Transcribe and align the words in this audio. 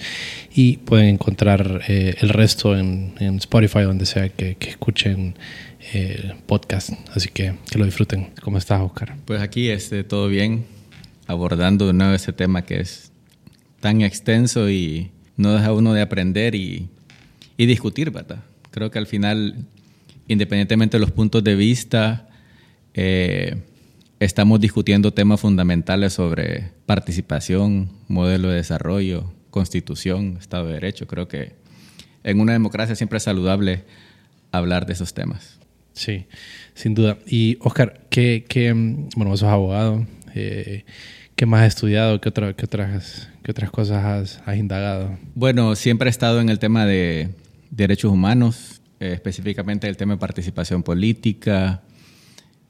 y 0.54 0.78
pueden 0.78 1.15
encontrar 1.16 1.82
eh, 1.88 2.16
el 2.20 2.30
resto 2.30 2.78
en, 2.78 3.14
Spotify, 3.38 3.82
donde 3.82 4.06
sea 4.06 4.30
que, 4.30 4.58
escuchen 4.62 5.36
eh, 5.94 6.34
podcast. 6.46 6.92
Así 7.14 7.30
que 7.30 7.56
que 7.70 7.80
lo 7.80 7.86
disfruten. 7.86 8.30
¿Cómo 8.42 8.58
estás, 8.58 8.82
Oscar? 8.82 9.16
Pues 9.26 9.42
aquí 9.42 9.70
este, 9.70 10.04
todo 10.04 10.28
bien, 10.28 10.66
abordando 11.28 11.88
de 11.88 11.94
nuevo 11.94 12.14
ese 12.14 12.34
tema 12.34 12.64
que 12.64 12.80
es 12.80 13.12
tan 13.80 14.02
extenso 14.02 14.70
y 14.70 15.12
no 15.38 15.54
deja 15.54 15.74
uno 15.74 15.94
de 15.94 16.02
aprender 16.02 16.56
y, 16.56 16.90
y 17.58 17.66
discutir, 17.66 18.12
¿verdad? 18.12 18.44
Creo 18.72 18.92
que 18.92 19.00
al 19.00 19.08
final, 19.08 19.66
independientemente 20.28 20.98
de 20.98 21.02
los 21.02 21.12
puntos 21.12 21.44
de 21.44 21.56
vista, 21.56 22.28
eh, 22.94 23.58
estamos 24.20 24.60
discutiendo 24.60 25.12
temas 25.12 25.42
fundamentales 25.42 26.14
sobre 26.14 26.72
participación, 26.86 27.90
modelo 28.08 28.50
de 28.50 28.56
desarrollo, 28.56 29.32
constitución, 29.56 30.36
Estado 30.38 30.68
de 30.68 30.74
Derecho. 30.74 31.08
Creo 31.08 31.30
que 31.30 31.54
en 32.26 32.42
una 32.42 32.52
democracia 32.52 32.94
siempre 32.94 33.18
es 33.18 33.24
saludable 33.24 33.86
hablar 34.52 34.86
de 34.86 34.92
esos 34.92 35.14
temas. 35.14 35.62
Sí, 35.94 36.26
sin 36.74 36.94
duda. 36.94 37.20
Y 37.26 37.58
Oscar, 37.62 38.02
¿qué, 38.10 38.44
qué 38.50 38.74
bueno, 38.74 39.32
vos 39.32 39.40
sos 39.40 39.48
abogado, 39.48 40.06
eh, 40.34 40.84
¿qué 41.38 41.46
más 41.46 41.62
has 41.62 41.68
estudiado? 41.70 42.20
¿Qué, 42.20 42.28
otra, 42.28 42.54
qué, 42.54 42.66
otras, 42.66 43.30
qué 43.44 43.52
otras 43.52 43.72
cosas 43.72 44.42
has, 44.46 44.58
indagado? 44.58 45.18
Bueno, 45.36 45.74
siempre 45.78 46.10
he 46.10 46.12
estado 46.12 46.42
en 46.42 46.50
el 46.50 46.60
tema 46.60 46.86
de 46.86 47.30
derechos 47.72 48.12
humanos, 48.12 48.82
eh, 49.00 49.14
específicamente 49.14 49.88
el 49.88 49.96
tema 49.96 50.16
de 50.16 50.20
participación 50.20 50.84
política, 50.84 51.82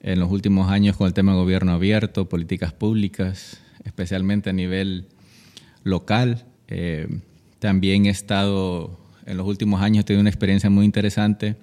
en 0.02 0.20
los 0.20 0.30
últimos 0.30 0.70
años 0.70 0.96
con 0.96 1.08
el 1.08 1.14
tema 1.14 1.32
de 1.32 1.38
gobierno 1.38 1.72
abierto, 1.72 2.28
políticas 2.28 2.72
públicas, 2.72 3.60
especialmente 3.84 4.50
a 4.50 4.52
nivel 4.52 5.08
local. 5.82 6.44
Eh, 6.68 7.08
también 7.58 8.06
he 8.06 8.10
estado, 8.10 8.98
en 9.24 9.36
los 9.36 9.46
últimos 9.46 9.80
años, 9.82 10.02
he 10.02 10.04
tenido 10.04 10.20
una 10.20 10.30
experiencia 10.30 10.70
muy 10.70 10.84
interesante 10.84 11.56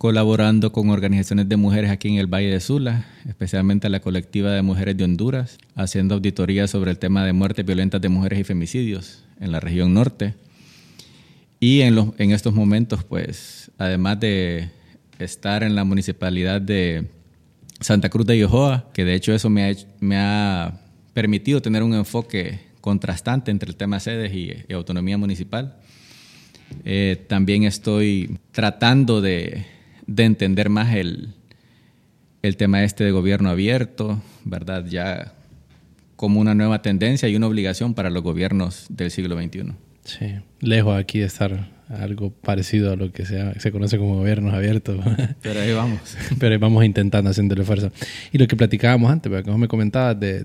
colaborando 0.00 0.72
con 0.72 0.88
organizaciones 0.88 1.46
de 1.46 1.58
mujeres 1.58 1.90
aquí 1.90 2.08
en 2.08 2.14
el 2.14 2.26
Valle 2.26 2.48
de 2.48 2.60
Sula, 2.60 3.06
especialmente 3.28 3.90
la 3.90 4.00
colectiva 4.00 4.50
de 4.50 4.62
mujeres 4.62 4.96
de 4.96 5.04
Honduras, 5.04 5.58
haciendo 5.74 6.14
auditorías 6.14 6.70
sobre 6.70 6.90
el 6.90 6.98
tema 6.98 7.22
de 7.26 7.34
muertes 7.34 7.66
violentas 7.66 8.00
de 8.00 8.08
mujeres 8.08 8.40
y 8.40 8.44
femicidios 8.44 9.24
en 9.40 9.52
la 9.52 9.60
región 9.60 9.92
norte. 9.92 10.36
Y 11.60 11.82
en, 11.82 12.14
estos 12.32 12.54
momentos, 12.54 13.04
pues, 13.04 13.70
además 13.76 14.18
de 14.20 14.70
estar 15.18 15.62
en 15.62 15.74
la 15.74 15.84
municipalidad 15.84 16.62
de 16.62 17.04
Santa 17.78 18.08
Cruz 18.08 18.26
de 18.26 18.38
Yohoa, 18.38 18.86
que 18.94 19.04
de 19.04 19.12
hecho 19.12 19.34
eso 19.34 19.50
me 19.50 20.16
ha 20.16 20.80
permitido 21.12 21.60
tener 21.60 21.82
un 21.82 21.92
enfoque 21.92 22.69
contrastante 22.80 23.50
entre 23.50 23.68
el 23.68 23.76
tema 23.76 24.00
sedes 24.00 24.32
y, 24.34 24.72
autonomía 24.72 25.18
municipal. 25.18 25.76
Eh, 26.84 27.24
también 27.28 27.64
estoy 27.64 28.38
tratando 28.52 29.20
de, 29.20 29.66
entender 30.16 30.68
más 30.70 30.94
el, 30.94 31.34
el, 32.42 32.56
tema 32.56 32.84
este 32.84 33.04
de 33.04 33.10
gobierno 33.10 33.50
abierto, 33.50 34.22
¿verdad? 34.44 34.86
Ya 34.86 35.34
como 36.16 36.40
una 36.40 36.54
nueva 36.54 36.82
tendencia 36.82 37.28
y 37.28 37.36
una 37.36 37.46
obligación 37.46 37.94
para 37.94 38.10
los 38.10 38.22
gobiernos 38.22 38.86
del 38.88 39.10
siglo 39.10 39.40
XXI. 39.40 39.72
Sí, 40.04 40.34
lejos 40.60 40.98
aquí 40.98 41.18
de 41.20 41.26
estar 41.26 41.70
algo 41.88 42.30
parecido 42.30 42.92
a 42.92 42.96
lo 42.96 43.10
que 43.10 43.26
se, 43.26 43.58
se 43.58 43.72
conoce 43.72 43.98
como 43.98 44.16
gobiernos 44.16 44.54
abiertos. 44.54 45.04
Pero 45.42 45.60
ahí 45.60 45.72
vamos. 45.72 46.00
Pero 46.38 46.52
ahí 46.52 46.58
vamos 46.58 46.84
intentando, 46.84 47.30
haciéndole 47.30 47.64
fuerza. 47.64 47.90
Y 48.32 48.38
lo 48.38 48.46
que 48.46 48.56
platicábamos 48.56 49.10
antes, 49.10 49.30
vos 49.44 49.58
me 49.58 49.68
comentabas 49.68 50.18
de 50.18 50.44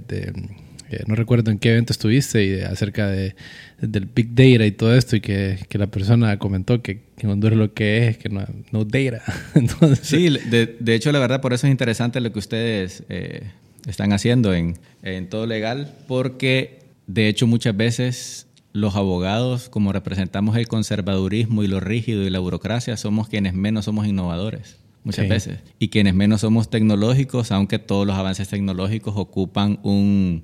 no 1.08 1.16
recuerdo 1.16 1.52
en 1.52 1.60
qué 1.60 1.72
evento 1.72 1.94
estuviste 1.94 2.46
y 2.46 2.62
acerca 2.62 3.08
de, 3.08 3.36
del 3.80 4.06
Big 4.06 4.30
Data 4.30 4.66
y 4.66 4.72
todo 4.72 4.96
esto 4.96 5.16
y 5.16 5.22
que, 5.22 5.58
la 5.72 5.88
persona 5.88 6.38
comentó 6.40 6.82
que, 6.82 7.02
que 7.18 7.28
Honduras 7.28 7.58
lo 7.58 7.74
que 7.74 8.08
es, 8.08 8.18
que 8.18 8.30
no, 8.30 8.46
no 8.72 8.86
data. 8.86 9.24
Entonces, 9.56 10.08
sí, 10.08 10.30
de, 10.30 10.78
de, 10.80 10.96
hecho 10.96 11.12
la 11.12 11.20
verdad 11.20 11.42
por 11.42 11.54
eso 11.54 11.68
es 11.68 11.72
interesante 11.72 12.22
lo 12.22 12.32
que 12.32 12.40
ustedes 12.40 13.04
eh, 13.10 13.44
están 13.88 14.14
haciendo 14.14 14.54
en, 14.54 14.78
en 15.04 15.30
todo 15.30 15.46
legal, 15.48 15.94
porque 16.08 16.80
de 17.08 17.28
hecho 17.28 17.48
muchas 17.48 17.76
veces 17.76 18.48
los 18.74 18.96
abogados, 18.96 19.70
como 19.70 19.94
representamos 19.94 20.58
el 20.58 20.68
conservadurismo 20.68 21.64
y 21.64 21.68
lo 21.68 21.80
rígido 21.80 22.24
y 22.24 22.30
la 22.30 22.40
burocracia, 22.40 22.98
somos 22.98 23.30
quienes 23.30 23.54
menos 23.54 23.86
somos 23.86 24.06
innovadores 24.06 24.78
muchas 25.06 25.30
veces. 25.30 25.60
Y 25.80 25.88
quienes 25.90 26.14
menos 26.14 26.42
somos 26.42 26.70
tecnológicos, 26.70 27.52
aunque 27.52 27.80
todos 27.80 28.06
los 28.06 28.18
avances 28.18 28.50
tecnológicos 28.50 29.14
ocupan 29.16 29.80
un, 29.84 30.44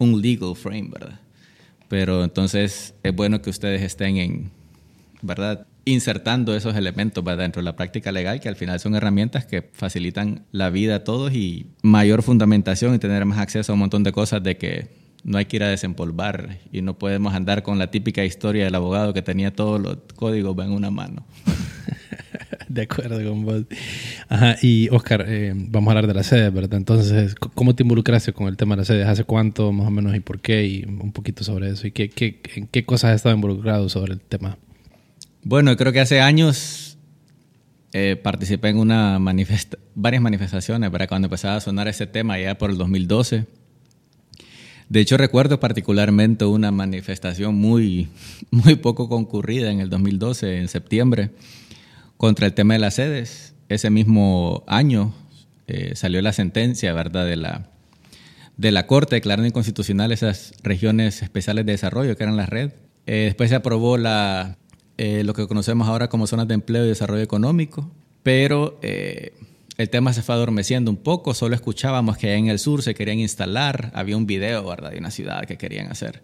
un 0.00 0.20
legal 0.20 0.56
frame, 0.56 0.88
¿verdad? 0.90 1.20
Pero 1.88 2.24
entonces 2.24 2.94
es 3.02 3.14
bueno 3.14 3.42
que 3.42 3.50
ustedes 3.50 3.82
estén 3.82 4.16
en, 4.16 4.50
¿verdad? 5.22 5.66
Insertando 5.84 6.56
esos 6.56 6.74
elementos 6.74 7.24
dentro 7.24 7.60
de 7.60 7.64
la 7.64 7.76
práctica 7.76 8.10
legal, 8.10 8.40
que 8.40 8.48
al 8.48 8.56
final 8.56 8.80
son 8.80 8.94
herramientas 8.94 9.44
que 9.44 9.62
facilitan 9.72 10.44
la 10.52 10.70
vida 10.70 10.96
a 10.96 11.04
todos 11.04 11.32
y 11.34 11.66
mayor 11.82 12.22
fundamentación 12.22 12.94
y 12.94 12.98
tener 12.98 13.24
más 13.26 13.38
acceso 13.38 13.72
a 13.72 13.74
un 13.74 13.80
montón 13.80 14.02
de 14.02 14.12
cosas 14.12 14.42
de 14.42 14.56
que 14.56 14.88
no 15.24 15.38
hay 15.38 15.44
que 15.44 15.56
ir 15.56 15.62
a 15.62 15.68
desempolvar 15.68 16.58
y 16.72 16.82
no 16.82 16.98
podemos 16.98 17.34
andar 17.34 17.62
con 17.62 17.78
la 17.78 17.90
típica 17.90 18.24
historia 18.24 18.64
del 18.64 18.74
abogado 18.74 19.12
que 19.12 19.22
tenía 19.22 19.52
todos 19.52 19.80
los 19.80 19.98
códigos 20.14 20.56
en 20.64 20.72
una 20.72 20.90
mano. 20.90 21.26
de 22.68 22.82
acuerdo 22.82 23.28
con 23.28 23.44
vos. 23.44 23.64
Ajá, 24.28 24.56
y 24.62 24.88
Oscar, 24.90 25.24
eh, 25.28 25.52
vamos 25.54 25.88
a 25.88 25.90
hablar 25.92 26.06
de 26.06 26.14
la 26.14 26.22
sede, 26.22 26.50
¿verdad? 26.50 26.78
Entonces, 26.78 27.34
¿cómo 27.34 27.74
te 27.74 27.82
involucraste 27.82 28.32
con 28.32 28.46
el 28.46 28.56
tema 28.56 28.76
de 28.76 28.82
la 28.82 28.84
sede? 28.84 29.04
¿Hace 29.04 29.24
cuánto, 29.24 29.72
más 29.72 29.88
o 29.88 29.90
menos, 29.90 30.14
y 30.14 30.20
por 30.20 30.40
qué? 30.40 30.64
Y 30.66 30.84
un 30.84 31.12
poquito 31.12 31.44
sobre 31.44 31.70
eso. 31.70 31.86
¿Y 31.86 31.90
qué, 31.92 32.08
qué, 32.08 32.40
en 32.54 32.66
qué 32.68 32.84
cosas 32.84 33.10
has 33.10 33.16
estado 33.16 33.34
involucrado 33.34 33.88
sobre 33.88 34.12
el 34.12 34.20
tema? 34.20 34.56
Bueno, 35.42 35.76
creo 35.76 35.92
que 35.92 36.00
hace 36.00 36.20
años 36.20 36.98
eh, 37.92 38.16
participé 38.22 38.68
en 38.68 38.78
una 38.78 39.18
manifesta 39.18 39.78
varias 39.94 40.22
manifestaciones, 40.22 40.90
para 40.90 41.06
Cuando 41.06 41.26
empezaba 41.26 41.56
a 41.56 41.60
sonar 41.60 41.88
ese 41.88 42.06
tema, 42.06 42.38
ya 42.38 42.56
por 42.56 42.70
el 42.70 42.78
2012. 42.78 43.46
De 44.90 44.98
hecho, 44.98 45.16
recuerdo 45.16 45.60
particularmente 45.60 46.44
una 46.44 46.72
manifestación 46.72 47.54
muy, 47.54 48.08
muy 48.50 48.74
poco 48.74 49.08
concurrida 49.08 49.70
en 49.70 49.78
el 49.78 49.88
2012, 49.88 50.58
en 50.58 50.66
septiembre, 50.68 51.30
contra 52.16 52.46
el 52.46 52.54
tema 52.54 52.74
de 52.74 52.80
las 52.80 52.94
sedes. 52.94 53.54
Ese 53.68 53.88
mismo 53.88 54.64
año 54.66 55.14
eh, 55.68 55.94
salió 55.94 56.20
la 56.22 56.32
sentencia, 56.32 56.92
¿verdad?, 56.92 57.24
de 57.24 57.36
la, 57.36 57.70
de 58.56 58.72
la 58.72 58.88
Corte 58.88 59.14
declarando 59.14 59.46
inconstitucional 59.46 60.10
esas 60.10 60.54
regiones 60.64 61.22
especiales 61.22 61.64
de 61.66 61.72
desarrollo 61.72 62.16
que 62.16 62.24
eran 62.24 62.36
la 62.36 62.46
red. 62.46 62.72
Eh, 63.06 63.26
después 63.26 63.50
se 63.50 63.56
aprobó 63.56 63.96
la, 63.96 64.58
eh, 64.98 65.22
lo 65.22 65.34
que 65.34 65.46
conocemos 65.46 65.86
ahora 65.86 66.08
como 66.08 66.26
zonas 66.26 66.48
de 66.48 66.54
empleo 66.54 66.84
y 66.84 66.88
desarrollo 66.88 67.22
económico, 67.22 67.88
pero 68.24 68.80
el 69.80 69.88
tema 69.88 70.12
se 70.12 70.22
fue 70.22 70.34
adormeciendo 70.34 70.90
un 70.90 70.98
poco, 70.98 71.32
solo 71.32 71.54
escuchábamos 71.54 72.18
que 72.18 72.34
en 72.34 72.48
el 72.48 72.58
sur 72.58 72.82
se 72.82 72.94
querían 72.94 73.18
instalar, 73.18 73.90
había 73.94 74.16
un 74.16 74.26
video, 74.26 74.64
¿verdad?, 74.66 74.90
de 74.90 74.98
una 74.98 75.10
ciudad 75.10 75.44
que 75.46 75.56
querían 75.56 75.90
hacer. 75.90 76.22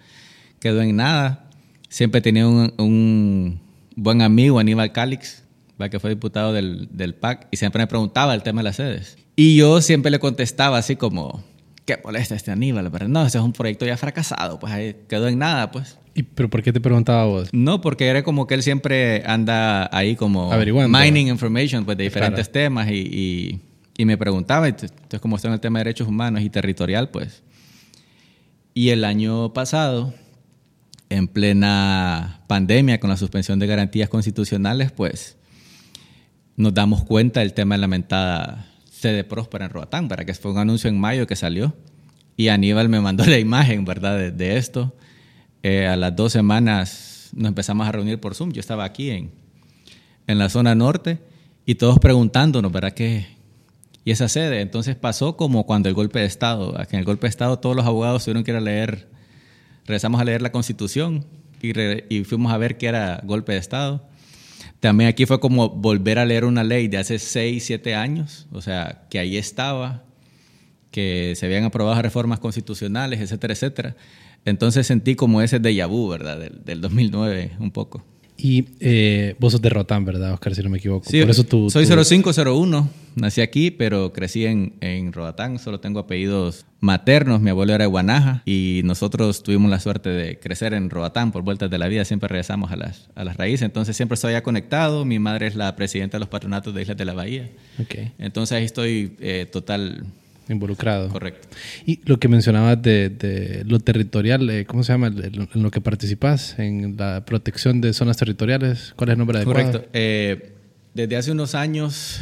Quedó 0.61 0.83
en 0.83 0.97
nada. 0.97 1.49
Siempre 1.89 2.21
tenía 2.21 2.47
un, 2.47 2.75
un 2.77 3.61
buen 3.95 4.21
amigo, 4.21 4.59
Aníbal 4.59 4.93
Calix, 4.93 5.45
que 5.91 6.01
fue 6.01 6.11
diputado 6.11 6.53
del, 6.53 6.89
del 6.93 7.15
PAC, 7.15 7.49
y 7.51 7.57
siempre 7.57 7.81
me 7.81 7.87
preguntaba 7.87 8.35
el 8.35 8.43
tema 8.43 8.61
de 8.61 8.65
las 8.65 8.77
sedes. 8.77 9.17
Y 9.37 9.57
yo 9.57 9.81
siempre 9.81 10.11
le 10.11 10.19
contestaba 10.19 10.79
así 10.79 10.97
como, 10.97 11.43
¿qué 11.85 11.99
molesta 12.05 12.35
este 12.35 12.51
Aníbal? 12.51 12.91
No, 13.09 13.27
ese 13.27 13.39
es 13.39 13.45
un 13.45 13.53
proyecto 13.53 13.87
ya 13.87 13.97
fracasado, 13.97 14.59
pues 14.59 14.73
ahí 14.73 14.97
quedó 15.09 15.29
en 15.29 15.39
nada, 15.39 15.71
pues. 15.71 15.99
¿Y 16.17 16.23
pero 16.23 16.49
por 16.49 16.63
qué 16.63 16.73
te 16.73 16.81
preguntaba 16.81 17.27
vos? 17.27 17.51
No, 17.53 17.81
porque 17.81 18.07
era 18.07 18.23
como 18.23 18.47
que 18.47 18.55
él 18.55 18.63
siempre 18.63 19.23
anda 19.27 19.89
ahí 19.97 20.17
como 20.17 20.51
mining 20.89 21.29
information 21.29 21.85
pues, 21.85 21.99
de 21.99 22.05
diferentes 22.05 22.51
temas 22.51 22.91
y, 22.91 23.61
y, 23.99 24.05
me 24.05 24.17
preguntaba, 24.17 24.67
entonces 24.67 25.21
como 25.21 25.37
está 25.37 25.49
en 25.49 25.55
el 25.55 25.61
tema 25.61 25.79
de 25.79 25.85
derechos 25.85 26.09
humanos 26.09 26.43
y 26.43 26.49
territorial, 26.49 27.11
pues. 27.11 27.43
Y 28.73 28.89
el 28.91 29.05
año 29.05 29.53
pasado, 29.53 30.15
en 31.11 31.29
plena 31.29 32.41
pandemia, 32.47 32.99
con 32.99 33.11
la 33.11 33.17
suspensión 33.17 33.59
de 33.59 33.67
garantías 33.67 34.09
constitucionales, 34.09 34.93
pues 34.93 35.37
nos 36.57 36.73
damos 36.73 37.05
cuenta 37.05 37.41
del 37.41 37.53
tema 37.53 37.75
de 37.75 37.81
la 37.81 37.83
lamentada 37.83 38.73
sede 38.91 39.25
próspera 39.25 39.67
en 39.67 39.71
Roatán, 39.71 40.09
para 40.09 40.25
que 40.25 40.33
fue 40.33 40.53
un 40.53 40.59
anuncio 40.59 40.89
en 40.89 40.99
mayo 40.99 41.27
que 41.27 41.37
salió. 41.37 41.77
Y 42.37 42.49
Aníbal 42.49 42.89
me 42.89 43.01
mandó 43.01 43.25
la 43.27 43.39
imagen, 43.39 43.85
¿verdad?, 43.85 44.33
de, 44.33 44.57
esto. 44.57 44.95
Eh, 45.69 45.85
a 45.85 45.97
las 45.97 46.15
dos 46.15 46.31
semanas 46.31 47.31
nos 47.35 47.49
empezamos 47.49 47.89
a 47.89 47.91
reunir 47.91 48.21
por 48.21 48.37
Zoom. 48.37 48.53
Yo 48.53 48.61
estaba 48.61 48.85
aquí 48.85 49.11
en, 49.11 49.33
en 50.29 50.39
la 50.39 50.49
zona 50.49 50.77
norte 50.77 51.19
y 51.65 51.75
todos 51.75 51.99
preguntándonos, 51.99 52.71
¿verdad?, 52.71 52.93
¿Qué, 52.93 53.27
y 54.05 54.13
esa 54.13 54.29
sede. 54.29 54.61
Entonces 54.61 54.95
pasó 54.95 55.37
como 55.37 55.67
cuando 55.67 55.89
el 55.89 55.97
golpe 55.97 56.21
de 56.21 56.27
Estado, 56.27 56.73
que 56.89 56.95
en 56.95 57.01
el 57.01 57.05
golpe 57.05 57.27
de 57.27 57.31
Estado 57.31 57.59
todos 57.59 57.75
los 57.75 57.85
abogados 57.85 58.23
tuvieron 58.23 58.45
que 58.45 58.53
ir 58.53 58.57
a 58.57 58.61
leer, 58.61 59.09
regresamos 59.87 60.21
a 60.21 60.25
leer 60.25 60.41
la 60.41 60.53
Constitución 60.53 61.27
y, 61.61 61.73
y 62.15 62.23
fuimos 62.23 62.53
a 62.53 62.59
ver 62.59 62.79
qué 62.79 62.87
era 62.87 63.21
golpe 63.25 63.51
de 63.51 63.59
Estado. 63.59 64.09
También 64.79 65.11
aquí 65.11 65.27
fue 65.27 65.41
como 65.41 65.71
volver 65.71 66.21
a 66.21 66.27
leer 66.27 66.45
una 66.45 66.63
ley 66.63 66.87
de 66.87 66.99
hace 66.99 67.19
6, 67.19 67.65
7 67.65 67.93
años, 67.97 68.47
o 68.53 68.63
sea, 68.63 69.09
que 69.11 69.19
ahí 69.19 69.37
estaba, 69.37 70.05
que 70.93 71.35
se 71.35 71.47
habían 71.47 71.65
aprobado 71.65 72.01
reformas 72.01 72.39
constitucionales, 72.39 73.19
etcétera, 73.19 73.55
etcétera. 73.55 73.97
Entonces 74.47 74.87
sentí 74.87 75.15
como 75.15 75.43
ese 75.43 75.61
déjà 75.61 75.87
vu, 75.87 76.09
¿verdad? 76.09 76.39
Del, 76.39 76.65
del 76.65 76.81
2009 76.81 77.53
un 77.59 77.71
poco. 77.71 78.03
Y 78.39 78.67
eh, 78.81 79.35
vos 79.39 79.53
sos 79.53 79.63
de 79.63 79.71
Rotán, 79.71 80.05
¿verdad, 80.05 80.35
Oscar? 80.35 80.55
Si 80.55 80.63
no 80.63 80.69
me 80.69 80.79
equivoco. 80.79 81.09
Sí, 81.09 81.21
Por 81.21 81.31
eso 81.31 81.45
tú, 81.45 81.71
soy 81.71 81.87
0501. 81.87 82.91
Nací 83.15 83.41
aquí, 83.41 83.71
pero 83.71 84.13
crecí 84.13 84.45
en, 84.45 84.75
en 84.81 85.15
Roatán. 85.15 85.59
Solo 85.59 85.81
tengo 85.81 86.01
apellidos 86.01 86.67
maternos. 86.81 87.41
Mi 87.41 87.49
abuelo 87.49 87.73
era 87.73 87.85
de 87.85 87.89
Guanaja 87.89 88.43
y 88.45 88.83
nosotros 88.85 89.43
tuvimos 89.43 89.71
la 89.71 89.81
suerte 89.81 90.11
de 90.11 90.39
crecer 90.39 90.75
en 90.75 90.91
Roatán 90.91 91.33
por 91.33 91.43
vueltas 91.43 91.71
de 91.71 91.79
la 91.79 91.89
vida. 91.89 92.05
Siempre 92.05 92.29
regresamos 92.29 92.71
a 92.73 92.77
las, 92.77 93.09
a 93.15 93.25
las 93.25 93.39
raíces. 93.39 93.63
Entonces 93.63 93.97
siempre 93.97 94.17
estoy 94.17 94.33
ya 94.33 94.43
conectado. 94.43 95.07
Mi 95.07 95.19
madre 95.19 95.47
es 95.47 95.57
la 95.57 95.75
presidenta 95.77 96.19
de 96.19 96.21
los 96.21 96.29
patronatos 96.29 96.75
de 96.75 96.83
Islas 96.83 96.99
de 96.99 97.05
la 97.07 97.15
Bahía. 97.15 97.49
Okay. 97.83 98.13
Entonces 98.19 98.55
ahí 98.59 98.65
estoy 98.65 99.17
eh, 99.21 99.47
total 99.51 100.05
involucrado. 100.49 101.09
Correcto. 101.09 101.49
Y 101.85 102.01
lo 102.05 102.19
que 102.19 102.29
mencionabas 102.29 102.81
de, 102.81 103.65
lo 103.67 103.81
territorial, 103.81 104.49
eh, 104.51 104.65
¿cómo 104.65 104.85
se 104.85 104.93
llama? 104.93 105.09
En 105.09 105.63
lo 105.63 105.71
que 105.71 105.81
participas, 105.81 106.59
en 106.59 106.97
la 106.97 107.25
protección 107.25 107.81
de 107.81 107.93
zonas 107.93 108.17
territoriales, 108.17 108.95
¿cuál 108.97 109.11
es 109.11 109.13
el 109.15 109.19
nombre 109.19 109.39
adecuado? 109.39 109.65
Correcto. 109.65 109.89
Eh, 109.93 110.53
desde 110.95 111.17
hace 111.17 111.33
unos 111.33 111.55
años 111.55 112.21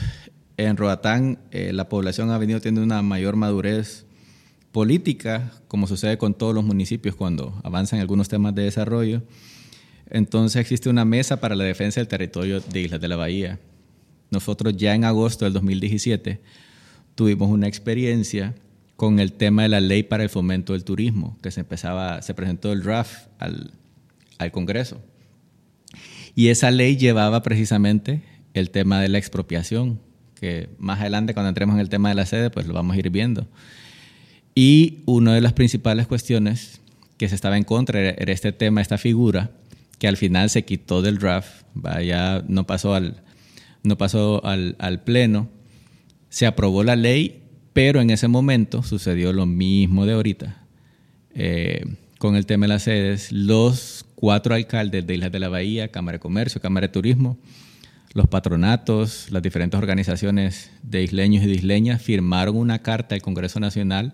en 0.56 0.76
Roatán 0.76 1.38
eh, 1.50 1.72
la 1.72 1.88
población 1.88 2.30
ha 2.30 2.38
venido 2.38 2.60
teniendo 2.60 2.82
una 2.82 3.02
mayor 3.02 3.36
madurez 3.36 4.06
política, 4.72 5.52
como 5.68 5.86
sucede 5.86 6.18
con 6.18 6.34
todos 6.34 6.54
los 6.54 6.64
municipios 6.64 7.14
cuando 7.14 7.60
avanzan 7.62 8.00
algunos 8.00 8.28
temas 8.28 8.54
de 8.54 8.62
desarrollo. 8.62 9.22
Entonces 10.10 10.60
existe 10.60 10.88
una 10.88 11.04
mesa 11.04 11.40
para 11.40 11.54
la 11.54 11.64
defensa 11.64 12.00
del 12.00 12.08
territorio 12.08 12.60
de 12.60 12.80
Islas 12.80 13.00
de 13.00 13.08
la 13.08 13.16
Bahía. 13.16 13.60
Nosotros 14.30 14.76
ya 14.76 14.94
en 14.94 15.04
agosto 15.04 15.44
del 15.44 15.54
2017 15.54 16.40
tuvimos 17.14 17.48
una 17.48 17.68
experiencia 17.68 18.54
con 18.96 19.18
el 19.18 19.32
tema 19.32 19.62
de 19.62 19.68
la 19.68 19.80
ley 19.80 20.02
para 20.02 20.22
el 20.22 20.28
fomento 20.28 20.72
del 20.72 20.84
turismo, 20.84 21.36
que 21.42 21.50
se 21.50 21.60
empezaba, 21.60 22.22
se 22.22 22.34
presentó 22.34 22.72
el 22.72 22.82
draft 22.82 23.28
al, 23.38 23.72
al 24.38 24.52
Congreso. 24.52 25.02
Y 26.34 26.48
esa 26.48 26.70
ley 26.70 26.96
llevaba 26.96 27.42
precisamente 27.42 28.22
el 28.54 28.70
tema 28.70 29.00
de 29.00 29.08
la 29.08 29.18
expropiación, 29.18 30.00
que 30.40 30.68
más 30.78 31.00
adelante 31.00 31.34
cuando 31.34 31.48
entremos 31.48 31.74
en 31.74 31.80
el 31.80 31.88
tema 31.88 32.08
de 32.08 32.14
la 32.14 32.26
sede, 32.26 32.50
pues 32.50 32.66
lo 32.66 32.74
vamos 32.74 32.96
a 32.96 32.98
ir 32.98 33.10
viendo. 33.10 33.46
Y 34.54 35.02
una 35.06 35.34
de 35.34 35.40
las 35.40 35.52
principales 35.52 36.06
cuestiones 36.06 36.80
que 37.18 37.28
se 37.28 37.34
estaba 37.34 37.56
en 37.56 37.64
contra 37.64 38.00
era 38.00 38.32
este 38.32 38.52
tema, 38.52 38.80
esta 38.80 38.98
figura, 38.98 39.50
que 39.98 40.08
al 40.08 40.16
final 40.16 40.50
se 40.50 40.64
quitó 40.64 41.02
del 41.02 41.18
draft, 41.18 41.64
ya 42.04 42.44
no 42.48 42.66
pasó 42.66 42.94
al, 42.94 43.22
no 43.82 43.96
pasó 43.98 44.44
al, 44.44 44.76
al 44.78 45.02
pleno, 45.02 45.48
se 46.34 46.46
aprobó 46.46 46.82
la 46.82 46.96
ley, 46.96 47.44
pero 47.72 48.00
en 48.00 48.10
ese 48.10 48.26
momento 48.26 48.82
sucedió 48.82 49.32
lo 49.32 49.46
mismo 49.46 50.04
de 50.04 50.14
ahorita. 50.14 50.64
Eh, 51.32 51.84
con 52.18 52.34
el 52.34 52.44
tema 52.44 52.64
de 52.64 52.70
las 52.70 52.82
sedes, 52.82 53.30
los 53.30 54.04
cuatro 54.16 54.56
alcaldes 54.56 55.06
de 55.06 55.14
Islas 55.14 55.30
de 55.30 55.38
la 55.38 55.48
Bahía, 55.48 55.92
Cámara 55.92 56.16
de 56.16 56.20
Comercio, 56.20 56.60
Cámara 56.60 56.88
de 56.88 56.92
Turismo, 56.92 57.38
los 58.14 58.26
patronatos, 58.26 59.30
las 59.30 59.44
diferentes 59.44 59.78
organizaciones 59.78 60.72
de 60.82 61.04
isleños 61.04 61.44
y 61.44 61.46
de 61.46 61.54
isleñas 61.54 62.02
firmaron 62.02 62.56
una 62.56 62.80
carta 62.80 63.14
al 63.14 63.22
Congreso 63.22 63.60
Nacional 63.60 64.12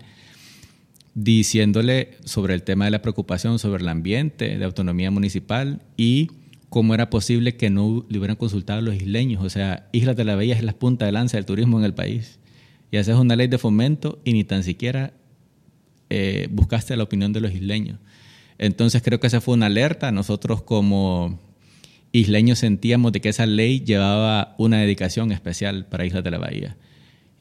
diciéndole 1.14 2.18
sobre 2.26 2.52
el 2.52 2.64
tema 2.64 2.84
de 2.84 2.90
la 2.90 3.00
preocupación 3.00 3.58
sobre 3.58 3.82
el 3.82 3.88
ambiente, 3.88 4.58
de 4.58 4.64
autonomía 4.66 5.10
municipal 5.10 5.80
y 5.96 6.28
cómo 6.70 6.94
era 6.94 7.10
posible 7.10 7.56
que 7.56 7.68
no 7.68 8.06
le 8.08 8.18
hubieran 8.18 8.36
consultado 8.36 8.78
a 8.78 8.82
los 8.82 8.94
isleños. 8.94 9.44
O 9.44 9.50
sea, 9.50 9.88
Islas 9.92 10.16
de 10.16 10.24
la 10.24 10.36
Bahía 10.36 10.54
es 10.54 10.62
la 10.62 10.72
punta 10.72 11.04
de 11.04 11.12
lanza 11.12 11.36
del 11.36 11.44
turismo 11.44 11.78
en 11.78 11.84
el 11.84 11.94
país. 11.94 12.38
Y 12.92 12.96
haces 12.96 13.16
una 13.16 13.36
ley 13.36 13.48
de 13.48 13.58
fomento 13.58 14.20
y 14.24 14.32
ni 14.32 14.44
tan 14.44 14.62
siquiera 14.62 15.12
eh, 16.08 16.48
buscaste 16.50 16.96
la 16.96 17.02
opinión 17.02 17.32
de 17.32 17.40
los 17.40 17.52
isleños. 17.52 17.98
Entonces 18.56 19.02
creo 19.02 19.20
que 19.20 19.26
esa 19.26 19.40
fue 19.40 19.54
una 19.54 19.66
alerta. 19.66 20.12
Nosotros 20.12 20.62
como 20.62 21.40
isleños 22.12 22.60
sentíamos 22.60 23.12
de 23.12 23.20
que 23.20 23.30
esa 23.30 23.46
ley 23.46 23.80
llevaba 23.80 24.54
una 24.56 24.78
dedicación 24.78 25.32
especial 25.32 25.86
para 25.86 26.06
Islas 26.06 26.22
de 26.24 26.30
la 26.30 26.38
Bahía. 26.38 26.76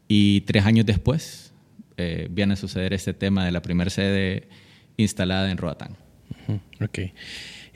Y 0.08 0.42
tres 0.42 0.66
años 0.66 0.88
después 0.88 1.54
eh, 1.98 2.28
viene 2.32 2.54
a 2.54 2.56
suceder 2.56 2.94
este 2.94 3.14
tema 3.14 3.46
de 3.46 3.52
la 3.52 3.62
primera 3.62 3.92
sede 3.92 4.48
instalada 4.98 5.52
en 5.52 5.58
Roatán. 5.58 5.98
Ok. 6.82 7.00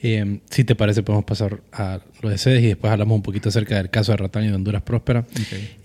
Eh, 0.05 0.41
si 0.49 0.65
te 0.65 0.75
parece, 0.75 1.01
podemos 1.01 1.23
pasar 1.23 1.61
a 1.71 2.01
lo 2.21 2.29
de 2.29 2.37
sedes 2.37 2.61
y 2.61 2.67
después 2.67 2.91
hablamos 2.91 3.15
un 3.15 3.23
poquito 3.23 3.47
acerca 3.47 3.77
del 3.77 3.89
caso 3.89 4.11
de 4.11 4.17
Ratán 4.17 4.43
y 4.43 4.47
de 4.47 4.53
Honduras 4.53 4.81
Próspera. 4.81 5.25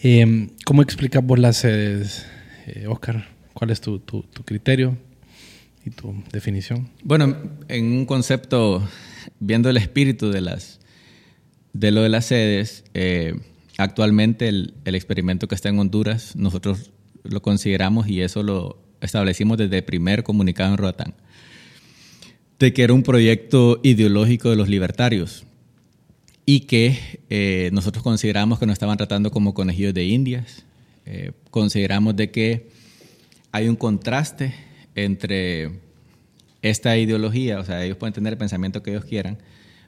Eh, 0.02 0.48
¿Cómo 0.64 0.82
explicas 0.82 1.24
vos 1.24 1.38
las 1.38 1.58
sedes, 1.58 2.26
eh, 2.66 2.88
Oscar? 2.88 3.28
¿Cuál 3.54 3.70
es 3.70 3.80
tu, 3.80 4.00
tu, 4.00 4.24
criterio 4.44 4.96
y 5.86 5.90
tu 5.90 6.20
definición? 6.32 6.88
Bueno, 7.04 7.36
en 7.68 7.84
un 7.84 8.06
concepto, 8.06 8.82
viendo 9.38 9.70
el 9.70 9.76
espíritu 9.76 10.32
de, 10.32 10.40
las, 10.40 10.80
de 11.72 11.92
lo 11.92 12.02
de 12.02 12.08
las 12.08 12.26
sedes, 12.26 12.82
actualmente 13.76 14.48
el, 14.48 14.74
el 14.84 14.96
experimento 14.96 15.46
que 15.46 15.54
está 15.54 15.68
en 15.68 15.78
Honduras, 15.78 16.34
nosotros 16.34 16.90
lo 17.22 17.40
consideramos 17.40 18.08
y 18.08 18.22
eso 18.22 18.42
lo 18.42 18.82
establecimos 19.00 19.58
desde 19.58 19.78
el 19.78 19.84
primer 19.84 20.24
comunicado 20.24 20.72
en 20.72 20.76
Roatán 20.76 21.14
de 22.58 22.72
que 22.72 22.82
era 22.82 22.92
un 22.92 23.02
proyecto 23.02 23.80
ideológico 23.82 24.50
de 24.50 24.56
los 24.56 24.68
libertarios 24.68 25.44
y 26.44 26.60
que 26.60 27.20
eh, 27.30 27.70
nosotros 27.72 28.02
consideramos 28.02 28.58
que 28.58 28.66
nos 28.66 28.72
estaban 28.72 28.96
tratando 28.96 29.30
como 29.30 29.54
conejillos 29.54 29.94
de 29.94 30.04
indias. 30.04 30.64
Eh, 31.06 31.32
consideramos 31.50 32.16
de 32.16 32.30
que 32.30 32.68
hay 33.52 33.68
un 33.68 33.76
contraste 33.76 34.54
entre 34.94 35.72
esta 36.62 36.96
ideología, 36.96 37.60
o 37.60 37.64
sea, 37.64 37.84
ellos 37.84 37.96
pueden 37.96 38.14
tener 38.14 38.32
el 38.32 38.38
pensamiento 38.38 38.82
que 38.82 38.90
ellos 38.90 39.04
quieran, 39.04 39.38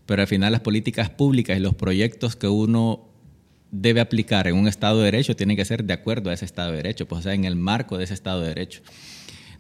pero 0.07 0.23
al 0.23 0.29
final 0.29 0.53
las 0.53 0.61
políticas 0.61 1.11
públicas 1.11 1.57
y 1.57 1.61
los 1.61 1.75
proyectos 1.75 2.37
que 2.37 2.47
uno 2.47 3.09
debe 3.71 4.01
aplicar 4.01 4.47
en 4.47 4.57
un 4.57 4.69
Estado 4.69 4.99
de 4.99 5.05
Derecho 5.07 5.37
tienen 5.37 5.57
que 5.57 5.65
ser 5.65 5.85
de 5.85 5.93
acuerdo 5.93 6.31
a 6.31 6.35
ese 6.35 6.45
Estado 6.45 6.71
de 6.71 6.79
Derecho, 6.79 7.07
pues, 7.07 7.21
o 7.21 7.23
sea, 7.23 7.35
en 7.35 7.45
el 7.45 7.57
marco 7.57 7.99
de 7.99 8.05
ese 8.05 8.15
Estado 8.15 8.41
de 8.43 8.49
Derecho. 8.49 8.83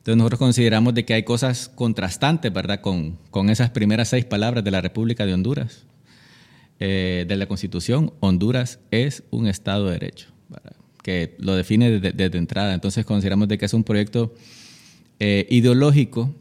Entonces 0.01 0.17
nosotros 0.17 0.39
consideramos 0.39 0.95
de 0.95 1.05
que 1.05 1.13
hay 1.13 1.25
cosas 1.25 1.69
contrastantes, 1.69 2.51
¿verdad?, 2.51 2.81
con, 2.81 3.19
con 3.31 3.51
esas 3.51 3.69
primeras 3.69 4.09
seis 4.09 4.25
palabras 4.25 4.65
de 4.65 4.71
la 4.71 4.81
República 4.81 5.27
de 5.27 5.35
Honduras, 5.35 5.85
eh, 6.79 7.27
de 7.29 7.37
la 7.37 7.45
Constitución. 7.45 8.15
Honduras 8.21 8.79
es 8.91 9.25
un 9.31 9.47
Estado 9.47 9.85
de 9.85 9.93
Derecho, 9.93 10.29
que 11.03 11.37
lo 11.39 11.55
define 11.55 12.01
desde, 12.01 12.39
entrada. 12.39 12.73
Entonces 12.73 13.05
consideramos 13.05 13.49
de 13.49 13.59
que 13.59 13.67
es 13.67 13.75
un 13.75 13.85
proyecto 13.85 14.33
eh, 15.19 15.47
ideológico 15.51 16.35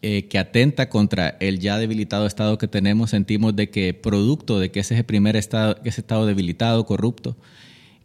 eh, 0.00 0.28
que 0.28 0.38
atenta 0.38 0.88
contra 0.88 1.36
el 1.40 1.58
ya 1.58 1.76
debilitado 1.76 2.26
Estado 2.26 2.56
que 2.56 2.66
tenemos. 2.66 3.10
Sentimos 3.10 3.54
de 3.54 3.68
que 3.68 3.92
producto 3.92 4.58
de 4.58 4.70
que 4.70 4.80
ese 4.80 4.94
es 4.94 5.00
el 5.00 5.04
primer 5.04 5.36
Estado, 5.36 5.82
que 5.82 5.90
ese 5.90 6.00
Estado 6.00 6.24
debilitado, 6.24 6.86
corrupto, 6.86 7.36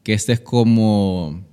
que 0.03 0.11
este 0.11 0.33
es 0.33 0.41
como 0.41 1.45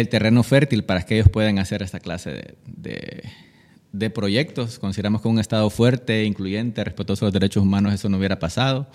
el 0.00 0.08
terreno 0.08 0.42
fértil 0.42 0.82
para 0.82 1.02
que 1.02 1.14
ellos 1.14 1.28
puedan 1.28 1.60
hacer 1.60 1.80
esta 1.80 2.00
clase 2.00 2.56
de, 2.66 4.10
proyectos. 4.10 4.80
Consideramos 4.80 5.22
que 5.22 5.28
un 5.28 5.38
Estado 5.38 5.70
fuerte, 5.70 6.24
incluyente, 6.24 6.82
respetuoso 6.82 7.24
de 7.24 7.28
los 7.28 7.32
derechos 7.32 7.62
humanos, 7.62 7.94
eso 7.94 8.08
no 8.08 8.18
hubiera 8.18 8.40
pasado. 8.40 8.88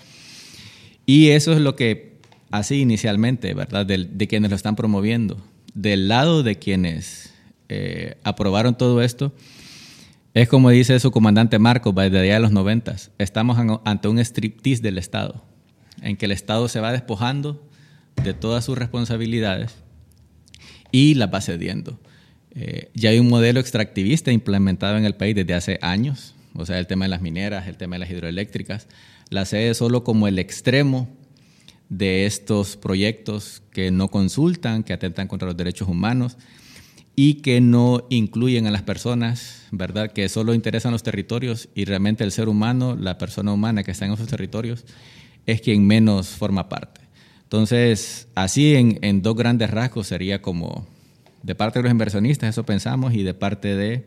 Y 1.06 1.30
eso 1.30 1.52
es 1.52 1.60
lo 1.60 1.74
que 1.74 2.18
así 2.50 2.82
inicialmente, 2.82 3.54
¿verdad? 3.54 3.86
De, 3.86 4.28
quienes 4.28 4.50
lo 4.50 4.56
están 4.56 4.76
promoviendo. 4.76 5.38
Del 5.72 6.06
lado 6.06 6.42
de 6.42 6.58
quienes 6.58 7.32
eh, 7.70 8.18
aprobaron 8.22 8.76
todo 8.76 9.00
esto, 9.00 9.32
es 10.34 10.50
como 10.50 10.68
dice 10.68 11.00
su 11.00 11.10
comandante 11.10 11.58
Marcos 11.58 11.94
desde 11.94 12.20
allá 12.20 12.34
de 12.34 12.40
los 12.40 12.52
noventas, 12.52 13.10
estamos 13.16 13.56
ante 13.86 14.08
un 14.08 14.18
striptease 14.18 14.82
del 14.82 14.98
Estado, 14.98 15.42
en 16.02 16.18
que 16.18 16.26
el 16.26 16.32
Estado 16.32 16.68
se 16.68 16.80
va 16.80 16.92
despojando 16.92 17.66
de 18.22 18.34
todas 18.34 18.66
sus 18.66 18.76
responsabilidades 18.76 19.74
y 20.92 21.14
las 21.14 21.32
va 21.32 21.40
cediendo. 21.40 21.98
Eh, 22.52 22.90
ya 22.94 23.10
hay 23.10 23.18
un 23.18 23.28
modelo 23.28 23.60
extractivista 23.60 24.32
implementado 24.32 24.96
en 24.96 25.04
el 25.04 25.14
país 25.14 25.34
desde 25.34 25.54
hace 25.54 25.78
años, 25.82 26.34
o 26.54 26.66
sea, 26.66 26.78
el 26.78 26.86
tema 26.86 27.04
de 27.04 27.10
las 27.10 27.22
mineras, 27.22 27.68
el 27.68 27.76
tema 27.76 27.94
de 27.94 28.00
las 28.00 28.10
hidroeléctricas. 28.10 28.88
La 29.28 29.44
sede 29.44 29.74
solo 29.74 30.02
como 30.02 30.26
el 30.26 30.38
extremo 30.38 31.08
de 31.88 32.26
estos 32.26 32.76
proyectos 32.76 33.62
que 33.72 33.90
no 33.90 34.08
consultan, 34.08 34.82
que 34.82 34.92
atentan 34.92 35.28
contra 35.28 35.46
los 35.46 35.56
derechos 35.56 35.88
humanos 35.88 36.36
y 37.16 37.34
que 37.34 37.60
no 37.60 38.06
incluyen 38.08 38.66
a 38.66 38.70
las 38.70 38.82
personas, 38.82 39.66
¿verdad? 39.72 40.12
Que 40.12 40.28
solo 40.28 40.54
interesan 40.54 40.92
los 40.92 41.02
territorios 41.02 41.68
y 41.74 41.84
realmente 41.84 42.24
el 42.24 42.32
ser 42.32 42.48
humano, 42.48 42.96
la 42.96 43.18
persona 43.18 43.52
humana 43.52 43.82
que 43.82 43.90
está 43.90 44.06
en 44.06 44.12
esos 44.12 44.28
territorios, 44.28 44.84
es 45.46 45.60
quien 45.60 45.86
menos 45.86 46.28
forma 46.28 46.68
parte. 46.68 46.99
Entonces, 47.50 48.28
así 48.36 48.76
en, 48.76 49.22
dos 49.22 49.34
grandes 49.34 49.70
rasgos 49.70 50.06
sería 50.06 50.40
como, 50.40 50.86
de 51.42 51.56
parte 51.56 51.80
de 51.80 51.82
los 51.82 51.90
inversionistas, 51.90 52.50
eso 52.50 52.64
pensamos, 52.64 53.12
y 53.12 53.24
de 53.24 53.34
parte 53.34 53.74
de 53.74 54.06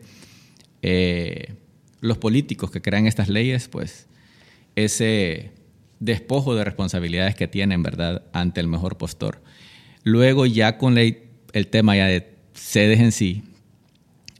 eh, 0.80 1.52
los 2.00 2.16
políticos 2.16 2.70
que 2.70 2.80
crean 2.80 3.06
estas 3.06 3.28
leyes, 3.28 3.68
pues 3.68 4.06
ese 4.76 5.50
despojo 6.00 6.54
de 6.54 6.64
responsabilidades 6.64 7.34
que 7.34 7.46
tienen, 7.46 7.82
¿verdad?, 7.82 8.22
ante 8.32 8.62
el 8.62 8.66
mejor 8.66 8.96
postor. 8.96 9.42
Luego 10.04 10.46
ya 10.46 10.78
con 10.78 10.96
el 10.96 11.66
tema 11.66 11.96
ya 11.96 12.06
de 12.06 12.32
sedes 12.54 12.98
en 12.98 13.12
sí, 13.12 13.42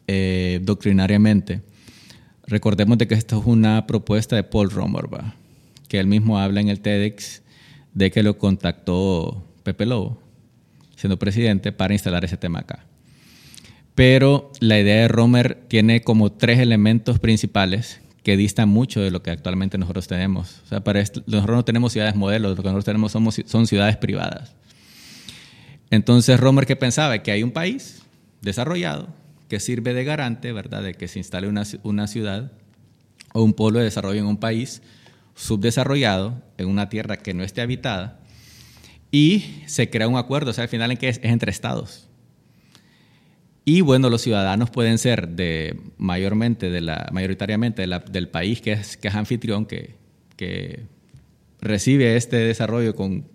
eh, 0.07 0.61
doctrinariamente, 0.63 1.61
recordemos 2.47 2.97
de 2.97 3.07
que 3.07 3.17
esto 3.17 3.39
es 3.39 3.45
una 3.45 3.87
propuesta 3.87 4.35
de 4.35 4.45
Paul 4.45 4.71
Romer, 4.71 5.05
que 5.89 6.01
él 6.01 6.07
mismo 6.07 6.39
habla 6.39 6.63
en 6.63 6.71
el 6.71 6.81
TEDx 6.81 7.44
de 7.95 8.11
que 8.11 8.23
lo 8.23 8.39
contactó 8.39 9.45
Pepe 9.63 9.87
Lobo, 9.87 10.21
siendo 10.97 11.19
presidente, 11.19 11.73
para 11.73 11.95
instalar 11.95 12.25
ese 12.25 12.37
tema 12.37 12.61
acá. 12.61 12.85
Pero 13.95 14.53
la 14.61 14.79
idea 14.79 15.03
de 15.03 15.09
Romer 15.09 15.65
tiene 15.69 16.03
como 16.03 16.33
tres 16.33 16.59
elementos 16.59 17.19
principales 17.19 18.01
que 18.23 18.37
distan 18.37 18.69
mucho 18.69 19.01
de 19.01 19.11
lo 19.11 19.23
que 19.23 19.31
actualmente 19.31 19.79
nosotros 19.79 20.09
tenemos. 20.09 20.61
O 20.65 20.69
sea, 20.69 20.83
para 20.83 21.01
nosotros 21.01 21.57
no 21.57 21.65
tenemos 21.65 21.93
ciudades 21.93 22.17
modelos, 22.17 22.57
lo 22.57 22.63
que 22.63 22.69
nosotros 22.69 22.85
tenemos 22.85 23.13
son 23.13 23.67
ciudades 23.67 23.97
privadas. 23.97 24.55
Entonces 25.91 26.41
Romer 26.41 26.67
que 26.67 26.77
pensaba 26.77 27.23
que 27.23 27.31
hay 27.31 27.43
un 27.43 27.53
país 27.53 28.03
desarrollado 28.43 29.09
que 29.49 29.61
sirve 29.61 29.95
de 29.95 30.05
garante, 30.05 30.53
¿verdad?, 30.53 30.83
de 30.83 30.95
que 30.95 31.07
se 31.07 31.19
instale 31.19 31.49
una, 31.49 32.07
ciudad 32.07 32.51
o 33.33 33.43
un 33.43 33.53
polo 33.53 33.79
de 33.79 33.85
desarrollo 33.85 34.21
en 34.21 34.27
un 34.27 34.39
país 34.39 34.83
subdesarrollado, 35.35 36.43
en 36.59 36.69
una 36.69 36.89
tierra 36.89 37.17
que 37.17 37.35
no 37.35 37.43
esté 37.43 37.61
habitada, 37.61 38.21
y 39.11 39.63
se 39.67 39.91
crea 39.91 40.09
un 40.09 40.17
acuerdo, 40.17 40.51
o 40.51 40.55
sea, 40.55 40.65
al 40.65 40.69
final 40.69 40.91
en 40.91 40.97
que 40.97 41.09
es, 41.09 41.21
entre 41.23 41.51
estados. 41.51 42.09
Y 43.65 43.81
bueno, 43.81 44.11
los 44.11 44.23
ciudadanos 44.23 44.71
pueden 44.71 44.99
ser 44.99 45.29
de 45.29 45.79
mayormente, 45.97 46.71
de 46.71 46.81
la, 46.81 47.09
mayoritariamente 47.13 47.87
del 47.87 48.29
país 48.29 48.61
que 48.61 48.73
es, 48.73 48.97
que 48.97 49.09
es 49.09 49.15
anfitrión, 49.15 49.65
que, 49.67 49.97
que 50.37 50.87
recibe 51.61 52.17
este 52.17 52.37
desarrollo 52.37 52.95
con, 52.95 53.27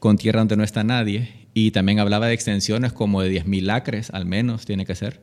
con 0.00 0.16
tierra 0.16 0.40
donde 0.40 0.56
no 0.56 0.64
está 0.64 0.84
nadie, 0.84 1.46
y 1.54 1.70
también 1.70 1.98
hablaba 1.98 2.26
de 2.26 2.34
extensiones 2.34 2.92
como 2.92 3.22
de 3.22 3.44
10.000 3.44 3.72
acres, 3.72 4.10
al 4.10 4.26
menos 4.26 4.64
tiene 4.64 4.86
que 4.86 4.94
ser. 4.94 5.20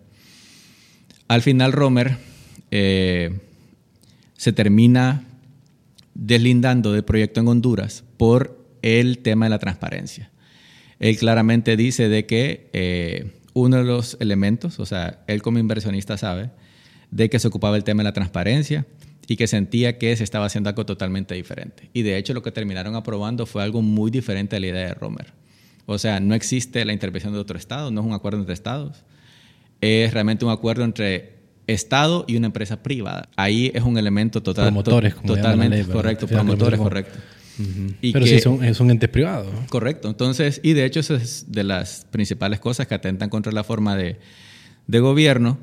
Al 1.27 1.41
final 1.41 1.71
Romer 1.71 2.17
eh, 2.71 3.39
se 4.37 4.53
termina 4.53 5.23
deslindando 6.15 6.93
del 6.93 7.03
proyecto 7.03 7.41
en 7.41 7.47
Honduras 7.47 8.03
por 8.17 8.65
el 8.81 9.19
tema 9.19 9.45
de 9.45 9.51
la 9.51 9.59
transparencia. 9.59 10.31
Él 10.99 11.17
claramente 11.17 11.77
dice 11.77 12.09
de 12.09 12.25
que 12.25 12.69
eh, 12.73 13.33
uno 13.53 13.77
de 13.77 13.83
los 13.83 14.17
elementos, 14.19 14.79
o 14.79 14.85
sea, 14.85 15.23
él 15.27 15.41
como 15.41 15.59
inversionista 15.59 16.17
sabe, 16.17 16.49
de 17.11 17.29
que 17.29 17.39
se 17.39 17.47
ocupaba 17.47 17.75
el 17.77 17.83
tema 17.83 18.01
de 18.01 18.05
la 18.05 18.13
transparencia 18.13 18.85
y 19.27 19.35
que 19.35 19.47
sentía 19.47 19.97
que 19.97 20.15
se 20.15 20.23
estaba 20.23 20.45
haciendo 20.45 20.69
algo 20.69 20.85
totalmente 20.85 21.35
diferente. 21.35 21.89
Y 21.93 22.03
de 22.03 22.17
hecho 22.17 22.33
lo 22.33 22.41
que 22.41 22.51
terminaron 22.51 22.95
aprobando 22.95 23.45
fue 23.45 23.63
algo 23.63 23.81
muy 23.81 24.09
diferente 24.11 24.55
a 24.55 24.59
la 24.59 24.67
idea 24.67 24.87
de 24.87 24.93
Romer. 24.93 25.33
O 25.85 25.97
sea, 25.97 26.19
no 26.19 26.33
existe 26.33 26.83
la 26.85 26.93
intervención 26.93 27.33
de 27.33 27.39
otro 27.39 27.57
Estado, 27.57 27.91
no 27.91 28.01
es 28.01 28.07
un 28.07 28.13
acuerdo 28.13 28.39
entre 28.39 28.53
Estados. 28.53 29.03
Es 29.81 30.13
realmente 30.13 30.45
un 30.45 30.51
acuerdo 30.51 30.83
entre 30.83 31.34
Estado 31.67 32.25
y 32.27 32.37
una 32.37 32.47
empresa 32.47 32.83
privada. 32.83 33.29
Ahí 33.35 33.71
es 33.73 33.83
un 33.83 33.97
elemento 33.97 34.41
total, 34.43 34.65
promotores, 34.65 35.15
como 35.15 35.27
totalmente 35.35 35.83
correcto, 35.85 36.27
promotores, 36.27 36.79
correcto. 36.79 37.17
Pero 38.01 38.25
sí, 38.25 38.35
es 38.35 38.79
un, 38.79 38.91
ente 38.91 39.07
privado. 39.07 39.49
Correcto. 39.69 40.09
Entonces, 40.09 40.59
y 40.63 40.73
de 40.73 40.85
hecho, 40.85 40.99
eso 40.99 41.15
es 41.15 41.45
de 41.51 41.63
las 41.63 42.05
principales 42.11 42.59
cosas 42.59 42.87
que 42.87 42.95
atentan 42.95 43.29
contra 43.29 43.51
la 43.51 43.63
forma 43.63 43.95
de, 43.95 44.19
de 44.87 44.99
gobierno. 44.99 45.57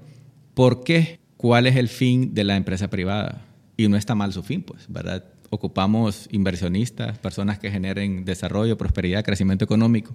¿Por 0.54 0.84
qué? 0.84 1.20
¿Cuál 1.36 1.66
es 1.66 1.76
el 1.76 1.88
fin 1.88 2.34
de 2.34 2.44
la 2.44 2.56
empresa 2.56 2.88
privada? 2.88 3.44
Y 3.76 3.88
no 3.88 3.96
está 3.96 4.14
mal 4.14 4.32
su 4.32 4.42
fin, 4.42 4.62
pues, 4.62 4.86
¿verdad? 4.88 5.24
ocupamos 5.52 6.28
inversionistas, 6.32 7.18
personas 7.18 7.58
que 7.58 7.70
generen 7.70 8.24
desarrollo, 8.24 8.78
prosperidad, 8.78 9.22
crecimiento 9.22 9.66
económico. 9.66 10.14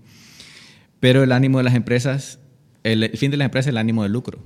Pero 0.99 1.21
el 1.21 1.31
ánimo 1.31 1.59
de 1.59 1.63
las 1.63 1.75
empresas, 1.75 2.39
el 2.83 3.07
fin 3.17 3.29
de 3.29 3.37
las 3.37 3.45
empresas 3.45 3.67
es 3.67 3.69
el 3.69 3.77
ánimo 3.77 4.01
de 4.01 4.09
lucro. 4.09 4.39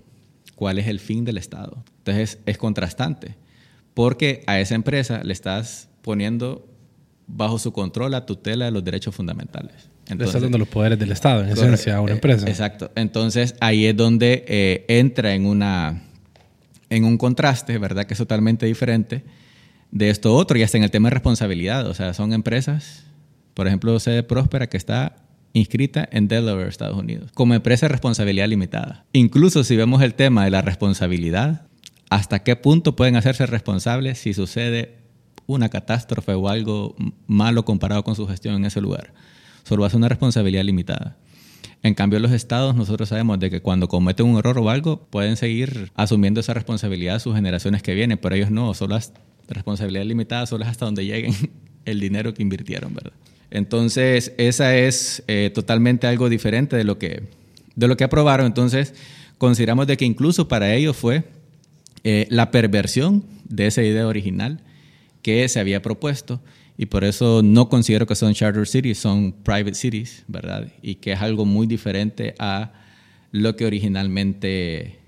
¿Cuál 0.61 0.77
es 0.77 0.85
el 0.85 0.99
fin 0.99 1.25
del 1.25 1.39
Estado? 1.39 1.83
Entonces 1.97 2.37
es 2.45 2.59
contrastante, 2.59 3.35
porque 3.95 4.43
a 4.45 4.59
esa 4.59 4.75
empresa 4.75 5.23
le 5.23 5.33
estás 5.33 5.89
poniendo 6.03 6.69
bajo 7.25 7.57
su 7.57 7.73
control 7.73 8.11
la 8.11 8.27
tutela 8.27 8.65
de 8.65 8.71
los 8.71 8.83
derechos 8.83 9.15
fundamentales. 9.15 9.89
Entonces, 10.01 10.19
le 10.19 10.25
estás 10.25 10.41
dando 10.43 10.59
los 10.59 10.67
poderes 10.67 10.99
del 10.99 11.11
Estado, 11.11 11.43
en 11.43 11.49
esencia, 11.49 11.95
a 11.95 12.01
una 12.01 12.11
empresa. 12.11 12.47
Exacto. 12.47 12.91
Entonces 12.93 13.55
ahí 13.59 13.87
es 13.87 13.97
donde 13.97 14.45
eh, 14.47 14.85
entra 14.87 15.33
en, 15.33 15.47
una, 15.47 16.03
en 16.91 17.05
un 17.05 17.17
contraste, 17.17 17.79
¿verdad? 17.79 18.05
Que 18.05 18.13
es 18.13 18.19
totalmente 18.19 18.67
diferente 18.67 19.23
de 19.89 20.11
esto 20.11 20.35
otro, 20.35 20.59
y 20.59 20.61
hasta 20.61 20.77
en 20.77 20.83
el 20.83 20.91
tema 20.91 21.09
de 21.09 21.15
responsabilidad. 21.15 21.87
O 21.87 21.95
sea, 21.95 22.13
son 22.13 22.33
empresas, 22.33 23.07
por 23.55 23.65
ejemplo, 23.65 23.99
sede 23.99 24.21
Próspera, 24.21 24.69
que 24.69 24.77
está 24.77 25.15
inscrita 25.53 26.07
en 26.11 26.27
Delaware, 26.27 26.67
Estados 26.67 26.97
Unidos, 26.97 27.31
como 27.33 27.53
empresa 27.53 27.85
de 27.85 27.89
responsabilidad 27.93 28.47
limitada. 28.47 29.05
Incluso 29.13 29.63
si 29.63 29.75
vemos 29.75 30.01
el 30.01 30.13
tema 30.13 30.45
de 30.45 30.51
la 30.51 30.61
responsabilidad, 30.61 31.67
¿hasta 32.09 32.43
qué 32.43 32.55
punto 32.55 32.95
pueden 32.95 33.15
hacerse 33.15 33.45
responsables 33.45 34.19
si 34.19 34.33
sucede 34.33 34.97
una 35.47 35.69
catástrofe 35.69 36.33
o 36.33 36.49
algo 36.49 36.95
malo 37.27 37.65
comparado 37.65 38.03
con 38.03 38.15
su 38.15 38.27
gestión 38.27 38.55
en 38.55 38.65
ese 38.65 38.81
lugar? 38.81 39.13
Solo 39.63 39.85
hace 39.85 39.97
una 39.97 40.09
responsabilidad 40.09 40.63
limitada. 40.63 41.17
En 41.83 41.95
cambio, 41.95 42.19
los 42.19 42.31
estados, 42.31 42.75
nosotros 42.75 43.09
sabemos 43.09 43.39
de 43.39 43.49
que 43.49 43.61
cuando 43.61 43.87
cometen 43.87 44.27
un 44.27 44.37
error 44.37 44.57
o 44.59 44.69
algo, 44.69 45.07
pueden 45.09 45.35
seguir 45.35 45.91
asumiendo 45.95 46.39
esa 46.39 46.53
responsabilidad 46.53 47.19
sus 47.19 47.35
generaciones 47.35 47.81
que 47.81 47.95
vienen, 47.95 48.19
pero 48.19 48.35
ellos 48.35 48.51
no, 48.51 48.73
solo 48.75 48.97
responsabilidad 49.47 50.05
limitada 50.05 50.45
solo 50.45 50.63
es 50.63 50.69
hasta 50.69 50.85
donde 50.85 51.05
lleguen 51.05 51.33
el 51.85 51.99
dinero 51.99 52.33
que 52.33 52.41
invirtieron, 52.41 52.93
¿verdad? 52.93 53.13
Entonces, 53.51 54.33
esa 54.37 54.75
es 54.75 55.23
eh, 55.27 55.51
totalmente 55.53 56.07
algo 56.07 56.29
diferente 56.29 56.77
de 56.77 56.85
lo, 56.85 56.97
que, 56.97 57.23
de 57.75 57.87
lo 57.87 57.97
que 57.97 58.05
aprobaron. 58.05 58.47
Entonces, 58.47 58.95
consideramos 59.37 59.87
de 59.87 59.97
que 59.97 60.05
incluso 60.05 60.47
para 60.47 60.73
ellos 60.73 60.95
fue 60.95 61.25
eh, 62.03 62.25
la 62.29 62.49
perversión 62.49 63.23
de 63.43 63.67
esa 63.67 63.83
idea 63.83 64.07
original 64.07 64.61
que 65.21 65.47
se 65.49 65.59
había 65.59 65.81
propuesto 65.81 66.41
y 66.77 66.87
por 66.87 67.03
eso 67.03 67.41
no 67.43 67.69
considero 67.69 68.07
que 68.07 68.15
son 68.15 68.33
charter 68.33 68.67
cities, 68.67 68.97
son 68.97 69.33
private 69.33 69.75
cities, 69.75 70.23
¿verdad? 70.27 70.71
Y 70.81 70.95
que 70.95 71.11
es 71.11 71.21
algo 71.21 71.45
muy 71.45 71.67
diferente 71.67 72.33
a 72.39 72.71
lo 73.31 73.55
que 73.55 73.65
originalmente 73.65 74.99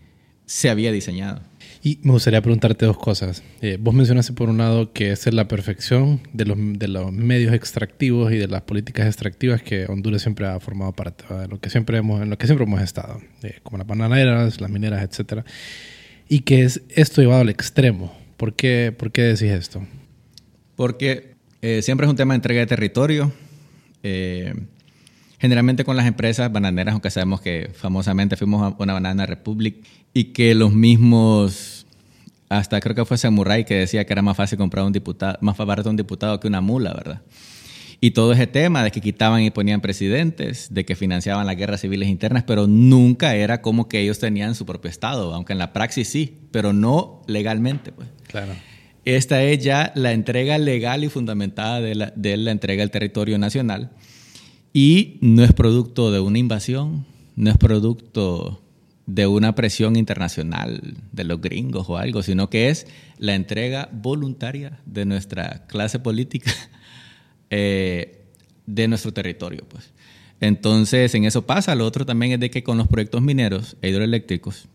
se 0.46 0.70
había 0.70 0.92
diseñado. 0.92 1.42
Y 1.86 2.00
me 2.04 2.14
gustaría 2.14 2.42
preguntarte 2.42 2.86
dos 2.86 2.98
cosas. 2.98 3.44
Eh, 3.62 3.78
vos 3.78 3.94
mencionaste 3.94 4.32
por 4.32 4.48
un 4.48 4.58
lado 4.58 4.94
que 4.94 5.12
es 5.12 5.34
la 5.34 5.50
perfección 5.50 6.22
de 6.32 6.46
los, 6.46 6.58
de 6.58 6.88
los 6.88 7.12
medios 7.12 7.54
extractivos 7.54 8.32
y 8.32 8.38
de 8.38 8.48
las 8.48 8.62
políticas 8.62 9.06
extractivas 9.06 9.62
que 9.62 9.86
Honduras 9.88 10.22
siempre 10.22 10.48
ha 10.48 10.58
formado 10.62 10.94
parte 10.94 11.26
de 11.34 11.50
lo 11.50 11.60
que 11.60 11.70
siempre 11.70 11.98
hemos, 11.98 12.22
en 12.22 12.30
lo 12.30 12.38
que 12.38 12.46
siempre 12.46 12.66
hemos 12.66 12.82
estado, 12.82 13.20
eh, 13.42 13.60
como 13.64 13.80
las 13.80 13.86
bananeras, 13.86 14.62
las 14.62 14.70
mineras, 14.70 15.04
etcétera. 15.04 15.44
Y 16.30 16.40
que 16.40 16.64
es 16.64 16.84
esto 16.88 17.22
llevado 17.22 17.42
al 17.42 17.50
extremo. 17.50 18.18
¿Por 18.38 18.56
qué, 18.56 18.96
por 18.98 19.12
qué 19.12 19.24
decís 19.24 19.52
esto? 19.52 19.86
Porque 20.78 21.36
eh, 21.62 21.82
siempre 21.82 22.06
es 22.06 22.10
un 22.10 22.16
tema 22.16 22.34
de 22.34 22.38
entrega 22.38 22.62
de 22.62 22.68
territorio. 22.68 23.34
generalmente 25.38 25.84
con 25.84 25.98
las 25.98 26.08
empresas 26.08 26.50
bananeras, 26.50 26.94
aunque 26.94 27.10
sabemos 27.10 27.42
que 27.42 27.72
famosamente 27.74 28.38
fuimos 28.38 28.62
a 28.64 28.74
una 28.82 28.94
banana 28.94 29.26
republic 29.26 29.84
y 30.14 30.26
que 30.26 30.54
los 30.54 30.74
mismos, 30.74 31.73
hasta 32.58 32.80
creo 32.80 32.96
que 32.96 33.06
fue 33.06 33.18
Samurai 33.18 33.66
que 33.66 33.76
decía 33.76 34.06
que 34.06 34.14
era 34.14 34.22
más 34.22 34.38
fácil 34.38 34.58
comprar 34.58 34.86
un 34.86 34.94
diputado, 34.94 35.38
más 35.42 35.58
barato 35.58 35.90
un 35.90 35.96
diputado 35.96 36.40
que 36.40 36.48
una 36.48 36.62
mula, 36.62 36.94
¿verdad? 36.94 37.22
Y 38.00 38.12
todo 38.12 38.34
ese 38.34 38.48
tema 38.48 38.84
de 38.84 38.92
que 38.92 39.00
quitaban 39.00 39.44
y 39.44 39.50
ponían 39.50 39.80
presidentes, 39.80 40.74
de 40.74 40.84
que 40.84 40.96
financiaban 40.96 41.48
las 41.48 41.56
guerras 41.56 41.82
civiles 41.82 42.10
internas, 42.10 42.44
pero 42.44 42.68
nunca 42.68 43.36
era 43.36 43.62
como 43.62 43.88
que 43.88 44.02
ellos 44.02 44.20
tenían 44.20 44.56
su 44.56 44.66
propio 44.66 44.92
Estado, 44.92 45.34
aunque 45.34 45.54
en 45.54 45.60
la 45.60 45.72
praxis 45.72 46.10
sí, 46.10 46.40
pero 46.52 46.74
no 46.74 47.22
legalmente. 47.28 47.94
Pues. 47.94 48.10
Claro. 48.28 48.52
Esta 49.06 49.42
es 49.44 49.64
ya 49.64 49.92
la 49.96 50.12
entrega 50.12 50.58
legal 50.58 51.04
y 51.04 51.10
fundamentada 51.10 51.80
de 51.80 51.96
la, 51.96 52.14
de 52.16 52.36
la 52.36 52.52
entrega 52.52 52.82
del 52.82 52.92
territorio 52.92 53.38
nacional 53.38 53.92
y 54.74 55.18
no 55.22 55.44
es 55.44 55.54
producto 55.54 56.12
de 56.12 56.20
una 56.20 56.40
invasión, 56.40 57.06
no 57.36 57.52
es 57.52 57.58
producto 57.58 58.63
de 59.06 59.28
una 59.28 59.54
presión 59.56 59.96
internacional 59.96 60.96
de 61.12 61.24
los 61.24 61.42
gringos 61.42 61.90
o 61.90 61.98
algo, 61.98 62.24
sino 62.24 62.50
que 62.50 62.70
es 62.70 62.88
la 63.18 63.36
entrega 63.36 63.90
voluntaria 63.92 64.80
de 64.86 65.06
nuestra 65.06 65.66
clase 65.68 66.00
política 66.00 66.52
eh, 67.50 68.22
de 68.66 68.88
nuestro 68.88 69.14
territorio. 69.14 69.66
Pues. 69.68 69.92
Entonces, 70.40 71.14
en 71.16 71.26
eso 71.26 71.46
pasa. 71.46 71.76
Lo 71.76 71.86
otro 71.86 72.06
también 72.06 72.34
es 72.34 72.40
de 72.40 72.50
que 72.50 72.64
con 72.64 72.78
los 72.78 72.88
proyectos 72.88 73.22
mineros 73.22 73.78
e 73.82 73.90
hidroeléctricos, 73.90 74.68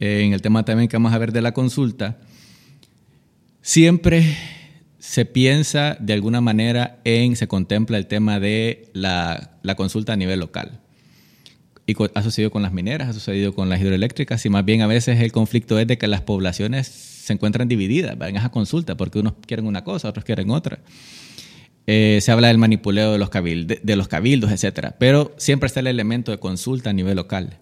en 0.00 0.32
el 0.32 0.42
tema 0.42 0.64
también 0.64 0.88
que 0.88 0.96
vamos 0.96 1.12
a 1.12 1.18
ver 1.18 1.32
de 1.32 1.42
la 1.42 1.52
consulta, 1.52 2.18
siempre 3.62 4.36
se 4.98 5.24
piensa 5.24 5.96
de 6.00 6.14
alguna 6.14 6.40
manera 6.40 7.00
en, 7.04 7.36
se 7.36 7.46
contempla 7.46 7.96
el 7.96 8.06
tema 8.06 8.40
de 8.40 8.90
la, 8.92 9.58
la 9.62 9.76
consulta 9.76 10.14
a 10.14 10.16
nivel 10.16 10.40
local. 10.40 10.80
Y 11.86 11.94
ha 12.14 12.22
sucedido 12.22 12.50
con 12.50 12.62
las 12.62 12.72
mineras, 12.72 13.08
ha 13.08 13.12
sucedido 13.12 13.54
con 13.54 13.68
las 13.68 13.80
hidroeléctricas, 13.80 14.44
y 14.46 14.50
más 14.50 14.64
bien 14.64 14.80
a 14.80 14.86
veces 14.86 15.20
el 15.20 15.32
conflicto 15.32 15.78
es 15.78 15.86
de 15.86 15.98
que 15.98 16.06
las 16.06 16.22
poblaciones 16.22 16.86
se 16.86 17.32
encuentran 17.32 17.68
divididas 17.68 18.16
en 18.20 18.36
esa 18.36 18.50
consulta, 18.50 18.96
porque 18.96 19.18
unos 19.18 19.34
quieren 19.46 19.66
una 19.66 19.84
cosa, 19.84 20.08
otros 20.08 20.24
quieren 20.24 20.50
otra. 20.50 20.78
Eh, 21.86 22.20
se 22.22 22.32
habla 22.32 22.48
del 22.48 22.58
manipuleo 22.58 23.12
de 23.12 23.18
los, 23.18 23.30
de 23.30 23.96
los 23.96 24.08
cabildos, 24.08 24.50
etc. 24.50 24.92
Pero 24.98 25.34
siempre 25.36 25.66
está 25.66 25.80
el 25.80 25.86
elemento 25.86 26.32
de 26.32 26.38
consulta 26.38 26.90
a 26.90 26.92
nivel 26.94 27.16
local. 27.16 27.58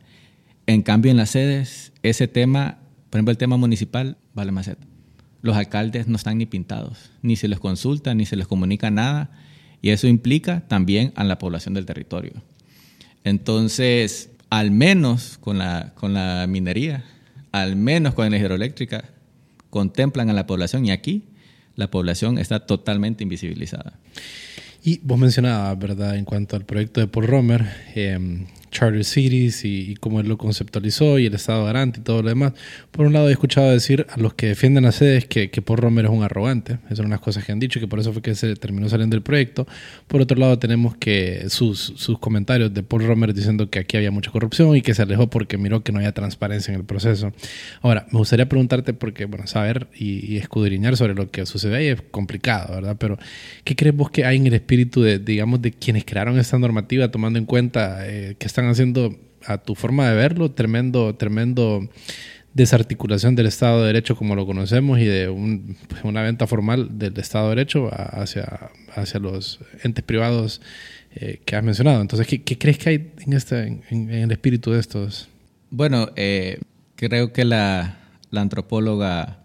En 0.67 0.83
cambio, 0.83 1.11
en 1.11 1.17
las 1.17 1.31
sedes, 1.31 1.93
ese 2.05 2.29
tema, 2.29 2.79
por 3.11 3.19
ejemplo, 3.19 3.33
el 3.33 3.39
tema 3.39 3.57
municipal, 3.57 4.17
vale 4.35 4.53
más 4.53 4.71
los 5.43 5.57
alcaldes 5.57 6.07
no 6.07 6.17
están 6.17 6.39
ni 6.39 6.47
pintados, 6.47 7.11
ni 7.21 7.35
se 7.37 7.49
les 7.49 7.59
consulta, 7.59 8.15
ni 8.15 8.27
se 8.27 8.37
les 8.37 8.47
comunica 8.47 8.91
nada, 8.91 9.31
y 9.83 9.91
eso 9.91 10.07
implica 10.07 10.67
también 10.69 11.13
a 11.17 11.25
la 11.25 11.39
población 11.39 11.75
del 11.75 11.85
territorio. 11.85 12.33
Entonces, 13.25 14.31
al 14.51 14.71
menos 14.71 15.39
con 15.39 15.59
la, 15.59 15.93
con 15.95 16.15
la 16.15 16.47
minería, 16.49 17.05
al 17.53 17.77
menos 17.77 18.15
con 18.15 18.31
la 18.31 18.37
hidroeléctrica, 18.37 19.05
contemplan 19.71 20.31
a 20.31 20.33
la 20.33 20.47
población 20.47 20.85
y 20.87 20.91
aquí 20.91 21.25
la 21.77 21.91
población 21.91 22.39
está 22.39 22.67
totalmente 22.67 23.23
invisibilizada. 23.23 23.99
Y 24.85 24.99
vos 25.03 25.19
mencionabas, 25.19 25.79
¿verdad?, 25.79 26.17
en 26.17 26.25
cuanto 26.25 26.57
al 26.57 26.65
proyecto 26.65 27.01
de 27.01 27.07
Paul 27.07 27.27
Romer, 27.27 27.67
eh, 27.95 28.47
Charter 28.73 29.05
Cities 29.05 29.65
y, 29.65 29.95
cómo 30.01 30.19
él 30.19 30.29
lo 30.29 30.39
conceptualizó 30.39 31.19
y 31.19 31.27
el 31.27 31.35
Estado 31.35 31.65
garante 31.65 32.01
y 32.01 32.03
todo 32.03 32.23
lo 32.23 32.29
demás. 32.31 32.55
Por 32.91 33.07
un 33.07 33.13
lado, 33.13 33.29
he 33.29 33.33
escuchado 33.33 33.71
decir 33.71 34.07
a 34.11 34.19
los 34.19 34.35
que 34.35 34.49
defienden 34.49 34.85
las 34.85 34.97
sedes 34.97 35.27
que, 35.27 35.51
que 35.51 35.63
Paul 35.63 35.79
Romer 35.79 36.07
es 36.07 36.11
un 36.11 36.25
arrogante. 36.25 36.79
Esas 36.87 36.97
son 36.97 37.07
unas 37.07 37.21
cosas 37.21 37.45
que 37.45 37.53
han 37.53 37.61
dicho, 37.61 37.79
que 37.79 37.87
por 37.87 38.01
eso 38.01 38.13
fue 38.13 38.23
que 38.23 38.35
se 38.35 38.57
terminó 38.57 38.89
saliendo 38.89 39.15
del 39.15 39.23
proyecto. 39.23 39.69
Por 40.09 40.21
otro 40.21 40.37
lado, 40.37 40.59
tenemos 40.59 40.97
que 40.97 41.45
sus, 41.49 41.79
sus 41.97 42.19
comentarios 42.19 42.75
de 42.75 42.83
Paul 42.83 43.07
Romer 43.07 43.35
diciendo 43.35 43.71
que 43.71 43.79
aquí 43.79 43.97
había 43.97 44.11
mucha 44.11 44.31
corrupción 44.31 44.75
y 44.77 44.83
que 44.83 44.95
se 44.95 45.03
alejó 45.03 45.29
porque 45.29 45.59
miró 45.59 45.85
que 45.85 45.93
no 45.93 45.99
había 45.99 46.13
transparencia 46.13 46.73
en 46.73 46.81
el 46.81 46.87
proceso. 46.87 47.33
Ahora, 47.83 48.07
me 48.11 48.19
gustaría 48.19 48.49
preguntarte, 48.49 48.95
porque, 48.95 49.27
bueno, 49.27 49.47
saber 49.47 49.89
y, 49.95 50.37
escudriñar 50.37 50.97
sobre 50.97 51.15
lo 51.15 51.31
que 51.31 51.47
sucede 51.47 51.77
ahí 51.77 51.87
es 51.89 52.03
complicado, 52.11 52.75
¿verdad? 52.75 52.97
Pero, 52.99 53.19
¿qué 53.65 53.77
crees 53.77 53.95
vos 53.95 54.11
que 54.11 54.25
hay 54.25 54.39
en 54.39 54.47
el 54.47 54.55
espíritu 54.55 55.03
de, 55.03 55.19
digamos, 55.19 55.61
de 55.61 55.73
quienes 55.73 56.05
crearon 56.05 56.39
esta 56.39 56.59
normativa, 56.59 57.11
tomando 57.11 57.39
en 57.39 57.45
cuenta 57.45 58.09
eh, 58.09 58.37
que 58.39 58.47
están 58.47 58.62
haciendo 58.69 59.17
a 59.47 59.59
tu 59.59 59.75
forma 59.75 60.09
de 60.09 60.17
verlo 60.17 60.51
tremendo, 60.53 61.15
tremendo 61.15 61.89
desarticulación 62.55 63.35
del 63.35 63.47
Estado 63.47 63.81
de 63.81 63.87
Derecho 63.87 64.15
como 64.15 64.37
lo 64.37 64.47
conocemos 64.47 64.99
y 64.99 65.05
de 65.05 65.29
pues, 65.89 66.05
una 66.05 66.23
venta 66.23 66.47
formal 66.47 66.99
del 66.99 67.19
Estado 67.19 67.49
de 67.49 67.57
Derecho 67.57 67.91
hacia, 67.93 68.71
hacia 68.95 69.21
los 69.21 69.61
entes 69.83 70.05
privados 70.05 70.61
eh, 71.15 71.41
que 71.45 71.57
has 71.57 71.65
mencionado. 71.65 72.01
Entonces, 72.01 72.27
¿qué, 72.27 72.59
crees 72.59 72.79
que 72.79 72.89
hay 72.91 73.13
en, 73.27 73.33
este, 73.33 73.81
en, 73.91 74.11
el 74.11 74.31
espíritu 74.31 74.73
de 74.73 74.81
estos? 74.81 75.29
Bueno, 75.71 76.11
eh, 76.17 76.59
creo 76.97 77.33
que 77.33 77.45
la, 77.45 77.99
antropóloga 78.33 79.39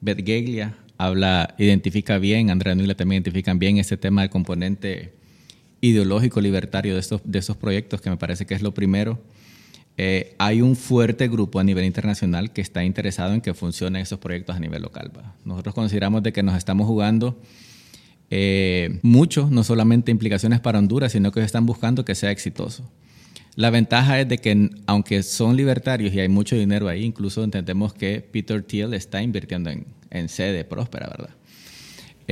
Beth 0.00 0.24
Geglia 0.24 0.76
habla, 0.98 1.54
identifica 1.58 2.18
bien, 2.18 2.50
Andrea 2.50 2.74
Nula 2.74 2.94
también 2.94 3.22
identifican 3.22 3.58
bien 3.58 3.78
este 3.78 3.96
tema 3.96 4.22
del 4.22 4.30
componente 4.30 5.14
ideológico 5.80 6.40
libertario 6.40 6.94
de 6.94 7.00
estos, 7.00 7.20
de 7.24 7.38
estos 7.38 7.56
proyectos, 7.56 8.00
que 8.00 8.10
me 8.10 8.16
parece 8.16 8.46
que 8.46 8.54
es 8.54 8.62
lo 8.62 8.74
primero. 8.74 9.18
Eh, 9.96 10.34
hay 10.38 10.62
un 10.62 10.76
fuerte 10.76 11.28
grupo 11.28 11.58
a 11.58 11.64
nivel 11.64 11.84
internacional 11.84 12.52
que 12.52 12.60
está 12.60 12.84
interesado 12.84 13.34
en 13.34 13.40
que 13.40 13.54
funcionen 13.54 14.02
esos 14.02 14.18
proyectos 14.18 14.56
a 14.56 14.60
nivel 14.60 14.82
local. 14.82 15.10
Nosotros 15.44 15.74
consideramos 15.74 16.22
de 16.22 16.32
que 16.32 16.42
nos 16.42 16.56
estamos 16.56 16.86
jugando 16.86 17.38
eh, 18.30 19.00
mucho, 19.02 19.48
no 19.50 19.64
solamente 19.64 20.10
implicaciones 20.10 20.60
para 20.60 20.78
Honduras, 20.78 21.12
sino 21.12 21.32
que 21.32 21.42
están 21.42 21.66
buscando 21.66 22.04
que 22.04 22.14
sea 22.14 22.30
exitoso. 22.30 22.88
La 23.56 23.70
ventaja 23.70 24.20
es 24.20 24.28
de 24.28 24.38
que 24.38 24.70
aunque 24.86 25.22
son 25.22 25.56
libertarios 25.56 26.14
y 26.14 26.20
hay 26.20 26.28
mucho 26.28 26.56
dinero 26.56 26.88
ahí, 26.88 27.04
incluso 27.04 27.42
entendemos 27.42 27.92
que 27.92 28.20
Peter 28.20 28.62
Thiel 28.62 28.94
está 28.94 29.22
invirtiendo 29.22 29.70
en, 29.70 29.86
en 30.10 30.28
sede 30.28 30.64
próspera, 30.64 31.08
¿verdad? 31.08 31.34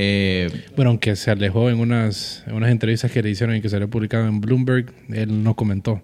Eh, 0.00 0.48
bueno, 0.76 0.90
aunque 0.90 1.16
se 1.16 1.32
alejó 1.32 1.70
en 1.70 1.80
unas, 1.80 2.44
unas 2.52 2.70
entrevistas 2.70 3.11
que 3.11 3.20
le 3.20 3.30
hicieron 3.30 3.56
y 3.56 3.61
que 3.61 3.68
se 3.68 3.80
le 3.80 3.88
publicado 3.88 4.28
en 4.28 4.40
Bloomberg, 4.40 4.92
él 5.08 5.42
no 5.42 5.56
comentó. 5.56 6.00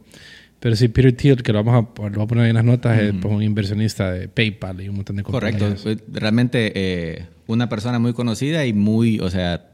Pero 0.58 0.74
sí, 0.74 0.88
Peter 0.88 1.12
Thiel, 1.12 1.44
que 1.44 1.52
lo 1.52 1.62
vamos 1.62 1.86
a, 2.00 2.08
lo 2.08 2.22
a 2.22 2.26
poner 2.26 2.46
en 2.46 2.56
las 2.56 2.64
notas, 2.64 2.98
es 2.98 3.12
pues, 3.12 3.32
un 3.32 3.40
inversionista 3.40 4.10
de 4.10 4.26
PayPal 4.26 4.80
y 4.80 4.88
un 4.88 4.96
montón 4.96 5.14
de 5.14 5.22
cosas. 5.22 5.38
Correcto. 5.38 5.76
Pues, 5.80 5.98
realmente 6.08 6.72
eh, 6.74 7.26
una 7.46 7.68
persona 7.68 8.00
muy 8.00 8.14
conocida 8.14 8.66
y 8.66 8.72
muy, 8.72 9.20
o 9.20 9.30
sea, 9.30 9.64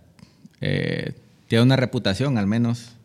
eh, 0.61 1.15
tiene 1.49 1.65
una 1.65 1.77
reputación 1.77 2.37
al 2.37 2.47
menos 2.47 2.97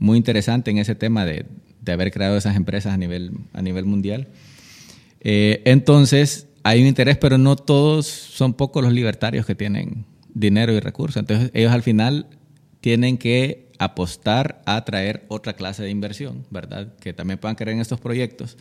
muy 0.00 0.18
interesante 0.18 0.72
en 0.72 0.78
ese 0.78 0.96
tema 0.96 1.24
de, 1.24 1.46
de 1.80 1.92
haber 1.92 2.10
creado 2.10 2.36
esas 2.36 2.56
empresas 2.56 2.92
a 2.92 2.96
nivel, 2.96 3.30
a 3.52 3.62
nivel 3.62 3.84
mundial. 3.84 4.26
entonces, 5.20 6.48
hay 6.64 6.80
un 6.80 6.88
interés, 6.88 7.18
pero 7.18 7.38
no 7.38 7.54
todos 7.54 8.06
son 8.08 8.54
pocos 8.54 8.82
los 8.82 8.92
libertarios 8.92 9.46
que 9.46 9.54
tienen 9.54 10.09
dinero 10.34 10.72
y 10.72 10.80
recursos. 10.80 11.16
Entonces 11.16 11.50
ellos 11.54 11.72
al 11.72 11.82
final 11.82 12.26
tienen 12.80 13.18
que 13.18 13.70
apostar 13.78 14.62
a 14.66 14.84
traer 14.84 15.24
otra 15.28 15.54
clase 15.54 15.82
de 15.82 15.90
inversión, 15.90 16.44
¿verdad? 16.50 16.94
Que 17.00 17.12
también 17.12 17.38
puedan 17.38 17.56
creer 17.56 17.74
en 17.74 17.80
estos 17.80 18.00
proyectos. 18.00 18.58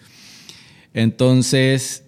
Entonces, 0.93 2.05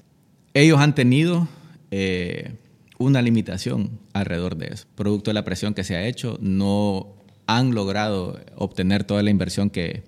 ellos 0.54 0.80
han 0.80 0.96
tenido 0.96 1.48
eh, 1.92 2.54
una 2.98 3.22
limitación 3.22 4.00
alrededor 4.14 4.56
de 4.56 4.68
eso. 4.68 4.86
Producto 4.96 5.32
de 5.32 5.36
la 5.36 5.44
presión 5.44 5.74
que 5.74 5.84
se 5.84 5.96
ha 5.96 6.08
hecho, 6.08 6.38
no 6.42 7.16
han 7.48 7.76
logrado 7.76 8.40
obtener 8.56 9.04
toda 9.04 9.24
la 9.24 9.30
inversión 9.30 9.70
que, 9.70 10.04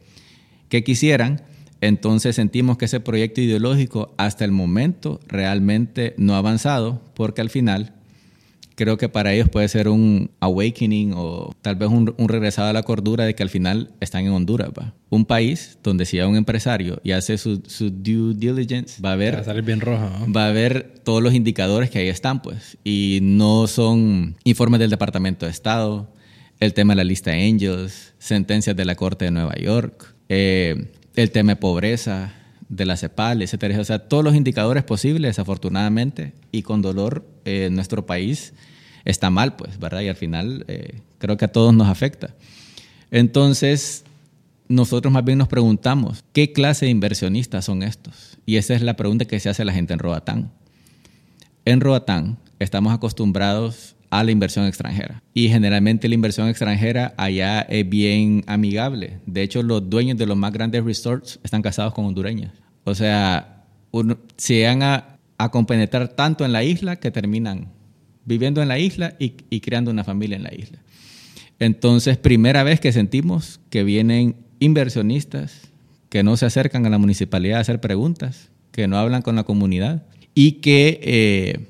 que 0.70 0.84
quisieran. 0.84 1.42
Entonces 1.82 2.38
sentimos 2.38 2.78
que 2.78 2.86
ese 2.86 3.02
proyecto 3.02 3.42
ideológico 3.42 4.14
hasta 4.18 4.46
el 4.46 4.52
momento 4.52 5.20
realmente 5.28 6.14
no 6.18 6.36
ha 6.36 6.38
avanzado 6.38 7.02
porque 7.16 7.42
al 7.42 7.50
final 7.50 7.94
creo 8.76 8.98
que 8.98 9.10
para 9.10 9.34
ellos 9.34 9.50
puede 9.50 9.68
ser 9.68 9.88
un 9.88 10.32
awakening 10.40 11.14
o 11.16 11.56
tal 11.62 11.76
vez 11.76 11.90
un, 11.90 12.14
regresado 12.28 12.70
a 12.70 12.74
la 12.74 12.84
cordura 12.84 13.26
de 13.26 13.36
que 13.36 13.44
al 13.44 13.50
final 13.50 13.92
están 14.00 14.26
en 14.26 14.32
Honduras, 14.32 14.70
¿va? 14.78 14.94
un 15.10 15.26
país 15.26 15.78
donde 15.84 16.06
si 16.06 16.20
hay 16.20 16.28
un 16.28 16.36
empresario 16.36 17.00
y 17.04 17.12
hace 17.12 17.38
su, 17.38 17.58
due 17.58 18.34
diligence, 18.34 19.02
va 19.02 19.14
a 19.14 19.16
ver... 19.16 19.48
Va 19.48 19.52
a 19.52 19.62
bien 19.62 19.80
rojo. 19.80 20.10
Va 20.36 20.48
a 20.48 20.52
ver 20.52 20.96
todos 21.04 21.22
los 21.22 21.34
indicadores 21.34 21.90
que 21.90 22.00
ahí 22.00 22.08
están, 22.08 22.42
pues. 22.42 22.78
Y 22.84 23.20
no 23.22 23.68
son 23.68 24.36
informes 24.44 24.80
del 24.80 24.90
Departamento 24.90 25.46
de 25.46 25.52
Estado, 25.52 26.12
el 26.60 26.74
tema 26.74 26.94
de 26.94 26.98
la 26.98 27.04
lista 27.04 27.32
de 27.32 27.48
Angels, 27.48 28.14
sentencias 28.18 28.76
de 28.76 28.86
la 28.86 28.96
Corte 28.96 29.26
de 29.26 29.32
Nueva 29.32 29.56
York, 29.56 30.16
eh, 30.30 30.88
el 31.16 31.32
tema 31.32 31.54
de 31.54 31.56
pobreza, 31.58 32.34
de 32.76 32.86
la 32.86 32.98
CEPAL, 32.98 33.42
etcétera. 33.42 33.80
O 33.80 33.84
sea, 33.84 34.00
todos 34.00 34.24
los 34.24 34.36
indicadores 34.36 34.84
posibles, 34.84 35.30
desafortunadamente, 35.30 36.34
y 36.52 36.64
con 36.64 36.82
dolor, 36.82 37.26
eh, 37.46 37.70
nuestro 37.72 38.06
país 38.06 38.54
está 39.06 39.30
mal, 39.30 39.56
pues, 39.56 39.80
¿verdad? 39.80 40.02
Y 40.02 40.08
al 40.08 40.16
final 40.16 40.66
eh, 40.68 41.02
creo 41.20 41.38
que 41.38 41.46
a 41.46 41.52
todos 41.52 41.74
nos 41.74 41.88
afecta. 41.88 42.34
Entonces, 43.12 44.06
nosotros 44.68 45.14
más 45.14 45.24
bien 45.24 45.38
nos 45.38 45.48
preguntamos, 45.48 46.24
¿qué 46.34 46.52
clase 46.52 46.86
de 46.86 46.92
inversionistas 46.92 47.66
son 47.66 47.84
estos? 47.84 48.38
Y 48.46 48.56
esa 48.56 48.74
es 48.74 48.82
la 48.82 48.96
pregunta 48.96 49.26
que 49.26 49.40
se 49.40 49.50
hace 49.50 49.66
la 49.66 49.74
gente 49.74 49.94
en 49.94 50.00
Roatán. 50.00 50.52
En 51.66 51.80
Roatán 51.80 52.38
estamos 52.60 52.94
acostumbrados 52.94 53.96
a 54.10 54.24
la 54.24 54.32
inversión 54.32 54.66
extranjera. 54.66 55.22
Y 55.34 55.50
generalmente 55.50 56.08
la 56.08 56.16
inversión 56.16 56.48
extranjera 56.48 57.14
allá 57.18 57.62
es 57.62 57.88
bien 57.88 58.44
amigable. 58.48 59.20
De 59.26 59.42
hecho, 59.42 59.64
los 59.64 59.90
dueños 59.90 60.18
de 60.18 60.28
los 60.28 60.38
más 60.38 60.54
grandes 60.54 60.84
resorts 60.84 61.40
están 61.44 61.62
casados 61.62 61.94
con 61.94 62.06
hondureños. 62.06 62.52
O 62.84 62.96
sea, 62.96 63.66
se 64.38 64.66
van 64.66 64.84
a, 64.84 65.18
a, 65.38 65.52
compenetrar 65.52 66.10
tanto 66.10 66.46
en 66.46 66.52
la 66.52 66.64
isla 66.64 66.98
que 66.98 67.12
terminan 67.12 67.70
viviendo 68.26 68.62
en 68.62 68.68
la 68.68 68.80
isla 68.80 69.16
y, 69.20 69.34
y 69.50 69.62
creando 69.62 69.92
una 69.92 70.04
familia 70.04 70.38
en 70.38 70.44
la 70.44 70.54
isla. 70.54 70.80
Entonces, 71.60 72.18
primera 72.18 72.64
vez 72.64 72.80
que 72.80 72.92
sentimos 72.92 73.60
que 73.70 73.84
vienen 73.84 74.36
inversionistas 74.60 75.74
que 76.14 76.22
no 76.22 76.38
se 76.38 76.46
acercan 76.46 76.86
a 76.86 76.90
la 76.90 77.00
municipalidad 77.00 77.58
a 77.58 77.62
hacer 77.62 77.82
preguntas, 77.82 78.52
que 78.72 78.88
no 78.88 78.98
hablan 78.98 79.24
con 79.24 79.36
la 79.36 79.46
comunidad 79.46 80.04
y 80.36 80.54
que 80.62 81.00
eh, 81.02 81.68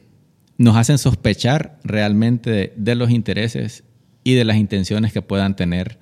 nos 0.57 0.75
hacen 0.75 0.97
sospechar 0.97 1.79
realmente 1.85 2.73
de, 2.75 2.95
los 2.95 3.09
intereses 3.09 3.85
y 4.23 4.33
de 4.33 4.43
las 4.43 4.57
intenciones 4.57 5.13
que 5.13 5.21
puedan 5.21 5.55
tener 5.55 5.97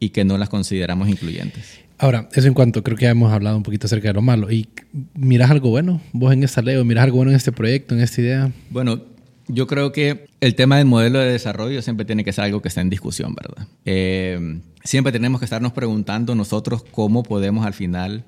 y 0.00 0.10
que 0.10 0.24
no 0.24 0.38
las 0.38 0.48
consideramos 0.48 1.10
incluyentes. 1.10 1.80
Ahora, 1.98 2.28
eso 2.32 2.46
en 2.46 2.54
cuanto, 2.54 2.82
creo 2.84 2.96
que 2.96 3.04
ya 3.04 3.10
hemos 3.10 3.32
hablado 3.32 3.56
un 3.56 3.64
poquito 3.64 3.86
acerca 3.86 4.08
de 4.08 4.14
lo 4.14 4.22
malo. 4.22 4.50
¿Y 4.50 4.68
miras 5.14 5.50
algo 5.50 5.70
bueno 5.70 6.00
vos 6.12 6.32
en 6.32 6.44
esta 6.44 6.62
ley 6.62 6.76
o 6.76 6.84
miras 6.84 7.04
algo 7.04 7.16
bueno 7.16 7.32
en 7.32 7.36
este 7.36 7.50
proyecto, 7.52 7.94
en 7.94 8.00
esta 8.00 8.20
idea? 8.20 8.52
Bueno, 8.70 9.00
Yo 9.48 9.66
creo 9.66 9.92
que 9.92 10.26
el 10.40 10.54
tema 10.54 10.76
del 10.76 10.86
modelo 10.86 11.18
de 11.18 11.32
desarrollo 11.32 11.80
siempre 11.80 12.04
tiene 12.04 12.22
que 12.22 12.32
ser 12.34 12.44
algo 12.44 12.60
que 12.60 12.68
está 12.68 12.82
en 12.82 12.90
discusión, 12.90 13.34
¿verdad? 13.34 13.66
Eh, 13.86 14.60
siempre 14.84 15.10
tenemos 15.10 15.40
que 15.40 15.46
estarnos 15.46 15.72
preguntando 15.72 16.34
nosotros 16.34 16.84
cómo 16.90 17.22
podemos 17.22 17.64
al 17.64 17.72
final 17.72 18.24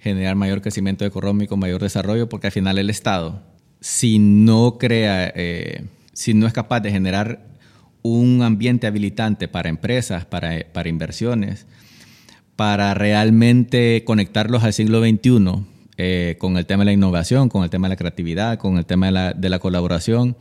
generar 0.00 0.36
mayor 0.36 0.60
crecimiento 0.60 1.06
económico, 1.06 1.56
mayor 1.56 1.80
desarrollo, 1.80 2.28
porque 2.28 2.48
al 2.48 2.52
final 2.52 2.76
el 2.78 2.90
Estado, 2.90 3.42
si 3.80 4.18
no 4.18 4.76
crea, 4.78 5.32
eh, 5.34 5.84
si 6.12 6.34
no 6.34 6.46
es 6.46 6.52
capaz 6.52 6.80
de 6.80 6.90
generar 6.90 7.46
un 8.02 8.42
ambiente 8.42 8.86
habilitante 8.86 9.48
para 9.48 9.70
empresas, 9.70 10.26
para, 10.26 10.62
para 10.72 10.90
inversiones, 10.90 11.66
para 12.60 12.92
realmente 12.92 14.04
conectarlos 14.04 14.64
al 14.64 14.74
siglo 14.74 15.00
XXI, 15.00 15.64
eh, 15.96 16.36
con 16.38 16.58
el 16.58 16.66
tema 16.66 16.82
de 16.82 16.84
la 16.84 16.92
innovación, 16.92 17.48
con 17.48 17.64
el 17.64 17.70
tema 17.70 17.88
de 17.88 17.94
la 17.94 17.96
creatividad, 17.96 18.58
con 18.58 18.76
el 18.76 18.84
tema 18.84 19.06
de 19.06 19.12
la, 19.12 19.32
de 19.32 19.48
la 19.48 19.58
colaboración, 19.60 20.36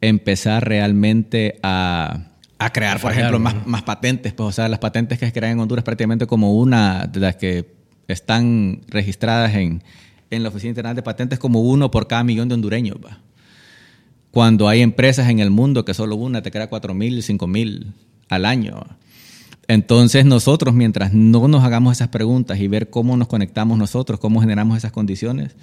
empezar 0.00 0.66
realmente 0.66 1.58
a, 1.62 2.28
a 2.56 2.72
crear, 2.72 2.98
por 2.98 3.12
ejemplo, 3.12 3.38
más, 3.38 3.66
más, 3.66 3.82
patentes. 3.82 4.32
Pues, 4.32 4.48
o 4.48 4.52
sea, 4.52 4.70
las 4.70 4.78
patentes 4.78 5.18
que 5.18 5.26
se 5.26 5.34
crean 5.34 5.52
en 5.52 5.60
Honduras 5.60 5.84
prácticamente 5.84 6.26
como 6.26 6.54
una 6.54 7.06
de 7.12 7.20
las 7.20 7.36
que 7.36 7.74
están 8.08 8.80
registradas 8.88 9.54
en, 9.54 9.82
en 10.30 10.42
la 10.42 10.48
Oficina 10.48 10.70
Internacional 10.70 10.96
de 10.96 11.02
Patentes 11.02 11.38
como 11.38 11.60
uno 11.60 11.90
por 11.90 12.06
cada 12.06 12.24
millón 12.24 12.48
de 12.48 12.54
hondureños. 12.54 12.96
¿va? 13.04 13.18
Cuando 14.30 14.66
hay 14.66 14.80
empresas 14.80 15.28
en 15.28 15.40
el 15.40 15.50
mundo 15.50 15.84
que 15.84 15.92
solo 15.92 16.16
una 16.16 16.40
te 16.40 16.50
crea 16.50 16.70
4.000, 16.70 17.38
5.000 17.38 17.92
al 18.30 18.46
año. 18.46 18.82
Entonces 19.68 20.24
nosotros, 20.24 20.74
mientras 20.74 21.12
no 21.12 21.48
nos 21.48 21.64
hagamos 21.64 21.96
esas 21.96 22.08
preguntas 22.08 22.58
y 22.58 22.68
ver 22.68 22.90
cómo 22.90 23.16
nos 23.16 23.28
conectamos 23.28 23.78
nosotros, 23.78 24.20
cómo 24.20 24.40
generamos 24.40 24.76
esas 24.76 24.92
condiciones, 24.92 25.56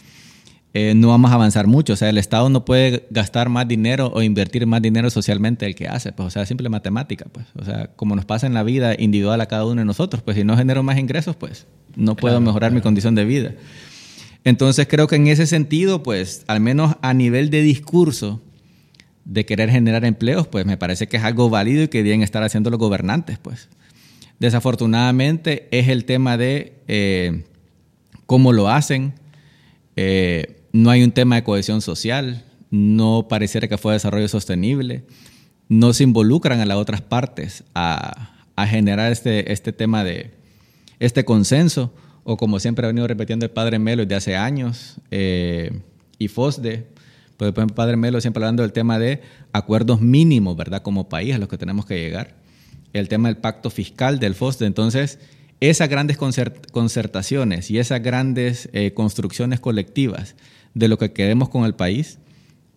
eh, 0.73 0.93
no 0.95 1.09
vamos 1.09 1.31
a 1.31 1.33
avanzar 1.35 1.67
mucho. 1.67 1.93
O 1.93 1.95
sea, 1.95 2.09
el 2.09 2.17
Estado 2.17 2.49
no 2.49 2.63
puede 2.63 3.05
gastar 3.09 3.49
más 3.49 3.67
dinero 3.67 4.11
o 4.13 4.21
invertir 4.21 4.65
más 4.65 4.81
dinero 4.81 5.09
socialmente 5.09 5.65
del 5.65 5.75
que 5.75 5.87
hace. 5.87 6.13
Pues, 6.13 6.27
o 6.27 6.29
sea, 6.29 6.45
simple 6.45 6.69
matemática. 6.69 7.25
Pues. 7.31 7.45
O 7.55 7.65
sea, 7.65 7.87
como 7.95 8.15
nos 8.15 8.25
pasa 8.25 8.47
en 8.47 8.53
la 8.53 8.63
vida 8.63 8.95
individual 8.97 9.41
a 9.41 9.47
cada 9.47 9.65
uno 9.65 9.81
de 9.81 9.85
nosotros, 9.85 10.23
pues 10.23 10.37
si 10.37 10.43
no 10.43 10.55
genero 10.55 10.81
más 10.81 10.97
ingresos, 10.97 11.35
pues 11.35 11.67
no 11.95 12.15
puedo 12.15 12.39
mejorar 12.39 12.71
mi 12.71 12.81
condición 12.81 13.15
de 13.15 13.25
vida. 13.25 13.53
Entonces 14.43 14.87
creo 14.89 15.07
que 15.07 15.17
en 15.17 15.27
ese 15.27 15.45
sentido, 15.45 16.03
pues 16.03 16.45
al 16.47 16.61
menos 16.61 16.95
a 17.01 17.13
nivel 17.13 17.49
de 17.49 17.61
discurso 17.61 18.41
de 19.25 19.45
querer 19.45 19.69
generar 19.69 20.03
empleos, 20.03 20.47
pues 20.47 20.65
me 20.65 20.77
parece 20.77 21.07
que 21.07 21.17
es 21.17 21.23
algo 21.23 21.49
válido 21.49 21.83
y 21.83 21.87
que 21.89 22.01
deben 22.01 22.23
estar 22.23 22.41
haciendo 22.43 22.69
los 22.69 22.79
gobernantes, 22.79 23.37
pues. 23.37 23.69
Desafortunadamente 24.41 25.67
es 25.69 25.87
el 25.87 26.03
tema 26.03 26.35
de 26.35 26.73
eh, 26.87 27.43
cómo 28.25 28.53
lo 28.53 28.69
hacen. 28.69 29.13
Eh, 29.95 30.63
no 30.73 30.89
hay 30.89 31.03
un 31.03 31.11
tema 31.11 31.35
de 31.35 31.43
cohesión 31.43 31.79
social, 31.79 32.43
no 32.71 33.27
pareciera 33.29 33.67
que 33.67 33.77
fue 33.77 33.93
desarrollo 33.93 34.27
sostenible, 34.27 35.03
no 35.69 35.93
se 35.93 36.05
involucran 36.05 36.59
a 36.59 36.65
las 36.65 36.77
otras 36.77 37.01
partes 37.01 37.65
a, 37.75 38.29
generar 38.65 39.11
este, 39.11 39.51
este 39.53 39.73
tema 39.73 40.03
de 40.03 40.31
este 40.99 41.23
consenso, 41.23 41.93
o 42.23 42.35
como 42.35 42.59
siempre 42.59 42.87
ha 42.87 42.87
venido 42.87 43.07
repitiendo 43.07 43.45
el 43.45 43.51
padre 43.51 43.77
Melo 43.77 44.01
desde 44.01 44.15
hace 44.15 44.35
años, 44.35 44.97
eh, 45.11 45.81
y 46.17 46.29
FOSDE, 46.29 46.87
pues 47.37 47.53
el 47.55 47.67
padre 47.67 47.95
Melo 47.95 48.19
siempre 48.19 48.43
hablando 48.43 48.63
del 48.63 48.73
tema 48.73 48.97
de 48.97 49.21
acuerdos 49.51 50.01
mínimos, 50.01 50.57
¿verdad? 50.57 50.81
Como 50.81 51.09
país 51.09 51.35
a 51.35 51.37
los 51.37 51.47
que 51.47 51.59
tenemos 51.59 51.85
que 51.85 51.99
llegar 51.99 52.40
el 52.93 53.07
tema 53.07 53.29
del 53.29 53.37
pacto 53.37 53.69
fiscal 53.69 54.19
del 54.19 54.35
FOSDE. 54.35 54.65
Entonces, 54.65 55.19
esas 55.59 55.89
grandes 55.89 56.17
concertaciones 56.17 57.69
y 57.69 57.77
esas 57.77 58.01
grandes 58.01 58.69
eh, 58.73 58.93
construcciones 58.93 59.59
colectivas 59.59 60.35
de 60.73 60.87
lo 60.87 60.97
que 60.97 61.13
queremos 61.13 61.49
con 61.49 61.65
el 61.65 61.75
país 61.75 62.17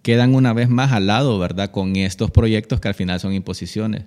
quedan 0.02 0.34
una 0.34 0.52
vez 0.52 0.68
más 0.68 0.92
al 0.92 1.06
lado, 1.06 1.38
¿verdad? 1.38 1.70
Con 1.70 1.96
estos 1.96 2.30
proyectos 2.30 2.80
que 2.80 2.88
al 2.88 2.94
final 2.94 3.20
son 3.20 3.32
imposiciones. 3.32 4.04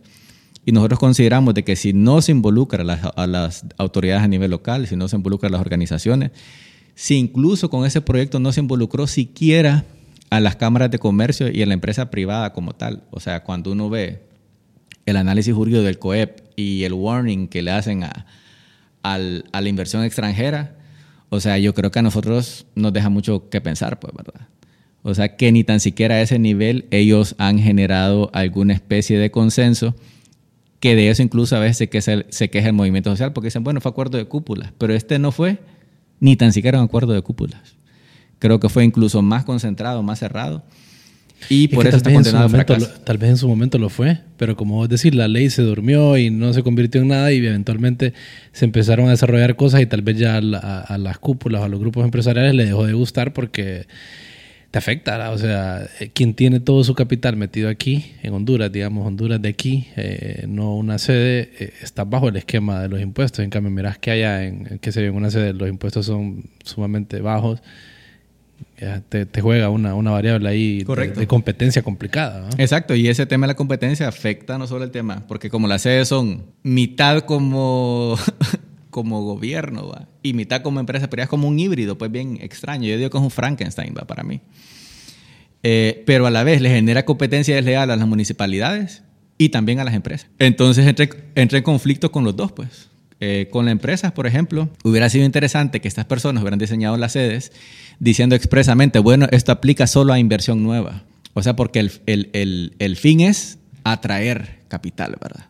Y 0.63 0.73
nosotros 0.73 0.99
consideramos 0.99 1.55
de 1.55 1.63
que 1.63 1.75
si 1.75 1.93
no 1.93 2.21
se 2.21 2.33
involucra 2.33 2.81
a 2.81 2.85
las, 2.85 2.99
a 3.15 3.25
las 3.25 3.65
autoridades 3.77 4.21
a 4.23 4.27
nivel 4.27 4.51
local, 4.51 4.85
si 4.85 4.95
no 4.95 5.07
se 5.07 5.15
involucra 5.15 5.49
a 5.49 5.51
las 5.51 5.61
organizaciones, 5.61 6.31
si 6.93 7.15
incluso 7.15 7.69
con 7.69 7.85
ese 7.85 8.01
proyecto 8.01 8.39
no 8.39 8.51
se 8.51 8.59
involucró 8.59 9.07
siquiera 9.07 9.85
a 10.29 10.39
las 10.39 10.55
cámaras 10.55 10.91
de 10.91 10.99
comercio 10.99 11.49
y 11.49 11.63
a 11.63 11.65
la 11.65 11.73
empresa 11.73 12.11
privada 12.11 12.53
como 12.53 12.73
tal. 12.73 13.03
O 13.11 13.19
sea, 13.19 13.43
cuando 13.43 13.71
uno 13.71 13.89
ve 13.89 14.26
el 15.07 15.15
análisis 15.15 15.55
jurídico 15.55 15.81
del 15.81 15.97
COEP 15.97 16.41
y 16.55 16.83
el 16.83 16.93
warning 16.93 17.47
que 17.47 17.61
le 17.61 17.71
hacen 17.71 18.03
a, 18.03 18.25
la 19.03 19.69
inversión 19.69 20.03
extranjera, 20.03 20.75
o 21.29 21.39
sea, 21.39 21.57
yo 21.57 21.73
creo 21.73 21.91
que 21.91 21.99
a 21.99 22.01
nosotros 22.01 22.65
nos 22.75 22.91
deja 22.91 23.09
mucho 23.09 23.49
que 23.49 23.61
pensar, 23.61 23.99
pues, 23.99 24.13
¿verdad? 24.13 24.47
O 25.01 25.15
sea, 25.15 25.37
que 25.37 25.49
ni 25.53 25.63
tan 25.63 25.79
siquiera 25.79 26.15
a 26.15 26.21
ese 26.21 26.39
nivel 26.39 26.87
ellos 26.91 27.35
han 27.37 27.57
generado 27.57 28.29
alguna 28.33 28.73
especie 28.73 29.17
de 29.17 29.31
consenso, 29.31 29.95
que 30.81 30.97
de 30.97 31.09
eso 31.09 31.23
incluso 31.23 31.55
a 31.55 31.59
veces 31.59 31.89
se, 32.03 32.25
se 32.27 32.49
queja 32.49 32.67
el 32.67 32.73
movimiento 32.73 33.09
social, 33.09 33.31
porque 33.31 33.47
dicen, 33.47 33.63
bueno, 33.63 33.79
fue 33.79 33.91
acuerdo 33.91 34.17
de 34.17 34.25
cúpulas, 34.25 34.73
pero 34.77 34.93
este 34.93 35.19
no 35.19 35.31
fue 35.31 35.59
ni 36.19 36.35
tan 36.35 36.51
siquiera 36.51 36.79
un 36.79 36.85
acuerdo 36.85 37.13
de 37.13 37.21
cúpulas. 37.21 37.77
Creo 38.39 38.59
que 38.59 38.67
fue 38.67 38.83
incluso 38.83 39.21
más 39.21 39.45
concentrado, 39.45 40.03
más 40.03 40.19
cerrado. 40.19 40.63
Y 41.49 41.67
por 41.69 41.87
eso 41.87 41.97
está 41.97 42.11
condenado 42.11 42.49
Tal 43.03 43.17
vez 43.17 43.29
en 43.29 43.37
su 43.37 43.47
momento 43.47 43.77
lo 43.77 43.89
fue, 43.89 44.19
pero 44.37 44.55
como 44.55 44.75
vos 44.75 44.89
decís, 44.89 45.13
la 45.13 45.27
ley 45.27 45.49
se 45.49 45.61
durmió 45.61 46.17
y 46.17 46.29
no 46.29 46.53
se 46.53 46.63
convirtió 46.63 47.01
en 47.01 47.09
nada 47.09 47.31
y 47.31 47.37
eventualmente 47.37 48.13
se 48.51 48.65
empezaron 48.65 49.07
a 49.07 49.11
desarrollar 49.11 49.55
cosas 49.55 49.81
y 49.81 49.85
tal 49.85 50.01
vez 50.01 50.17
ya 50.17 50.37
a, 50.37 50.97
las 50.97 51.17
cúpulas 51.19 51.61
o 51.61 51.65
a 51.65 51.69
los 51.69 51.79
grupos 51.79 52.03
empresariales 52.03 52.53
le 52.53 52.65
dejó 52.65 52.85
de 52.85 52.93
gustar 52.93 53.33
porque 53.33 53.85
te 54.71 54.77
afecta. 54.77 55.31
O 55.31 55.37
sea, 55.37 55.87
eh, 55.99 56.09
quien 56.13 56.33
tiene 56.33 56.59
todo 56.59 56.83
su 56.83 56.95
capital 56.95 57.37
metido 57.37 57.69
aquí, 57.69 58.13
en 58.23 58.33
Honduras, 58.33 58.71
digamos, 58.71 59.07
Honduras 59.07 59.41
de 59.41 59.49
aquí, 59.49 59.87
eh, 59.95 60.45
no 60.47 60.75
una 60.75 60.97
sede, 60.97 61.51
eh, 61.59 61.73
está 61.81 62.03
bajo 62.03 62.27
el 62.29 62.35
esquema 62.35 62.81
de 62.81 62.89
los 62.89 62.99
impuestos. 62.99 63.43
En 63.43 63.49
cambio, 63.49 63.71
mirás 63.71 63.97
que 63.99 64.11
allá, 64.11 64.43
en, 64.43 64.79
que 64.79 64.91
se 64.91 65.05
en 65.05 65.15
una 65.15 65.31
sede, 65.31 65.53
los 65.53 65.69
impuestos 65.69 66.05
son 66.07 66.43
sumamente 66.63 67.21
bajos 67.21 67.61
te, 69.09 69.41
juega 69.41 69.69
una, 69.69 69.95
una, 69.95 70.11
variable 70.11 70.49
ahí 70.49 70.83
de, 70.83 71.27
competencia 71.27 71.81
complicada. 71.81 72.49
Exacto, 72.57 72.95
y 72.95 73.07
ese 73.07 73.25
tema 73.25 73.47
de 73.47 73.53
la 73.53 73.55
competencia 73.55 74.07
afecta 74.07 74.57
no 74.57 74.67
solo 74.67 74.83
el 74.83 74.91
tema, 74.91 75.25
porque 75.27 75.49
como 75.49 75.67
las 75.67 75.81
sedes 75.81 76.07
son 76.07 76.43
mitad 76.63 77.21
como, 77.21 78.17
como 78.89 79.23
gobierno 79.23 79.91
y 80.21 80.33
mitad 80.33 80.61
como 80.61 80.79
empresa, 80.79 81.09
pero 81.09 81.23
es 81.23 81.29
como 81.29 81.47
un 81.47 81.59
híbrido, 81.59 81.97
pues 81.97 82.11
bien 82.11 82.37
extraño. 82.41 82.87
Yo 82.87 82.97
digo 82.97 83.09
que 83.09 83.17
es 83.17 83.23
un 83.23 83.31
Frankenstein 83.31 83.95
¿va? 83.97 84.05
para 84.05 84.23
mí. 84.23 84.41
Eh, 85.63 86.03
pero 86.05 86.27
a 86.27 86.31
la 86.31 86.43
vez 86.43 86.61
le 86.61 86.69
genera 86.69 87.03
competencia 87.03 87.55
desleal 87.55 87.89
a 87.89 87.95
las 87.95 88.07
municipalidades 88.07 89.03
y 89.37 89.49
también 89.49 89.79
a 89.79 89.83
las 89.83 89.93
empresas. 89.93 90.29
Entonces 90.39 90.85
entra, 90.85 91.07
en 91.35 91.63
conflicto 91.63 92.11
con 92.11 92.23
los 92.23 92.35
dos, 92.35 92.51
pues. 92.51 92.89
Eh, 93.19 93.47
con 93.49 93.65
las 93.65 93.71
empresas, 93.71 94.11
por 94.11 94.27
ejemplo, 94.27 94.69
hubiera 94.83 95.09
sido 95.09 95.25
interesante 95.25 95.81
que 95.81 95.87
estas 95.87 96.05
personas 96.05 96.43
hubieran 96.43 96.59
diseñado 96.59 96.97
las 96.97 97.13
sedes 97.13 97.51
diciendo 97.99 98.35
expresamente, 98.35 98.99
bueno, 98.99 99.27
esto 99.31 99.51
aplica 99.51 99.87
solo 99.87 100.13
a 100.13 100.19
inversión 100.19 100.61
nueva. 100.63 101.03
O 101.33 101.41
sea, 101.41 101.55
porque 101.55 101.79
el, 101.79 102.95
fin 102.95 103.21
es 103.21 103.59
atraer 103.83 104.59
capital, 104.67 105.15
¿verdad? 105.21 105.47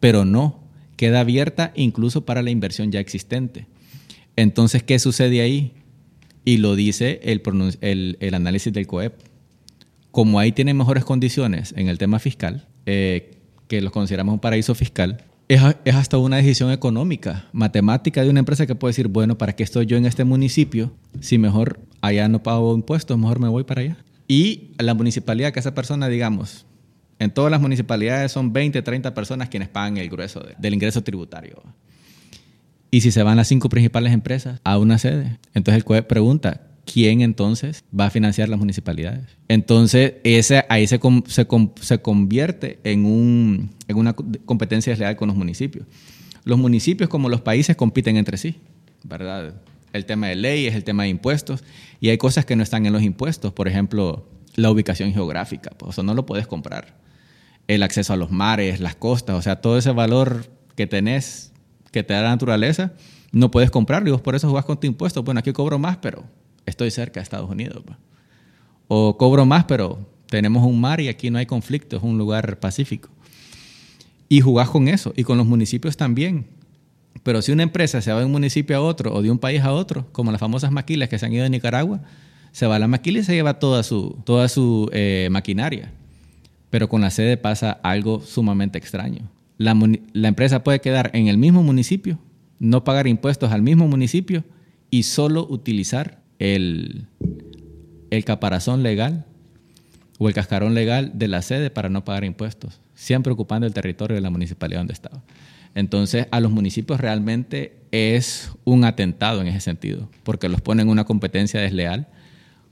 Pero 0.00 0.24
no, 0.24 0.62
queda 0.96 1.20
abierta 1.20 1.72
incluso 1.74 2.24
para 2.24 2.42
la 2.42 2.50
inversión 2.50 2.92
ya 2.92 3.00
existente. 3.00 3.66
Entonces, 4.36 4.82
¿qué 4.82 4.98
sucede 4.98 5.42
ahí? 5.42 5.72
Y 6.44 6.58
lo 6.58 6.74
dice 6.76 7.20
el, 7.24 8.16
el 8.20 8.34
análisis 8.34 8.72
del 8.72 8.86
COEP. 8.86 9.14
Como 10.10 10.38
ahí 10.38 10.52
tienen 10.52 10.76
mejores 10.76 11.04
condiciones 11.04 11.72
en 11.76 11.88
el 11.88 11.98
tema 11.98 12.18
fiscal, 12.18 12.66
eh, 12.86 13.38
que 13.68 13.80
los 13.80 13.92
consideramos 13.92 14.34
un 14.34 14.40
paraíso 14.40 14.74
fiscal, 14.74 15.24
es, 15.54 15.94
hasta 15.94 16.18
una 16.18 16.36
decisión 16.36 16.70
económica, 16.70 17.46
matemática 17.52 18.22
de 18.22 18.30
una 18.30 18.38
empresa 18.38 18.66
que 18.66 18.74
puede 18.74 18.90
decir, 18.90 19.08
bueno, 19.08 19.36
¿para 19.36 19.54
qué 19.54 19.62
estoy 19.62 19.86
yo 19.86 19.96
en 19.96 20.06
este 20.06 20.24
municipio? 20.24 20.92
Si 21.20 21.36
mejor 21.36 21.80
allá 22.00 22.28
no 22.28 22.42
pago 22.42 22.74
impuestos, 22.74 23.18
mejor 23.18 23.38
me 23.38 23.48
voy 23.48 23.64
para 23.64 23.82
allá. 23.82 23.96
Y 24.26 24.70
la 24.78 24.94
municipalidad, 24.94 25.52
que 25.52 25.60
esa 25.60 25.74
persona, 25.74 26.08
digamos, 26.08 26.64
en 27.18 27.30
todas 27.30 27.50
las 27.50 27.60
municipalidades 27.60 28.32
son 28.32 28.52
20, 28.52 28.80
30 28.80 29.14
personas 29.14 29.48
quienes 29.50 29.68
pagan 29.68 29.98
el 29.98 30.08
grueso 30.08 30.42
del 30.58 30.74
ingreso 30.74 31.02
tributario. 31.02 31.62
Y 32.90 33.02
si 33.02 33.10
se 33.10 33.22
van 33.22 33.36
las 33.36 33.48
cinco 33.48 33.68
principales 33.68 34.12
empresas 34.12 34.60
a 34.64 34.78
una 34.78 34.98
sede, 34.98 35.38
entonces 35.54 35.84
el 35.86 36.04
pregunta, 36.04 36.62
¿quién 36.84 37.20
entonces 37.20 37.84
va 37.98 38.06
a 38.06 38.10
financiar 38.10 38.48
las 38.48 38.58
municipalidades? 38.58 39.24
Entonces, 39.48 40.14
ese, 40.24 40.64
ahí 40.68 40.86
se, 40.86 41.00
se, 41.26 41.46
se 41.80 42.02
convierte 42.02 42.78
en, 42.84 43.04
un, 43.04 43.70
en 43.88 43.96
una 43.96 44.14
competencia 44.14 44.92
desleal 44.92 45.16
con 45.16 45.28
los 45.28 45.36
municipios. 45.36 45.86
Los 46.44 46.58
municipios, 46.58 47.08
como 47.08 47.28
los 47.28 47.40
países, 47.40 47.76
compiten 47.76 48.16
entre 48.16 48.36
sí, 48.36 48.56
¿verdad? 49.04 49.54
El 49.92 50.06
tema 50.06 50.28
de 50.28 50.36
leyes, 50.36 50.74
el 50.74 50.84
tema 50.84 51.04
de 51.04 51.10
impuestos, 51.10 51.62
y 52.00 52.08
hay 52.08 52.18
cosas 52.18 52.44
que 52.44 52.56
no 52.56 52.62
están 52.62 52.86
en 52.86 52.92
los 52.92 53.02
impuestos, 53.02 53.52
por 53.52 53.68
ejemplo, 53.68 54.28
la 54.54 54.70
ubicación 54.70 55.12
geográfica, 55.12 55.70
pues 55.76 55.92
eso 55.92 56.02
no 56.02 56.14
lo 56.14 56.26
puedes 56.26 56.46
comprar. 56.46 57.00
El 57.68 57.82
acceso 57.82 58.12
a 58.12 58.16
los 58.16 58.30
mares, 58.30 58.80
las 58.80 58.96
costas, 58.96 59.36
o 59.36 59.42
sea, 59.42 59.60
todo 59.60 59.78
ese 59.78 59.92
valor 59.92 60.46
que 60.74 60.86
tenés, 60.86 61.52
que 61.90 62.02
te 62.02 62.14
da 62.14 62.22
la 62.22 62.30
naturaleza, 62.30 62.92
no 63.30 63.50
puedes 63.50 63.70
comprarlo 63.70 64.08
y 64.08 64.12
vos 64.12 64.20
por 64.20 64.34
eso 64.34 64.48
jugás 64.48 64.64
con 64.64 64.78
tu 64.78 64.86
impuesto. 64.86 65.22
Bueno, 65.22 65.40
aquí 65.40 65.52
cobro 65.52 65.78
más, 65.78 65.96
pero 65.98 66.24
estoy 66.66 66.90
cerca 66.90 67.20
de 67.20 67.24
Estados 67.24 67.50
Unidos. 67.50 67.82
O 68.88 69.16
cobro 69.16 69.46
más, 69.46 69.64
pero 69.64 69.98
Tenemos 70.32 70.64
un 70.64 70.80
mar 70.80 70.98
y 70.98 71.08
aquí 71.08 71.28
no 71.28 71.36
hay 71.36 71.44
conflicto, 71.44 71.98
es 71.98 72.02
un 72.02 72.16
lugar 72.16 72.58
pacífico. 72.58 73.10
Y 74.30 74.40
jugás 74.40 74.70
con 74.70 74.88
eso, 74.88 75.12
y 75.14 75.24
con 75.24 75.36
los 75.36 75.46
municipios 75.46 75.98
también. 75.98 76.46
Pero 77.22 77.42
si 77.42 77.52
una 77.52 77.64
empresa 77.64 78.00
se 78.00 78.10
va 78.10 78.20
de 78.20 78.24
un 78.24 78.32
municipio 78.32 78.74
a 78.78 78.80
otro 78.80 79.12
o 79.12 79.20
de 79.20 79.30
un 79.30 79.38
país 79.38 79.60
a 79.60 79.72
otro, 79.72 80.06
como 80.10 80.32
las 80.32 80.40
famosas 80.40 80.72
maquilas 80.72 81.10
que 81.10 81.18
se 81.18 81.26
han 81.26 81.34
ido 81.34 81.42
de 81.42 81.50
Nicaragua, 81.50 82.00
se 82.50 82.66
va 82.66 82.76
a 82.76 82.78
la 82.78 82.88
maquila 82.88 83.18
y 83.18 83.24
se 83.24 83.34
lleva 83.34 83.58
toda 83.58 83.82
su, 83.82 84.16
toda 84.24 84.48
su 84.48 84.88
eh, 84.94 85.28
maquinaria. 85.30 85.92
Pero 86.70 86.88
con 86.88 87.02
la 87.02 87.10
sede 87.10 87.36
pasa 87.36 87.72
algo 87.82 88.22
sumamente 88.22 88.78
extraño. 88.78 89.28
La 89.58 90.28
empresa 90.28 90.64
puede 90.64 90.80
quedar 90.80 91.10
en 91.12 91.26
el 91.26 91.36
mismo 91.36 91.62
municipio, 91.62 92.18
no 92.58 92.84
pagar 92.84 93.06
impuestos 93.06 93.52
al 93.52 93.60
mismo 93.60 93.86
municipio 93.86 94.44
y 94.88 95.02
solo 95.02 95.46
utilizar 95.46 96.21
el, 96.42 97.06
el 98.10 98.24
caparazón 98.24 98.82
legal 98.82 99.24
o 100.18 100.28
el 100.28 100.34
cascarón 100.34 100.74
legal 100.74 101.12
de 101.14 101.28
la 101.28 101.40
sede 101.40 101.70
para 101.70 101.88
no 101.88 102.04
pagar 102.04 102.24
impuestos, 102.24 102.80
siempre 102.94 103.32
ocupando 103.32 103.64
el 103.64 103.72
territorio 103.72 104.16
de 104.16 104.20
la 104.20 104.30
municipalidad 104.30 104.80
donde 104.80 104.92
estaba. 104.92 105.22
Entonces, 105.76 106.26
a 106.32 106.40
los 106.40 106.50
municipios 106.50 107.00
realmente 107.00 107.76
es 107.92 108.50
un 108.64 108.84
atentado 108.84 109.40
en 109.40 109.46
ese 109.46 109.60
sentido, 109.60 110.10
porque 110.24 110.48
los 110.48 110.60
ponen 110.60 110.86
en 110.86 110.90
una 110.90 111.04
competencia 111.04 111.60
desleal 111.60 112.08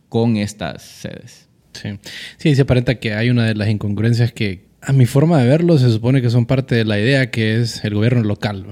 con 0.09 0.37
estas 0.37 0.83
sedes. 0.83 1.49
Sí, 1.73 1.91
sí, 2.39 2.57
se 2.57 2.63
aparenta 2.63 2.97
que 2.97 3.15
hay 3.15 3.31
una 3.31 3.45
de 3.45 3.55
las 3.55 3.69
incongruencias 3.69 4.33
que, 4.33 4.67
a 4.83 4.93
mi 4.93 5.07
forma 5.07 5.39
de 5.39 5.49
verlo, 5.49 5.79
se 5.79 5.91
supone 5.93 6.21
que 6.21 6.31
son 6.31 6.45
parte 6.45 6.75
de 6.75 6.85
la 6.85 6.99
idea 6.99 7.31
que 7.31 7.61
es 7.61 7.85
el 7.85 7.95
gobierno 7.95 8.25
local. 8.25 8.67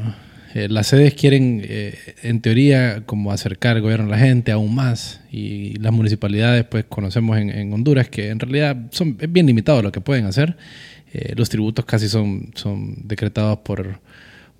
Eh, 0.55 0.69
las 0.69 0.87
sedes 0.87 1.15
quieren, 1.15 1.63
eh, 1.65 1.99
en 2.23 2.41
teoría, 2.41 3.03
como 3.05 3.33
acercar 3.33 3.77
el 3.77 3.83
gobierno 3.83 4.07
a 4.07 4.11
la 4.11 4.19
gente 4.19 4.51
aún 4.51 4.75
más. 4.75 5.21
Y 5.31 5.79
las 5.79 5.93
municipalidades, 5.93 6.65
pues 6.65 6.85
conocemos 6.89 7.37
en, 7.37 7.73
Honduras 7.73 8.09
que 8.09 8.31
en 8.31 8.41
realidad 8.41 8.77
son, 8.91 9.17
es 9.21 9.31
bien 9.31 9.47
limitado 9.47 9.83
lo 9.83 9.93
que 9.93 10.01
pueden 10.01 10.25
hacer. 10.25 10.57
Eh, 11.13 11.35
los 11.37 11.49
tributos 11.49 11.85
casi 11.85 12.09
son, 12.09 12.51
son 12.55 12.97
decretados 13.07 13.59
por, 13.59 14.01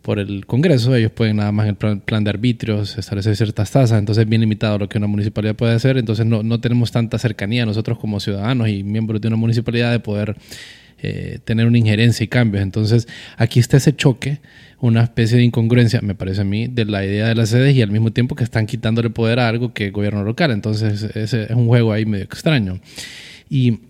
por 0.03 0.19
el 0.19 0.45
Congreso. 0.45 0.95
Ellos 0.95 1.11
pueden 1.13 1.37
nada 1.37 1.53
más 1.53 1.65
en 1.65 1.77
el 1.81 2.01
plan, 2.01 2.25
de 2.25 2.31
arbitrios 2.31 2.99
establecer 2.99 3.35
ciertas 3.37 3.71
tasas. 3.71 3.99
Entonces 3.99 4.25
es 4.25 4.29
bien 4.29 4.43
limitado 4.43 4.79
lo 4.79 4.89
que 4.91 4.99
una 4.99 5.07
municipalidad 5.07 5.57
puede 5.57 5.75
hacer. 5.75 5.97
Entonces 5.97 6.27
no, 6.27 6.43
no 6.43 6.61
tenemos 6.61 6.93
tanta 6.93 7.19
cercanía 7.19 7.65
nosotros 7.65 7.99
como 7.99 8.21
ciudadanos 8.21 8.69
y 8.69 8.83
miembros 8.83 9.23
de 9.23 9.29
una 9.29 9.37
municipalidad 9.39 9.93
de 9.93 10.01
poder 10.01 10.37
tener 11.45 11.65
una 11.65 11.79
injerencia 11.79 12.25
y 12.25 12.27
cambios. 12.27 12.63
Entonces 12.63 13.07
aquí 13.37 13.61
está 13.61 13.77
ese 13.77 13.95
choque 13.95 14.41
una 14.81 15.03
especie 15.03 15.39
de 15.39 15.45
incongruencia, 15.45 16.01
me 16.03 16.15
parece 16.15 16.43
a 16.43 16.45
mí, 16.45 16.69
de 16.69 16.85
la 16.85 17.05
idea 17.05 17.27
de 17.29 17.35
las 17.35 17.49
sedes 17.49 17.75
y 17.75 17.83
al 17.83 17.91
mismo 17.91 18.13
tiempo 18.13 18.37
que 18.37 18.45
están 18.45 18.67
quitándole 18.67 19.11
poder 19.11 19.41
a 19.41 19.49
algo 19.49 19.73
que 19.73 19.87
es 19.87 19.93
gobierno 19.93 20.23
local. 20.23 20.51
Entonces, 20.51 21.03
ese 21.17 21.45
es 21.45 21.51
un 21.51 21.67
juego 21.67 21.93
ahí 21.93 22.07
medio 22.07 22.25
extraño. 22.25 22.81
Y 23.51 23.81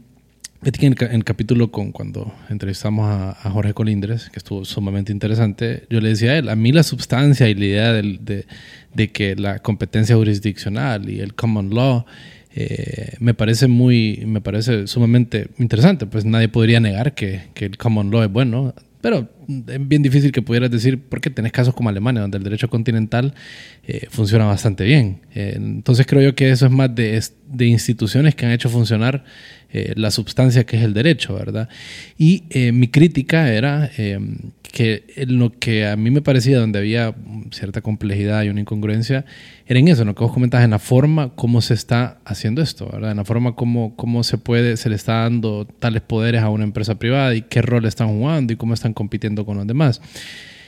en 0.62 0.96
el, 1.12 1.24
capítulo 1.24 1.70
con 1.70 1.92
cuando 1.92 2.34
entrevistamos 2.48 3.06
a, 3.08 3.50
Jorge 3.50 3.74
Colindres, 3.74 4.28
que 4.30 4.38
estuvo 4.38 4.64
sumamente 4.64 5.12
interesante, 5.12 5.84
yo 5.88 6.00
le 6.00 6.10
decía 6.10 6.32
a 6.32 6.38
él, 6.38 6.48
a 6.48 6.56
mí 6.56 6.72
la 6.72 6.82
sustancia 6.82 7.48
y 7.48 7.54
la 7.54 7.64
idea 7.64 7.92
de, 7.92 8.46
de, 8.94 9.08
que 9.08 9.36
la 9.36 9.60
competencia 9.60 10.16
jurisdiccional 10.16 11.08
y 11.08 11.20
el 11.20 11.34
common 11.34 11.70
law 11.70 12.04
eh, 12.54 13.14
me 13.20 13.34
parece 13.34 13.68
muy, 13.68 14.24
me 14.26 14.40
parece 14.40 14.88
sumamente 14.88 15.48
interesante, 15.58 16.06
pues 16.06 16.24
nadie 16.24 16.48
podría 16.48 16.80
negar 16.80 17.14
que, 17.14 17.42
que 17.54 17.66
el 17.66 17.78
common 17.78 18.10
law 18.10 18.22
es 18.24 18.32
bueno. 18.32 18.74
Pero 19.00 19.28
es 19.48 19.88
bien 19.88 20.02
difícil 20.02 20.32
que 20.32 20.42
pudieras 20.42 20.70
decir, 20.70 21.00
porque 21.00 21.30
tenés 21.30 21.52
casos 21.52 21.74
como 21.74 21.88
Alemania, 21.88 22.20
donde 22.20 22.38
el 22.38 22.44
derecho 22.44 22.68
continental 22.68 23.34
eh, 23.86 24.06
funciona 24.10 24.44
bastante 24.44 24.84
bien. 24.84 25.20
Eh, 25.34 25.54
entonces 25.56 26.06
creo 26.06 26.22
yo 26.22 26.34
que 26.34 26.50
eso 26.50 26.66
es 26.66 26.72
más 26.72 26.94
de, 26.94 27.22
de 27.46 27.66
instituciones 27.66 28.34
que 28.34 28.46
han 28.46 28.52
hecho 28.52 28.68
funcionar 28.68 29.24
eh, 29.70 29.92
la 29.96 30.10
sustancia 30.10 30.64
que 30.64 30.76
es 30.76 30.82
el 30.82 30.94
derecho, 30.94 31.34
¿verdad? 31.34 31.68
Y 32.16 32.44
mi 32.72 32.88
crítica 32.88 33.52
era 33.52 33.90
que 34.72 35.04
en 35.16 35.38
lo 35.38 35.50
que 35.58 35.86
a 35.86 35.96
mí 35.96 36.10
me 36.10 36.22
parecía 36.22 36.58
donde 36.58 36.78
había 36.78 37.14
cierta 37.50 37.80
complejidad 37.80 38.42
y 38.42 38.48
una 38.48 38.60
incongruencia 38.60 39.24
era 39.66 39.80
en 39.80 39.88
eso, 39.88 40.02
en 40.02 40.08
lo 40.08 40.14
que 40.14 40.24
vos 40.24 40.32
comentas, 40.32 40.62
en 40.62 40.70
la 40.70 40.78
forma 40.78 41.30
como 41.34 41.60
se 41.60 41.74
está 41.74 42.18
haciendo 42.24 42.62
esto, 42.62 42.88
¿verdad? 42.90 43.10
En 43.10 43.16
la 43.16 43.24
forma 43.24 43.54
como, 43.54 43.96
cómo 43.96 44.22
se 44.24 44.38
puede, 44.38 44.76
se 44.76 44.88
le 44.88 44.96
está 44.96 45.20
dando 45.20 45.66
tales 45.66 46.02
poderes 46.02 46.42
a 46.42 46.48
una 46.48 46.64
empresa 46.64 46.98
privada 46.98 47.34
y 47.34 47.42
qué 47.42 47.62
rol 47.62 47.84
están 47.86 48.08
jugando 48.08 48.52
y 48.52 48.56
cómo 48.56 48.74
están 48.74 48.94
compitiendo 48.94 49.44
con 49.44 49.56
los 49.56 49.66
demás. 49.66 50.00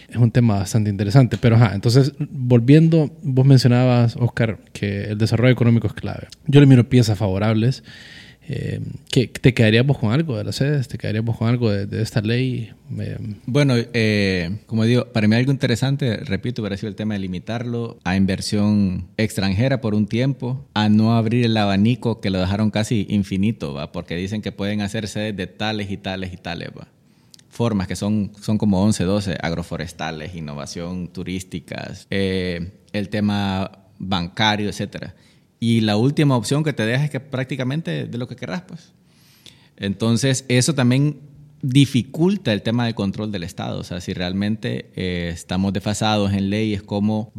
Es 0.08 0.16
un 0.16 0.30
tema 0.30 0.58
bastante 0.58 0.90
interesante, 0.90 1.38
pero 1.40 1.56
ajá, 1.56 1.72
entonces 1.74 2.12
volviendo, 2.18 3.16
vos 3.22 3.46
mencionabas, 3.46 4.16
Oscar, 4.16 4.58
que 4.72 5.04
el 5.04 5.18
desarrollo 5.18 5.52
económico 5.52 5.86
es 5.86 5.92
clave. 5.92 6.26
Yo 6.46 6.60
le 6.60 6.66
miro 6.66 6.88
piezas 6.88 7.16
favorables 7.16 7.84
eh, 8.48 8.80
¿Te 9.10 9.54
quedaríamos 9.54 9.98
con 9.98 10.12
algo 10.12 10.36
de 10.36 10.44
las 10.44 10.56
sedes? 10.56 10.88
¿Te 10.88 10.98
quedaríamos 10.98 11.36
con 11.36 11.48
algo 11.48 11.70
de, 11.70 12.02
esta 12.02 12.20
ley? 12.20 12.70
Bueno, 13.46 13.74
eh, 13.76 14.58
como 14.66 14.84
digo, 14.84 15.06
para 15.06 15.28
mí 15.28 15.36
algo 15.36 15.52
interesante, 15.52 16.16
repito, 16.16 16.62
hubiera 16.62 16.76
sido 16.76 16.88
el 16.88 16.96
tema 16.96 17.14
de 17.14 17.20
limitarlo 17.20 17.98
a 18.02 18.16
inversión 18.16 19.08
extranjera 19.16 19.80
por 19.80 19.94
un 19.94 20.06
tiempo, 20.06 20.64
a 20.74 20.88
no 20.88 21.16
abrir 21.16 21.44
el 21.44 21.56
abanico 21.56 22.20
que 22.20 22.30
lo 22.30 22.40
dejaron 22.40 22.70
casi 22.70 23.06
infinito, 23.08 23.74
¿va? 23.74 23.92
porque 23.92 24.16
dicen 24.16 24.42
que 24.42 24.52
pueden 24.52 24.80
hacer 24.80 25.06
sedes 25.06 25.36
de 25.36 25.46
tales 25.46 25.90
y 25.90 25.96
tales 25.96 26.32
y 26.32 26.36
tales. 26.36 26.70
formas 27.50 27.86
que 27.86 27.94
son, 27.94 28.32
son 28.40 28.58
como 28.58 28.82
11, 28.82 29.04
12, 29.04 29.38
agroforestales, 29.40 30.34
innovación 30.34 31.08
turística, 31.08 31.92
eh, 32.10 32.72
el 32.92 33.08
tema 33.10 33.70
bancario, 33.98 34.68
etcétera. 34.68 35.14
Y 35.60 35.82
la 35.82 35.98
última 35.98 36.36
opción 36.36 36.64
que 36.64 36.72
te 36.72 36.86
deja 36.86 37.04
es 37.04 37.10
que 37.10 37.20
prácticamente 37.20 38.06
de 38.06 38.18
lo 38.18 38.26
que 38.26 38.34
querrás, 38.34 38.62
pues. 38.62 38.92
Entonces, 39.76 40.44
eso 40.48 40.74
también 40.74 41.20
dificulta 41.62 42.52
el 42.52 42.62
tema 42.62 42.86
del 42.86 42.94
control 42.94 43.30
del 43.30 43.42
Estado. 43.42 43.78
O 43.78 43.84
sea, 43.84 44.00
si 44.00 44.14
realmente 44.14 44.90
eh, 44.96 45.30
estamos 45.32 45.72
desfasados 45.72 46.32
en 46.32 46.50
leyes, 46.50 46.82
¿cómo 46.82 47.32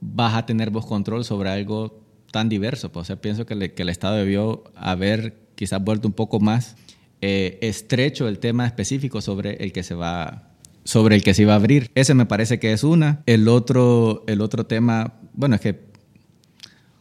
vas 0.00 0.34
a 0.34 0.46
tener 0.46 0.70
vos 0.70 0.86
control 0.86 1.24
sobre 1.24 1.50
algo 1.50 2.02
tan 2.32 2.48
diverso? 2.48 2.90
Pues, 2.90 3.02
o 3.02 3.06
sea, 3.06 3.20
pienso 3.20 3.44
que, 3.44 3.54
el 3.76 3.88
Estado 3.88 4.16
debió 4.16 4.64
haber 4.74 5.38
quizás 5.54 5.82
vuelto 5.82 6.08
un 6.08 6.14
poco 6.14 6.40
más 6.40 6.76
eh, 7.20 7.58
estrecho 7.62 8.28
el 8.28 8.38
tema 8.38 8.66
específico 8.66 9.20
sobre 9.20 9.54
el 9.64 9.72
que 9.72 9.82
se 9.82 9.94
va 9.94 10.52
sobre 10.84 11.16
el 11.16 11.24
que 11.24 11.34
se 11.34 11.42
iba 11.42 11.52
a 11.52 11.56
abrir. 11.56 11.90
Ese 11.94 12.14
me 12.14 12.26
parece 12.26 12.60
que 12.60 12.72
es 12.72 12.84
una. 12.84 13.22
El 13.26 13.48
otro, 13.48 14.22
el 14.28 14.40
otro 14.40 14.66
tema, 14.66 15.14
bueno, 15.32 15.56
es 15.56 15.60
que 15.60 15.74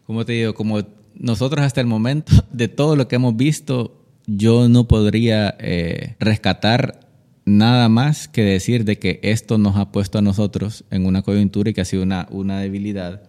como 0.05 0.25
te 0.25 0.33
digo, 0.33 0.53
como 0.53 0.81
nosotros 1.15 1.65
hasta 1.65 1.81
el 1.81 1.87
momento, 1.87 2.31
de 2.51 2.67
todo 2.67 2.95
lo 2.95 3.07
que 3.07 3.15
hemos 3.15 3.35
visto, 3.35 4.01
yo 4.27 4.69
no 4.69 4.87
podría 4.87 5.55
eh, 5.59 6.15
rescatar 6.19 6.99
nada 7.45 7.89
más 7.89 8.27
que 8.27 8.43
decir 8.43 8.85
de 8.85 8.97
que 8.97 9.19
esto 9.21 9.57
nos 9.57 9.75
ha 9.77 9.91
puesto 9.91 10.17
a 10.17 10.21
nosotros 10.21 10.83
en 10.89 11.05
una 11.05 11.21
coyuntura 11.21 11.69
y 11.69 11.73
que 11.73 11.81
ha 11.81 11.85
sido 11.85 12.03
una, 12.03 12.27
una 12.31 12.59
debilidad 12.59 13.21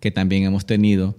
que 0.00 0.10
también 0.10 0.44
hemos 0.44 0.64
tenido 0.64 1.16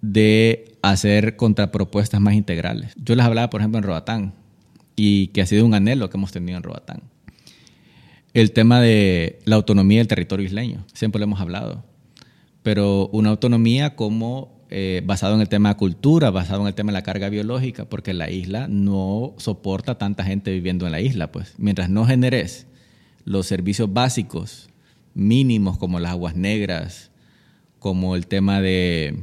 de 0.00 0.76
hacer 0.82 1.34
contrapropuestas 1.34 2.20
más 2.20 2.34
integrales. 2.34 2.92
Yo 2.96 3.16
les 3.16 3.26
hablaba, 3.26 3.50
por 3.50 3.60
ejemplo, 3.60 3.78
en 3.78 3.84
Roatán 3.84 4.34
y 4.94 5.28
que 5.28 5.42
ha 5.42 5.46
sido 5.46 5.66
un 5.66 5.74
anhelo 5.74 6.08
que 6.08 6.16
hemos 6.16 6.30
tenido 6.30 6.56
en 6.56 6.62
Roatán. 6.62 7.02
El 8.32 8.52
tema 8.52 8.80
de 8.80 9.40
la 9.44 9.56
autonomía 9.56 9.98
del 9.98 10.06
territorio 10.06 10.46
isleño, 10.46 10.84
siempre 10.92 11.18
lo 11.18 11.24
hemos 11.24 11.40
hablado 11.40 11.87
pero 12.68 13.08
una 13.14 13.30
autonomía 13.30 13.96
como 13.96 14.60
eh, 14.68 15.00
basado 15.02 15.34
en 15.34 15.40
el 15.40 15.48
tema 15.48 15.70
de 15.70 15.76
cultura, 15.76 16.30
basado 16.30 16.60
en 16.60 16.66
el 16.66 16.74
tema 16.74 16.92
de 16.92 16.98
la 16.98 17.02
carga 17.02 17.30
biológica, 17.30 17.86
porque 17.86 18.12
la 18.12 18.28
isla 18.28 18.68
no 18.68 19.32
soporta 19.38 19.96
tanta 19.96 20.22
gente 20.22 20.50
viviendo 20.50 20.84
en 20.84 20.92
la 20.92 21.00
isla, 21.00 21.32
pues 21.32 21.54
mientras 21.56 21.88
no 21.88 22.04
generes 22.04 22.66
los 23.24 23.46
servicios 23.46 23.90
básicos 23.90 24.68
mínimos 25.14 25.78
como 25.78 25.98
las 25.98 26.10
aguas 26.10 26.36
negras, 26.36 27.10
como 27.78 28.14
el 28.16 28.26
tema 28.26 28.60
de, 28.60 29.16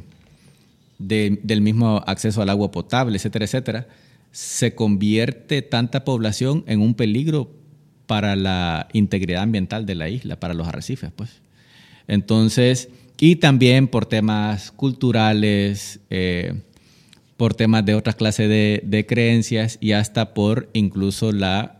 del 0.97 1.61
mismo 1.61 2.01
acceso 2.07 2.41
al 2.41 2.49
agua 2.49 2.71
potable, 2.71 3.17
etcétera, 3.17 3.45
etcétera, 3.45 3.87
se 4.31 4.73
convierte 4.73 5.61
tanta 5.61 6.03
población 6.03 6.63
en 6.65 6.81
un 6.81 6.95
peligro 6.95 7.51
para 8.07 8.35
la 8.35 8.87
integridad 8.91 9.43
ambiental 9.43 9.85
de 9.85 9.93
la 9.93 10.09
isla, 10.09 10.39
para 10.39 10.55
los 10.55 10.67
arrecifes, 10.67 11.11
pues. 11.15 11.43
Entonces, 12.07 12.89
y 13.19 13.37
también 13.37 13.87
por 13.87 14.05
temas 14.05 14.71
culturales, 14.71 15.99
eh, 16.09 16.61
por 17.37 17.53
temas 17.53 17.85
de 17.85 17.95
otras 17.95 18.15
clases 18.15 18.49
de, 18.49 19.05
creencias 19.07 19.77
y 19.81 19.93
hasta 19.93 20.33
por 20.33 20.69
incluso 20.73 21.31
la, 21.31 21.79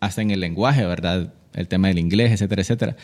hasta 0.00 0.22
en 0.22 0.30
el 0.30 0.40
lenguaje, 0.40 0.84
¿verdad? 0.84 1.32
El 1.54 1.68
tema 1.68 1.88
del 1.88 1.98
inglés, 1.98 2.32
etcétera, 2.32 2.62
etcétera. 2.62 2.96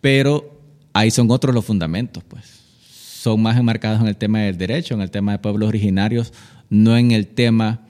Pero 0.00 0.60
ahí 0.92 1.10
son 1.10 1.30
otros 1.30 1.54
los 1.54 1.64
fundamentos, 1.64 2.22
pues. 2.24 2.58
Son 2.88 3.42
más 3.42 3.56
enmarcados 3.56 4.00
en 4.00 4.06
el 4.06 4.16
tema 4.16 4.40
del 4.40 4.58
derecho, 4.58 4.94
en 4.94 5.00
el 5.00 5.10
tema 5.10 5.32
de 5.32 5.38
pueblos 5.38 5.68
originarios, 5.68 6.32
no 6.70 6.96
en 6.96 7.10
el 7.10 7.26
tema 7.26 7.80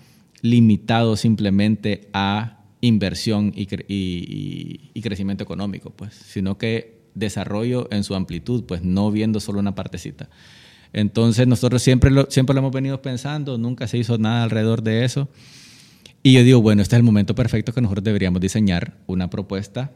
limitado 0.41 1.17
simplemente 1.17 2.09
a 2.13 2.61
inversión 2.81 3.53
y, 3.55 3.69
y 4.95 5.03
crecimiento 5.03 5.45
económico, 5.45 5.91
pues, 5.91 6.15
sino 6.15 6.57
que 6.57 6.98
desarrollo 7.19 7.89
en 7.91 8.05
su 8.05 8.15
amplitud, 8.15 8.65
pues 8.65 8.83
no 8.83 9.11
viendo 9.11 9.41
solo 9.41 9.59
una 9.61 9.75
partecita. 9.75 10.29
Entonces 10.93 11.47
nosotros 11.47 11.83
siempre 11.83 12.11
lo, 12.11 12.27
siempre 12.31 12.55
lo 12.55 12.61
hemos 12.61 12.73
venido 12.73 13.03
pensando, 13.03 13.59
nunca 13.59 13.87
se 13.87 13.99
hizo 13.99 14.19
nada 14.19 14.43
alrededor 14.43 14.83
de 14.83 15.05
eso. 15.05 15.29
Y 16.23 16.33
yo 16.33 16.43
digo, 16.43 16.61
bueno, 16.61 16.83
este 16.83 16.97
es 16.97 16.99
el 16.99 17.05
momento 17.05 17.35
perfecto 17.35 17.73
que 17.73 17.81
nosotros 17.81 18.05
deberíamos 18.05 18.41
diseñar 18.41 18.95
una 19.07 19.31
propuesta 19.31 19.93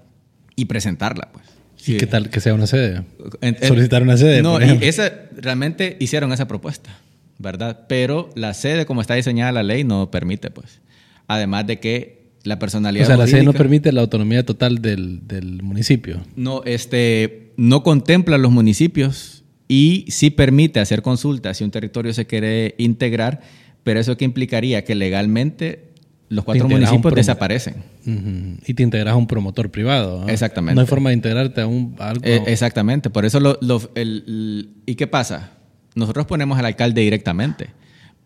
y 0.54 0.66
presentarla, 0.66 1.30
pues. 1.32 1.46
¿Y 1.85 1.96
qué 1.96 2.06
tal 2.06 2.30
que 2.30 2.40
sea 2.40 2.54
una 2.54 2.66
sede? 2.66 3.02
Solicitar 3.62 4.02
una 4.02 4.16
sede. 4.16 4.40
No, 4.40 4.61
y 4.61 4.78
esa, 4.82 5.12
realmente 5.37 5.96
hicieron 5.98 6.32
esa 6.32 6.46
propuesta, 6.46 6.90
¿verdad? 7.38 7.87
Pero 7.88 8.30
la 8.37 8.54
sede, 8.54 8.87
como 8.87 9.00
está 9.00 9.14
diseñada 9.14 9.50
la 9.50 9.62
ley, 9.64 9.82
no 9.82 10.11
permite, 10.11 10.50
pues. 10.50 10.80
Además 11.26 11.66
de 11.66 11.80
que 11.80 12.21
la 12.44 12.59
personalidad. 12.59 13.05
O 13.05 13.07
sea, 13.07 13.16
la 13.16 13.26
sede 13.26 13.42
no 13.42 13.52
permite 13.52 13.92
la 13.92 14.00
autonomía 14.00 14.44
total 14.44 14.83
del, 14.83 15.26
del, 15.26 15.62
municipio. 15.62 16.20
No, 16.37 16.62
este, 16.64 17.52
no 17.57 17.83
contempla 17.83 18.38
los 18.38 18.50
municipios 18.50 19.44
y 19.68 20.05
sí 20.09 20.31
permite 20.31 20.81
hacer 20.81 21.02
consultas 21.02 21.59
si 21.59 21.64
un 21.64 21.70
territorio 21.70 22.12
se 22.12 22.26
quiere 22.26 22.74
integrar, 22.78 23.40
pero 23.85 24.00
eso 24.00 24.16
que 24.16 24.24
implicaría 24.24 24.85
que 24.85 24.94
legalmente 24.94 25.92
los 26.33 26.46
cuatro 26.46 26.66
municipios 26.66 27.14
desaparecen. 27.14 27.85
Y 28.66 28.74
te 28.74 28.83
integras 28.83 29.12
a 29.12 29.16
un 29.16 29.26
promotor 29.26 29.70
privado. 29.70 30.26
Exactamente. 30.28 30.74
No 30.74 30.81
hay 30.81 30.87
forma 30.87 31.11
de 31.11 31.16
integrarte 31.16 31.61
a 31.61 31.66
un 31.66 31.94
algo. 31.98 32.24
Eh, 32.24 32.42
exactamente. 32.46 33.11
Por 33.11 33.26
eso, 33.26 33.38
lo, 33.38 33.57
el, 33.94 34.70
¿y 34.87 34.94
qué 34.94 35.07
pasa? 35.07 35.50
Nosotros 35.94 36.24
ponemos 36.24 36.59
al 36.59 36.64
alcalde 36.64 37.02
directamente, 37.02 37.68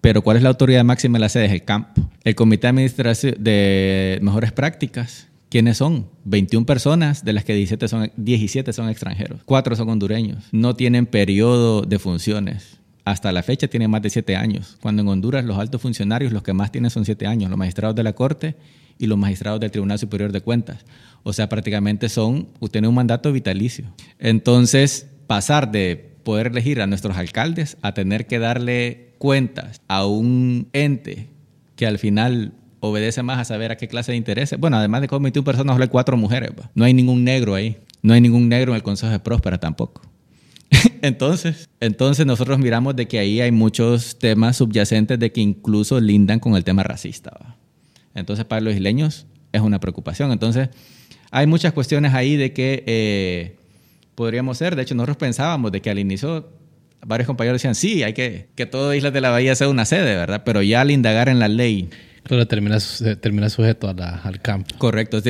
pero 0.01 0.23
¿cuál 0.23 0.37
es 0.37 0.43
la 0.43 0.51
autoridad 0.51 0.85
máxima 0.85 1.19
de 1.19 1.21
la 1.21 1.29
sede? 1.29 1.47
Es 1.47 1.53
el 1.53 1.65
campo. 1.65 2.09
El 2.25 2.35
Comité 2.35 2.63
de 2.63 2.69
Administración 2.69 3.35
de 3.39 4.19
Mejores 4.23 4.53
Prácticas, 4.53 5.29
¿quiénes 5.49 5.79
son? 5.79 6.07
21 6.25 6.67
personas, 6.67 7.25
de 7.25 7.33
las 7.33 7.45
que 7.45 7.55
17 7.55 7.89
son, 7.89 8.13
17 8.17 8.73
son 8.73 8.89
extranjeros, 8.89 9.41
4 9.45 9.77
son 9.77 9.89
hondureños. 9.89 10.45
No 10.53 10.75
tienen 10.75 11.07
periodo 11.07 11.83
de 11.83 11.99
funciones 11.99 12.79
hasta 13.07 13.31
la 13.31 13.45
fecha 13.45 13.69
tiene 13.69 13.87
más 13.87 14.03
de 14.03 14.11
siete 14.11 14.35
años, 14.35 14.77
cuando 14.83 15.01
en 15.01 15.09
Honduras 15.09 15.45
los 15.45 15.57
altos 15.59 15.81
funcionarios 15.81 16.33
los 16.33 16.43
que 16.43 16.53
más 16.53 16.73
tienen 16.73 16.91
son 16.91 17.05
siete 17.05 17.25
años, 17.29 17.49
los 17.49 17.57
magistrados 17.57 17.95
de 17.95 18.03
la 18.03 18.15
Corte 18.15 18.57
y 18.99 19.07
los 19.07 19.17
magistrados 19.17 19.61
del 19.61 19.71
Tribunal 19.71 20.01
Superior 20.01 20.33
de 20.33 20.41
Cuentas. 20.41 20.85
O 21.23 21.33
sea, 21.33 21.49
prácticamente 21.49 22.09
son, 22.09 22.49
tienen 22.73 22.89
un 22.89 22.97
mandato 22.97 23.33
vitalicio. 23.33 23.85
Entonces, 24.19 25.07
pasar 25.29 25.71
de 25.71 26.16
poder 26.27 26.49
elegir 26.49 26.81
a 26.81 26.89
nuestros 26.89 27.17
alcaldes 27.17 27.77
a 27.83 27.95
tener 27.95 28.27
que 28.27 28.41
darle 28.41 29.13
cuentas 29.19 29.81
a 29.87 30.07
un 30.07 30.69
ente 30.73 31.29
que 31.77 31.87
al 31.87 32.01
final 32.01 32.53
obedece 32.81 33.23
más 33.23 33.39
a 33.39 33.45
saber 33.45 33.71
a 33.71 33.77
qué 33.77 33.87
clase 33.87 34.11
de 34.11 34.19
intereses. 34.19 34.59
Bueno, 34.59 34.77
además 34.77 35.03
de 35.03 35.07
21 35.07 35.45
personas, 35.45 35.75
solo 35.75 35.85
hay 35.85 35.89
cuatro 35.89 36.17
mujeres. 36.17 36.51
No 36.75 36.85
hay 36.85 36.95
ningún 36.95 37.23
negro 37.23 37.55
ahí. 37.55 37.77
No 38.03 38.13
hay 38.13 38.21
ningún 38.21 38.49
negro 38.49 38.73
en 38.73 38.77
el 38.77 38.83
Consejo 38.83 39.13
de 39.13 39.21
Próspera 39.21 39.59
tampoco. 39.59 40.03
entonces, 41.01 41.69
entonces 41.79 42.27
nosotros 42.27 42.59
miramos 42.59 42.97
de 42.97 43.07
que 43.07 43.21
ahí 43.21 43.41
hay 43.41 43.53
muchos 43.53 44.19
temas 44.19 44.57
subyacentes 44.57 45.21
de 45.21 45.31
que 45.31 45.41
incluso 45.41 46.01
lindan 46.01 46.41
con 46.41 46.57
el 46.57 46.65
tema 46.65 46.83
racista. 46.83 47.57
Entonces, 48.17 48.45
para 48.45 48.63
los 48.63 48.75
isleños 48.75 49.27
es 49.53 49.61
una 49.61 49.79
preocupación. 49.79 50.33
Entonces, 50.33 50.71
hay 51.31 51.47
muchas 51.47 51.73
cuestiones 51.73 52.15
ahí 52.15 52.35
de 52.35 52.53
que 52.53 52.83
eh, 52.89 53.57
podríamos 54.17 54.59
ser. 54.59 54.75
De 54.75 54.83
hecho, 54.83 54.97
nosotros 54.97 55.17
pensábamos 55.17 55.71
de 55.71 55.81
que 55.81 55.91
al 55.91 56.01
inicio 56.01 56.49
varios 57.07 57.29
compañeros 57.29 57.61
decían, 57.61 57.77
sí, 57.77 58.03
hay 58.03 58.15
que 58.15 58.49
que 58.57 58.67
toda 58.67 58.97
Islas 58.97 59.13
de 59.13 59.21
la 59.21 59.31
Bahía 59.31 59.55
sea 59.55 59.69
una 59.69 59.85
sede, 59.85 60.17
¿verdad? 60.17 60.43
Pero 60.45 60.63
ya 60.63 60.81
al 60.81 60.91
indagar 60.91 61.29
en 61.29 61.39
la 61.39 61.47
ley 61.47 61.89
Claro, 62.27 62.47
termina, 62.49 62.79
termina 63.21 63.49
sujeto 63.49 63.89
al 63.89 64.41
campo. 64.41 64.75
Correcto, 64.79 65.23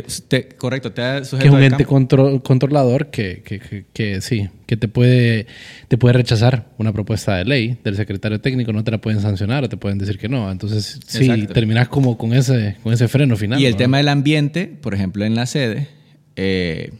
correcto, 0.56 0.92
te 0.92 1.24
sujeto 1.24 1.42
Que 1.42 1.48
es 1.48 1.52
un 1.52 1.62
ente 1.62 1.84
controlador 1.84 3.10
que, 3.10 3.42
que, 3.42 3.84
que, 3.92 4.20
sí, 4.22 4.48
que 4.64 4.78
te 4.78 4.88
puede, 4.88 5.46
te 5.88 5.98
puede 5.98 6.14
rechazar 6.14 6.68
una 6.78 6.94
propuesta 6.94 7.36
de 7.36 7.44
ley 7.44 7.78
del 7.84 7.96
secretario 7.96 8.40
técnico, 8.40 8.72
no 8.72 8.82
te 8.82 8.90
la 8.90 8.98
pueden 8.98 9.20
sancionar 9.20 9.64
o 9.64 9.68
te 9.68 9.76
pueden 9.76 9.98
decir 9.98 10.16
que 10.16 10.30
no. 10.30 10.50
Entonces, 10.50 10.98
sí, 11.06 11.46
terminas 11.48 11.88
como 11.88 12.16
con 12.16 12.32
ese, 12.32 12.76
con 12.82 12.94
ese 12.94 13.08
freno 13.08 13.36
final. 13.36 13.60
Y 13.60 13.66
el 13.66 13.76
tema 13.76 13.98
del 13.98 14.08
ambiente, 14.08 14.66
por 14.66 14.94
ejemplo, 14.94 15.26
en 15.26 15.34
la 15.34 15.44
sede, 15.44 15.88
eh, 16.36 16.92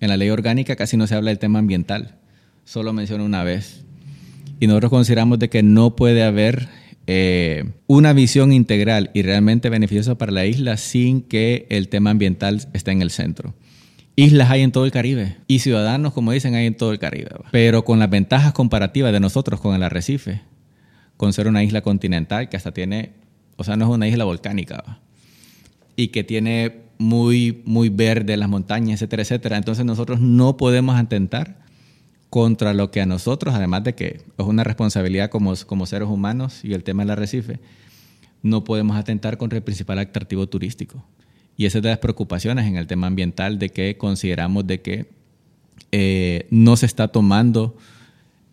en 0.00 0.08
la 0.08 0.16
ley 0.16 0.30
orgánica 0.30 0.76
casi 0.76 0.96
no 0.96 1.06
se 1.06 1.14
habla 1.14 1.30
del 1.30 1.38
tema 1.38 1.58
ambiental, 1.58 2.16
solo 2.64 2.92
menciona 2.92 3.24
una 3.24 3.44
vez. 3.44 3.84
Y 4.60 4.66
nosotros 4.66 4.90
consideramos 4.90 5.38
de 5.38 5.50
que 5.50 5.62
no 5.62 5.96
puede 5.96 6.22
haber 6.24 6.68
eh, 7.06 7.72
una 7.86 8.12
visión 8.12 8.52
integral 8.52 9.10
y 9.14 9.22
realmente 9.22 9.68
beneficiosa 9.68 10.16
para 10.16 10.32
la 10.32 10.46
isla 10.46 10.76
sin 10.76 11.22
que 11.22 11.66
el 11.70 11.88
tema 11.88 12.10
ambiental 12.10 12.66
esté 12.72 12.90
en 12.90 13.02
el 13.02 13.10
centro. 13.10 13.54
Islas 14.16 14.50
hay 14.50 14.62
en 14.62 14.72
todo 14.72 14.86
el 14.86 14.92
Caribe 14.92 15.36
y 15.46 15.58
ciudadanos, 15.58 16.14
como 16.14 16.32
dicen, 16.32 16.54
hay 16.54 16.66
en 16.66 16.74
todo 16.74 16.90
el 16.90 16.98
Caribe. 16.98 17.30
Pero 17.52 17.84
con 17.84 17.98
las 17.98 18.08
ventajas 18.08 18.52
comparativas 18.54 19.12
de 19.12 19.20
nosotros 19.20 19.60
con 19.60 19.74
el 19.74 19.82
arrecife, 19.82 20.40
con 21.18 21.34
ser 21.34 21.48
una 21.48 21.62
isla 21.62 21.82
continental 21.82 22.48
que 22.48 22.56
hasta 22.56 22.72
tiene, 22.72 23.12
o 23.56 23.64
sea, 23.64 23.76
no 23.76 23.84
es 23.84 23.90
una 23.90 24.08
isla 24.08 24.24
volcánica, 24.24 25.00
y 25.96 26.08
que 26.08 26.24
tiene 26.24 26.85
muy, 26.98 27.62
muy 27.64 27.88
verde 27.88 28.36
las 28.36 28.48
montañas, 28.48 28.94
etcétera, 28.94 29.22
etcétera. 29.22 29.56
Entonces 29.56 29.84
nosotros 29.84 30.20
no 30.20 30.56
podemos 30.56 30.96
atentar 30.96 31.58
contra 32.30 32.74
lo 32.74 32.90
que 32.90 33.00
a 33.00 33.06
nosotros, 33.06 33.54
además 33.54 33.84
de 33.84 33.94
que 33.94 34.22
es 34.36 34.46
una 34.46 34.64
responsabilidad 34.64 35.30
como, 35.30 35.54
como 35.66 35.86
seres 35.86 36.08
humanos 36.08 36.64
y 36.64 36.74
el 36.74 36.84
tema 36.84 37.02
del 37.02 37.10
arrecife, 37.10 37.60
no 38.42 38.64
podemos 38.64 38.96
atentar 38.96 39.38
contra 39.38 39.56
el 39.56 39.64
principal 39.64 39.98
atractivo 39.98 40.46
turístico. 40.46 41.04
Y 41.56 41.66
esa 41.66 41.78
es 41.78 41.82
de 41.82 41.90
las 41.90 41.98
preocupaciones 41.98 42.66
en 42.66 42.76
el 42.76 42.86
tema 42.86 43.06
ambiental, 43.06 43.58
de 43.58 43.70
que 43.70 43.96
consideramos 43.96 44.66
de 44.66 44.82
que 44.82 45.10
eh, 45.92 46.46
no 46.50 46.76
se 46.76 46.86
está 46.86 47.08
tomando 47.08 47.76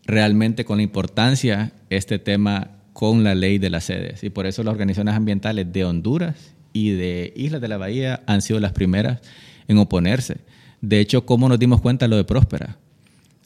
realmente 0.06 0.66
con 0.66 0.78
la 0.78 0.84
importancia 0.84 1.74
este 1.90 2.20
tema 2.20 2.72
con 2.94 3.24
la 3.24 3.36
ley 3.36 3.58
de 3.58 3.70
las 3.70 3.86
sedes. 3.86 4.24
Y 4.24 4.30
por 4.30 4.46
eso 4.46 4.64
las 4.64 4.72
organizaciones 4.72 5.16
ambientales 5.16 5.72
de 5.74 5.84
Honduras 5.84 6.54
y 6.74 6.92
de 6.92 7.32
Islas 7.36 7.62
de 7.62 7.68
la 7.68 7.78
Bahía 7.78 8.24
han 8.26 8.42
sido 8.42 8.60
las 8.60 8.74
primeras 8.74 9.22
en 9.68 9.78
oponerse. 9.78 10.38
De 10.82 11.00
hecho, 11.00 11.26
¿cómo 11.26 11.48
nos 11.48 11.60
dimos 11.60 11.80
cuenta 11.80 12.08
lo 12.08 12.18
de 12.18 12.26
Próspera? 12.26 12.78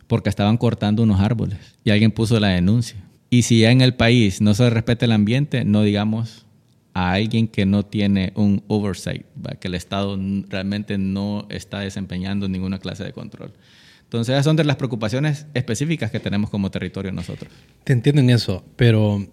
porque 0.08 0.30
estaban 0.30 0.58
cortando 0.58 1.04
unos 1.04 1.20
árboles 1.20 1.60
y 1.84 1.92
alguien 1.92 2.12
puso 2.12 2.40
la 2.40 2.50
denuncia. 2.50 2.98
Y 3.30 3.44
si 3.44 3.60
ya 3.60 3.72
en 3.72 3.82
el 3.82 3.94
país 3.94 4.42
no 4.42 4.54
se 4.54 4.70
respeta 4.70 5.06
el 5.06 5.12
ambiente, 5.12 5.66
no 5.66 5.84
digamos 5.84 6.46
a 6.94 7.12
alguien 7.12 7.48
que 7.48 7.66
no 7.66 7.86
tiene 7.86 8.32
un 8.36 8.64
oversight, 8.68 9.26
que 9.60 9.68
el 9.68 9.76
Estado 9.76 10.18
realmente 10.48 10.98
no 10.98 11.46
está 11.50 11.82
desempeñando 11.82 12.48
ninguna 12.48 12.80
clase 12.80 13.04
de 13.04 13.12
control. 13.12 13.54
Entonces, 14.04 14.34
esas 14.34 14.46
son 14.46 14.56
de 14.56 14.64
las 14.64 14.78
preocupaciones 14.78 15.48
específicas 15.54 16.10
que 16.10 16.22
tenemos 16.22 16.50
como 16.50 16.72
territorio 16.72 17.12
nosotros. 17.12 17.52
Te 17.84 17.92
entiendo 17.92 18.22
en 18.22 18.30
eso, 18.30 18.64
pero, 18.78 19.28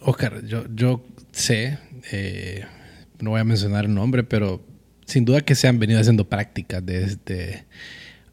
Oscar, 0.00 0.44
yo, 0.44 0.64
yo 0.74 1.06
sé, 1.30 1.78
eh, 2.10 2.64
no 3.20 3.30
voy 3.30 3.40
a 3.40 3.44
mencionar 3.44 3.84
el 3.84 3.94
nombre, 3.94 4.24
pero 4.24 4.62
sin 5.06 5.24
duda 5.24 5.40
que 5.40 5.54
se 5.54 5.68
han 5.68 5.78
venido 5.78 6.00
haciendo 6.00 6.28
prácticas 6.28 6.84
desde 6.84 7.64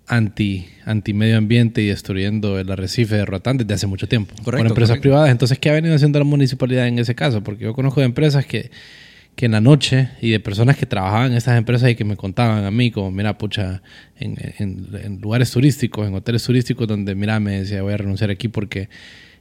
anti, 0.07 0.67
anti 0.85 1.13
medio 1.13 1.37
ambiente 1.37 1.81
y 1.81 1.87
destruyendo 1.87 2.59
el 2.59 2.71
arrecife 2.71 3.15
de 3.15 3.25
Roatán 3.25 3.57
desde 3.57 3.73
hace 3.73 3.87
mucho 3.87 4.07
tiempo 4.07 4.35
por 4.43 4.59
empresas 4.59 4.99
privadas. 4.99 5.29
Entonces, 5.29 5.57
¿qué 5.57 5.69
ha 5.69 5.73
venido 5.73 5.95
haciendo 5.95 6.19
la 6.19 6.25
municipalidad 6.25 6.87
en 6.87 6.99
ese 6.99 7.15
caso? 7.15 7.41
Porque 7.43 7.63
yo 7.63 7.73
conozco 7.73 8.01
de 8.01 8.05
empresas 8.05 8.45
que, 8.45 8.71
que 9.35 9.45
en 9.47 9.53
la 9.53 9.61
noche 9.61 10.09
y 10.21 10.31
de 10.31 10.39
personas 10.39 10.77
que 10.77 10.85
trabajaban 10.85 11.31
en 11.31 11.37
estas 11.37 11.57
empresas 11.57 11.89
y 11.89 11.95
que 11.95 12.03
me 12.03 12.17
contaban 12.17 12.65
a 12.65 12.71
mí, 12.71 12.91
como, 12.91 13.09
mira, 13.11 13.37
pucha, 13.37 13.81
en, 14.17 14.37
en 14.59 15.19
lugares 15.21 15.49
turísticos, 15.51 16.07
en 16.07 16.13
hoteles 16.13 16.43
turísticos, 16.43 16.87
donde, 16.87 17.15
mira, 17.15 17.39
me 17.39 17.59
decía, 17.59 17.81
voy 17.81 17.93
a 17.93 17.97
renunciar 17.97 18.29
aquí 18.29 18.47
porque 18.47 18.89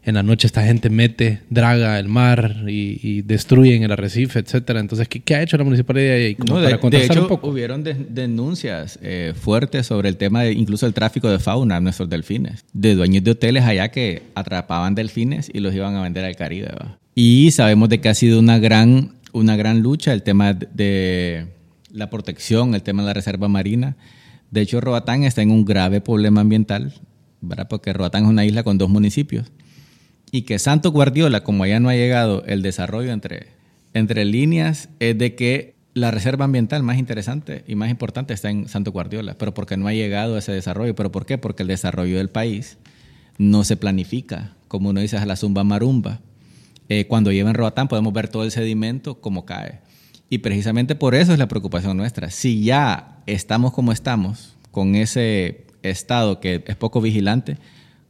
en 0.07 0.15
la 0.15 0.23
noche 0.23 0.47
esta 0.47 0.63
gente 0.63 0.91
mete, 0.91 1.41
draga 1.49 1.99
el 1.99 2.09
mar 2.09 2.65
y, 2.69 3.01
y 3.03 3.23
destruyen 3.23 3.83
el 3.83 3.93
arrecife, 3.93 4.39
etcétera. 4.39 4.81
Entonces, 4.81 5.09
¿qué, 5.09 5.35
ha 5.35 5.43
hecho 5.43 5.57
la 5.57 5.65
municipalidad 5.65 6.17
ahí? 6.17 6.35
Como 6.35 6.61
de, 6.61 7.05
hecho, 7.05 7.23
un 7.23 7.29
poco? 7.29 7.49
hubieron 7.49 7.83
denuncias 7.83 8.99
eh, 9.03 9.33
fuertes 9.35 9.87
sobre 9.87 10.11
el 10.11 10.19
tema 10.19 10.43
de 10.43 10.53
incluso 10.53 10.87
el 10.87 10.93
tráfico 10.93 11.31
de 11.31 11.39
fauna 11.39 11.81
nuestros 11.81 12.11
delfines, 12.11 12.65
de 12.75 12.95
dueños 12.95 13.25
de 13.25 13.31
hoteles 13.31 13.65
allá 13.65 13.89
que 13.89 14.23
atrapaban 14.35 14.95
delfines 14.95 15.51
y 15.53 15.61
los 15.61 15.75
iban 15.75 15.95
a 15.97 16.03
vender 16.03 16.27
al 16.27 16.37
Caribe. 16.37 16.69
Y 17.15 17.51
sabemos 17.53 17.89
de 17.89 18.01
que 18.01 18.11
ha 18.11 18.15
sido 18.15 18.39
una 18.39 18.59
gran, 18.59 19.13
una 19.33 19.57
gran 19.57 19.81
lucha 19.81 20.13
el 20.13 20.23
tema 20.23 20.53
de 20.53 21.47
la 21.91 22.11
protección, 22.11 22.75
el 22.75 22.83
tema 22.83 23.03
de 23.03 23.07
la 23.07 23.15
reserva 23.15 23.49
marina. 23.49 23.97
De 24.51 24.61
hecho, 24.61 24.83
Roatán 24.83 25.25
está 25.25 25.41
en 25.41 25.51
un 25.51 25.65
grave 25.65 26.03
problema 26.03 26.43
ambiental, 26.43 26.93
¿verdad? 27.41 27.69
porque 27.71 27.95
Roatán 27.95 28.25
es 28.25 28.29
una 28.29 28.45
isla 28.45 28.65
con 28.65 28.77
dos 28.77 28.91
municipios 28.91 29.51
y 30.35 30.43
que 30.43 30.59
Santo 30.59 30.91
Guardiola, 30.91 31.45
como 31.45 31.65
ya 31.65 31.79
no 31.79 31.91
ha 31.91 31.95
llegado 31.95 32.43
el 32.47 32.61
desarrollo 32.61 33.13
entre, 33.13 33.51
entre 33.93 34.25
líneas, 34.25 34.89
es 34.99 35.17
de 35.17 35.37
que 35.37 35.77
la 35.95 36.11
reserva 36.11 36.47
ambiental 36.47 36.83
más 36.83 36.99
interesante 36.99 37.63
y 37.69 37.77
más 37.77 37.89
importante 37.89 38.35
está 38.35 38.51
en 38.51 38.67
Santo 38.67 38.91
Guardiola, 38.91 39.39
pero 39.39 39.55
porque 39.55 39.77
no 39.77 39.87
ha 39.87 39.93
llegado 39.93 40.37
ese 40.37 40.51
desarrollo. 40.51 40.97
¿Pero 40.97 41.13
por 41.13 41.25
qué? 41.25 41.39
Porque 41.39 41.63
el 41.63 41.69
desarrollo 41.69 42.17
del 42.17 42.31
país 42.31 42.79
no 43.39 43.63
se 43.63 43.77
planifica, 43.77 44.57
como 44.67 44.91
uno 44.91 44.99
dice, 44.99 45.19
a 45.19 45.25
la 45.25 45.37
zumba 45.37 45.63
marumba. 45.63 46.19
Eh, 46.89 47.07
cuando 47.07 47.31
lleva 47.31 47.51
en 47.51 47.55
Roatán 47.55 47.87
podemos 47.87 48.13
ver 48.13 48.27
todo 48.27 48.43
el 48.43 48.51
sedimento 48.51 49.21
como 49.21 49.47
cae. 49.47 49.83
Y 50.31 50.39
precisamente 50.39 50.97
por 50.97 51.15
eso 51.15 51.33
es 51.33 51.39
la 51.39 51.47
preocupación 51.47 51.97
nuestra. 51.97 52.33
Si 52.33 52.65
ya 52.65 53.23
estamos 53.27 53.73
como 53.73 53.93
estamos, 53.93 54.57
con 54.73 54.97
ese 54.97 55.65
estado 55.85 56.41
que 56.41 56.65
es 56.67 56.75
poco 56.75 57.01
vigilante, 57.01 57.57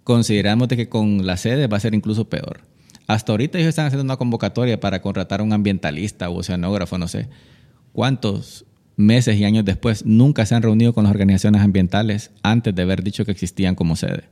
consideramos 0.04 0.68
de 0.68 0.76
que 0.76 0.88
con 0.88 1.26
la 1.26 1.36
sede 1.36 1.66
va 1.66 1.78
a 1.78 1.80
ser 1.80 1.94
incluso 1.94 2.28
peor. 2.28 2.60
Hasta 3.06 3.32
ahorita 3.32 3.58
ellos 3.58 3.70
están 3.70 3.86
haciendo 3.86 4.04
una 4.04 4.16
convocatoria 4.16 4.80
para 4.80 5.02
contratar 5.02 5.40
a 5.40 5.42
un 5.42 5.52
ambientalista 5.52 6.30
o 6.30 6.38
oceanógrafo, 6.38 6.96
no 6.96 7.08
sé 7.08 7.28
cuántos 7.92 8.66
meses 8.96 9.38
y 9.38 9.44
años 9.44 9.64
después 9.64 10.04
nunca 10.04 10.44
se 10.46 10.54
han 10.54 10.62
reunido 10.62 10.92
con 10.92 11.04
las 11.04 11.10
organizaciones 11.10 11.62
ambientales 11.62 12.30
antes 12.42 12.74
de 12.74 12.82
haber 12.82 13.02
dicho 13.02 13.24
que 13.24 13.32
existían 13.32 13.74
como 13.74 13.96
sede. 13.96 14.24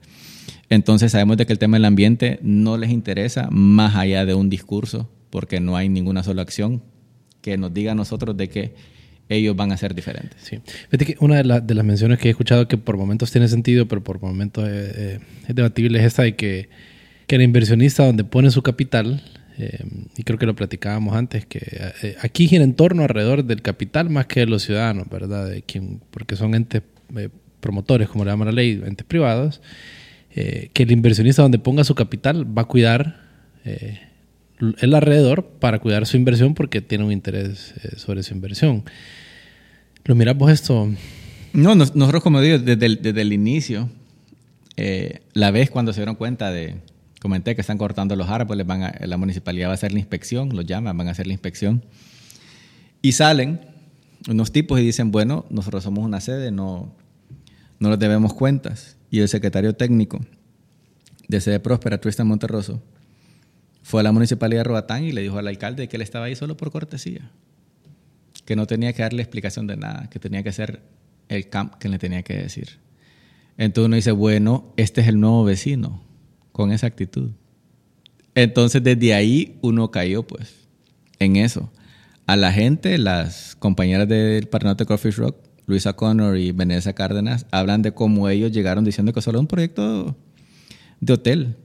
Entonces 0.68 1.12
sabemos 1.12 1.36
de 1.36 1.46
que 1.46 1.52
el 1.52 1.58
tema 1.58 1.76
del 1.76 1.84
ambiente 1.84 2.38
no 2.42 2.76
les 2.76 2.90
interesa 2.90 3.48
más 3.50 3.94
allá 3.96 4.24
de 4.24 4.34
un 4.34 4.50
discurso, 4.50 5.08
porque 5.30 5.60
no 5.60 5.76
hay 5.76 5.88
ninguna 5.88 6.22
sola 6.22 6.42
acción 6.42 6.82
que 7.40 7.56
nos 7.56 7.72
diga 7.72 7.92
a 7.92 7.94
nosotros 7.94 8.36
de 8.36 8.48
que 8.48 8.74
ellos 9.28 9.56
van 9.56 9.72
a 9.72 9.76
ser 9.76 9.94
diferentes. 9.94 10.40
Sí. 10.42 10.60
una 11.20 11.42
de, 11.42 11.74
las 11.74 11.84
menciones 11.84 12.18
que 12.18 12.28
he 12.28 12.30
escuchado 12.30 12.68
que 12.68 12.76
por 12.76 12.96
momentos 12.96 13.30
tiene 13.30 13.48
sentido, 13.48 13.86
pero 13.86 14.02
por 14.02 14.20
momentos 14.20 14.68
eh, 14.68 14.92
eh, 14.94 15.18
es 15.48 15.54
debatible, 15.54 15.98
es 15.98 16.04
esta 16.04 16.22
de 16.22 16.36
que, 16.36 16.68
que 17.26 17.36
el 17.36 17.42
inversionista 17.42 18.04
donde 18.04 18.24
pone 18.24 18.50
su 18.50 18.62
capital, 18.62 19.22
eh, 19.58 19.84
y 20.16 20.22
creo 20.22 20.38
que 20.38 20.46
lo 20.46 20.54
platicábamos 20.54 21.14
antes, 21.14 21.46
que 21.46 22.16
aquí 22.20 22.48
gira 22.48 22.64
en 22.64 22.74
torno 22.74 23.02
alrededor 23.02 23.44
del 23.44 23.62
capital 23.62 24.10
más 24.10 24.26
que 24.26 24.40
de 24.40 24.46
los 24.46 24.62
ciudadanos, 24.62 25.08
¿verdad? 25.08 25.48
De 25.48 25.62
quien, 25.62 26.00
porque 26.10 26.36
son 26.36 26.54
entes 26.54 26.82
promotores, 27.60 28.08
como 28.08 28.24
le 28.24 28.30
llama 28.30 28.46
la 28.46 28.52
ley, 28.52 28.82
entes 28.84 29.06
privados, 29.06 29.60
que 30.34 30.82
el 30.82 30.90
inversionista 30.90 31.42
donde 31.42 31.58
ponga 31.58 31.84
su 31.84 31.94
capital 31.94 32.46
va 32.56 32.62
a 32.62 32.64
cuidar 32.64 33.20
el 34.78 34.94
alrededor 34.94 35.44
para 35.44 35.78
cuidar 35.80 36.06
su 36.06 36.16
inversión 36.16 36.54
porque 36.54 36.80
tiene 36.80 37.04
un 37.04 37.12
interés 37.12 37.74
sobre 37.96 38.22
su 38.22 38.34
inversión. 38.34 38.84
¿Lo 40.04 40.14
miramos 40.14 40.50
esto? 40.50 40.88
No, 41.52 41.74
nosotros 41.74 42.22
como 42.22 42.40
digo, 42.40 42.58
desde 42.58 42.86
el, 42.86 43.02
desde 43.02 43.20
el 43.20 43.32
inicio, 43.32 43.90
eh, 44.76 45.20
la 45.34 45.50
vez 45.50 45.70
cuando 45.70 45.92
se 45.92 46.00
dieron 46.00 46.14
cuenta 46.14 46.50
de, 46.50 46.76
comenté 47.20 47.54
que 47.54 47.60
están 47.60 47.78
cortando 47.78 48.16
los 48.16 48.28
árboles, 48.28 48.66
van 48.66 48.82
a, 48.82 48.94
la 49.00 49.16
municipalidad 49.16 49.68
va 49.68 49.72
a 49.72 49.74
hacer 49.74 49.92
la 49.92 49.98
inspección, 49.98 50.56
los 50.56 50.64
llaman, 50.64 50.96
van 50.96 51.08
a 51.08 51.10
hacer 51.10 51.26
la 51.26 51.34
inspección, 51.34 51.84
y 53.02 53.12
salen 53.12 53.60
unos 54.28 54.52
tipos 54.52 54.80
y 54.80 54.84
dicen, 54.84 55.10
bueno, 55.10 55.44
nosotros 55.50 55.82
somos 55.82 56.04
una 56.04 56.20
sede, 56.20 56.50
no, 56.50 56.94
no 57.78 57.90
les 57.90 57.98
debemos 57.98 58.32
cuentas. 58.34 58.96
Y 59.10 59.18
el 59.18 59.28
secretario 59.28 59.74
técnico 59.74 60.20
de 61.28 61.40
Sede 61.40 61.60
Próspera, 61.60 62.00
Tristan 62.00 62.28
Monterroso, 62.28 62.82
fue 63.82 64.00
a 64.00 64.04
la 64.04 64.12
municipalidad 64.12 64.60
de 64.60 64.64
Roatán 64.64 65.04
y 65.04 65.12
le 65.12 65.22
dijo 65.22 65.38
al 65.38 65.48
alcalde 65.48 65.88
que 65.88 65.96
él 65.96 66.02
estaba 66.02 66.26
ahí 66.26 66.36
solo 66.36 66.56
por 66.56 66.70
cortesía 66.70 67.30
que 68.44 68.56
no 68.56 68.66
tenía 68.66 68.92
que 68.92 69.02
darle 69.02 69.22
explicación 69.22 69.66
de 69.66 69.76
nada, 69.76 70.08
que 70.10 70.18
tenía 70.18 70.42
que 70.42 70.52
ser 70.52 70.82
el 71.28 71.48
camp 71.48 71.74
que 71.76 71.88
le 71.88 71.98
tenía 71.98 72.22
que 72.22 72.34
decir. 72.34 72.80
Entonces 73.56 73.86
uno 73.86 73.96
dice, 73.96 74.12
bueno, 74.12 74.72
este 74.76 75.02
es 75.02 75.08
el 75.08 75.20
nuevo 75.20 75.44
vecino, 75.44 76.02
con 76.52 76.72
esa 76.72 76.86
actitud. 76.86 77.30
Entonces 78.34 78.82
desde 78.82 79.14
ahí 79.14 79.58
uno 79.62 79.90
cayó 79.90 80.26
pues 80.26 80.68
en 81.18 81.36
eso. 81.36 81.70
A 82.26 82.36
la 82.36 82.52
gente, 82.52 82.98
las 82.98 83.56
compañeras 83.56 84.08
del 84.08 84.48
de 84.50 84.86
Coffee 84.86 85.12
Rock, 85.12 85.36
Luisa 85.66 85.92
Connor 85.92 86.36
y 86.38 86.52
Vanessa 86.52 86.92
Cárdenas, 86.92 87.46
hablan 87.50 87.82
de 87.82 87.92
cómo 87.92 88.28
ellos 88.28 88.52
llegaron 88.52 88.84
diciendo 88.84 89.12
que 89.12 89.20
solo 89.20 89.38
un 89.38 89.46
proyecto 89.46 90.16
de 91.00 91.12
hotel. 91.12 91.56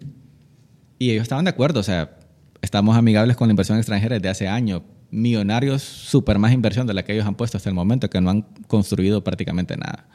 Y 1.00 1.12
ellos 1.12 1.24
estaban 1.24 1.46
de 1.46 1.50
acuerdo, 1.50 1.80
o 1.80 1.84
sea, 1.84 2.18
estamos 2.62 2.98
amigables 2.98 3.38
con 3.38 3.48
la 3.48 3.52
inversión 3.52 3.78
extranjera 3.78 4.16
desde 4.16 4.30
hace 4.30 4.48
años, 4.48 4.82
millonarios, 5.12 5.84
super 5.84 6.40
más 6.40 6.52
inversión 6.52 6.88
de 6.88 6.94
la 6.94 7.04
que 7.04 7.14
ellos 7.14 7.26
han 7.26 7.36
puesto 7.36 7.58
hasta 7.58 7.70
el 7.70 7.76
momento, 7.76 8.10
que 8.10 8.20
no 8.22 8.30
han 8.30 8.42
construido 8.68 9.24
prácticamente 9.24 9.78
nada. 9.78 10.08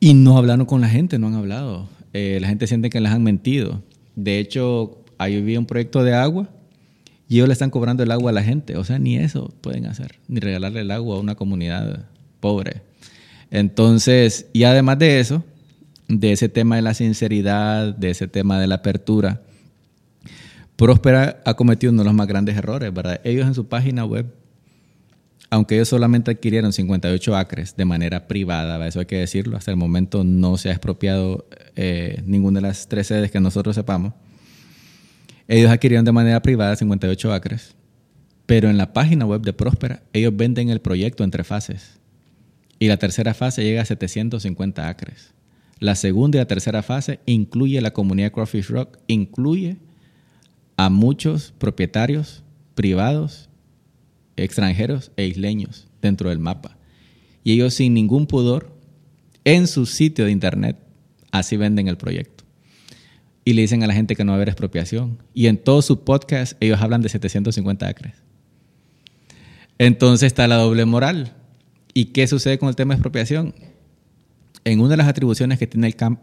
Y 0.00 0.14
no 0.14 0.36
hablaron 0.36 0.66
con 0.66 0.80
la 0.80 0.88
gente, 0.88 1.18
no 1.18 1.28
han 1.28 1.34
hablado. 1.34 1.88
Eh, 2.12 2.38
la 2.40 2.48
gente 2.48 2.66
siente 2.66 2.90
que 2.90 3.00
les 3.00 3.12
han 3.12 3.22
mentido. 3.22 3.82
De 4.16 4.38
hecho, 4.38 5.04
ahí 5.18 5.36
había 5.36 5.58
un 5.58 5.66
proyecto 5.66 6.04
de 6.04 6.14
agua 6.14 6.48
y 7.28 7.36
ellos 7.36 7.48
le 7.48 7.52
están 7.54 7.70
cobrando 7.70 8.02
el 8.02 8.10
agua 8.10 8.30
a 8.30 8.34
la 8.34 8.42
gente. 8.42 8.76
O 8.76 8.84
sea, 8.84 8.98
ni 8.98 9.16
eso 9.16 9.54
pueden 9.60 9.86
hacer, 9.86 10.18
ni 10.28 10.40
regalarle 10.40 10.80
el 10.80 10.90
agua 10.90 11.16
a 11.16 11.20
una 11.20 11.34
comunidad 11.34 12.06
pobre. 12.40 12.82
Entonces, 13.50 14.46
y 14.52 14.64
además 14.64 14.98
de 14.98 15.20
eso, 15.20 15.44
de 16.08 16.32
ese 16.32 16.48
tema 16.48 16.76
de 16.76 16.82
la 16.82 16.94
sinceridad, 16.94 17.94
de 17.94 18.10
ese 18.10 18.28
tema 18.28 18.60
de 18.60 18.66
la 18.66 18.76
apertura, 18.76 19.40
Próspera 20.76 21.40
ha 21.44 21.54
cometido 21.54 21.92
uno 21.92 22.02
de 22.02 22.06
los 22.06 22.14
más 22.14 22.26
grandes 22.26 22.56
errores, 22.56 22.92
¿verdad? 22.92 23.20
Ellos 23.24 23.46
en 23.46 23.54
su 23.54 23.68
página 23.68 24.04
web, 24.04 24.26
aunque 25.50 25.76
ellos 25.76 25.88
solamente 25.88 26.32
adquirieron 26.32 26.72
58 26.72 27.36
acres 27.36 27.76
de 27.76 27.84
manera 27.84 28.26
privada, 28.26 28.84
eso 28.86 28.98
hay 28.98 29.06
que 29.06 29.18
decirlo, 29.18 29.56
hasta 29.56 29.70
el 29.70 29.76
momento 29.76 30.24
no 30.24 30.56
se 30.56 30.70
ha 30.70 30.72
expropiado 30.72 31.46
eh, 31.76 32.22
ninguna 32.26 32.60
de 32.60 32.68
las 32.68 32.88
tres 32.88 33.06
sedes 33.06 33.30
que 33.30 33.38
nosotros 33.38 33.76
sepamos. 33.76 34.14
Ellos 35.46 35.70
adquirieron 35.70 36.04
de 36.04 36.12
manera 36.12 36.42
privada 36.42 36.74
58 36.74 37.32
acres, 37.32 37.76
pero 38.46 38.68
en 38.68 38.76
la 38.76 38.92
página 38.92 39.26
web 39.26 39.42
de 39.42 39.52
Próspera 39.52 40.02
ellos 40.12 40.36
venden 40.36 40.70
el 40.70 40.80
proyecto 40.80 41.22
entre 41.22 41.44
fases. 41.44 42.00
Y 42.80 42.88
la 42.88 42.96
tercera 42.96 43.32
fase 43.34 43.62
llega 43.62 43.82
a 43.82 43.84
750 43.84 44.88
acres. 44.88 45.32
La 45.78 45.94
segunda 45.94 46.38
y 46.38 46.40
la 46.40 46.46
tercera 46.46 46.82
fase 46.82 47.20
incluye 47.26 47.80
la 47.80 47.92
comunidad 47.92 48.32
Crawfish 48.32 48.68
Rock, 48.68 48.98
incluye 49.06 49.76
a 50.76 50.90
muchos 50.90 51.52
propietarios 51.58 52.42
privados, 52.74 53.48
extranjeros 54.36 55.12
e 55.16 55.26
isleños 55.26 55.88
dentro 56.02 56.30
del 56.30 56.38
mapa. 56.38 56.76
Y 57.42 57.52
ellos 57.52 57.74
sin 57.74 57.94
ningún 57.94 58.26
pudor, 58.26 58.74
en 59.44 59.66
su 59.66 59.86
sitio 59.86 60.24
de 60.24 60.30
internet, 60.30 60.78
así 61.30 61.56
venden 61.56 61.88
el 61.88 61.96
proyecto. 61.96 62.44
Y 63.44 63.52
le 63.52 63.62
dicen 63.62 63.82
a 63.82 63.86
la 63.86 63.94
gente 63.94 64.16
que 64.16 64.24
no 64.24 64.32
va 64.32 64.36
a 64.36 64.38
haber 64.38 64.48
expropiación. 64.48 65.18
Y 65.34 65.48
en 65.48 65.58
todo 65.58 65.82
su 65.82 66.02
podcast 66.02 66.54
ellos 66.60 66.80
hablan 66.80 67.02
de 67.02 67.10
750 67.10 67.86
acres. 67.86 68.14
Entonces 69.76 70.28
está 70.28 70.48
la 70.48 70.56
doble 70.56 70.86
moral. 70.86 71.34
¿Y 71.92 72.06
qué 72.06 72.26
sucede 72.26 72.58
con 72.58 72.70
el 72.70 72.76
tema 72.76 72.94
de 72.94 72.98
expropiación? 72.98 73.54
En 74.64 74.80
una 74.80 74.90
de 74.90 74.96
las 74.96 75.08
atribuciones 75.08 75.58
que 75.58 75.66
tiene 75.66 75.86
el 75.86 75.96
CAMP, 75.96 76.20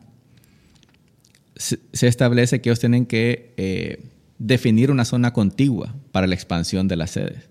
se 1.56 2.08
establece 2.08 2.60
que 2.60 2.70
ellos 2.70 2.80
tienen 2.80 3.06
que 3.06 3.54
eh, 3.58 4.11
definir 4.42 4.90
una 4.90 5.06
zona 5.06 5.34
contigua 5.34 5.96
para 6.12 6.26
la 6.26 6.34
expansión 6.34 6.88
de 6.88 6.96
las 6.96 7.12
sedes. 7.12 7.50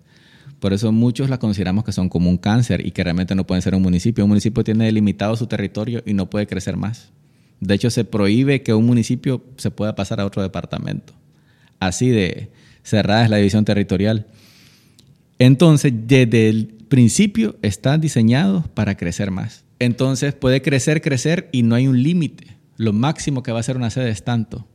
Por 0.58 0.72
eso 0.72 0.90
muchos 0.92 1.30
la 1.30 1.38
consideramos 1.38 1.84
que 1.84 1.92
son 1.92 2.08
como 2.08 2.28
un 2.28 2.36
cáncer 2.36 2.84
y 2.84 2.90
que 2.90 3.04
realmente 3.04 3.34
no 3.34 3.46
pueden 3.46 3.62
ser 3.62 3.74
un 3.74 3.82
municipio. 3.82 4.24
Un 4.24 4.30
municipio 4.30 4.64
tiene 4.64 4.84
delimitado 4.86 5.36
su 5.36 5.46
territorio 5.46 6.02
y 6.04 6.14
no 6.14 6.28
puede 6.28 6.46
crecer 6.46 6.76
más. 6.76 7.12
De 7.60 7.74
hecho, 7.74 7.90
se 7.90 8.04
prohíbe 8.04 8.62
que 8.62 8.74
un 8.74 8.86
municipio 8.86 9.44
se 9.56 9.70
pueda 9.70 9.94
pasar 9.94 10.20
a 10.20 10.26
otro 10.26 10.42
departamento. 10.42 11.14
Así 11.78 12.08
de 12.10 12.50
cerrada 12.82 13.24
es 13.24 13.30
la 13.30 13.36
división 13.36 13.64
territorial. 13.64 14.26
Entonces, 15.38 15.92
desde 16.06 16.48
el 16.48 16.66
principio 16.88 17.56
están 17.62 18.00
diseñados 18.00 18.68
para 18.68 18.96
crecer 18.96 19.30
más. 19.30 19.64
Entonces, 19.78 20.34
puede 20.34 20.60
crecer, 20.60 21.00
crecer 21.00 21.48
y 21.52 21.62
no 21.62 21.76
hay 21.76 21.86
un 21.86 22.02
límite. 22.02 22.58
Lo 22.76 22.92
máximo 22.92 23.42
que 23.42 23.52
va 23.52 23.60
a 23.60 23.62
ser 23.62 23.76
una 23.76 23.90
sede 23.90 24.10
es 24.10 24.24
tanto 24.24 24.66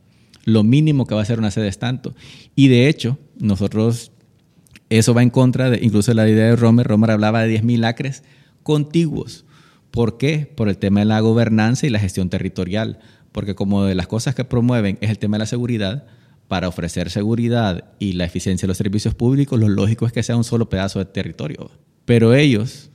lo 0.46 0.62
mínimo 0.64 1.06
que 1.06 1.14
va 1.14 1.20
a 1.20 1.26
ser 1.26 1.38
una 1.38 1.50
sede 1.50 1.68
es 1.68 1.78
tanto. 1.78 2.14
Y 2.54 2.68
de 2.68 2.88
hecho, 2.88 3.18
nosotros, 3.38 4.12
eso 4.88 5.12
va 5.12 5.22
en 5.22 5.30
contra 5.30 5.68
de 5.68 5.80
incluso 5.82 6.14
la 6.14 6.26
idea 6.26 6.46
de 6.46 6.56
Romer. 6.56 6.86
Romer 6.86 7.10
hablaba 7.10 7.42
de 7.42 7.60
10.000 7.60 7.84
acres 7.84 8.22
contiguos. 8.62 9.44
¿Por 9.90 10.18
qué? 10.18 10.50
Por 10.54 10.68
el 10.68 10.78
tema 10.78 11.00
de 11.00 11.06
la 11.06 11.20
gobernanza 11.20 11.86
y 11.86 11.90
la 11.90 11.98
gestión 11.98 12.30
territorial. 12.30 13.00
Porque 13.32 13.56
como 13.56 13.84
de 13.84 13.96
las 13.96 14.06
cosas 14.06 14.34
que 14.36 14.44
promueven 14.44 14.98
es 15.00 15.10
el 15.10 15.18
tema 15.18 15.36
de 15.36 15.40
la 15.40 15.46
seguridad, 15.46 16.06
para 16.46 16.68
ofrecer 16.68 17.10
seguridad 17.10 17.84
y 17.98 18.12
la 18.12 18.24
eficiencia 18.24 18.66
de 18.66 18.68
los 18.68 18.76
servicios 18.76 19.14
públicos, 19.14 19.58
lo 19.58 19.68
lógico 19.68 20.06
es 20.06 20.12
que 20.12 20.22
sea 20.22 20.36
un 20.36 20.44
solo 20.44 20.68
pedazo 20.68 21.00
de 21.00 21.06
territorio. 21.06 21.72
Pero 22.04 22.34
ellos, 22.34 22.90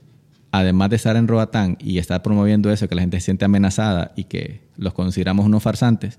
además 0.52 0.88
de 0.88 0.96
estar 0.96 1.16
en 1.16 1.28
Roatán 1.28 1.76
y 1.78 1.98
estar 1.98 2.22
promoviendo 2.22 2.72
eso, 2.72 2.88
que 2.88 2.94
la 2.94 3.02
gente 3.02 3.20
se 3.20 3.26
siente 3.26 3.44
amenazada 3.44 4.12
y 4.16 4.24
que 4.24 4.62
los 4.78 4.94
consideramos 4.94 5.44
unos 5.44 5.62
farsantes, 5.62 6.18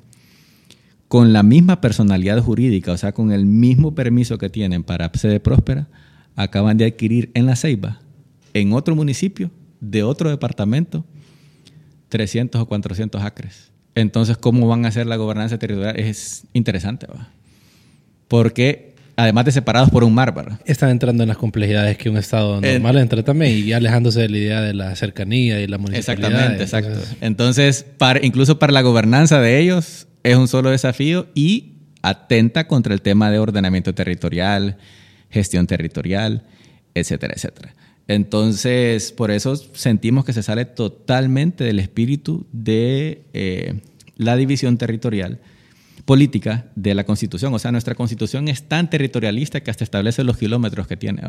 con 1.14 1.32
la 1.32 1.44
misma 1.44 1.80
personalidad 1.80 2.42
jurídica, 2.42 2.92
o 2.92 2.98
sea, 2.98 3.12
con 3.12 3.32
el 3.32 3.46
mismo 3.46 3.94
permiso 3.94 4.40
que 4.40 4.50
tienen 4.50 4.82
para 4.82 5.12
sede 5.14 5.40
próspera, 5.40 5.88
acaban 6.36 6.76
de 6.76 6.86
adquirir 6.86 7.30
en 7.36 7.46
La 7.46 7.56
Ceiba, 7.56 8.00
en 8.56 8.74
otro 8.74 8.96
municipio, 8.96 9.52
de 9.80 10.02
otro 10.02 10.32
departamento, 10.32 11.06
300 12.10 12.60
o 12.60 12.66
400 12.66 13.22
acres. 13.22 13.72
Entonces, 13.94 14.38
¿cómo 14.38 14.68
van 14.68 14.86
a 14.86 14.88
hacer 14.88 15.06
la 15.06 15.16
gobernanza 15.18 15.60
territorial? 15.60 16.00
Es 16.00 16.46
interesante, 16.52 17.06
¿va? 17.06 17.30
Porque 18.28 18.96
además 19.16 19.46
de 19.46 19.52
separados 19.52 19.92
por 19.92 20.04
un 20.04 20.16
mar, 20.16 20.34
¿verdad? 20.34 20.62
Están 20.66 20.90
entrando 20.90 21.22
en 21.22 21.30
las 21.30 21.38
complejidades 21.38 21.96
que 21.96 22.10
un 22.10 22.18
Estado 22.18 22.60
normal 22.60 22.98
entra 22.98 23.22
también 23.22 23.52
y 23.64 23.72
alejándose 23.72 24.22
de 24.22 24.30
la 24.30 24.38
idea 24.40 24.62
de 24.62 24.74
la 24.74 24.96
cercanía 24.96 25.62
y 25.62 25.68
la 25.68 25.78
municipalidad. 25.78 26.32
Exactamente, 26.32 26.64
exacto. 26.64 27.18
Entonces, 27.22 27.86
para, 28.00 28.26
incluso 28.26 28.58
para 28.58 28.74
la 28.74 28.82
gobernanza 28.82 29.40
de 29.40 29.60
ellos, 29.60 30.08
es 30.24 30.38
un 30.38 30.48
solo 30.48 30.70
desafío 30.70 31.28
y 31.36 31.74
atenta 32.02 32.68
contra 32.68 32.94
el 32.94 33.02
tema 33.02 33.30
de 33.32 33.40
ordenamiento 33.40 33.94
territorial, 33.94 34.78
gestión 35.30 35.68
territorial, 35.68 36.44
etcétera, 36.94 37.34
etcétera. 37.36 37.74
Entonces, 38.08 39.12
por 39.12 39.32
eso 39.32 39.56
sentimos 39.56 40.26
que 40.26 40.34
se 40.34 40.44
sale 40.44 40.66
totalmente 40.66 41.64
del 41.64 41.80
espíritu 41.80 42.46
de 42.52 43.24
eh, 43.34 43.82
la 44.18 44.36
división 44.36 44.78
territorial 44.78 45.40
política 46.06 46.66
de 46.76 46.96
la 46.96 47.06
Constitución. 47.06 47.54
O 47.54 47.60
sea, 47.60 47.72
nuestra 47.72 47.96
Constitución 47.96 48.50
es 48.50 48.64
tan 48.64 48.90
territorialista 48.90 49.62
que 49.62 49.72
hasta 49.72 49.86
establece 49.86 50.24
los 50.26 50.38
kilómetros 50.38 50.88
que 50.88 50.98
tiene 50.98 51.22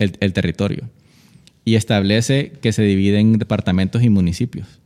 el, 0.00 0.16
el 0.18 0.32
territorio 0.32 0.90
y 1.64 1.76
establece 1.76 2.52
que 2.60 2.72
se 2.72 2.82
divide 2.82 3.20
en 3.20 3.38
departamentos 3.38 4.02
y 4.02 4.10
municipios. 4.10 4.80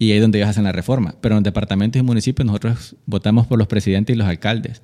Y 0.00 0.12
ahí 0.12 0.16
es 0.16 0.22
donde 0.22 0.38
ellos 0.38 0.48
hacen 0.48 0.64
la 0.64 0.72
reforma. 0.72 1.14
Pero 1.20 1.36
en 1.36 1.42
departamentos 1.42 2.00
y 2.00 2.02
municipios 2.02 2.46
nosotros 2.46 2.96
votamos 3.04 3.46
por 3.46 3.58
los 3.58 3.68
presidentes 3.68 4.14
y 4.14 4.18
los 4.18 4.26
alcaldes. 4.26 4.80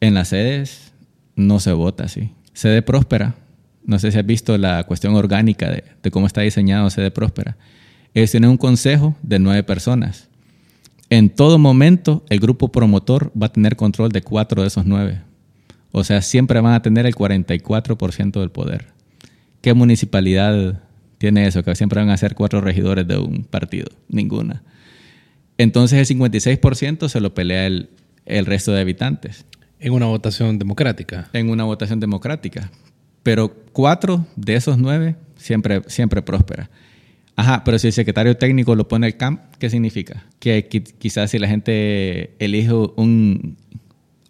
En 0.00 0.14
las 0.14 0.28
sedes 0.28 0.94
no 1.36 1.60
se 1.60 1.72
vota 1.72 2.04
así. 2.04 2.32
Sede 2.54 2.80
próspera, 2.80 3.34
no 3.84 3.98
sé 3.98 4.10
si 4.10 4.18
has 4.18 4.24
visto 4.24 4.56
la 4.56 4.82
cuestión 4.84 5.14
orgánica 5.14 5.70
de, 5.70 5.84
de 6.02 6.10
cómo 6.10 6.26
está 6.26 6.40
diseñado 6.40 6.88
sede 6.88 7.10
próspera. 7.10 7.58
Ellos 8.14 8.30
tienen 8.30 8.48
un 8.48 8.56
consejo 8.56 9.14
de 9.22 9.38
nueve 9.38 9.62
personas. 9.62 10.30
En 11.10 11.28
todo 11.28 11.58
momento 11.58 12.24
el 12.30 12.40
grupo 12.40 12.72
promotor 12.72 13.30
va 13.40 13.48
a 13.48 13.52
tener 13.52 13.76
control 13.76 14.08
de 14.08 14.22
cuatro 14.22 14.62
de 14.62 14.68
esos 14.68 14.86
nueve. 14.86 15.20
O 15.92 16.02
sea, 16.02 16.22
siempre 16.22 16.60
van 16.60 16.72
a 16.72 16.80
tener 16.80 17.04
el 17.04 17.14
44% 17.14 18.40
del 18.40 18.50
poder. 18.50 18.86
¿Qué 19.60 19.74
municipalidad 19.74 20.80
tiene 21.18 21.46
eso? 21.46 21.62
Que 21.62 21.74
siempre 21.74 22.00
van 22.00 22.10
a 22.10 22.16
ser 22.16 22.34
cuatro 22.34 22.60
regidores 22.60 23.06
de 23.06 23.18
un 23.18 23.44
partido. 23.44 23.88
Ninguna. 24.08 24.62
Entonces 25.58 26.10
el 26.10 26.18
56% 26.18 27.08
se 27.08 27.20
lo 27.20 27.34
pelea 27.34 27.66
el, 27.66 27.90
el 28.26 28.46
resto 28.46 28.72
de 28.72 28.80
habitantes. 28.80 29.44
En 29.80 29.92
una 29.92 30.06
votación 30.06 30.58
democrática. 30.58 31.28
En 31.32 31.50
una 31.50 31.64
votación 31.64 32.00
democrática. 32.00 32.70
Pero 33.22 33.54
cuatro 33.72 34.26
de 34.36 34.56
esos 34.56 34.78
nueve 34.78 35.16
siempre, 35.36 35.82
siempre 35.86 36.22
próspera. 36.22 36.70
Ajá, 37.36 37.64
pero 37.64 37.78
si 37.78 37.88
el 37.88 37.92
secretario 37.92 38.36
técnico 38.36 38.74
lo 38.74 38.88
pone 38.88 39.06
el 39.06 39.16
CAMP, 39.16 39.40
¿qué 39.58 39.68
significa? 39.68 40.24
Que 40.38 40.68
quizás 40.68 41.30
si 41.30 41.38
la 41.38 41.48
gente 41.48 42.34
elige 42.38 42.72
un 42.72 43.56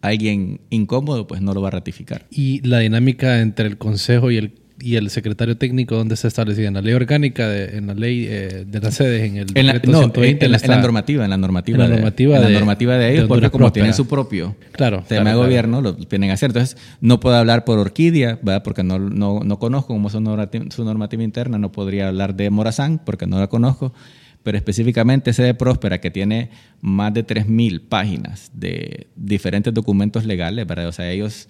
alguien 0.00 0.60
incómodo, 0.70 1.26
pues 1.26 1.40
no 1.40 1.52
lo 1.54 1.62
va 1.62 1.68
a 1.68 1.72
ratificar. 1.72 2.26
Y 2.30 2.66
la 2.66 2.80
dinámica 2.80 3.40
entre 3.40 3.66
el 3.66 3.78
consejo 3.78 4.30
y 4.30 4.36
el 4.36 4.54
y 4.78 4.96
el 4.96 5.08
secretario 5.10 5.56
técnico 5.56 5.96
dónde 5.96 6.14
está 6.14 6.28
establecida 6.28 6.68
en 6.68 6.74
la 6.74 6.82
ley 6.82 6.92
orgánica 6.92 7.48
de, 7.48 7.78
en 7.78 7.86
la 7.86 7.94
ley 7.94 8.26
eh, 8.28 8.64
de 8.66 8.80
las 8.80 8.94
sedes 8.94 9.22
en 9.22 9.36
el 9.38 9.46
en 9.54 9.66
la, 9.66 9.74
no, 9.74 9.98
120, 9.98 10.44
en, 10.44 10.52
la, 10.52 10.58
en, 10.58 10.68
la, 10.68 10.80
normativa 10.80 11.24
en 11.24 11.30
la 11.30 11.36
normativa 11.36 11.84
en 11.84 11.90
la 11.90 11.96
normativa, 11.96 12.38
de, 12.38 12.46
de, 12.46 12.52
la 12.52 12.58
normativa 12.58 12.94
de 12.96 13.12
ellos 13.12 13.22
de 13.22 13.28
porque 13.28 13.50
como 13.50 13.72
tienen 13.72 13.94
su 13.94 14.06
propio 14.06 14.54
claro, 14.72 15.02
tema 15.08 15.22
claro, 15.22 15.38
de 15.38 15.44
gobierno 15.44 15.80
lo 15.80 15.96
tienen 15.96 16.28
que 16.28 16.34
hacer. 16.34 16.50
Entonces 16.50 16.76
no 17.00 17.20
puedo 17.20 17.36
hablar 17.36 17.64
por 17.64 17.78
Orquídea 17.78 18.38
¿verdad? 18.42 18.62
porque 18.62 18.82
no, 18.82 18.98
no, 18.98 19.40
no 19.40 19.58
conozco 19.58 19.94
como 19.94 20.10
su 20.10 20.20
normativa, 20.20 20.66
su 20.70 20.84
normativa 20.84 21.22
interna 21.22 21.58
no 21.58 21.72
podría 21.72 22.08
hablar 22.08 22.34
de 22.34 22.50
Morazán 22.50 23.00
porque 23.04 23.26
no 23.26 23.38
la 23.38 23.46
conozco. 23.46 23.94
Pero 24.42 24.58
específicamente 24.58 25.32
sede 25.32 25.54
próspera 25.54 26.00
que 26.00 26.12
tiene 26.12 26.50
más 26.80 27.12
de 27.12 27.24
3000 27.24 27.80
páginas 27.80 28.52
de 28.54 29.08
diferentes 29.16 29.74
documentos 29.74 30.24
legales 30.24 30.68
verdad 30.68 30.86
o 30.86 30.92
sea 30.92 31.10
ellos 31.10 31.48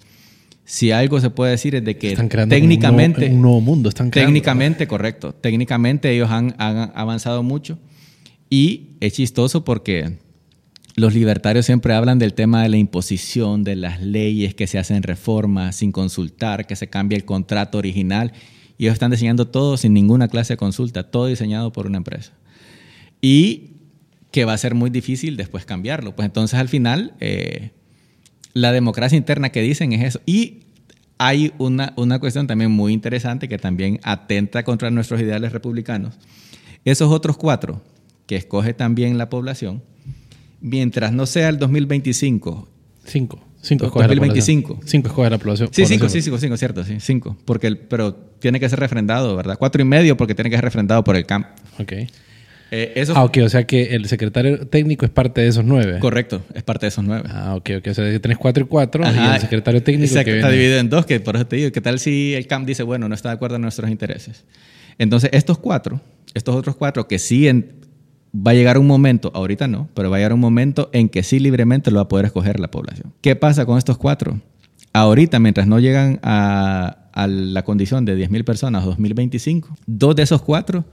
si 0.69 0.91
algo 0.91 1.21
se 1.21 1.29
puede 1.29 1.51
decir 1.51 1.75
es 1.75 1.85
de 1.85 1.97
que 1.97 2.11
están 2.11 2.27
creando 2.27 2.53
técnicamente 2.53 3.27
un 3.27 3.29
nuevo, 3.29 3.35
un 3.35 3.41
nuevo 3.41 3.61
mundo 3.61 3.89
están 3.89 4.09
creando, 4.09 4.27
técnicamente 4.27 4.85
correcto 4.85 5.33
técnicamente 5.33 6.11
ellos 6.11 6.29
han, 6.29 6.55
han, 6.57 6.91
avanzado 6.93 7.41
mucho 7.41 7.79
y 8.49 8.89
es 8.99 9.13
chistoso 9.13 9.63
porque 9.63 10.17
los 10.95 11.13
libertarios 11.13 11.65
siempre 11.65 11.93
hablan 11.93 12.19
del 12.19 12.33
tema 12.33 12.63
de 12.63 12.69
la 12.69 12.77
imposición 12.77 13.63
de 13.63 13.77
las 13.77 14.01
leyes 14.01 14.55
que 14.55 14.67
se 14.67 14.77
hacen 14.77 15.03
reformas 15.03 15.77
sin 15.77 15.93
consultar 15.93 16.67
que 16.67 16.75
se 16.75 16.87
cambia 16.87 17.15
el 17.15 17.23
contrato 17.23 17.77
original 17.77 18.33
y 18.77 18.85
ellos 18.85 18.93
están 18.93 19.11
diseñando 19.11 19.47
todo 19.47 19.77
sin 19.77 19.93
ninguna 19.93 20.27
clase 20.27 20.53
de 20.53 20.57
consulta 20.57 21.03
todo 21.03 21.27
diseñado 21.27 21.71
por 21.71 21.87
una 21.87 21.97
empresa. 21.97 22.33
Y 23.21 23.71
que 24.31 24.45
va 24.45 24.53
a 24.53 24.57
ser 24.57 24.75
muy 24.75 24.89
difícil 24.89 25.37
después 25.37 25.65
cambiarlo. 25.65 26.15
Pues 26.15 26.27
entonces 26.27 26.59
al 26.59 26.69
final 26.69 27.13
eh, 27.19 27.71
la 28.57 28.71
democracia 28.71 29.17
interna 29.17 29.49
que 29.49 29.61
dicen 29.61 29.93
es 29.93 30.03
eso. 30.03 30.21
Y 30.25 30.63
hay 31.17 31.53
una, 31.57 31.93
una 31.95 32.19
cuestión 32.19 32.47
también 32.47 32.71
muy 32.71 32.93
interesante 32.93 33.47
que 33.47 33.57
también 33.57 33.99
atenta 34.03 34.63
contra 34.63 34.89
nuestros 34.91 35.21
ideales 35.21 35.51
republicanos. 35.51 36.15
Esos 36.85 37.11
otros 37.11 37.37
cuatro 37.37 37.81
que 38.25 38.35
escoge 38.35 38.73
también 38.73 39.17
la 39.17 39.29
población, 39.29 39.83
mientras 40.61 41.11
no 41.11 41.25
sea 41.25 41.49
el 41.49 41.59
2025. 41.59 42.67
Cinco. 43.05 43.43
Cinco 43.61 43.87
2025. 43.87 44.79
Cinco 44.85 45.07
escoge 45.07 45.29
la 45.29 45.37
población. 45.37 45.69
Sí, 45.71 45.85
cinco, 45.85 46.09
sí, 46.09 46.21
cinco, 46.21 46.37
cinco, 46.37 46.57
cierto, 46.57 46.83
sí, 46.83 46.97
cinco. 46.99 47.37
Porque 47.45 47.67
el, 47.67 47.77
pero 47.77 48.13
tiene 48.15 48.59
que 48.59 48.69
ser 48.69 48.79
refrendado, 48.79 49.35
¿verdad? 49.35 49.57
Cuatro 49.57 49.81
y 49.81 49.85
medio 49.85 50.15
porque 50.17 50.35
tiene 50.35 50.49
que 50.49 50.55
ser 50.55 50.63
refrendado 50.63 51.03
por 51.03 51.15
el 51.15 51.25
CAMP. 51.25 51.47
Ok. 51.79 51.93
Eh, 52.69 52.93
eso 52.95 53.13
ah, 53.15 53.23
ok, 53.23 53.37
o 53.45 53.49
sea 53.49 53.65
que 53.65 53.95
el 53.95 54.07
secretario 54.07 54.67
técnico 54.67 55.05
es 55.05 55.11
parte 55.11 55.41
de 55.41 55.47
esos 55.47 55.63
nueve. 55.63 55.99
Correcto, 55.99 56.41
es 56.53 56.63
parte 56.63 56.85
de 56.85 56.89
esos 56.89 57.03
nueve. 57.03 57.29
Ah, 57.31 57.55
ok, 57.55 57.69
ok. 57.77 57.87
O 57.87 57.93
sea, 57.93 58.11
que 58.11 58.19
tenés 58.19 58.37
cuatro 58.37 58.65
y 58.65 58.67
cuatro 58.67 59.05
Ajá, 59.05 59.31
y 59.31 59.35
el 59.35 59.41
secretario 59.41 59.81
técnico. 59.81 60.05
Exacto, 60.05 60.31
que 60.31 60.37
está 60.37 60.49
dividido 60.49 60.77
en 60.77 60.89
dos, 60.89 61.05
que 61.05 61.19
por 61.19 61.35
eso 61.35 61.47
te 61.47 61.55
digo, 61.55 61.71
¿qué 61.71 61.81
tal 61.81 61.99
si 61.99 62.33
el 62.33 62.45
CAMP 62.47 62.67
dice, 62.67 62.83
bueno, 62.83 63.07
no 63.07 63.15
está 63.15 63.29
de 63.29 63.35
acuerdo 63.35 63.55
en 63.55 63.61
nuestros 63.61 63.89
intereses? 63.89 64.43
Entonces, 64.97 65.29
estos 65.33 65.59
cuatro, 65.59 66.01
estos 66.33 66.55
otros 66.55 66.75
cuatro, 66.75 67.07
que 67.07 67.19
sí 67.19 67.47
en, 67.47 67.73
va 68.35 68.51
a 68.51 68.53
llegar 68.53 68.77
un 68.77 68.87
momento, 68.87 69.31
ahorita 69.33 69.67
no, 69.67 69.89
pero 69.93 70.09
va 70.09 70.17
a 70.17 70.19
llegar 70.19 70.33
un 70.33 70.39
momento 70.39 70.89
en 70.91 71.07
que 71.07 71.23
sí 71.23 71.39
libremente 71.39 71.91
lo 71.91 71.97
va 71.97 72.03
a 72.03 72.07
poder 72.07 72.25
escoger 72.25 72.59
la 72.59 72.69
población. 72.69 73.13
¿Qué 73.21 73.35
pasa 73.35 73.65
con 73.65 73.77
estos 73.77 73.97
cuatro? 73.97 74.41
Ahorita, 74.91 75.39
mientras 75.39 75.67
no 75.67 75.79
llegan 75.79 76.19
a, 76.23 77.09
a 77.13 77.27
la 77.27 77.63
condición 77.63 78.03
de 78.03 78.17
10.000 78.17 78.43
personas 78.43 78.83
2025, 78.83 79.77
dos 79.85 80.15
de 80.15 80.23
esos 80.23 80.41
cuatro 80.41 80.85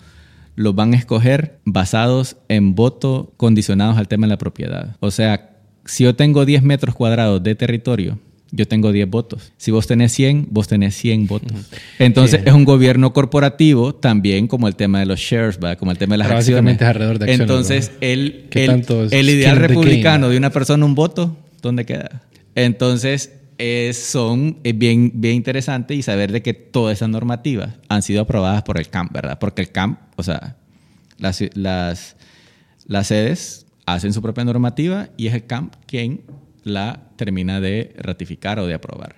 los 0.57 0.74
van 0.74 0.94
a 0.94 0.96
escoger 0.96 1.59
basados 1.64 2.36
en 2.48 2.74
votos 2.74 3.28
condicionados 3.36 3.96
al 3.98 4.09
tema 4.09 4.26
de 4.26 4.30
la 4.30 4.38
propiedad. 4.38 4.96
O 5.00 5.11
sea, 5.11 5.50
si 5.84 6.05
yo 6.05 6.14
tengo 6.14 6.44
10 6.44 6.62
metros 6.62 6.94
cuadrados 6.94 7.42
de 7.42 7.55
territorio, 7.55 8.18
yo 8.50 8.68
tengo 8.68 8.92
10 8.92 9.11
votos. 9.11 9.52
Si 9.57 9.72
vos 9.72 9.86
tenés 9.86 10.12
100, 10.12 10.48
vos 10.50 10.68
tenés 10.68 10.94
100 10.94 11.26
votos. 11.26 11.70
Entonces 11.98 12.40
sí. 12.40 12.48
es 12.48 12.55
un 12.55 12.64
gobierno 12.64 13.12
corporativo 13.12 13.94
también 13.96 14.46
como 14.46 14.68
el 14.68 14.76
tema 14.76 15.00
de 15.00 15.07
los 15.07 15.18
shares, 15.18 15.59
¿verdad? 15.59 15.76
como 15.76 15.90
el 15.90 15.98
tema 15.98 16.14
de 16.14 16.18
las 16.18 16.28
Pero 16.28 16.38
acciones. 16.38 16.76
Es 16.76 16.82
alrededor 16.82 17.18
de 17.18 17.24
acciones. 17.24 17.40
Entonces 17.40 17.92
el, 18.00 18.46
el, 18.52 18.86
el 19.11 19.30
ideal 19.30 19.57
republicano 19.57 20.28
de 20.28 20.36
una 20.36 20.50
persona, 20.50 20.84
un 20.84 20.94
voto, 20.94 21.36
¿dónde 21.62 21.84
queda? 21.84 22.22
Entonces 22.55 23.32
es, 23.59 23.96
son, 23.96 24.59
es 24.64 24.76
bien, 24.76 25.12
bien 25.14 25.36
interesante 25.36 25.94
y 25.94 26.02
saber 26.02 26.32
de 26.32 26.42
que 26.42 26.55
todas 26.55 26.98
esas 26.98 27.09
normativas 27.09 27.74
han 27.88 28.02
sido 28.02 28.22
aprobadas 28.22 28.62
por 28.62 28.78
el 28.78 28.88
CAMP, 28.88 29.12
¿verdad? 29.12 29.38
Porque 29.38 29.62
el 29.62 29.70
CAMP, 29.70 29.98
o 30.16 30.22
sea, 30.22 30.57
las, 31.18 31.42
las, 31.55 32.16
las 32.86 33.07
sedes 33.07 33.66
hacen 33.86 34.12
su 34.12 34.22
propia 34.22 34.44
normativa 34.44 35.09
y 35.16 35.26
es 35.26 35.34
el 35.34 35.46
CAMP 35.46 35.74
quien 35.86 36.22
la 36.62 37.09
termina 37.16 37.61
de 37.61 37.94
ratificar 37.98 38.59
o 38.59 38.66
de 38.66 38.74
aprobar. 38.74 39.16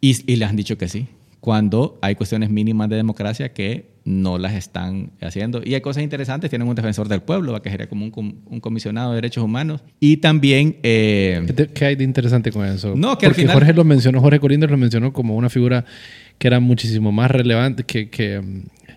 Y, 0.00 0.30
y 0.30 0.36
les 0.36 0.48
han 0.48 0.56
dicho 0.56 0.76
que 0.76 0.88
sí, 0.88 1.08
cuando 1.44 1.98
hay 2.00 2.14
cuestiones 2.14 2.48
mínimas 2.48 2.88
de 2.88 2.96
democracia 2.96 3.52
que 3.52 3.90
no 4.06 4.38
las 4.38 4.54
están 4.54 5.10
haciendo. 5.20 5.60
Y 5.62 5.74
hay 5.74 5.82
cosas 5.82 6.02
interesantes, 6.02 6.48
tienen 6.48 6.66
un 6.66 6.74
defensor 6.74 7.06
del 7.06 7.20
pueblo, 7.20 7.60
que 7.60 7.68
sería 7.68 7.86
como 7.86 8.06
un, 8.06 8.40
un 8.46 8.60
comisionado 8.60 9.10
de 9.10 9.16
derechos 9.16 9.44
humanos. 9.44 9.84
Y 10.00 10.16
también... 10.16 10.78
Eh, 10.82 11.42
¿Qué, 11.46 11.52
te, 11.52 11.66
¿Qué, 11.66 11.84
hay 11.84 11.96
de 11.96 12.04
interesante 12.04 12.50
con 12.50 12.64
eso? 12.64 12.94
No, 12.96 13.18
que 13.18 13.26
Porque 13.26 13.26
al 13.26 13.34
final... 13.34 13.54
Jorge 13.56 13.74
lo 13.74 13.84
mencionó, 13.84 14.22
Jorge 14.22 14.40
Corinder 14.40 14.70
lo 14.70 14.78
mencionó 14.78 15.12
como 15.12 15.36
una 15.36 15.50
figura 15.50 15.84
que 16.38 16.46
era 16.46 16.60
muchísimo 16.60 17.12
más 17.12 17.30
relevante, 17.30 17.84
que, 17.84 18.08
que, 18.08 18.40
que 18.86 18.94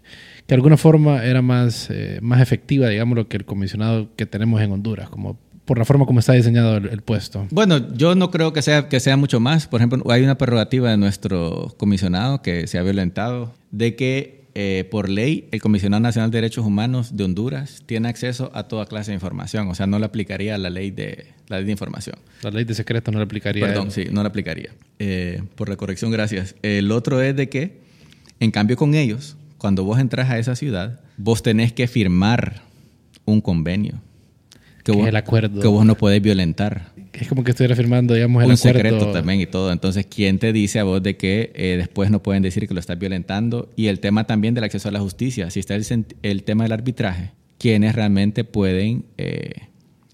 de 0.48 0.56
alguna 0.56 0.78
forma 0.78 1.26
era 1.26 1.41
más, 1.41 1.89
eh, 1.89 2.20
más 2.22 2.39
efectiva, 2.39 2.88
digamos, 2.88 3.18
lo 3.18 3.28
que 3.28 3.36
el 3.36 3.43
comisionado 3.43 4.16
que 4.16 4.26
tenemos 4.26 4.62
en 4.62 4.72
Honduras, 4.72 5.10
como 5.10 5.38
por 5.68 5.78
la 5.78 5.86
forma 5.86 6.05
como 6.05 6.22
está 6.22 6.32
diseñado 6.32 6.78
el, 6.78 6.88
el, 6.88 7.01
puesto. 7.01 7.45
Bueno, 7.51 7.93
yo 7.93 8.15
no 8.15 8.32
creo 8.32 8.53
que 8.53 8.61
sea, 8.61 8.88
que 8.88 9.01
sea 9.01 9.18
mucho 9.18 9.41
más. 9.41 9.68
Por 9.68 9.82
ejemplo, 9.82 10.01
hay 10.09 10.24
una 10.24 10.38
prerrogativa 10.38 10.89
de 10.89 10.97
nuestro 10.97 11.76
comisionado 11.78 12.41
que 12.41 12.68
se 12.68 12.80
ha 12.80 12.84
violentado, 12.84 13.53
de 13.72 13.97
que 13.97 14.47
eh, 14.55 14.86
por 14.89 15.09
ley 15.09 15.49
el 15.51 15.61
Comisionado 15.61 16.01
Nacional 16.01 16.32
de 16.32 16.38
Derechos 16.38 16.65
Humanos 16.65 17.15
de 17.18 17.26
Honduras 17.26 17.84
tiene 17.86 18.07
acceso 18.07 18.49
a 18.55 18.63
toda 18.63 18.86
clase 18.86 19.11
de 19.11 19.15
información. 19.15 19.68
O 19.68 19.76
sea, 19.76 19.88
no 19.88 19.99
le 19.99 20.05
aplicaría 20.05 20.57
la 20.57 20.70
ley 20.70 20.89
de, 20.89 21.28
la 21.47 21.57
ley 21.57 21.65
de 21.65 21.74
información. 21.74 22.15
La 22.41 22.49
ley 22.49 22.63
de 22.63 22.74
secreto 22.74 23.11
no 23.11 23.20
le 23.20 23.26
aplicaría. 23.26 23.68
Perdón, 23.68 23.91
sí, 23.91 24.05
no 24.09 24.24
le 24.24 24.30
aplicaría. 24.30 24.72
Eh, 24.99 25.43
por 25.55 25.68
la 25.68 25.76
corrección, 25.76 26.11
gracias. 26.11 26.55
El 26.63 26.91
otro 26.91 27.22
es 27.22 27.36
de 27.36 27.49
que, 27.49 27.82
en 28.39 28.51
cambio 28.51 28.78
con 28.78 28.95
ellos, 28.95 29.36
cuando 29.57 29.84
vos 29.84 29.99
entras 29.99 30.30
a 30.32 30.39
esa 30.39 30.55
ciudad, 30.55 31.01
vos 31.18 31.43
tenés 31.43 31.74
que 31.74 31.88
firmar 31.88 32.61
un 33.26 33.41
convenio 33.41 34.01
que, 34.92 34.98
vos, 34.98 35.08
el 35.08 35.16
acuerdo. 35.16 35.62
que 35.62 35.68
vos 35.68 35.86
no 35.86 35.96
podés 35.96 36.22
violentar. 36.22 36.92
Es 37.14 37.28
como 37.28 37.44
que 37.44 37.52
estuviera 37.52 37.76
firmando, 37.76 38.14
digamos, 38.14 38.44
el 38.44 38.50
un 38.50 38.54
acuerdo. 38.54 38.80
secreto 38.80 39.12
también 39.12 39.42
y 39.42 39.46
todo. 39.46 39.72
Entonces, 39.72 40.06
¿quién 40.06 40.40
te 40.40 40.54
dice 40.54 40.80
a 40.80 40.84
vos 40.84 41.02
de 41.04 41.18
que 41.18 41.52
eh, 41.56 41.76
después 41.78 42.10
no 42.12 42.24
pueden 42.24 42.44
decir 42.44 42.68
que 42.68 42.74
lo 42.74 42.80
estás 42.80 42.98
violentando? 42.98 43.70
Y 43.76 43.88
el 43.88 44.00
tema 44.00 44.26
también 44.26 44.54
del 44.54 44.64
acceso 44.64 44.90
a 44.90 44.92
la 44.92 45.00
justicia. 45.00 45.50
Si 45.50 45.60
está 45.60 45.76
el, 45.76 46.06
el 46.22 46.44
tema 46.44 46.64
del 46.64 46.72
arbitraje, 46.72 47.32
¿quiénes 47.58 47.96
realmente 47.96 48.44
pueden 48.44 49.06
eh, 49.18 49.54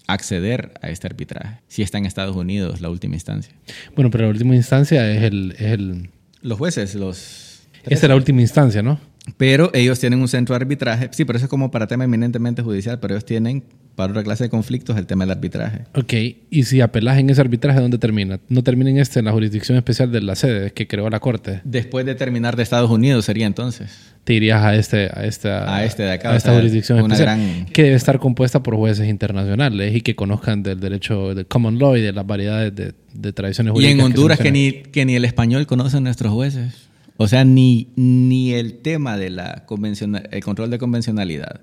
acceder 0.06 0.72
a 0.82 0.88
este 0.88 1.06
arbitraje? 1.06 1.60
Si 1.68 1.82
está 1.82 1.98
en 1.98 2.06
Estados 2.06 2.34
Unidos, 2.34 2.80
la 2.80 2.90
última 2.90 3.14
instancia. 3.14 3.54
Bueno, 3.94 4.10
pero 4.10 4.24
la 4.24 4.30
última 4.30 4.56
instancia 4.56 5.10
es 5.12 5.22
el... 5.22 5.52
Es 5.52 5.72
el... 5.72 6.10
Los 6.42 6.58
jueces, 6.58 6.94
los... 6.94 7.62
Esa 7.84 8.06
es 8.06 8.08
la 8.08 8.16
última 8.16 8.40
instancia, 8.40 8.82
¿no? 8.82 8.98
Pero 9.36 9.70
ellos 9.72 10.00
tienen 10.00 10.20
un 10.20 10.28
centro 10.28 10.54
de 10.54 10.62
arbitraje. 10.62 11.08
Sí, 11.12 11.24
pero 11.24 11.36
eso 11.36 11.46
es 11.46 11.50
como 11.50 11.70
para 11.70 11.86
tema 11.86 12.04
eminentemente 12.04 12.62
judicial, 12.62 12.98
pero 13.00 13.14
ellos 13.14 13.24
tienen 13.24 13.64
para 13.94 14.10
otra 14.10 14.22
clase 14.24 14.44
de 14.44 14.50
conflictos 14.50 14.96
el 14.96 15.06
tema 15.06 15.24
del 15.24 15.32
arbitraje. 15.32 15.82
Ok, 15.94 16.12
y 16.50 16.64
si 16.64 16.80
apelas 16.80 17.18
en 17.18 17.30
ese 17.30 17.40
arbitraje, 17.40 17.80
¿dónde 17.80 17.98
termina? 17.98 18.40
¿No 18.48 18.62
termina 18.62 18.90
en 18.90 18.98
este, 18.98 19.20
en 19.20 19.24
la 19.26 19.32
jurisdicción 19.32 19.76
especial 19.78 20.10
de 20.10 20.20
la 20.22 20.34
sede 20.34 20.72
que 20.72 20.86
creó 20.86 21.08
la 21.10 21.20
Corte? 21.20 21.60
Después 21.64 22.04
de 22.06 22.14
terminar 22.14 22.56
de 22.56 22.62
Estados 22.62 22.90
Unidos 22.90 23.24
sería 23.24 23.46
entonces. 23.46 24.12
Te 24.24 24.32
irías 24.34 24.62
a 24.62 24.74
este, 24.74 25.10
a 25.12 25.24
esta, 25.26 25.74
A 25.76 25.84
este 25.84 26.02
de 26.02 26.12
acá, 26.12 26.30
a 26.30 26.32
o 26.32 26.36
esta 26.36 26.50
sea, 26.50 26.58
jurisdicción 26.58 27.02
una 27.02 27.14
especial, 27.14 27.38
gran- 27.38 27.66
que 27.66 27.82
debe 27.82 27.94
estar 27.94 28.18
compuesta 28.18 28.62
por 28.62 28.74
jueces 28.76 29.06
internacionales 29.08 29.94
y 29.94 30.00
que 30.00 30.16
conozcan 30.16 30.62
del 30.62 30.80
derecho 30.80 31.34
de 31.34 31.44
common 31.44 31.78
law 31.78 31.94
y 31.96 32.00
de 32.00 32.12
las 32.12 32.26
variedades 32.26 32.74
de, 32.74 32.94
de 33.12 33.32
tradiciones 33.32 33.72
Y 33.72 33.74
jurídicas. 33.74 33.98
en 33.98 34.04
Honduras 34.06 34.38
que 34.38 34.50
ni, 34.50 34.72
que 34.72 35.04
ni 35.04 35.14
el 35.14 35.24
español 35.24 35.66
conocen 35.66 36.04
nuestros 36.04 36.32
jueces. 36.32 36.88
O 37.16 37.28
sea, 37.28 37.44
ni, 37.44 37.88
ni 37.96 38.54
el 38.54 38.78
tema 38.78 39.16
de 39.18 39.30
la 39.30 39.64
convencional, 39.66 40.28
el 40.32 40.42
control 40.42 40.70
de 40.70 40.78
convencionalidad 40.78 41.60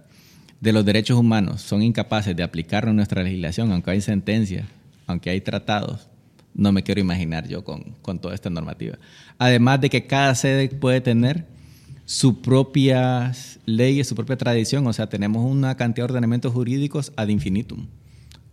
de 0.61 0.71
los 0.71 0.85
derechos 0.85 1.17
humanos 1.17 1.61
son 1.61 1.81
incapaces 1.81 2.35
de 2.35 2.43
aplicarlo 2.43 2.91
en 2.91 2.95
nuestra 2.95 3.23
legislación, 3.23 3.71
aunque 3.71 3.91
hay 3.91 4.01
sentencias, 4.01 4.65
aunque 5.07 5.29
hay 5.31 5.41
tratados. 5.41 6.07
No 6.53 6.71
me 6.71 6.83
quiero 6.83 7.01
imaginar 7.01 7.47
yo 7.47 7.63
con, 7.63 7.95
con 8.01 8.19
toda 8.19 8.35
esta 8.35 8.49
normativa. 8.49 8.97
Además 9.37 9.81
de 9.81 9.89
que 9.89 10.05
cada 10.05 10.35
sede 10.35 10.69
puede 10.69 11.01
tener 11.01 11.45
sus 12.05 12.35
propias 12.35 13.59
leyes, 13.65 14.07
su 14.07 14.15
propia 14.15 14.37
tradición. 14.37 14.85
O 14.85 14.93
sea, 14.93 15.07
tenemos 15.07 15.49
una 15.49 15.75
cantidad 15.77 16.05
de 16.07 16.13
ordenamientos 16.13 16.53
jurídicos 16.53 17.11
ad 17.15 17.29
infinitum. 17.29 17.87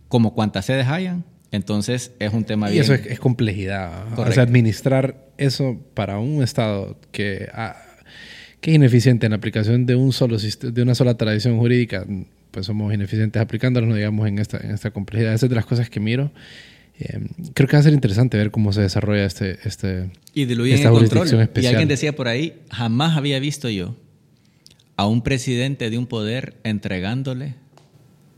Como 0.07 0.33
cuantas 0.33 0.65
sedes 0.65 0.87
hayan, 0.87 1.25
entonces 1.51 2.11
es 2.19 2.33
un 2.33 2.43
tema 2.43 2.69
Y 2.69 2.73
bien. 2.73 2.83
eso 2.83 2.93
es, 2.93 3.05
es 3.05 3.19
complejidad. 3.19 4.17
O 4.17 4.31
sea, 4.31 4.43
administrar 4.43 5.27
eso 5.37 5.77
para 5.93 6.19
un 6.19 6.41
Estado 6.41 6.97
que, 7.11 7.49
que 8.61 8.71
es 8.71 8.75
ineficiente 8.75 9.25
en 9.25 9.31
la 9.31 9.37
aplicación 9.37 9.85
de, 9.85 9.95
un 9.95 10.11
solo 10.11 10.37
de 10.37 10.81
una 10.81 10.95
sola 10.95 11.15
tradición 11.15 11.57
jurídica, 11.57 12.05
pues 12.51 12.65
somos 12.65 12.93
ineficientes 12.93 13.41
aplicándolo, 13.41 13.87
no 13.87 13.95
digamos, 13.95 14.27
en 14.27 14.39
esta, 14.39 14.57
en 14.57 14.71
esta 14.71 14.91
complejidad. 14.91 15.33
Esa 15.33 15.45
es 15.45 15.49
de 15.49 15.55
las 15.55 15.65
cosas 15.65 15.89
que 15.89 15.99
miro. 15.99 16.31
Eh, 16.99 17.19
creo 17.53 17.67
que 17.69 17.77
va 17.77 17.79
a 17.79 17.83
ser 17.83 17.93
interesante 17.93 18.37
ver 18.37 18.51
cómo 18.51 18.73
se 18.73 18.81
desarrolla 18.81 19.25
este... 19.25 19.57
este 19.63 20.09
Y 20.33 20.45
diluyen 20.45 20.75
esta 20.75 20.89
el 20.89 20.95
jurisdicción 20.95 21.21
control. 21.21 21.39
Y 21.39 21.43
especial. 21.43 21.75
alguien 21.75 21.87
decía 21.87 22.15
por 22.15 22.27
ahí, 22.27 22.55
jamás 22.69 23.15
había 23.15 23.39
visto 23.39 23.69
yo 23.69 23.95
a 24.97 25.07
un 25.07 25.21
presidente 25.21 25.89
de 25.89 25.97
un 25.97 26.07
poder 26.07 26.55
entregándole, 26.63 27.55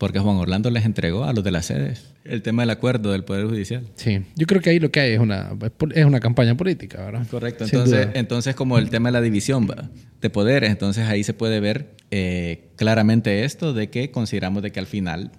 porque 0.01 0.17
Juan 0.17 0.37
Orlando 0.37 0.71
les 0.71 0.83
entregó 0.85 1.25
a 1.25 1.31
los 1.31 1.43
de 1.43 1.51
las 1.51 1.67
sedes, 1.67 2.07
el 2.23 2.41
tema 2.41 2.63
del 2.63 2.71
acuerdo 2.71 3.11
del 3.11 3.23
Poder 3.23 3.45
Judicial. 3.45 3.83
Sí, 3.93 4.23
yo 4.35 4.47
creo 4.47 4.59
que 4.59 4.71
ahí 4.71 4.79
lo 4.79 4.89
que 4.89 4.99
hay 4.99 5.11
es 5.13 5.19
una, 5.19 5.51
es 5.93 6.05
una 6.05 6.19
campaña 6.19 6.57
política, 6.57 7.05
¿verdad? 7.05 7.27
Correcto. 7.29 7.65
Entonces, 7.65 8.07
entonces 8.15 8.55
como 8.55 8.79
el 8.79 8.89
tema 8.89 9.09
de 9.09 9.13
la 9.13 9.21
división 9.21 9.71
de 10.19 10.29
poderes, 10.31 10.71
entonces 10.71 11.05
ahí 11.05 11.23
se 11.23 11.35
puede 11.35 11.59
ver 11.59 11.91
eh, 12.09 12.69
claramente 12.77 13.43
esto 13.43 13.73
de 13.73 13.91
que 13.91 14.09
consideramos 14.09 14.63
de 14.63 14.71
que 14.71 14.79
al 14.79 14.87
final 14.87 15.33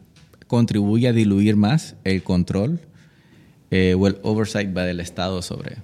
contribuye 0.46 1.08
a 1.08 1.12
diluir 1.12 1.56
más 1.56 1.96
el 2.04 2.22
control 2.22 2.78
eh, 3.72 3.96
o 3.98 4.06
el 4.06 4.18
oversight 4.22 4.76
¿va? 4.76 4.84
del 4.84 5.00
Estado 5.00 5.42
sobre, 5.42 5.78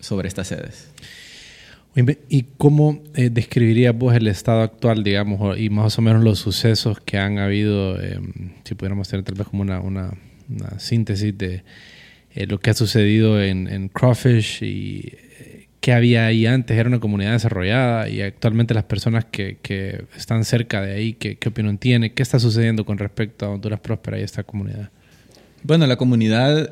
sobre 0.00 0.28
estas 0.28 0.48
sedes. 0.48 0.88
¿Y 1.94 2.44
cómo 2.56 3.02
eh, 3.14 3.28
describirías 3.30 3.94
vos 3.94 4.14
el 4.14 4.26
estado 4.26 4.62
actual, 4.62 5.04
digamos, 5.04 5.58
y 5.58 5.68
más 5.68 5.98
o 5.98 6.02
menos 6.02 6.24
los 6.24 6.38
sucesos 6.38 6.98
que 7.00 7.18
han 7.18 7.38
habido, 7.38 8.00
eh, 8.00 8.18
si 8.64 8.74
pudiéramos 8.74 9.08
tener 9.08 9.24
tal 9.24 9.34
vez 9.34 9.46
como 9.46 9.62
una, 9.62 9.80
una, 9.80 10.10
síntesis 10.78 11.36
de 11.36 11.64
eh, 12.34 12.46
lo 12.46 12.58
que 12.60 12.70
ha 12.70 12.74
sucedido 12.74 13.42
en, 13.42 13.68
en 13.68 13.88
Crawfish 13.88 14.62
y 14.62 15.12
eh, 15.38 15.68
qué 15.80 15.92
había 15.92 16.26
ahí 16.26 16.46
antes? 16.46 16.78
Era 16.78 16.88
una 16.88 16.98
comunidad 16.98 17.32
desarrollada 17.32 18.08
y 18.08 18.22
actualmente 18.22 18.72
las 18.72 18.84
personas 18.84 19.26
que, 19.26 20.06
están 20.16 20.46
cerca 20.46 20.80
de 20.80 20.94
ahí, 20.94 21.12
¿qué, 21.12 21.36
¿qué 21.36 21.48
opinión 21.50 21.76
tiene? 21.76 22.14
¿Qué 22.14 22.22
está 22.22 22.38
sucediendo 22.38 22.86
con 22.86 22.96
respecto 22.96 23.44
a 23.44 23.50
Honduras 23.50 23.80
Próspera 23.80 24.18
y 24.18 24.22
esta 24.22 24.44
comunidad? 24.44 24.90
Bueno, 25.62 25.86
la 25.86 25.96
comunidad 25.96 26.70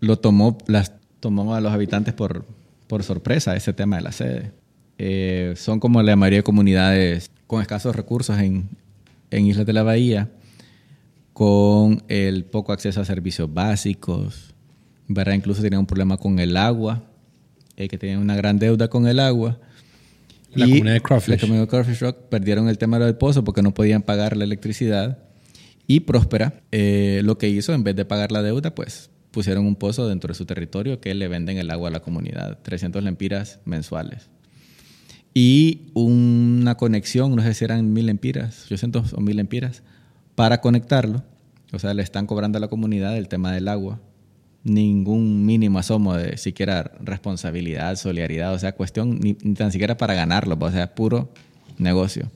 lo 0.00 0.18
tomó, 0.18 0.58
las 0.66 0.92
tomó 1.20 1.54
a 1.54 1.60
los 1.62 1.72
habitantes 1.72 2.12
por, 2.12 2.44
por 2.86 3.02
sorpresa 3.02 3.56
ese 3.56 3.72
tema 3.72 3.96
de 3.96 4.02
la 4.02 4.12
sede. 4.12 4.52
Eh, 4.98 5.54
son 5.56 5.80
como 5.80 6.02
la 6.02 6.16
mayoría 6.16 6.38
de 6.38 6.44
comunidades 6.44 7.30
con 7.46 7.60
escasos 7.60 7.94
recursos 7.94 8.38
en, 8.38 8.68
en 9.30 9.46
Islas 9.46 9.66
de 9.66 9.72
la 9.72 9.82
Bahía, 9.82 10.30
con 11.32 12.02
el 12.08 12.44
poco 12.44 12.72
acceso 12.72 13.00
a 13.00 13.04
servicios 13.04 13.52
básicos, 13.52 14.54
¿verdad? 15.06 15.34
Incluso 15.34 15.62
tenían 15.62 15.80
un 15.80 15.86
problema 15.86 16.16
con 16.16 16.38
el 16.38 16.56
agua, 16.56 17.04
eh, 17.76 17.88
que 17.88 17.98
tenían 17.98 18.20
una 18.20 18.36
gran 18.36 18.58
deuda 18.58 18.88
con 18.88 19.06
el 19.06 19.20
agua. 19.20 19.58
La 20.54 20.66
Y 20.66 20.70
comunidad 20.70 20.94
de 20.94 21.02
Crawfish. 21.02 21.28
La 21.28 21.38
comunidad 21.38 21.62
de 21.64 21.68
Crawfish 21.68 22.00
Rock 22.00 22.16
perdieron 22.30 22.68
el 22.68 22.78
tema 22.78 22.98
del 22.98 23.16
pozo 23.16 23.44
porque 23.44 23.62
no 23.62 23.74
podían 23.74 24.02
pagar 24.02 24.36
la 24.36 24.44
electricidad. 24.44 25.18
Y 25.86 26.00
Próspera 26.00 26.62
eh, 26.72 27.20
lo 27.22 27.38
que 27.38 27.48
hizo, 27.48 27.74
en 27.74 27.84
vez 27.84 27.94
de 27.94 28.04
pagar 28.04 28.32
la 28.32 28.42
deuda, 28.42 28.74
pues 28.74 29.10
pusieron 29.36 29.66
un 29.66 29.76
pozo 29.76 30.08
dentro 30.08 30.28
de 30.28 30.34
su 30.34 30.46
territorio 30.46 30.98
que 30.98 31.14
le 31.14 31.28
venden 31.28 31.58
el 31.58 31.70
agua 31.70 31.90
a 31.90 31.92
la 31.92 32.00
comunidad, 32.00 32.58
300 32.62 33.04
lempiras 33.04 33.60
mensuales. 33.66 34.30
Y 35.34 35.90
una 35.92 36.76
conexión, 36.76 37.36
no 37.36 37.42
sé 37.42 37.52
si 37.52 37.66
eran 37.66 37.92
mil 37.92 38.06
lempiras, 38.06 38.64
800 38.64 39.12
o 39.12 39.20
mil 39.20 39.36
lempiras, 39.36 39.82
para 40.36 40.62
conectarlo. 40.62 41.22
O 41.74 41.78
sea, 41.78 41.92
le 41.92 42.02
están 42.02 42.26
cobrando 42.26 42.56
a 42.56 42.62
la 42.62 42.68
comunidad 42.68 43.14
el 43.18 43.28
tema 43.28 43.52
del 43.52 43.68
agua. 43.68 44.00
Ningún 44.64 45.44
mínimo 45.44 45.78
asomo 45.78 46.14
de 46.14 46.38
siquiera 46.38 46.92
responsabilidad, 47.02 47.94
solidaridad, 47.96 48.54
o 48.54 48.58
sea, 48.58 48.72
cuestión 48.72 49.20
ni, 49.20 49.36
ni 49.42 49.52
tan 49.52 49.70
siquiera 49.70 49.98
para 49.98 50.14
ganarlo, 50.14 50.56
o 50.58 50.70
sea, 50.70 50.94
puro 50.94 51.30
negocio. 51.76 52.30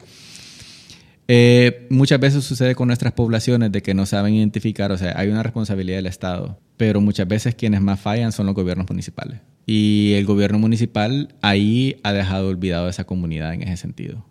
Eh, 1.29 1.87
muchas 1.89 2.21
veces 2.21 2.45
sucede 2.45 2.75
con 2.75 2.89
nuestras 2.89 3.15
poblaciones 3.15 3.73
de 3.73 3.81
que 3.81 3.95
no 3.95 4.05
saben 4.05 4.35
identificar, 4.35 4.93
o 4.93 4.99
sea, 4.99 5.19
hay 5.19 5.31
una 5.31 5.43
responsabilidad 5.43 5.97
del 5.97 6.07
Estado, 6.07 6.59
pero 6.81 7.03
muchas 7.03 7.29
veces 7.29 7.55
quienes 7.55 7.83
más 7.83 8.01
fallan 8.01 8.33
son 8.33 8.47
los 8.47 8.55
gobiernos 8.55 8.87
municipales. 8.89 9.41
Y 9.67 10.15
el 10.15 10.25
gobierno 10.25 10.59
municipal 10.59 11.35
ahí 11.43 12.01
ha 12.03 12.15
dejado 12.15 12.49
olvidado 12.49 12.87
a 12.87 12.91
esa 12.91 13.05
comunidad 13.05 13.53
en 13.53 13.63
ese 13.65 13.77
sentido. 13.77 14.25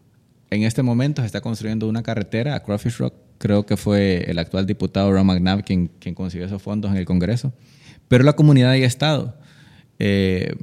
En 0.50 0.64
este 0.64 0.82
momento 0.82 1.22
se 1.22 1.28
está 1.28 1.42
construyendo 1.42 1.88
una 1.88 2.02
carretera 2.02 2.56
a 2.56 2.64
Crawfish 2.64 2.98
Rock, 2.98 3.14
creo 3.38 3.68
que 3.68 3.78
fue 3.78 4.26
el 4.32 4.40
actual 4.40 4.66
diputado 4.66 5.12
Ron 5.14 5.28
McNabb 5.28 5.64
quien, 5.64 5.92
quien 6.00 6.16
consiguió 6.16 6.48
esos 6.48 6.60
fondos 6.60 6.90
en 6.90 6.98
el 6.98 7.06
Congreso, 7.06 7.54
pero 8.08 8.24
la 8.24 8.34
comunidad 8.34 8.72
ahí 8.72 8.82
ha 8.82 8.88
estado 8.88 9.38
eh, 10.00 10.56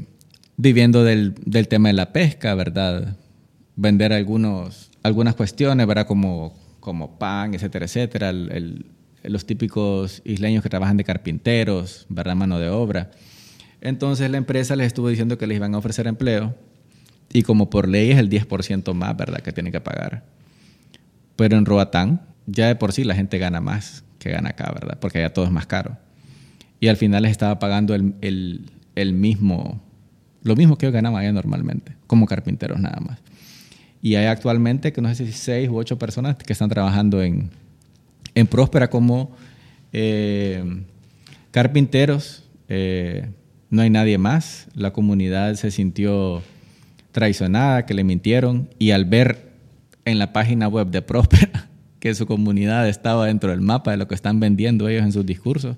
viviendo 0.57 1.05
del, 1.05 1.34
del 1.45 1.68
tema 1.68 1.91
de 1.91 1.93
la 1.95 2.12
pesca, 2.12 2.53
¿verdad? 2.57 3.16
vender 3.76 4.12
algunos, 4.12 4.91
algunas 5.05 5.37
cuestiones, 5.37 5.87
¿verdad? 5.87 6.09
Como, 6.09 6.53
como 6.80 7.16
pan, 7.16 7.55
etcétera, 7.55 7.84
etcétera. 7.84 8.30
El- 8.30 8.51
el- 8.51 8.87
los 9.29 9.47
típicos 9.47 10.22
isleños 10.24 10.62
que 10.62 10.68
trabajan 10.68 10.97
de 10.97 11.05
carpinteros, 11.05 12.07
¿verdad? 12.09 12.37
Mano 12.37 12.59
de 12.59 12.68
obra. 12.68 13.11
Entonces 13.81 14.31
la 14.31 14.37
empresa 14.39 14.77
les 14.77 14.89
estuvo 14.89 15.09
diciendo 15.09 15.39
que 15.39 15.47
les 15.47 15.57
iban 15.57 15.74
a 15.74 15.79
ofrecer 15.79 16.07
empleo 16.07 16.55
y 17.33 17.43
como 17.43 17.70
por 17.70 17.89
ley 17.89 18.11
es 18.11 18.18
el 18.18 18.29
10% 18.31 18.95
más, 18.95 19.16
¿verdad? 19.16 19.41
Que 19.41 19.53
tienen 19.53 19.72
que 19.72 19.81
pagar. 19.81 20.24
Pero 21.37 21.57
en 21.59 21.66
Roatán 21.66 22.22
ya 22.47 22.68
de 22.68 22.77
por 22.77 22.93
sí 22.93 23.05
la 23.05 23.14
gente 23.14 23.39
gana 23.39 23.61
más 23.61 24.05
que 24.18 24.31
gana 24.31 24.51
acá, 24.51 24.70
¿verdad? 24.72 24.99
Porque 25.01 25.18
allá 25.18 25.33
todo 25.33 25.45
es 25.45 25.51
más 25.51 25.66
caro. 25.66 25.99
Y 26.81 26.89
al 26.89 26.97
final 26.97 27.22
les 27.22 27.33
estaba 27.33 27.59
pagando 27.59 27.95
el, 27.95 28.14
el- 28.20 28.70
el 28.95 29.12
mismo, 29.12 29.83
lo 30.43 30.57
mismo 30.57 30.79
que 30.79 30.87
ellos 30.87 30.95
ganaban 30.95 31.20
allá 31.20 31.33
normalmente, 31.33 31.93
como 32.07 32.27
carpinteros 32.27 32.81
nada 32.81 32.99
más. 33.01 33.18
Y 34.01 34.14
hay 34.14 34.27
actualmente, 34.27 34.93
que 34.93 35.03
no 35.03 35.14
sé 35.14 35.27
si 35.27 35.33
seis 35.33 35.68
u 35.68 35.77
ocho 35.77 35.99
personas 35.99 36.37
que 36.37 36.53
están 36.53 36.68
trabajando 36.70 37.22
en, 37.22 37.51
en 38.37 38.47
Próspera 38.47 38.89
como 38.89 39.34
eh, 39.93 40.62
carpinteros. 41.51 42.45
Eh, 42.68 43.30
no 43.70 43.82
hay 43.82 43.91
nadie 43.91 44.18
más. 44.18 44.68
La 44.74 44.93
comunidad 44.93 45.55
se 45.55 45.72
sintió 45.72 46.43
traicionada, 47.11 47.87
que 47.87 47.95
le 47.95 48.05
mintieron. 48.05 48.68
Y 48.78 48.93
al 48.93 49.07
ver 49.07 49.53
en 50.05 50.18
la 50.18 50.32
página 50.32 50.68
web 50.68 50.89
de 50.89 51.03
Próspera 51.03 51.68
que 51.99 52.14
su 52.14 52.26
comunidad 52.26 52.89
estaba 52.89 53.26
dentro 53.26 53.51
del 53.51 53.62
mapa 53.62 53.91
de 53.91 53.97
lo 53.97 54.07
que 54.07 54.14
están 54.14 54.39
vendiendo 54.39 54.87
ellos 54.89 55.03
en 55.03 55.12
sus 55.12 55.24
discursos, 55.26 55.76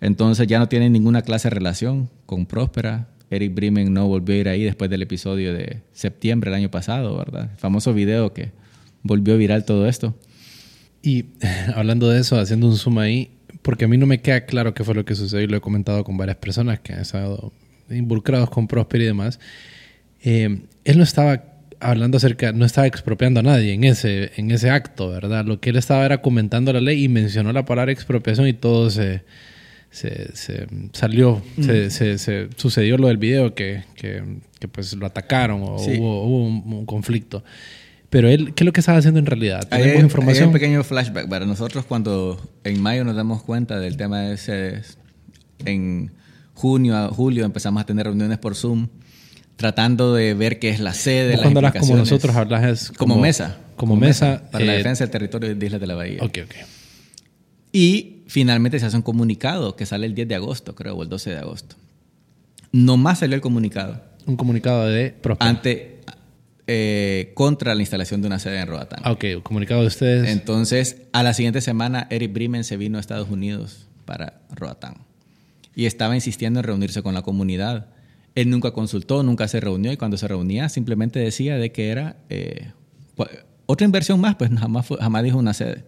entonces 0.00 0.46
ya 0.46 0.58
no 0.58 0.68
tienen 0.68 0.92
ninguna 0.92 1.22
clase 1.22 1.48
de 1.48 1.54
relación 1.54 2.08
con 2.24 2.46
Próspera. 2.46 3.08
Eric 3.30 3.54
Bremen 3.54 3.92
no 3.92 4.08
volvió 4.08 4.34
a 4.34 4.38
ir 4.38 4.48
ahí 4.48 4.64
después 4.64 4.88
del 4.88 5.02
episodio 5.02 5.52
de 5.52 5.82
septiembre 5.92 6.50
del 6.50 6.60
año 6.60 6.70
pasado, 6.70 7.16
¿verdad? 7.18 7.50
El 7.52 7.58
famoso 7.58 7.92
video 7.92 8.32
que 8.32 8.52
volvió 9.02 9.36
viral 9.36 9.66
todo 9.66 9.86
esto. 9.86 10.14
Y 11.02 11.26
hablando 11.74 12.08
de 12.08 12.20
eso, 12.20 12.38
haciendo 12.38 12.66
un 12.66 12.76
zoom 12.76 12.98
ahí, 12.98 13.30
porque 13.62 13.84
a 13.84 13.88
mí 13.88 13.96
no 13.96 14.06
me 14.06 14.20
queda 14.20 14.44
claro 14.46 14.74
qué 14.74 14.84
fue 14.84 14.94
lo 14.94 15.04
que 15.04 15.14
sucedió 15.14 15.44
y 15.44 15.48
lo 15.48 15.56
he 15.56 15.60
comentado 15.60 16.04
con 16.04 16.16
varias 16.16 16.36
personas 16.38 16.80
que 16.80 16.92
han 16.92 17.00
estado 17.00 17.52
involucrados 17.90 18.50
con 18.50 18.66
Prosper 18.68 19.00
y 19.02 19.04
demás. 19.06 19.40
Eh, 20.22 20.60
él 20.84 20.96
no 20.98 21.02
estaba 21.04 21.44
hablando 21.80 22.16
acerca, 22.16 22.52
no 22.52 22.64
estaba 22.64 22.86
expropiando 22.86 23.40
a 23.40 23.42
nadie 23.42 23.72
en 23.72 23.84
ese, 23.84 24.32
en 24.36 24.50
ese 24.50 24.70
acto, 24.70 25.10
¿verdad? 25.10 25.44
Lo 25.44 25.60
que 25.60 25.70
él 25.70 25.76
estaba 25.76 26.04
era 26.04 26.20
comentando 26.22 26.72
la 26.72 26.80
ley 26.80 27.04
y 27.04 27.08
mencionó 27.08 27.52
la 27.52 27.64
palabra 27.64 27.92
expropiación 27.92 28.48
y 28.48 28.52
todo 28.52 28.90
se, 28.90 29.22
se, 29.90 30.34
se 30.36 30.66
salió, 30.92 31.40
se, 31.60 31.90
se- 31.90 32.18
se- 32.18 32.48
sucedió 32.56 32.98
lo 32.98 33.06
del 33.08 33.16
video 33.18 33.54
que, 33.54 33.84
que, 33.94 34.22
que, 34.58 34.66
pues 34.68 34.92
lo 34.94 35.06
atacaron 35.06 35.62
o 35.64 35.78
Sí. 35.78 35.92
hubo, 35.98 36.24
hubo 36.24 36.44
un, 36.46 36.72
un 36.72 36.84
conflicto. 36.86 37.44
Pero 38.10 38.28
él, 38.28 38.54
¿qué 38.54 38.64
es 38.64 38.66
lo 38.66 38.72
que 38.72 38.80
estaba 38.80 38.98
haciendo 38.98 39.20
en 39.20 39.26
realidad? 39.26 39.60
Hay, 39.70 39.82
¿Tenemos 39.82 39.98
hay 39.98 40.04
información? 40.04 40.46
un 40.46 40.52
pequeño 40.52 40.82
flashback 40.82 41.28
para 41.28 41.44
nosotros 41.44 41.84
cuando 41.84 42.40
en 42.64 42.80
mayo 42.80 43.04
nos 43.04 43.16
damos 43.16 43.42
cuenta 43.42 43.78
del 43.78 43.96
tema 43.96 44.20
de 44.20 44.34
ese, 44.34 44.82
en 45.64 46.12
junio 46.54 46.96
a 46.96 47.08
julio 47.08 47.44
empezamos 47.44 47.82
a 47.82 47.86
tener 47.86 48.06
reuniones 48.06 48.38
por 48.38 48.54
Zoom 48.54 48.88
tratando 49.58 50.14
de 50.14 50.34
ver 50.34 50.60
qué 50.60 50.70
es 50.70 50.78
la 50.78 50.94
sede, 50.94 51.32
las 51.32 51.42
cuando 51.42 51.58
hablas 51.58 51.74
como 51.74 51.96
nosotros, 51.96 52.34
hablas 52.36 52.64
es 52.64 52.92
como, 52.92 53.18
mesa. 53.18 53.58
Como 53.76 53.96
mesa. 53.96 54.48
Para 54.52 54.64
la 54.64 54.74
eh, 54.74 54.76
defensa 54.78 55.02
del 55.04 55.10
territorio 55.10 55.54
de 55.54 55.66
Islas 55.66 55.80
de 55.80 55.86
la 55.88 55.96
Bahía. 55.96 56.22
Ok, 56.22 56.38
ok. 56.44 56.54
Y 57.72 58.22
finalmente 58.28 58.78
se 58.78 58.86
hace 58.86 58.96
un 58.96 59.02
comunicado 59.02 59.74
que 59.74 59.84
sale 59.84 60.06
el 60.06 60.14
10 60.14 60.28
de 60.28 60.34
agosto, 60.36 60.76
creo, 60.76 60.94
o 60.94 61.02
el 61.02 61.08
12 61.08 61.30
de 61.30 61.38
agosto. 61.38 61.74
Nomás 62.70 63.18
salió 63.18 63.34
el 63.34 63.40
comunicado 63.40 64.00
Un 64.26 64.36
comunicado 64.36 64.86
de 64.86 65.10
Próspera. 65.10 65.50
ante, 65.50 65.97
eh, 66.68 67.32
contra 67.34 67.74
la 67.74 67.80
instalación 67.82 68.20
de 68.20 68.28
una 68.28 68.38
sede 68.38 68.60
en 68.60 68.68
Roatán. 68.68 69.00
Ah, 69.02 69.10
ok, 69.12 69.24
un 69.36 69.40
comunicado 69.42 69.80
de 69.80 69.86
ustedes. 69.88 70.28
Entonces, 70.30 70.98
a 71.12 71.22
la 71.24 71.34
siguiente 71.34 71.60
semana, 71.60 72.06
Eric 72.10 72.32
Bremen 72.32 72.62
se 72.62 72.76
vino 72.76 72.98
a 72.98 73.00
Estados 73.00 73.28
Unidos 73.28 73.88
para 74.04 74.42
Roatán. 74.54 74.98
Y 75.74 75.86
estaba 75.86 76.14
insistiendo 76.14 76.60
en 76.60 76.64
reunirse 76.64 77.02
con 77.02 77.14
la 77.14 77.22
comunidad. 77.22 77.86
Él 78.34 78.50
nunca 78.50 78.70
consultó, 78.72 79.22
nunca 79.22 79.48
se 79.48 79.58
reunió 79.60 79.90
y 79.92 79.96
cuando 79.96 80.16
se 80.16 80.28
reunía 80.28 80.68
simplemente 80.68 81.18
decía 81.18 81.56
de 81.56 81.72
que 81.72 81.88
era 81.90 82.16
eh, 82.28 82.70
otra 83.66 83.84
inversión 83.84 84.20
más, 84.20 84.36
pues 84.36 84.50
jamás, 84.56 84.86
fue- 84.86 84.98
jamás 84.98 85.22
dijo 85.24 85.38
una 85.38 85.54
sede. 85.54 85.84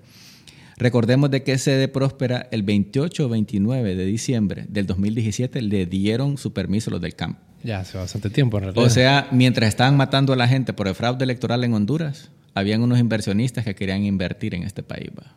Recordemos 0.81 1.31
de 1.31 1.43
que 1.43 1.59
sede 1.59 1.89
próspera 1.89 2.49
el 2.51 2.63
28 2.63 3.27
o 3.27 3.29
29 3.29 3.95
de 3.95 4.05
diciembre 4.07 4.65
del 4.67 4.87
2017 4.87 5.61
le 5.61 5.85
dieron 5.85 6.39
su 6.39 6.55
permiso 6.55 6.91
los 6.91 7.03
del 7.03 7.15
camp. 7.15 7.39
Ya 7.63 7.81
hace 7.81 7.99
bastante 7.99 8.31
tiempo, 8.31 8.57
en 8.57 8.65
realidad. 8.65 8.83
O 8.83 8.89
sea, 8.89 9.29
mientras 9.31 9.69
estaban 9.69 9.99
matando 9.99 10.33
a 10.33 10.37
la 10.37 10.49
gente 10.49 10.73
por 10.73 10.89
el 10.89 10.95
fraude 10.95 11.23
electoral 11.23 11.65
en 11.65 11.75
Honduras, 11.75 12.31
habían 12.55 12.81
unos 12.81 12.99
inversionistas 12.99 13.67
que 13.67 13.75
querían 13.75 14.05
invertir 14.05 14.55
en 14.55 14.63
este 14.63 14.83
país, 14.83 15.11
va, 15.11 15.37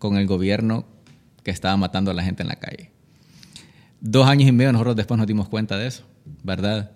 con 0.00 0.16
el 0.16 0.26
gobierno 0.26 0.84
que 1.44 1.52
estaba 1.52 1.76
matando 1.76 2.10
a 2.10 2.14
la 2.14 2.24
gente 2.24 2.42
en 2.42 2.48
la 2.48 2.56
calle. 2.56 2.90
Dos 4.00 4.26
años 4.26 4.48
y 4.48 4.52
medio 4.52 4.72
nosotros 4.72 4.96
después 4.96 5.18
nos 5.18 5.28
dimos 5.28 5.48
cuenta 5.48 5.78
de 5.78 5.86
eso, 5.86 6.02
¿verdad? 6.42 6.90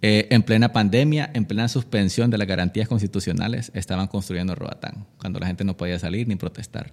Eh, 0.00 0.28
en 0.30 0.44
plena 0.44 0.72
pandemia, 0.72 1.28
en 1.34 1.44
plena 1.44 1.66
suspensión 1.66 2.30
de 2.30 2.38
las 2.38 2.46
garantías 2.46 2.86
constitucionales, 2.86 3.72
estaban 3.74 4.06
construyendo 4.06 4.54
Roatán, 4.54 5.06
cuando 5.18 5.40
la 5.40 5.48
gente 5.48 5.64
no 5.64 5.76
podía 5.76 5.98
salir 5.98 6.28
ni 6.28 6.36
protestar. 6.36 6.92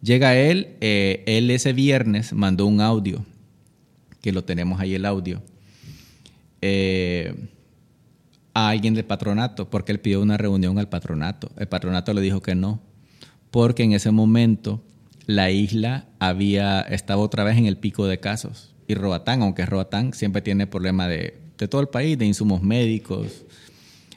Llega 0.00 0.36
él, 0.36 0.76
eh, 0.80 1.24
él 1.26 1.50
ese 1.50 1.72
viernes 1.72 2.32
mandó 2.32 2.66
un 2.66 2.80
audio, 2.80 3.24
que 4.20 4.32
lo 4.32 4.44
tenemos 4.44 4.80
ahí 4.80 4.94
el 4.94 5.04
audio, 5.04 5.42
eh, 6.60 7.34
a 8.54 8.68
alguien 8.68 8.94
del 8.94 9.04
patronato, 9.04 9.70
porque 9.70 9.92
él 9.92 10.00
pidió 10.00 10.22
una 10.22 10.36
reunión 10.36 10.78
al 10.78 10.88
patronato. 10.88 11.50
El 11.56 11.68
patronato 11.68 12.12
le 12.12 12.20
dijo 12.20 12.42
que 12.42 12.54
no, 12.54 12.80
porque 13.50 13.82
en 13.82 13.92
ese 13.92 14.10
momento 14.10 14.82
la 15.26 15.50
isla 15.50 16.06
había 16.18 16.80
estaba 16.80 17.22
otra 17.22 17.44
vez 17.44 17.58
en 17.58 17.66
el 17.66 17.76
pico 17.76 18.06
de 18.06 18.18
casos. 18.20 18.74
Y 18.86 18.94
Roatán, 18.94 19.42
aunque 19.42 19.66
Roatán 19.66 20.12
siempre 20.14 20.42
tiene 20.42 20.66
problema 20.66 21.08
de, 21.08 21.38
de 21.58 21.68
todo 21.68 21.80
el 21.80 21.88
país, 21.88 22.16
de 22.16 22.24
insumos 22.24 22.62
médicos, 22.62 23.44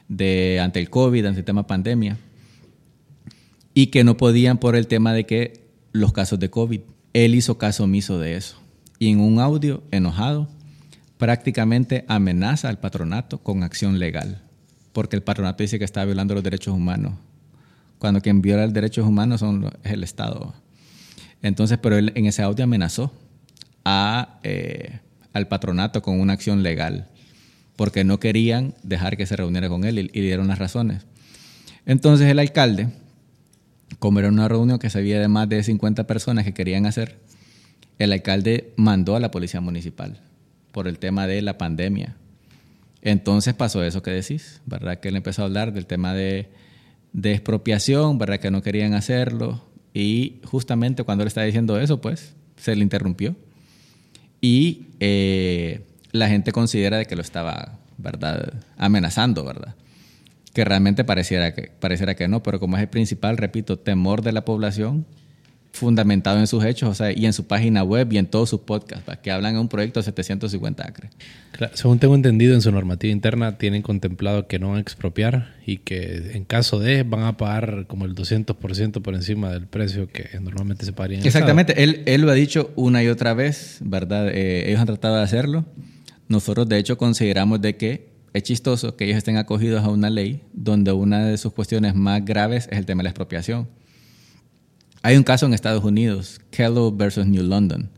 de 0.08 0.60
ante 0.60 0.78
el 0.80 0.90
COVID, 0.90 1.26
ante 1.26 1.40
el 1.40 1.44
tema 1.44 1.66
pandemia, 1.66 2.18
y 3.74 3.88
que 3.88 4.04
no 4.04 4.16
podían 4.16 4.58
por 4.58 4.76
el 4.76 4.86
tema 4.86 5.12
de 5.12 5.24
que 5.24 5.61
los 5.92 6.12
casos 6.12 6.38
de 6.38 6.50
COVID. 6.50 6.80
Él 7.12 7.34
hizo 7.34 7.58
caso 7.58 7.84
omiso 7.84 8.18
de 8.18 8.36
eso. 8.36 8.56
Y 8.98 9.10
en 9.10 9.20
un 9.20 9.40
audio 9.40 9.82
enojado, 9.90 10.48
prácticamente 11.18 12.04
amenaza 12.08 12.68
al 12.68 12.80
patronato 12.80 13.38
con 13.38 13.62
acción 13.62 13.98
legal, 13.98 14.42
porque 14.92 15.16
el 15.16 15.22
patronato 15.22 15.62
dice 15.62 15.78
que 15.78 15.84
está 15.84 16.04
violando 16.04 16.34
los 16.34 16.42
derechos 16.42 16.74
humanos, 16.74 17.14
cuando 17.98 18.20
quien 18.20 18.42
viola 18.42 18.64
los 18.64 18.74
derechos 18.74 19.06
humanos 19.06 19.40
son, 19.40 19.70
es 19.84 19.92
el 19.92 20.02
Estado. 20.02 20.52
Entonces, 21.42 21.78
pero 21.80 21.96
él 21.96 22.12
en 22.16 22.26
ese 22.26 22.42
audio 22.42 22.64
amenazó 22.64 23.12
a, 23.84 24.40
eh, 24.42 24.98
al 25.32 25.48
patronato 25.48 26.02
con 26.02 26.18
una 26.18 26.32
acción 26.32 26.62
legal, 26.62 27.08
porque 27.76 28.04
no 28.04 28.18
querían 28.18 28.74
dejar 28.82 29.16
que 29.16 29.26
se 29.26 29.36
reuniera 29.36 29.68
con 29.68 29.84
él 29.84 29.98
y, 29.98 30.10
y 30.12 30.20
dieron 30.22 30.48
las 30.48 30.58
razones. 30.58 31.06
Entonces 31.86 32.28
el 32.28 32.38
alcalde, 32.38 32.88
como 33.98 34.18
era 34.18 34.28
una 34.28 34.48
reunión 34.48 34.78
que 34.78 34.90
se 34.90 34.98
había 34.98 35.20
de 35.20 35.28
más 35.28 35.48
de 35.48 35.62
50 35.62 36.06
personas 36.06 36.44
que 36.44 36.54
querían 36.54 36.86
hacer, 36.86 37.18
el 37.98 38.12
alcalde 38.12 38.72
mandó 38.76 39.16
a 39.16 39.20
la 39.20 39.30
policía 39.30 39.60
municipal 39.60 40.20
por 40.72 40.88
el 40.88 40.98
tema 40.98 41.26
de 41.26 41.42
la 41.42 41.58
pandemia. 41.58 42.16
Entonces 43.02 43.54
pasó 43.54 43.82
eso 43.82 44.02
que 44.02 44.10
decís, 44.10 44.60
¿verdad? 44.66 45.00
Que 45.00 45.08
él 45.08 45.16
empezó 45.16 45.42
a 45.42 45.44
hablar 45.46 45.72
del 45.72 45.86
tema 45.86 46.14
de, 46.14 46.48
de 47.12 47.32
expropiación, 47.32 48.18
¿verdad? 48.18 48.38
Que 48.38 48.50
no 48.50 48.62
querían 48.62 48.94
hacerlo. 48.94 49.62
Y 49.92 50.40
justamente 50.44 51.02
cuando 51.02 51.22
él 51.22 51.28
estaba 51.28 51.44
diciendo 51.44 51.78
eso, 51.78 52.00
pues 52.00 52.34
se 52.56 52.74
le 52.74 52.82
interrumpió. 52.82 53.36
Y 54.40 54.86
eh, 55.00 55.80
la 56.12 56.28
gente 56.28 56.52
considera 56.52 56.98
de 56.98 57.06
que 57.06 57.16
lo 57.16 57.22
estaba, 57.22 57.78
¿verdad? 57.98 58.54
Amenazando, 58.76 59.44
¿verdad? 59.44 59.74
Que 60.52 60.64
realmente 60.64 61.04
pareciera 61.04 61.54
que, 61.54 61.70
pareciera 61.80 62.14
que 62.14 62.28
no, 62.28 62.42
pero 62.42 62.60
como 62.60 62.76
es 62.76 62.82
el 62.82 62.88
principal, 62.88 63.36
repito, 63.36 63.78
temor 63.78 64.22
de 64.22 64.32
la 64.32 64.44
población, 64.44 65.06
fundamentado 65.72 66.38
en 66.38 66.46
sus 66.46 66.64
hechos, 66.64 66.90
o 66.90 66.94
sea, 66.94 67.12
y 67.12 67.24
en 67.24 67.32
su 67.32 67.46
página 67.46 67.82
web 67.82 68.12
y 68.12 68.18
en 68.18 68.26
todos 68.26 68.50
sus 68.50 68.60
podcasts, 68.60 69.08
¿va? 69.08 69.16
que 69.16 69.30
hablan 69.30 69.54
de 69.54 69.60
un 69.60 69.68
proyecto 69.68 70.00
de 70.00 70.04
750 70.04 70.86
acres. 70.86 71.10
Claro, 71.52 71.74
según 71.74 71.98
tengo 71.98 72.14
entendido, 72.14 72.54
en 72.54 72.60
su 72.60 72.70
normativa 72.70 73.10
interna 73.10 73.56
tienen 73.56 73.82
contemplado 73.82 74.46
que 74.46 74.58
no 74.58 74.68
van 74.68 74.78
a 74.78 74.80
expropiar 74.80 75.54
y 75.64 75.78
que 75.78 76.32
en 76.34 76.44
caso 76.44 76.78
de 76.78 77.02
van 77.02 77.22
a 77.22 77.36
pagar 77.38 77.86
como 77.86 78.04
el 78.04 78.14
200% 78.14 79.00
por 79.00 79.14
encima 79.14 79.50
del 79.50 79.66
precio 79.66 80.08
que 80.08 80.28
normalmente 80.40 80.84
se 80.84 80.92
pagaría 80.92 81.16
en 81.18 81.22
el 81.22 81.26
Exactamente, 81.26 81.82
él, 81.82 82.02
él 82.06 82.20
lo 82.20 82.30
ha 82.30 82.34
dicho 82.34 82.70
una 82.76 83.02
y 83.02 83.08
otra 83.08 83.32
vez, 83.32 83.78
¿verdad? 83.80 84.28
Eh, 84.28 84.68
ellos 84.68 84.80
han 84.80 84.86
tratado 84.86 85.16
de 85.16 85.22
hacerlo. 85.22 85.64
Nosotros, 86.28 86.68
de 86.68 86.78
hecho, 86.78 86.98
consideramos 86.98 87.60
de 87.60 87.76
que 87.76 88.11
es 88.32 88.42
chistoso 88.42 88.96
que 88.96 89.04
ellos 89.04 89.18
estén 89.18 89.36
acogidos 89.36 89.84
a 89.84 89.90
una 89.90 90.10
ley 90.10 90.42
donde 90.52 90.92
una 90.92 91.26
de 91.26 91.36
sus 91.36 91.52
cuestiones 91.52 91.94
más 91.94 92.24
graves 92.24 92.68
es 92.70 92.78
el 92.78 92.86
tema 92.86 93.00
de 93.00 93.04
la 93.04 93.10
expropiación. 93.10 93.68
Hay 95.02 95.16
un 95.16 95.22
caso 95.24 95.46
en 95.46 95.52
Estados 95.52 95.84
Unidos, 95.84 96.40
Kellogg 96.50 96.96
versus 96.96 97.26
New 97.26 97.42
London, 97.42 97.90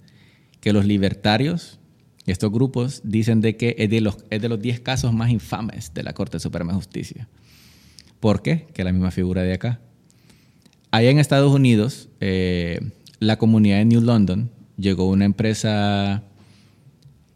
que 0.60 0.72
los 0.72 0.86
libertarios, 0.86 1.78
estos 2.26 2.50
grupos, 2.50 3.02
dicen 3.04 3.42
de 3.42 3.56
que 3.56 3.76
es 3.78 3.90
de 3.90 4.00
los, 4.00 4.24
es 4.30 4.40
de 4.40 4.48
los 4.48 4.60
10 4.60 4.80
casos 4.80 5.12
más 5.12 5.30
infames 5.30 5.92
de 5.92 6.02
la 6.02 6.14
Corte 6.14 6.40
Suprema 6.40 6.72
de 6.72 6.76
Justicia. 6.76 7.28
¿Por 8.20 8.40
qué? 8.40 8.66
Que 8.72 8.82
es 8.82 8.86
la 8.86 8.92
misma 8.92 9.10
figura 9.10 9.42
de 9.42 9.52
acá. 9.52 9.80
Allá 10.90 11.10
en 11.10 11.18
Estados 11.18 11.52
Unidos, 11.52 12.08
eh, 12.20 12.80
la 13.18 13.36
comunidad 13.36 13.78
de 13.78 13.84
New 13.84 14.00
London 14.00 14.50
llegó 14.78 15.08
una 15.10 15.26
empresa 15.26 16.22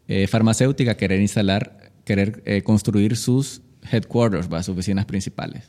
eh, 0.07 0.27
farmacéutica 0.27 0.93
a 0.93 0.97
querer 0.97 1.21
instalar, 1.21 1.78
querer 2.09 2.43
eh, 2.47 2.63
construir 2.63 3.17
sus 3.17 3.61
headquarters, 3.93 4.49
¿va? 4.53 4.63
sus 4.63 4.73
oficinas 4.73 5.05
principales. 5.05 5.65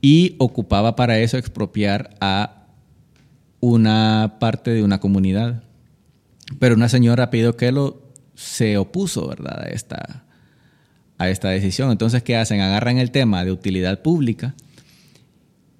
Y 0.00 0.36
ocupaba 0.38 0.96
para 0.96 1.18
eso 1.18 1.36
expropiar 1.36 2.16
a 2.20 2.68
una 3.60 4.36
parte 4.40 4.70
de 4.70 4.82
una 4.82 5.00
comunidad. 5.00 5.64
Pero 6.58 6.74
una 6.74 6.88
señora 6.88 7.30
pidió 7.30 7.56
que 7.56 7.72
lo 7.72 8.02
se 8.34 8.76
opuso, 8.76 9.28
¿verdad?, 9.28 9.64
a 9.64 9.68
esta, 9.68 10.24
a 11.18 11.28
esta 11.28 11.50
decisión. 11.50 11.90
Entonces, 11.90 12.22
¿qué 12.22 12.36
hacen? 12.36 12.60
Agarran 12.60 12.98
el 12.98 13.10
tema 13.10 13.44
de 13.44 13.52
utilidad 13.52 14.00
pública 14.02 14.54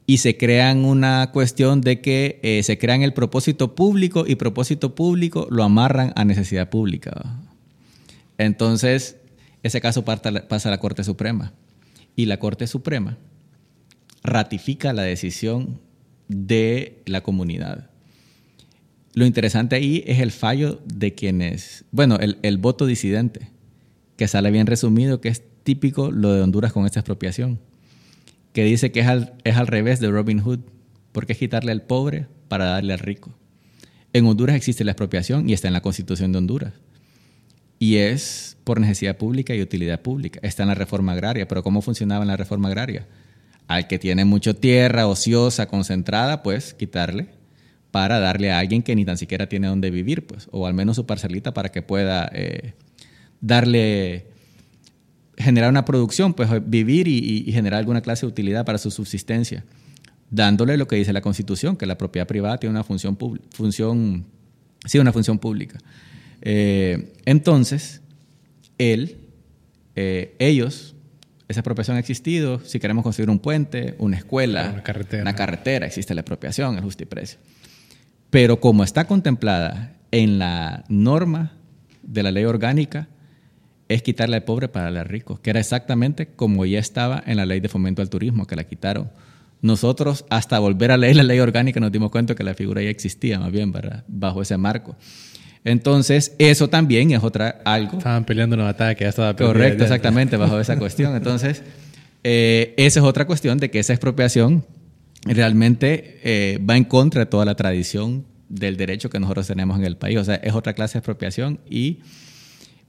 y 0.06 0.18
se 0.18 0.36
crean 0.36 0.84
una 0.84 1.30
cuestión 1.32 1.80
de 1.80 2.00
que 2.00 2.40
eh, 2.42 2.62
se 2.62 2.78
crean 2.78 3.02
el 3.02 3.12
propósito 3.12 3.74
público 3.74 4.24
y 4.26 4.34
propósito 4.34 4.94
público 4.94 5.46
lo 5.50 5.62
amarran 5.62 6.12
a 6.16 6.24
necesidad 6.24 6.68
pública. 6.68 7.12
Entonces, 8.38 9.16
ese 9.62 9.80
caso 9.80 10.04
pasa 10.04 10.68
a 10.68 10.70
la 10.70 10.80
Corte 10.80 11.04
Suprema 11.04 11.52
y 12.16 12.26
la 12.26 12.38
Corte 12.38 12.66
Suprema 12.66 13.18
ratifica 14.22 14.92
la 14.92 15.02
decisión 15.02 15.80
de 16.28 17.02
la 17.06 17.22
comunidad. 17.22 17.90
Lo 19.14 19.26
interesante 19.26 19.76
ahí 19.76 20.02
es 20.06 20.20
el 20.20 20.30
fallo 20.30 20.80
de 20.86 21.14
quienes, 21.14 21.84
bueno, 21.90 22.16
el, 22.16 22.38
el 22.42 22.58
voto 22.58 22.86
disidente, 22.86 23.50
que 24.16 24.28
sale 24.28 24.50
bien 24.50 24.66
resumido, 24.66 25.20
que 25.20 25.28
es 25.28 25.42
típico 25.64 26.10
lo 26.10 26.32
de 26.32 26.40
Honduras 26.40 26.72
con 26.72 26.86
esta 26.86 27.00
expropiación 27.00 27.58
que 28.52 28.64
dice 28.64 28.92
que 28.92 29.00
es 29.00 29.06
al, 29.06 29.34
es 29.44 29.56
al 29.56 29.66
revés 29.66 30.00
de 30.00 30.10
Robin 30.10 30.40
Hood, 30.40 30.60
porque 31.12 31.32
es 31.32 31.38
quitarle 31.38 31.72
al 31.72 31.82
pobre 31.82 32.26
para 32.48 32.66
darle 32.66 32.92
al 32.92 32.98
rico. 32.98 33.34
En 34.12 34.26
Honduras 34.26 34.56
existe 34.56 34.84
la 34.84 34.92
expropiación 34.92 35.48
y 35.48 35.54
está 35.54 35.68
en 35.68 35.74
la 35.74 35.80
constitución 35.80 36.32
de 36.32 36.38
Honduras. 36.38 36.74
Y 37.82 37.96
es 37.96 38.56
por 38.62 38.78
necesidad 38.78 39.16
pública 39.16 39.56
y 39.56 39.60
utilidad 39.60 40.00
pública. 40.00 40.38
Está 40.44 40.62
en 40.62 40.68
la 40.68 40.76
reforma 40.76 41.14
agraria, 41.14 41.48
pero 41.48 41.64
¿cómo 41.64 41.82
funcionaba 41.82 42.22
en 42.22 42.28
la 42.28 42.36
reforma 42.36 42.68
agraria? 42.68 43.08
Al 43.66 43.88
que 43.88 43.98
tiene 43.98 44.24
mucha 44.24 44.54
tierra 44.54 45.08
ociosa, 45.08 45.66
concentrada, 45.66 46.44
pues 46.44 46.74
quitarle 46.74 47.30
para 47.90 48.20
darle 48.20 48.52
a 48.52 48.60
alguien 48.60 48.84
que 48.84 48.94
ni 48.94 49.04
tan 49.04 49.18
siquiera 49.18 49.48
tiene 49.48 49.66
dónde 49.66 49.90
vivir, 49.90 50.28
pues, 50.28 50.46
o 50.52 50.68
al 50.68 50.74
menos 50.74 50.94
su 50.94 51.06
parcelita 51.06 51.54
para 51.54 51.70
que 51.70 51.82
pueda 51.82 52.30
eh, 52.32 52.74
darle 53.40 54.26
generar 55.36 55.68
una 55.68 55.84
producción, 55.84 56.34
pues 56.34 56.48
vivir 56.64 57.08
y, 57.08 57.50
generar 57.50 57.80
alguna 57.80 58.00
clase 58.00 58.26
de 58.26 58.30
utilidad 58.30 58.64
para 58.64 58.78
su 58.78 58.92
subsistencia, 58.92 59.64
dándole 60.30 60.76
lo 60.76 60.86
que 60.86 60.94
dice 60.94 61.12
la 61.12 61.20
Constitución, 61.20 61.76
que 61.76 61.86
la 61.86 61.98
propiedad 61.98 62.28
privada 62.28 62.58
tiene 62.58 62.74
una 62.74 62.84
función, 62.84 63.18
función 63.50 64.24
sí, 64.86 65.00
una 65.00 65.12
función 65.12 65.40
pública. 65.40 65.80
Eh, 66.42 67.14
entonces, 67.24 68.02
él, 68.78 69.16
eh, 69.94 70.34
ellos, 70.38 70.94
esa 71.48 71.60
apropiación 71.60 71.96
ha 71.96 72.00
existido, 72.00 72.60
si 72.64 72.80
queremos 72.80 73.04
construir 73.04 73.30
un 73.30 73.38
puente, 73.38 73.94
una 73.98 74.16
escuela, 74.16 74.70
una 74.72 74.82
carretera, 74.82 75.22
una 75.22 75.34
carretera 75.34 75.86
existe 75.86 76.14
la 76.14 76.22
apropiación, 76.22 76.76
el 76.76 76.82
justiprecio. 76.82 77.38
Pero 78.30 78.60
como 78.60 78.82
está 78.82 79.06
contemplada 79.06 79.96
en 80.10 80.38
la 80.38 80.84
norma 80.88 81.52
de 82.02 82.22
la 82.22 82.32
ley 82.32 82.44
orgánica, 82.44 83.08
es 83.88 84.02
quitarle 84.02 84.36
al 84.36 84.44
pobre 84.44 84.68
para 84.68 84.86
darle 84.86 85.00
al 85.00 85.08
rico, 85.08 85.40
que 85.40 85.50
era 85.50 85.60
exactamente 85.60 86.28
como 86.28 86.64
ya 86.64 86.78
estaba 86.78 87.22
en 87.26 87.36
la 87.36 87.46
ley 87.46 87.60
de 87.60 87.68
fomento 87.68 88.02
al 88.02 88.10
turismo, 88.10 88.46
que 88.46 88.56
la 88.56 88.64
quitaron. 88.64 89.10
Nosotros, 89.60 90.24
hasta 90.28 90.58
volver 90.58 90.90
a 90.90 90.96
leer 90.96 91.16
la 91.16 91.22
ley 91.22 91.38
orgánica, 91.38 91.78
nos 91.78 91.92
dimos 91.92 92.10
cuenta 92.10 92.34
que 92.34 92.42
la 92.42 92.54
figura 92.54 92.82
ya 92.82 92.90
existía, 92.90 93.38
más 93.38 93.52
bien, 93.52 93.72
bajo 94.08 94.42
ese 94.42 94.56
marco. 94.56 94.96
Entonces, 95.64 96.34
eso 96.38 96.68
también 96.68 97.12
es 97.12 97.22
otra 97.22 97.60
algo. 97.64 97.98
Estaban 97.98 98.24
peleando 98.24 98.54
una 98.54 98.64
batalla 98.64 98.94
que 98.94 99.04
ya 99.04 99.10
estaba. 99.10 99.36
Correcto, 99.36 99.84
exactamente, 99.84 100.36
bajo 100.36 100.58
esa 100.58 100.78
cuestión. 100.78 101.14
Entonces, 101.14 101.62
eh, 102.24 102.74
esa 102.76 103.00
es 103.00 103.06
otra 103.06 103.26
cuestión 103.26 103.58
de 103.58 103.70
que 103.70 103.78
esa 103.78 103.92
expropiación 103.92 104.64
realmente 105.24 106.20
eh, 106.24 106.58
va 106.58 106.76
en 106.76 106.84
contra 106.84 107.20
de 107.20 107.26
toda 107.26 107.44
la 107.44 107.54
tradición 107.54 108.24
del 108.48 108.76
derecho 108.76 109.08
que 109.08 109.18
nosotros 109.20 109.46
tenemos 109.46 109.78
en 109.78 109.84
el 109.84 109.96
país. 109.96 110.18
O 110.18 110.24
sea, 110.24 110.36
es 110.36 110.52
otra 110.54 110.74
clase 110.74 110.94
de 110.94 110.98
expropiación 110.98 111.60
y 111.68 112.00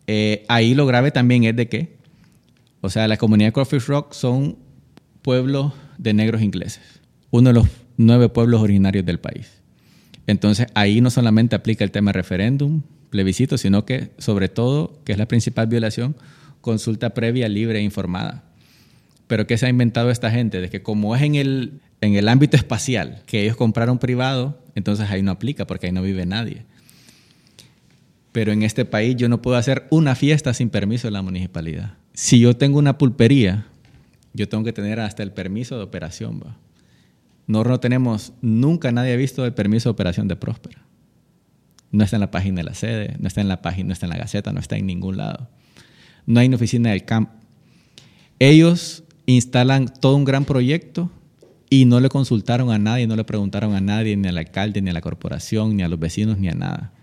eh, 0.08 0.44
ahí 0.48 0.74
lo 0.74 0.86
grave 0.86 1.12
también 1.12 1.44
es 1.46 1.56
de 1.56 1.70
que, 1.70 1.96
o 2.82 2.90
sea, 2.90 3.08
la 3.08 3.18
comunidad 3.18 3.50
de 3.50 3.54
Crawfish 3.54 3.86
Rock 3.86 4.14
son 4.14 4.58
pueblos 5.22 5.74
de 5.98 6.14
negros 6.14 6.42
ingleses, 6.42 6.84
uno 7.32 7.50
de 7.50 7.54
los 7.54 7.68
nueve 7.98 8.30
pueblos 8.30 8.62
originarios 8.62 9.06
del 9.06 9.20
país. 9.20 9.63
Entonces 10.28 10.68
ahí 10.74 11.02
no 11.02 11.10
solamente 11.10 11.56
aplica 11.56 11.84
el 11.84 11.92
tema 11.92 12.12
referéndum, 12.12 12.82
plebiscito, 13.10 13.58
sino 13.58 13.86
que 13.86 14.12
sobre 14.18 14.50
todo, 14.50 15.00
que 15.04 15.12
es 15.12 15.18
la 15.18 15.28
principal 15.28 15.68
violación, 15.68 16.16
consulta 16.62 17.12
previa, 17.12 17.50
libre 17.50 17.80
e 17.80 17.84
informada. 17.84 18.44
Pero 19.28 19.48
¿qué 19.48 19.58
se 19.58 19.66
ha 19.66 19.70
inventado 19.70 20.10
esta 20.12 20.32
gente? 20.32 20.62
De 20.62 20.70
que 20.70 20.82
como 20.82 21.16
es 21.16 21.22
en 21.22 21.36
el, 21.36 21.82
en 22.02 22.16
el 22.16 22.28
ámbito 22.30 22.58
espacial, 22.58 23.22
que 23.26 23.44
ellos 23.44 23.56
compraron 23.56 24.00
privado, 24.00 24.60
entonces 24.76 25.10
ahí 25.10 25.22
no 25.22 25.32
aplica 25.32 25.68
porque 25.68 25.88
ahí 25.88 25.92
no 25.92 26.02
vive 26.02 26.26
nadie. 26.26 26.66
Pero 28.32 28.52
en 28.52 28.64
este 28.64 28.86
país 28.86 29.16
yo 29.16 29.30
no 29.30 29.42
puedo 29.42 29.58
hacer 29.58 29.86
una 29.92 30.16
fiesta 30.16 30.54
sin 30.54 30.70
permiso 30.70 31.08
de 31.08 31.12
la 31.12 31.22
municipalidad. 31.22 31.98
Si 32.14 32.40
yo 32.40 32.56
tengo 32.56 32.80
una 32.80 32.98
pulpería, 32.98 33.68
yo 34.34 34.50
tengo 34.50 34.64
que 34.64 34.74
tener 34.74 35.00
hasta 35.00 35.22
el 35.22 35.32
permiso 35.32 35.78
de 35.78 35.84
operación. 35.84 36.42
¿va? 36.44 36.58
No, 37.48 37.80
tenemos, 37.80 38.34
nunca 38.42 38.92
nadie 38.92 39.14
ha 39.14 39.18
visto 39.18 39.46
el 39.46 39.54
permiso 39.54 39.90
de 39.90 39.92
operación 39.92 40.28
de 40.28 40.36
Próspera. 40.36 40.82
No 41.92 42.04
está 42.04 42.16
en 42.16 42.22
la 42.22 42.32
página 42.32 42.58
de 42.58 42.64
la 42.64 42.74
sede, 42.74 43.16
no 43.20 43.28
está 43.28 43.42
en 43.42 43.48
la 43.48 43.62
página, 43.62 43.88
no 43.88 43.94
está 43.94 44.06
en 44.06 44.12
la 44.12 44.18
Gaceta, 44.18 44.52
no 44.52 44.60
está 44.60 44.78
en 44.78 44.86
ningún 44.86 45.18
lado. 45.18 45.50
No 46.26 46.40
hay 46.40 46.48
una 46.48 46.56
oficina 46.56 46.92
del 46.92 47.06
camp. 47.06 47.30
Ellos 48.40 49.04
instalan 49.26 49.88
todo 49.88 50.16
un 50.16 50.24
gran 50.24 50.46
proyecto 50.46 51.12
y 51.70 51.86
no 51.86 52.00
le 52.00 52.10
consultaron 52.10 52.72
a 52.72 52.80
nadie, 52.80 53.08
no 53.08 53.16
le 53.16 53.24
preguntaron 53.24 53.76
a 53.76 53.82
nadie, 53.82 54.16
ni 54.16 54.28
al 54.28 54.38
alcalde, 54.38 54.82
ni 54.82 54.90
a 54.90 54.94
la 54.94 55.02
corporación, 55.02 55.76
ni 55.76 55.84
a 55.84 55.88
los 55.88 56.00
vecinos, 56.00 56.38
ni 56.38 56.48
a 56.50 56.54
nada. 56.54 56.94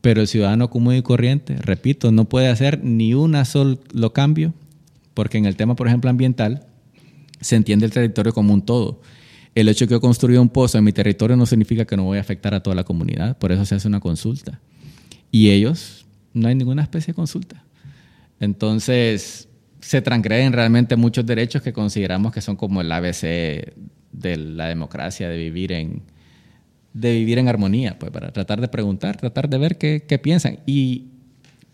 Pero 0.00 0.20
el 0.20 0.28
ciudadano 0.28 0.70
común 0.70 0.94
y 0.94 1.02
corriente, 1.02 1.56
repito, 1.56 2.10
no 2.10 2.28
puede 2.28 2.48
hacer 2.48 2.82
ni 2.82 3.14
una 3.14 3.44
solo 3.44 4.12
cambio, 4.12 4.54
porque 5.14 5.38
en 5.38 5.46
el 5.46 5.56
tema, 5.56 5.76
por 5.76 5.86
ejemplo, 5.88 6.10
ambiental, 6.10 6.66
se 7.40 7.56
entiende 7.56 7.86
el 7.86 7.92
territorio 7.92 8.32
como 8.32 8.54
un 8.54 8.62
todo. 8.62 9.00
El 9.54 9.68
hecho 9.68 9.84
de 9.84 9.88
que 9.88 9.94
yo 9.94 10.00
construya 10.00 10.40
un 10.40 10.48
pozo 10.48 10.78
en 10.78 10.84
mi 10.84 10.92
territorio 10.92 11.36
no 11.36 11.46
significa 11.46 11.84
que 11.84 11.96
no 11.96 12.04
voy 12.04 12.18
a 12.18 12.20
afectar 12.20 12.54
a 12.54 12.62
toda 12.62 12.76
la 12.76 12.84
comunidad, 12.84 13.36
por 13.38 13.52
eso 13.52 13.64
se 13.64 13.74
hace 13.74 13.88
una 13.88 14.00
consulta. 14.00 14.60
Y 15.32 15.50
ellos, 15.50 16.06
no 16.32 16.48
hay 16.48 16.54
ninguna 16.54 16.82
especie 16.82 17.12
de 17.12 17.14
consulta. 17.14 17.64
Entonces, 18.38 19.48
se 19.80 20.02
transgreden 20.02 20.52
realmente 20.52 20.96
muchos 20.96 21.26
derechos 21.26 21.62
que 21.62 21.72
consideramos 21.72 22.32
que 22.32 22.40
son 22.40 22.56
como 22.56 22.80
el 22.80 22.90
ABC 22.92 23.74
de 24.12 24.36
la 24.36 24.66
democracia, 24.66 25.28
de 25.28 25.36
vivir 25.36 25.72
en, 25.72 26.02
de 26.92 27.12
vivir 27.12 27.38
en 27.38 27.48
armonía, 27.48 27.98
pues 27.98 28.10
para 28.10 28.32
tratar 28.32 28.60
de 28.60 28.68
preguntar, 28.68 29.16
tratar 29.16 29.48
de 29.48 29.58
ver 29.58 29.78
qué, 29.78 30.04
qué 30.06 30.18
piensan. 30.18 30.58
Y 30.66 31.06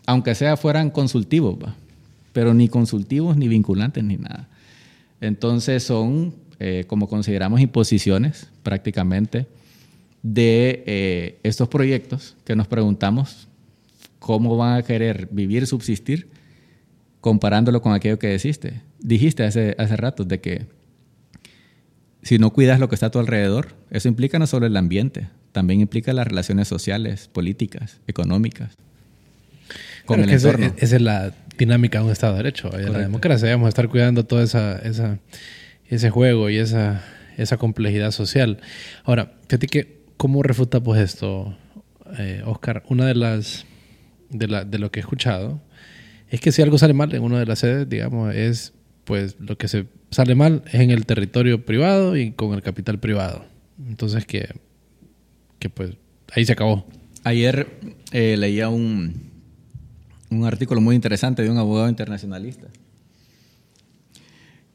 aunque 0.05 0.35
sea 0.35 0.57
fueran 0.57 0.89
consultivos, 0.89 1.57
pero 2.33 2.53
ni 2.53 2.69
consultivos, 2.69 3.35
ni 3.37 3.47
vinculantes, 3.47 4.03
ni 4.03 4.17
nada. 4.17 4.47
Entonces 5.21 5.83
son, 5.83 6.35
eh, 6.59 6.85
como 6.87 7.07
consideramos, 7.07 7.61
imposiciones 7.61 8.47
prácticamente 8.63 9.47
de 10.23 10.83
eh, 10.85 11.39
estos 11.43 11.67
proyectos 11.67 12.35
que 12.45 12.55
nos 12.55 12.67
preguntamos 12.67 13.47
cómo 14.19 14.57
van 14.57 14.77
a 14.77 14.83
querer 14.83 15.27
vivir, 15.31 15.67
subsistir, 15.67 16.29
comparándolo 17.21 17.81
con 17.81 17.93
aquello 17.93 18.19
que 18.19 18.31
dijiste. 18.31 18.81
Dijiste 18.99 19.43
hace, 19.43 19.75
hace 19.77 19.95
rato 19.95 20.23
de 20.23 20.39
que 20.39 20.65
si 22.23 22.39
no 22.39 22.51
cuidas 22.51 22.79
lo 22.79 22.89
que 22.89 22.95
está 22.95 23.05
a 23.05 23.11
tu 23.11 23.19
alrededor, 23.19 23.75
eso 23.89 24.07
implica 24.07 24.39
no 24.39 24.47
solo 24.47 24.65
el 24.65 24.75
ambiente, 24.75 25.29
también 25.51 25.79
implica 25.79 26.11
las 26.13 26.27
relaciones 26.27 26.67
sociales, 26.67 27.29
políticas, 27.31 28.01
económicas. 28.07 28.75
Con 30.05 30.21
el 30.21 30.29
entorno. 30.29 30.73
esa 30.77 30.95
es 30.95 31.01
la 31.01 31.33
dinámica 31.57 31.99
de 31.99 32.05
un 32.05 32.11
Estado 32.11 32.33
de 32.33 32.37
Derecho. 32.43 32.77
En 32.77 32.93
la 32.93 32.99
democracia 32.99 33.47
debemos 33.47 33.69
estar 33.69 33.87
cuidando 33.89 34.25
todo 34.25 34.41
esa, 34.41 34.81
ese 35.89 36.09
juego 36.09 36.49
y 36.49 36.57
esa, 36.57 37.03
esa 37.37 37.57
complejidad 37.57 38.11
social. 38.11 38.59
Ahora, 39.03 39.33
fíjate 39.47 39.67
que, 39.67 40.01
¿cómo 40.17 40.43
refuta 40.43 40.81
pues 40.81 41.01
esto, 41.01 41.55
eh, 42.17 42.41
Oscar? 42.45 42.83
Una 42.89 43.05
de 43.05 43.15
las, 43.15 43.65
de, 44.29 44.47
la, 44.47 44.65
de 44.65 44.79
lo 44.79 44.91
que 44.91 44.99
he 44.99 45.01
escuchado, 45.01 45.61
es 46.29 46.41
que 46.41 46.51
si 46.51 46.61
algo 46.61 46.77
sale 46.77 46.93
mal 46.93 47.13
en 47.13 47.23
una 47.23 47.39
de 47.39 47.45
las 47.45 47.59
sedes, 47.59 47.87
digamos, 47.87 48.35
es 48.35 48.73
pues 49.05 49.37
lo 49.39 49.57
que 49.57 49.69
se 49.69 49.85
sale 50.11 50.35
mal 50.35 50.63
es 50.67 50.81
en 50.81 50.91
el 50.91 51.05
territorio 51.05 51.65
privado 51.65 52.17
y 52.17 52.31
con 52.31 52.53
el 52.53 52.61
capital 52.61 52.99
privado. 52.99 53.45
Entonces 53.87 54.25
que, 54.25 54.49
que 55.59 55.69
pues 55.69 55.91
ahí 56.33 56.45
se 56.45 56.51
acabó. 56.51 56.85
Ayer 57.23 57.67
eh, 58.11 58.35
leía 58.37 58.67
un, 58.67 59.31
un 60.29 60.45
artículo 60.45 60.81
muy 60.81 60.95
interesante 60.95 61.41
de 61.41 61.49
un 61.49 61.57
abogado 61.57 61.87
internacionalista 61.87 62.67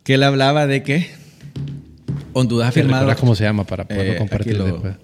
que 0.05 0.14
él 0.14 0.22
hablaba 0.22 0.66
de 0.66 0.82
que 0.82 1.11
Honduras 2.32 2.68
ha 2.68 2.72
firmado... 2.72 3.14
cómo 3.16 3.34
se 3.34 3.44
llama 3.44 3.64
para 3.64 3.86
poderlo 3.86 4.12
eh, 4.14 4.16
compartir 4.16 4.62
después? 4.62 4.94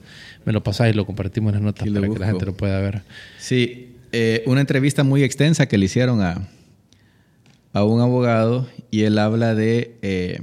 Me 0.44 0.52
lo 0.52 0.62
pasáis 0.62 0.94
y 0.94 0.96
lo 0.96 1.04
compartimos 1.06 1.50
en 1.50 1.54
las 1.54 1.62
notas 1.62 1.88
para 1.88 2.08
que 2.08 2.18
la 2.18 2.26
gente 2.26 2.46
lo 2.46 2.56
pueda 2.56 2.80
ver. 2.80 3.02
Sí, 3.38 3.96
eh, 4.12 4.42
una 4.46 4.60
entrevista 4.60 5.04
muy 5.04 5.22
extensa 5.22 5.66
que 5.66 5.76
le 5.76 5.84
hicieron 5.84 6.22
a, 6.22 6.48
a 7.72 7.84
un 7.84 8.00
abogado 8.00 8.66
y 8.90 9.02
él 9.02 9.18
habla 9.18 9.54
de 9.54 9.96
eh, 10.02 10.40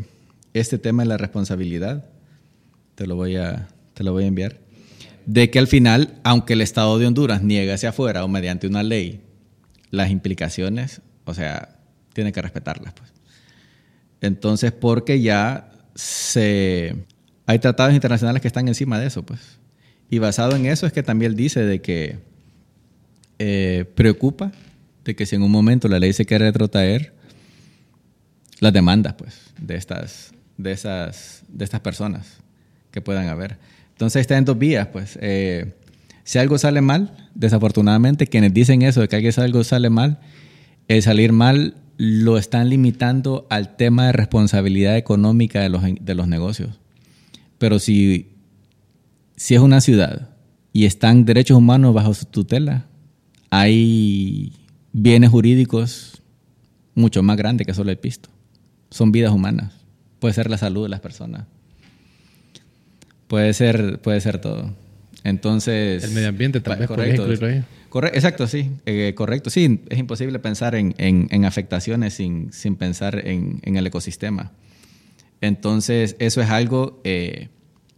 este 0.54 0.78
tema 0.78 1.04
de 1.04 1.10
la 1.10 1.18
responsabilidad. 1.18 2.06
Te 2.96 3.08
lo, 3.08 3.16
voy 3.16 3.36
a, 3.36 3.68
te 3.94 4.04
lo 4.04 4.14
voy 4.14 4.26
a 4.26 4.28
enviar. 4.28 4.58
De 5.26 5.50
que 5.50 5.58
al 5.58 5.68
final, 5.68 6.14
aunque 6.24 6.54
el 6.54 6.62
Estado 6.62 7.00
de 7.00 7.08
Honduras 7.08 7.42
niegue 7.42 7.74
hacia 7.74 7.90
afuera 7.90 8.24
o 8.24 8.28
mediante 8.28 8.68
una 8.68 8.84
ley 8.84 9.22
las 9.90 10.12
implicaciones, 10.12 11.02
o 11.26 11.34
sea, 11.34 11.78
tiene 12.14 12.32
que 12.32 12.42
respetarlas. 12.42 12.94
Pues. 12.94 13.15
Entonces, 14.26 14.72
porque 14.72 15.22
ya 15.22 15.72
hay 17.46 17.60
tratados 17.60 17.94
internacionales 17.94 18.42
que 18.42 18.48
están 18.48 18.68
encima 18.68 19.00
de 19.00 19.08
eso. 19.08 19.24
pues 19.24 19.40
Y 20.10 20.20
basado 20.20 20.56
en 20.56 20.66
eso 20.66 20.86
es 20.86 20.94
que 20.94 21.04
también 21.04 21.36
dice 21.36 21.62
de 21.62 21.82
que 21.82 22.20
eh, 23.40 23.86
preocupa 23.96 24.52
de 25.04 25.16
que 25.16 25.26
si 25.26 25.36
en 25.36 25.44
un 25.44 25.52
momento 25.52 25.88
la 25.88 26.00
ley 26.00 26.14
se 26.14 26.26
quiere 26.26 26.46
retrotraer, 26.46 27.14
las 28.60 28.74
demandas 28.74 29.14
pues, 29.14 29.36
de, 29.60 29.76
estas, 29.76 30.34
de, 30.58 30.72
esas, 30.72 31.44
de 31.48 31.64
estas 31.64 31.82
personas 31.82 32.38
que 32.92 33.02
puedan 33.02 33.28
haber. 33.28 33.58
Entonces 33.92 34.22
está 34.22 34.38
en 34.38 34.46
dos 34.46 34.58
vías. 34.58 34.88
Pues. 34.88 35.18
Eh, 35.22 35.74
si 36.24 36.40
algo 36.40 36.58
sale 36.58 36.82
mal, 36.82 37.30
desafortunadamente, 37.36 38.28
quienes 38.28 38.54
dicen 38.54 38.82
eso 38.82 39.02
de 39.02 39.08
que 39.08 39.34
algo 39.38 39.64
sale 39.64 39.90
mal, 39.90 40.20
el 40.88 41.02
salir 41.02 41.32
mal 41.32 41.76
lo 41.98 42.38
están 42.38 42.70
limitando 42.70 43.48
al 43.50 43.76
tema 43.76 44.08
de 44.08 44.12
responsabilidad 44.12 44.98
económica 44.98 45.62
de 45.62 45.70
los, 45.70 45.82
de 45.84 46.16
los 46.16 46.28
negocios. 46.28 46.80
Pero 47.58 47.80
si, 47.80 48.34
si 49.36 49.56
es 49.56 49.62
una 49.62 49.82
ciudad 49.82 50.30
y 50.74 50.86
están 50.86 51.26
derechos 51.26 51.58
humanos 51.58 51.94
bajo 51.94 52.14
su 52.14 52.26
tutela, 52.26 52.86
hay 53.50 54.54
bienes 54.92 55.30
jurídicos 55.30 56.22
mucho 56.96 57.24
más 57.24 57.38
grandes 57.38 57.66
que 57.66 57.74
solo 57.74 57.92
el 57.92 57.98
pisto. 57.98 58.30
Son 58.90 59.12
vidas 59.12 59.32
humanas. 59.32 59.74
Puede 60.20 60.34
ser 60.34 60.50
la 60.50 60.58
salud 60.58 60.84
de 60.84 60.90
las 60.90 61.00
personas. 61.00 61.46
Puede 63.28 63.54
ser, 63.54 64.00
puede 64.02 64.22
ser 64.22 64.40
todo. 64.40 64.74
Entonces... 65.24 66.04
El 66.04 66.12
medio 66.12 66.30
ambiente 66.30 66.62
tal 66.62 66.78
vez 66.78 66.88
correcto. 66.88 67.28
Exacto, 68.04 68.48
sí. 68.48 68.72
Eh, 68.86 69.14
correcto, 69.16 69.50
sí. 69.50 69.82
Es 69.90 69.98
imposible 69.98 70.40
pensar 70.40 70.76
en, 70.76 70.94
en, 70.98 71.28
en 71.32 71.46
afectaciones 71.46 72.16
sin, 72.16 72.52
sin 72.52 72.76
pensar 72.76 73.26
en, 73.26 73.60
en, 73.64 73.78
el 73.78 73.88
ecosistema. 73.88 74.52
Entonces, 75.42 76.16
eso 76.20 76.42
es 76.42 76.50
algo 76.50 77.00
eh, 77.04 77.50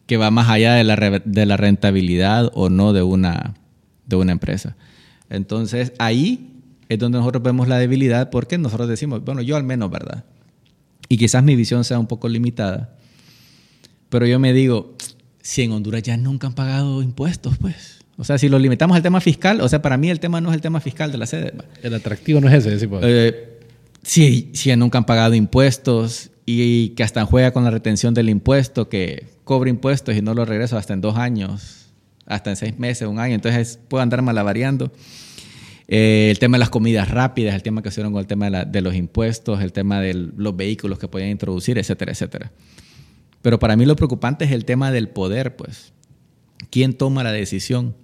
que 0.05 0.17
va 0.17 0.29
más 0.29 0.49
allá 0.49 0.73
de 0.73 0.83
la, 0.83 1.21
de 1.23 1.45
la 1.45 1.57
rentabilidad 1.57 2.51
o 2.53 2.69
no 2.69 2.93
de 2.93 3.01
una, 3.01 3.55
de 4.05 4.15
una 4.15 4.33
empresa. 4.33 4.75
Entonces, 5.29 5.93
ahí 5.97 6.61
es 6.89 6.99
donde 6.99 7.17
nosotros 7.17 7.43
vemos 7.43 7.67
la 7.67 7.77
debilidad 7.77 8.29
porque 8.29 8.57
nosotros 8.57 8.87
decimos, 8.87 9.23
bueno, 9.23 9.41
yo 9.41 9.55
al 9.55 9.63
menos, 9.63 9.89
¿verdad? 9.89 10.25
Y 11.09 11.17
quizás 11.17 11.43
mi 11.43 11.55
visión 11.55 11.83
sea 11.83 11.99
un 11.99 12.07
poco 12.07 12.29
limitada, 12.29 12.95
pero 14.09 14.25
yo 14.25 14.39
me 14.39 14.53
digo, 14.53 14.95
si 15.41 15.63
en 15.63 15.71
Honduras 15.71 16.03
ya 16.03 16.17
nunca 16.17 16.47
han 16.47 16.53
pagado 16.53 17.01
impuestos, 17.01 17.57
pues. 17.57 17.97
O 18.17 18.23
sea, 18.23 18.37
si 18.37 18.49
lo 18.49 18.57
limitamos 18.57 18.97
al 18.97 19.03
tema 19.03 19.21
fiscal, 19.21 19.61
o 19.61 19.69
sea, 19.69 19.81
para 19.81 19.95
mí 19.97 20.09
el 20.09 20.19
tema 20.19 20.41
no 20.41 20.49
es 20.49 20.55
el 20.55 20.61
tema 20.61 20.79
fiscal 20.79 21.11
de 21.11 21.19
la 21.19 21.27
sede. 21.27 21.53
El 21.83 21.93
atractivo 21.93 22.41
no 22.41 22.49
es 22.49 22.65
ese, 22.65 22.79
sí, 22.79 22.87
pues. 22.87 23.03
eh, 23.05 23.59
si, 24.01 24.49
si 24.53 24.75
nunca 24.75 24.97
han 24.97 25.05
pagado 25.05 25.35
impuestos 25.35 26.31
y 26.45 26.89
que 26.89 27.03
hasta 27.03 27.25
juega 27.25 27.51
con 27.51 27.63
la 27.63 27.69
retención 27.69 28.13
del 28.13 28.29
impuesto, 28.29 28.89
que 28.89 29.27
cobra 29.43 29.69
impuestos 29.69 30.15
y 30.15 30.21
no 30.21 30.33
lo 30.33 30.45
regresa 30.45 30.77
hasta 30.77 30.93
en 30.93 31.01
dos 31.01 31.17
años, 31.17 31.89
hasta 32.25 32.49
en 32.49 32.55
seis 32.55 32.79
meses, 32.79 33.07
un 33.07 33.19
año, 33.19 33.35
entonces 33.35 33.79
puedo 33.87 34.01
andar 34.01 34.21
malavariando. 34.23 34.91
Eh, 35.87 36.29
el 36.31 36.39
tema 36.39 36.57
de 36.57 36.59
las 36.59 36.69
comidas 36.69 37.11
rápidas, 37.11 37.53
el 37.53 37.63
tema 37.63 37.81
que 37.81 37.89
hicieron 37.89 38.11
con 38.11 38.19
el 38.19 38.27
tema 38.27 38.49
de, 38.49 38.65
de 38.65 38.81
los 38.81 38.95
impuestos, 38.95 39.61
el 39.61 39.71
tema 39.71 40.01
de 40.01 40.13
los 40.13 40.55
vehículos 40.55 40.97
que 40.97 41.07
podían 41.07 41.29
introducir, 41.29 41.77
etcétera, 41.77 42.13
etcétera. 42.13 42.51
Pero 43.41 43.59
para 43.59 43.75
mí 43.75 43.85
lo 43.85 43.95
preocupante 43.95 44.45
es 44.45 44.51
el 44.51 44.65
tema 44.65 44.91
del 44.91 45.07
poder, 45.09 45.55
pues. 45.55 45.93
¿Quién 46.71 46.93
toma 46.93 47.23
la 47.23 47.31
decisión? 47.31 47.95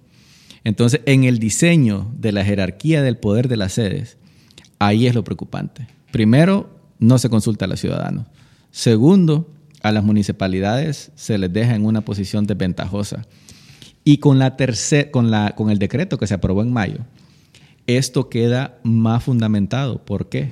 Entonces, 0.64 1.02
en 1.06 1.24
el 1.24 1.38
diseño 1.38 2.10
de 2.18 2.32
la 2.32 2.44
jerarquía 2.44 3.02
del 3.02 3.18
poder 3.18 3.48
de 3.48 3.56
las 3.56 3.74
sedes, 3.74 4.16
ahí 4.78 5.06
es 5.06 5.14
lo 5.14 5.22
preocupante. 5.22 5.86
Primero, 6.10 6.70
no 6.98 7.18
se 7.18 7.28
consulta 7.28 7.66
a 7.66 7.68
los 7.68 7.80
ciudadanos. 7.80 8.26
Segundo, 8.70 9.50
a 9.82 9.92
las 9.92 10.02
municipalidades 10.02 11.12
se 11.14 11.36
les 11.36 11.52
deja 11.52 11.74
en 11.74 11.84
una 11.84 12.00
posición 12.00 12.46
desventajosa. 12.46 13.26
Y 14.04 14.18
con, 14.18 14.38
la 14.38 14.56
con, 15.10 15.30
la, 15.30 15.54
con 15.54 15.70
el 15.70 15.78
decreto 15.78 16.18
que 16.18 16.26
se 16.26 16.34
aprobó 16.34 16.62
en 16.62 16.72
mayo, 16.72 16.98
esto 17.86 18.28
queda 18.28 18.78
más 18.82 19.22
fundamentado. 19.22 20.04
¿Por 20.04 20.28
qué? 20.28 20.50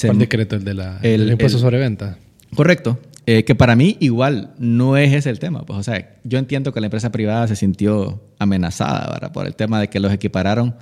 ¿Cuál 0.00 0.18
decreto? 0.18 0.56
¿El, 0.56 0.64
de 0.64 0.74
la, 0.74 0.98
el, 1.02 1.30
impuesto 1.30 1.58
sobre 1.58 1.78
venta? 1.78 2.18
Correcto. 2.54 2.98
Eh, 3.26 3.44
que 3.44 3.54
para 3.54 3.74
mí 3.74 3.96
igual 4.00 4.52
no 4.58 4.96
es 4.98 5.12
ese 5.12 5.30
el 5.30 5.38
tema. 5.38 5.64
Pues, 5.64 5.78
o 5.78 5.82
sea, 5.82 6.16
yo 6.24 6.38
entiendo 6.38 6.72
que 6.72 6.80
la 6.80 6.86
empresa 6.86 7.10
privada 7.10 7.48
se 7.48 7.56
sintió 7.56 8.22
amenazada 8.38 9.10
¿verdad? 9.10 9.32
por 9.32 9.46
el 9.46 9.56
tema 9.56 9.80
de 9.80 9.88
que 9.88 9.98
los 9.98 10.12
equipararon 10.12 10.74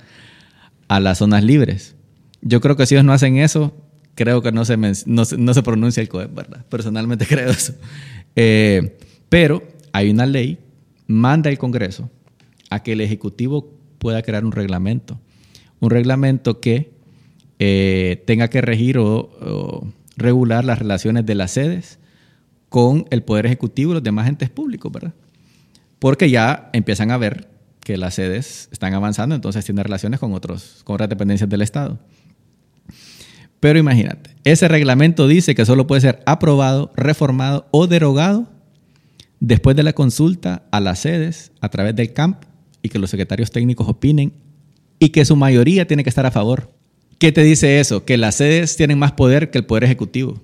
a 0.89 0.99
las 0.99 1.19
zonas 1.19 1.43
libres. 1.43 1.95
Yo 2.41 2.59
creo 2.59 2.75
que 2.75 2.85
si 2.85 2.95
ellos 2.95 3.05
no 3.05 3.13
hacen 3.13 3.37
eso, 3.37 3.73
creo 4.15 4.41
que 4.41 4.51
no 4.51 4.65
se, 4.65 4.75
no, 4.77 5.25
se 5.25 5.63
pronuncia 5.63 6.01
el 6.01 6.09
COE, 6.09 6.27
¿verdad? 6.27 6.65
Personalmente 6.67 7.25
creo 7.29 7.49
eso. 7.49 7.75
Eh, 8.35 8.97
pero 9.29 9.63
hay 9.93 10.09
una 10.09 10.25
ley, 10.25 10.59
manda 11.07 11.49
el 11.49 11.57
Congreso 11.57 12.09
a 12.69 12.83
que 12.83 12.91
el 12.91 13.01
Ejecutivo 13.01 13.73
pueda 13.99 14.21
crear 14.21 14.43
un 14.43 14.51
reglamento. 14.51 15.17
Un 15.79 15.91
reglamento 15.91 16.59
que 16.59 16.91
eh, 17.59 18.21
tenga 18.27 18.49
que 18.49 18.59
regir 18.59 18.97
o 18.97 19.87
regular 20.17 20.65
las 20.65 20.79
relaciones 20.79 21.25
de 21.25 21.35
las 21.35 21.51
sedes 21.51 21.99
con 22.73 23.05
el 23.11 23.21
Poder 23.21 23.45
Ejecutivo 23.45 23.91
y 23.91 23.93
los 23.93 24.03
demás 24.03 24.27
entes 24.27 24.49
públicos, 24.49 24.91
¿verdad? 24.91 25.13
Porque 25.99 26.31
ya 26.31 26.71
empiezan 26.73 27.11
a 27.11 27.17
ver 27.17 27.47
que 27.81 27.97
las 27.97 28.15
sedes 28.15 28.67
están 28.71 28.95
avanzando, 28.95 29.35
entonces 29.35 29.63
tienen 29.63 29.83
relaciones 29.83 30.19
con, 30.19 30.33
otros, 30.33 30.81
con 30.83 30.95
otras 30.95 31.07
dependencias 31.07 31.47
del 31.47 31.61
Estado. 31.61 31.99
Pero 33.59 33.77
imagínate, 33.77 34.31
ese 34.43 34.67
reglamento 34.67 35.27
dice 35.27 35.53
que 35.53 35.67
solo 35.67 35.85
puede 35.85 36.01
ser 36.01 36.23
aprobado, 36.25 36.91
reformado 36.95 37.67
o 37.69 37.85
derogado 37.85 38.49
después 39.39 39.75
de 39.75 39.83
la 39.83 39.93
consulta 39.93 40.63
a 40.71 40.79
las 40.79 40.97
sedes 40.97 41.51
a 41.61 41.69
través 41.69 41.95
del 41.95 42.11
CAMP 42.11 42.43
y 42.81 42.89
que 42.89 42.97
los 42.97 43.11
secretarios 43.11 43.51
técnicos 43.51 43.87
opinen 43.87 44.33
y 44.97 45.09
que 45.09 45.25
su 45.25 45.35
mayoría 45.35 45.85
tiene 45.85 46.01
que 46.03 46.09
estar 46.09 46.25
a 46.25 46.31
favor. 46.31 46.71
¿Qué 47.19 47.31
te 47.31 47.43
dice 47.43 47.79
eso? 47.79 48.03
Que 48.03 48.17
las 48.17 48.33
sedes 48.33 48.75
tienen 48.75 48.97
más 48.97 49.11
poder 49.11 49.51
que 49.51 49.59
el 49.59 49.65
Poder 49.67 49.83
Ejecutivo. 49.83 50.41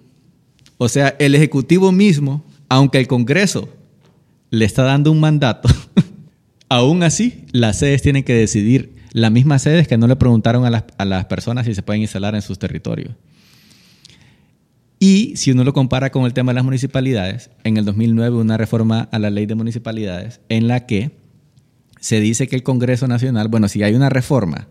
O 0.81 0.87
sea, 0.87 1.13
el 1.19 1.35
Ejecutivo 1.35 1.91
mismo, 1.91 2.41
aunque 2.69 2.99
el 2.99 3.07
Congreso 3.07 3.67
le 4.49 4.63
está 4.63 4.83
dando 4.83 5.11
un 5.11 5.19
mandato, 5.19 5.67
aún 6.69 7.03
así 7.03 7.43
las 7.51 7.79
sedes 7.79 8.01
tienen 8.01 8.23
que 8.23 8.33
decidir. 8.33 8.95
Las 9.11 9.29
mismas 9.29 9.61
sedes 9.61 9.89
que 9.89 9.97
no 9.97 10.07
le 10.07 10.15
preguntaron 10.15 10.63
a 10.63 10.69
las, 10.69 10.85
a 10.97 11.03
las 11.03 11.25
personas 11.25 11.65
si 11.65 11.75
se 11.75 11.83
pueden 11.83 12.01
instalar 12.01 12.33
en 12.33 12.41
sus 12.41 12.57
territorios. 12.59 13.13
Y 14.99 15.33
si 15.35 15.51
uno 15.51 15.65
lo 15.65 15.73
compara 15.73 16.11
con 16.11 16.23
el 16.23 16.33
tema 16.33 16.51
de 16.51 16.55
las 16.55 16.63
municipalidades, 16.63 17.49
en 17.65 17.75
el 17.75 17.83
2009 17.83 18.37
una 18.37 18.55
reforma 18.55 19.09
a 19.11 19.19
la 19.19 19.29
ley 19.29 19.45
de 19.47 19.55
municipalidades 19.55 20.39
en 20.47 20.69
la 20.69 20.85
que 20.85 21.11
se 21.99 22.21
dice 22.21 22.47
que 22.47 22.55
el 22.55 22.63
Congreso 22.63 23.05
Nacional, 23.09 23.49
bueno, 23.49 23.67
si 23.67 23.83
hay 23.83 23.95
una 23.95 24.07
reforma 24.07 24.69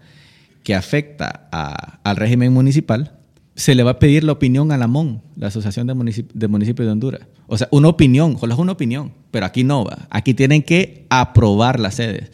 que 0.62 0.74
afecta 0.74 1.48
a, 1.52 2.00
al 2.02 2.16
régimen 2.16 2.54
municipal, 2.54 3.17
se 3.59 3.74
le 3.74 3.82
va 3.82 3.90
a 3.90 3.98
pedir 3.98 4.22
la 4.22 4.30
opinión 4.30 4.70
a 4.70 4.78
la 4.78 4.86
MON, 4.86 5.20
la 5.34 5.48
Asociación 5.48 5.88
de, 5.88 5.94
Municipios 5.94 6.86
de 6.86 6.92
Honduras. 6.92 7.22
O 7.48 7.59
sea, 7.59 7.66
una 7.72 7.88
opinión, 7.88 8.34
ojalá 8.36 8.54
es 8.54 8.61
una 8.61 8.70
opinión, 8.70 9.12
pero 9.32 9.46
aquí 9.46 9.64
no 9.64 9.84
va. 9.84 10.06
Aquí 10.11 10.32
tienen 10.32 10.62
que 10.62 11.06
aprobar 11.11 11.80
las 11.80 11.96
sedes. 11.96 12.30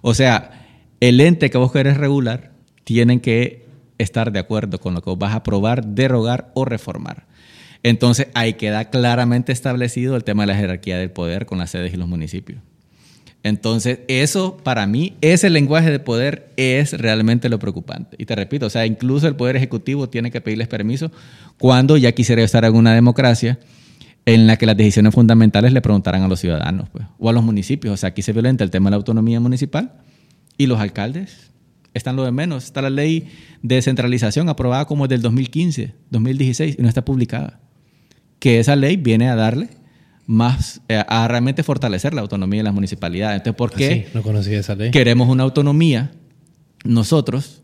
O 0.00 0.14
sea, 0.14 0.66
el 1.00 1.20
ente 1.20 1.50
que 1.50 1.58
vos 1.58 1.70
querés 1.72 1.98
regular 1.98 2.52
tienen 2.84 3.20
que 3.20 3.66
estar 3.98 4.32
de 4.32 4.38
acuerdo 4.38 4.80
con 4.80 4.94
lo 4.94 5.02
que 5.02 5.10
vos 5.10 5.18
vas 5.18 5.34
a 5.34 5.36
aprobar, 5.36 5.84
derogar 5.84 6.50
o 6.54 6.64
reformar. 6.64 7.26
Entonces, 7.82 8.28
ahí 8.32 8.54
queda 8.54 8.88
claramente 8.88 9.52
establecido 9.52 10.16
el 10.16 10.24
tema 10.24 10.44
de 10.44 10.46
la 10.46 10.56
jerarquía 10.56 10.96
del 10.96 11.10
poder 11.10 11.44
con 11.44 11.58
las 11.58 11.68
sedes 11.68 11.92
y 11.92 11.98
los 11.98 12.08
municipios. 12.08 12.62
Entonces, 13.44 14.00
eso 14.06 14.56
para 14.62 14.86
mí, 14.86 15.16
ese 15.20 15.50
lenguaje 15.50 15.90
de 15.90 15.98
poder 15.98 16.52
es 16.56 16.92
realmente 16.92 17.48
lo 17.48 17.58
preocupante. 17.58 18.16
Y 18.18 18.26
te 18.26 18.36
repito, 18.36 18.66
o 18.66 18.70
sea, 18.70 18.86
incluso 18.86 19.26
el 19.26 19.34
Poder 19.34 19.56
Ejecutivo 19.56 20.08
tiene 20.08 20.30
que 20.30 20.40
pedirles 20.40 20.68
permiso 20.68 21.10
cuando 21.58 21.96
ya 21.96 22.12
quisiera 22.12 22.42
estar 22.42 22.64
en 22.64 22.74
una 22.74 22.94
democracia 22.94 23.58
en 24.26 24.46
la 24.46 24.56
que 24.56 24.66
las 24.66 24.76
decisiones 24.76 25.12
fundamentales 25.12 25.72
le 25.72 25.80
preguntaran 25.80 26.22
a 26.22 26.28
los 26.28 26.38
ciudadanos 26.38 26.88
pues, 26.90 27.04
o 27.18 27.28
a 27.28 27.32
los 27.32 27.42
municipios. 27.42 27.94
O 27.94 27.96
sea, 27.96 28.10
aquí 28.10 28.22
se 28.22 28.32
violenta 28.32 28.62
el 28.62 28.70
tema 28.70 28.88
de 28.88 28.92
la 28.92 28.96
autonomía 28.98 29.40
municipal 29.40 29.92
y 30.56 30.66
los 30.66 30.78
alcaldes 30.78 31.50
están 31.94 32.14
lo 32.14 32.24
de 32.24 32.30
menos. 32.30 32.64
Está 32.64 32.80
la 32.80 32.90
ley 32.90 33.28
de 33.62 33.74
descentralización 33.74 34.48
aprobada 34.48 34.84
como 34.84 35.08
del 35.08 35.20
2015, 35.20 35.94
2016 36.10 36.76
y 36.78 36.82
no 36.82 36.88
está 36.88 37.04
publicada. 37.04 37.58
Que 38.38 38.60
esa 38.60 38.76
ley 38.76 38.96
viene 38.96 39.28
a 39.28 39.34
darle 39.34 39.70
más 40.26 40.80
eh, 40.88 41.02
a 41.06 41.28
realmente 41.28 41.62
fortalecer 41.62 42.14
la 42.14 42.20
autonomía 42.20 42.60
de 42.60 42.64
las 42.64 42.74
municipalidades. 42.74 43.38
Entonces, 43.38 43.56
¿por 43.56 43.72
qué 43.72 44.06
ah, 44.06 44.10
no 44.14 44.22
conocía 44.22 44.58
esa 44.58 44.74
ley. 44.74 44.90
queremos 44.90 45.28
una 45.28 45.42
autonomía 45.42 46.12
nosotros 46.84 47.62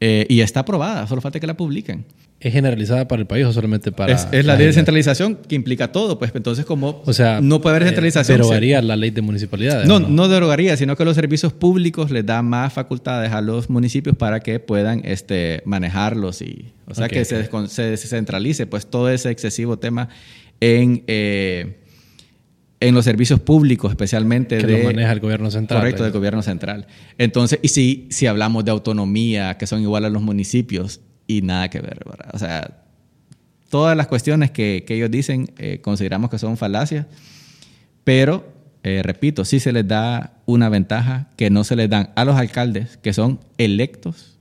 eh, 0.00 0.26
y 0.28 0.40
está 0.40 0.60
aprobada, 0.60 1.06
solo 1.06 1.20
falta 1.20 1.40
que 1.40 1.46
la 1.46 1.56
publiquen? 1.56 2.04
¿Es 2.38 2.52
generalizada 2.52 3.08
para 3.08 3.22
el 3.22 3.26
país 3.26 3.46
o 3.46 3.52
solamente 3.52 3.92
para.? 3.92 4.12
Es, 4.12 4.28
es 4.30 4.44
la 4.44 4.56
ley 4.56 4.66
de 4.66 4.74
centralización 4.74 5.36
que 5.36 5.54
implica 5.54 5.90
todo, 5.90 6.18
pues 6.18 6.32
entonces, 6.34 6.66
como 6.66 7.02
o 7.06 7.12
sea, 7.14 7.40
no 7.40 7.62
puede 7.62 7.76
haber 7.76 7.88
centralización. 7.88 8.36
¿Derogaría 8.36 8.82
la 8.82 8.94
ley 8.94 9.10
de 9.10 9.22
municipalidades? 9.22 9.88
No, 9.88 10.00
no, 10.00 10.08
no, 10.08 10.28
derogaría, 10.28 10.76
sino 10.76 10.96
que 10.96 11.06
los 11.06 11.14
servicios 11.14 11.54
públicos 11.54 12.10
les 12.10 12.26
dan 12.26 12.44
más 12.44 12.74
facultades 12.74 13.32
a 13.32 13.40
los 13.40 13.70
municipios 13.70 14.16
para 14.16 14.40
que 14.40 14.60
puedan 14.60 15.00
este, 15.04 15.62
manejarlos 15.64 16.42
y. 16.42 16.72
O 16.86 16.94
sea, 16.94 17.08
que 17.08 17.24
se, 17.24 17.48
se 17.68 17.82
descentralice, 17.82 18.66
pues 18.66 18.86
todo 18.86 19.08
ese 19.08 19.30
excesivo 19.30 19.78
tema 19.78 20.10
en. 20.60 21.04
Eh, 21.06 21.78
en 22.80 22.94
los 22.94 23.04
servicios 23.04 23.40
públicos, 23.40 23.90
especialmente 23.90 24.58
que 24.58 24.66
de... 24.66 24.78
lo 24.78 24.84
maneja 24.84 25.12
el 25.12 25.20
gobierno 25.20 25.50
central. 25.50 25.80
Correcto, 25.80 26.02
del 26.04 26.12
gobierno 26.12 26.42
central. 26.42 26.86
Entonces, 27.18 27.58
y 27.62 27.68
si, 27.68 28.06
si 28.10 28.26
hablamos 28.26 28.64
de 28.64 28.70
autonomía, 28.70 29.56
que 29.56 29.66
son 29.66 29.80
iguales 29.80 30.08
a 30.08 30.10
los 30.10 30.22
municipios, 30.22 31.00
y 31.26 31.42
nada 31.42 31.70
que 31.70 31.80
ver, 31.80 32.00
¿verdad? 32.04 32.30
O 32.32 32.38
sea, 32.38 32.84
todas 33.68 33.96
las 33.96 34.06
cuestiones 34.06 34.50
que, 34.50 34.84
que 34.86 34.94
ellos 34.94 35.10
dicen 35.10 35.50
eh, 35.58 35.80
consideramos 35.80 36.30
que 36.30 36.38
son 36.38 36.56
falacias, 36.56 37.06
pero, 38.04 38.52
eh, 38.82 39.00
repito, 39.02 39.44
sí 39.44 39.58
se 39.58 39.72
les 39.72 39.88
da 39.88 40.34
una 40.44 40.68
ventaja 40.68 41.30
que 41.36 41.50
no 41.50 41.64
se 41.64 41.76
les 41.76 41.90
dan 41.90 42.10
a 42.14 42.24
los 42.24 42.36
alcaldes, 42.36 42.98
que 42.98 43.12
son 43.12 43.40
electos 43.58 44.38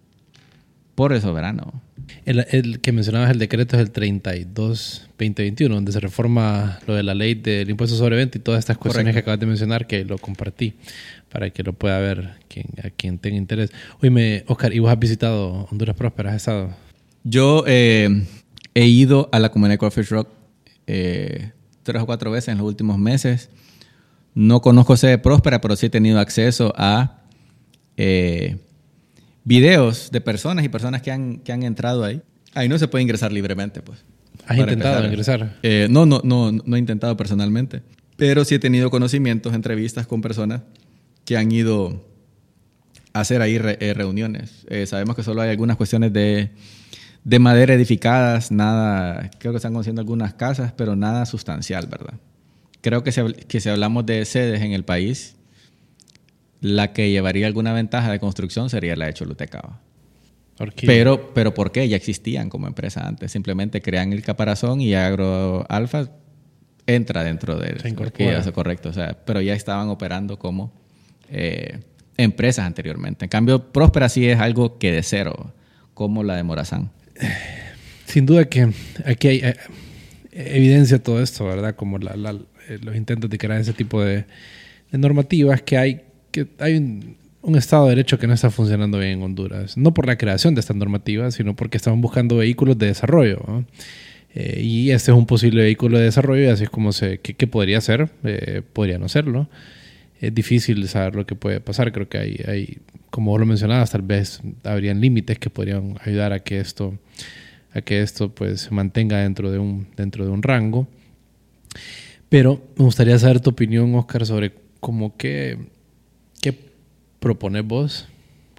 por 0.94 1.14
el 1.14 1.22
soberano. 1.22 1.82
El, 2.26 2.80
que 2.82 2.92
mencionabas, 2.92 3.32
el 3.32 3.40
decreto 3.40 3.78
es 3.78 3.82
el 3.82 3.94
32-2021, 3.94 5.70
donde 5.70 5.92
se 5.92 6.00
reforma 6.00 6.80
lo 6.88 6.96
de 6.96 7.04
la 7.04 7.14
ley 7.14 7.36
del 7.36 7.70
impuesto 7.70 7.96
sobre 7.96 8.16
venta 8.16 8.38
y 8.38 8.42
todas 8.42 8.60
estas 8.60 8.78
cuestiones 8.78 9.14
que 9.14 9.20
acabas 9.20 9.40
de 9.40 9.46
mencionar, 9.46 9.88
que 9.88 10.04
lo 10.06 10.18
compartí 10.18 10.74
para 11.30 11.50
que 11.50 11.64
lo 11.64 11.74
pueda 11.74 12.00
ver 12.00 12.36
quien, 12.48 12.68
a 12.84 12.90
quien 12.90 13.18
tenga 13.20 13.38
interés. 13.38 13.72
Oye, 14.02 14.44
Oscar, 14.48 14.74
¿y 14.74 14.80
vos 14.80 14.92
has 14.92 15.00
visitado 15.00 15.68
Honduras 15.70 15.96
Próspera? 15.96 16.32
¿Has 16.32 16.38
estado? 16.38 16.74
Yo 17.24 17.64
eh, 17.68 18.26
he 18.74 18.88
ido 18.88 19.30
a 19.32 19.40
la 19.40 19.50
comunidad 19.50 19.74
de 19.74 19.78
Coffee 19.80 20.04
Rock 20.04 20.30
eh, 20.88 21.52
tres 21.84 22.02
o 22.02 22.06
cuatro 22.06 22.32
veces 22.32 22.50
en 22.50 22.58
los 22.58 22.68
últimos 22.68 22.98
meses. 22.98 23.50
No 24.34 24.62
conozco 24.62 24.98
sede 24.98 25.18
próspera, 25.18 25.62
pero 25.62 25.76
sí 25.76 25.86
he 25.86 25.90
tenido 25.90 26.20
acceso 26.20 26.74
a 26.78 27.22
eh, 27.98 28.58
videos 29.46 30.12
de 30.12 30.20
personas 30.20 30.66
y 30.66 30.70
personas 30.70 31.02
que 31.02 31.12
han, 31.12 31.38
que 31.38 31.54
han 31.54 31.64
entrado 31.64 32.04
ahí. 32.04 32.22
Ahí 32.54 32.68
no 32.68 32.78
se 32.78 32.90
puede 32.90 33.04
ingresar 33.04 33.32
libremente, 33.32 33.82
pues. 33.82 34.04
¿Has 34.46 34.58
intentado 34.58 35.06
ingresar? 35.06 35.58
Eh, 35.64 35.88
no, 35.90 36.06
no, 36.06 36.20
no, 36.24 36.52
no 36.52 36.76
he 36.76 36.80
intentado 36.80 37.16
personalmente. 37.16 37.82
Pero 38.18 38.44
sí 38.44 38.56
he 38.56 38.60
tenido 38.60 38.90
conocimientos, 38.90 39.54
entrevistas 39.54 40.08
con 40.08 40.22
personas 40.22 40.62
que 41.24 41.38
han 41.38 41.52
ido 41.52 42.06
a 43.14 43.22
hacer 43.22 43.42
ahí 43.42 43.56
eh, 43.56 43.94
reuniones. 43.96 44.66
sabemos 44.86 45.16
que 45.16 45.24
solo 45.24 45.42
hay 45.42 45.50
algunas 45.50 45.78
cuestiones 45.78 46.12
de, 46.14 46.52
de 47.24 47.40
madera 47.40 47.74
edificadas, 47.74 48.52
nada, 48.52 49.32
creo 49.40 49.52
que 49.52 49.58
están 49.58 49.74
construyendo 49.74 50.02
algunas 50.02 50.36
casas, 50.36 50.72
pero 50.74 50.96
nada 50.96 51.26
sustancial, 51.26 51.88
¿verdad? 51.88 52.14
Creo 52.82 53.04
que 53.04 53.12
si, 53.12 53.22
que 53.48 53.60
si 53.60 53.70
hablamos 53.70 54.06
de 54.06 54.24
sedes 54.26 54.62
en 54.62 54.74
el 54.74 54.86
país, 54.86 55.35
la 56.66 56.94
que 56.94 57.12
llevaría 57.12 57.48
alguna 57.48 57.74
ventaja 57.74 58.12
de 58.12 58.20
construcción 58.20 58.70
sería 58.70 58.96
la 58.96 59.06
de 59.06 59.14
Choluteca. 59.14 59.80
Pero, 60.86 61.34
pero 61.34 61.54
¿por 61.54 61.72
qué? 61.72 61.88
Ya 61.88 61.96
existían 61.96 62.50
como 62.50 62.66
empresa 62.66 63.08
antes. 63.08 63.32
Simplemente 63.32 63.82
crean 63.82 64.14
el 64.14 64.24
caparazón 64.24 64.82
y 64.82 64.96
Agro 64.96 65.66
Alfa 65.70 66.10
entra 66.88 67.24
dentro 67.24 67.58
de 67.60 67.76
eso. 67.76 68.54
correcto. 68.54 68.90
O 68.90 68.94
sea, 68.94 69.18
pero 69.26 69.42
ya 69.42 69.54
estaban 69.54 69.90
operando 69.90 70.40
como 70.40 70.74
eh, 71.30 71.82
empresas 72.18 72.66
anteriormente. 72.66 73.26
En 73.26 73.30
cambio, 73.30 73.72
Próspera 73.72 74.10
sí 74.10 74.28
es 74.28 74.40
algo 74.40 74.80
que 74.80 74.92
de 74.92 75.04
cero, 75.04 75.54
como 75.94 76.24
la 76.24 76.36
de 76.36 76.44
Morazán. 76.44 76.90
Sin 78.06 78.26
duda 78.26 78.46
que 78.46 78.72
aquí 79.06 79.28
hay 79.28 79.38
eh, 79.40 79.56
evidencia 80.32 81.02
todo 81.02 81.22
esto, 81.22 81.46
¿verdad? 81.46 81.76
Como 81.76 81.98
la, 82.00 82.14
eh, 82.70 82.80
los 82.82 82.96
intentos 82.96 83.30
de 83.30 83.38
crear 83.38 83.60
ese 83.60 83.74
tipo 83.74 84.02
de, 84.04 84.26
normativas 84.92 85.62
que 85.62 85.78
hay, 85.78 86.02
que 86.36 86.48
hay 86.60 86.76
un, 86.76 87.56
Estado 87.56 87.84
de 87.86 87.92
Derecho 87.92 88.18
que 88.18 88.28
no 88.28 88.34
está 88.34 88.50
funcionando 88.50 88.98
bien 88.98 89.12
en 89.12 89.24
Honduras. 89.24 89.78
No 89.78 89.94
por 89.94 90.08
la 90.08 90.18
creación 90.18 90.56
de 90.56 90.62
estas 90.62 90.76
normativas, 90.76 91.36
sino 91.36 91.56
porque 91.56 91.78
estaban 91.78 92.02
buscando 92.02 92.38
vehículos 92.38 92.78
de 92.78 92.88
desarrollo. 92.88 93.64
Eh, 94.34 94.62
y 94.64 94.92
este 94.92 95.12
es 95.12 95.18
un 95.18 95.28
posible 95.28 95.62
vehículo 95.62 95.98
de 96.00 96.06
desarrollo 96.06 96.44
y 96.44 96.48
así 96.48 96.64
es 96.64 96.70
como 96.70 96.92
se... 96.92 97.20
¿Qué, 97.20 97.48
podría 97.48 97.80
ser? 97.82 98.10
Eh, 98.24 98.64
podría 98.74 98.98
no 98.98 99.08
serlo. 99.08 99.48
Es 100.20 100.34
difícil 100.34 100.88
saber 100.88 101.16
lo 101.16 101.28
que 101.28 101.36
puede 101.36 101.62
pasar. 101.62 101.92
Creo 101.92 102.10
que 102.10 102.18
hay, 102.18 102.44
hay, 102.48 102.80
como 103.12 103.32
vos 103.32 103.40
lo 103.40 103.46
mencionabas, 103.46 103.92
tal 103.92 104.02
vez 104.02 104.42
habrían 104.64 105.00
límites 105.00 105.38
que 105.38 105.52
podrían 105.52 105.98
ayudar 106.04 106.34
a 106.34 106.40
que 106.40 106.60
esto, 106.60 106.98
a 107.74 107.82
que 107.82 108.02
esto 108.02 108.34
pues, 108.34 108.62
se 108.62 108.72
mantenga 108.72 109.20
dentro 109.20 109.52
de 109.52 109.60
un, 109.60 109.88
dentro 109.96 110.26
de 110.26 110.32
un 110.32 110.42
rango. 110.42 110.88
Pero 112.28 112.62
me 112.76 112.86
gustaría 112.86 113.20
saber 113.20 113.40
tu 113.40 113.52
opinión, 113.52 113.94
Oscar, 113.94 114.26
sobre 114.26 114.52
cómo 114.80 115.16
qué 115.16 115.75
propones 117.26 117.66
vos, 117.66 118.08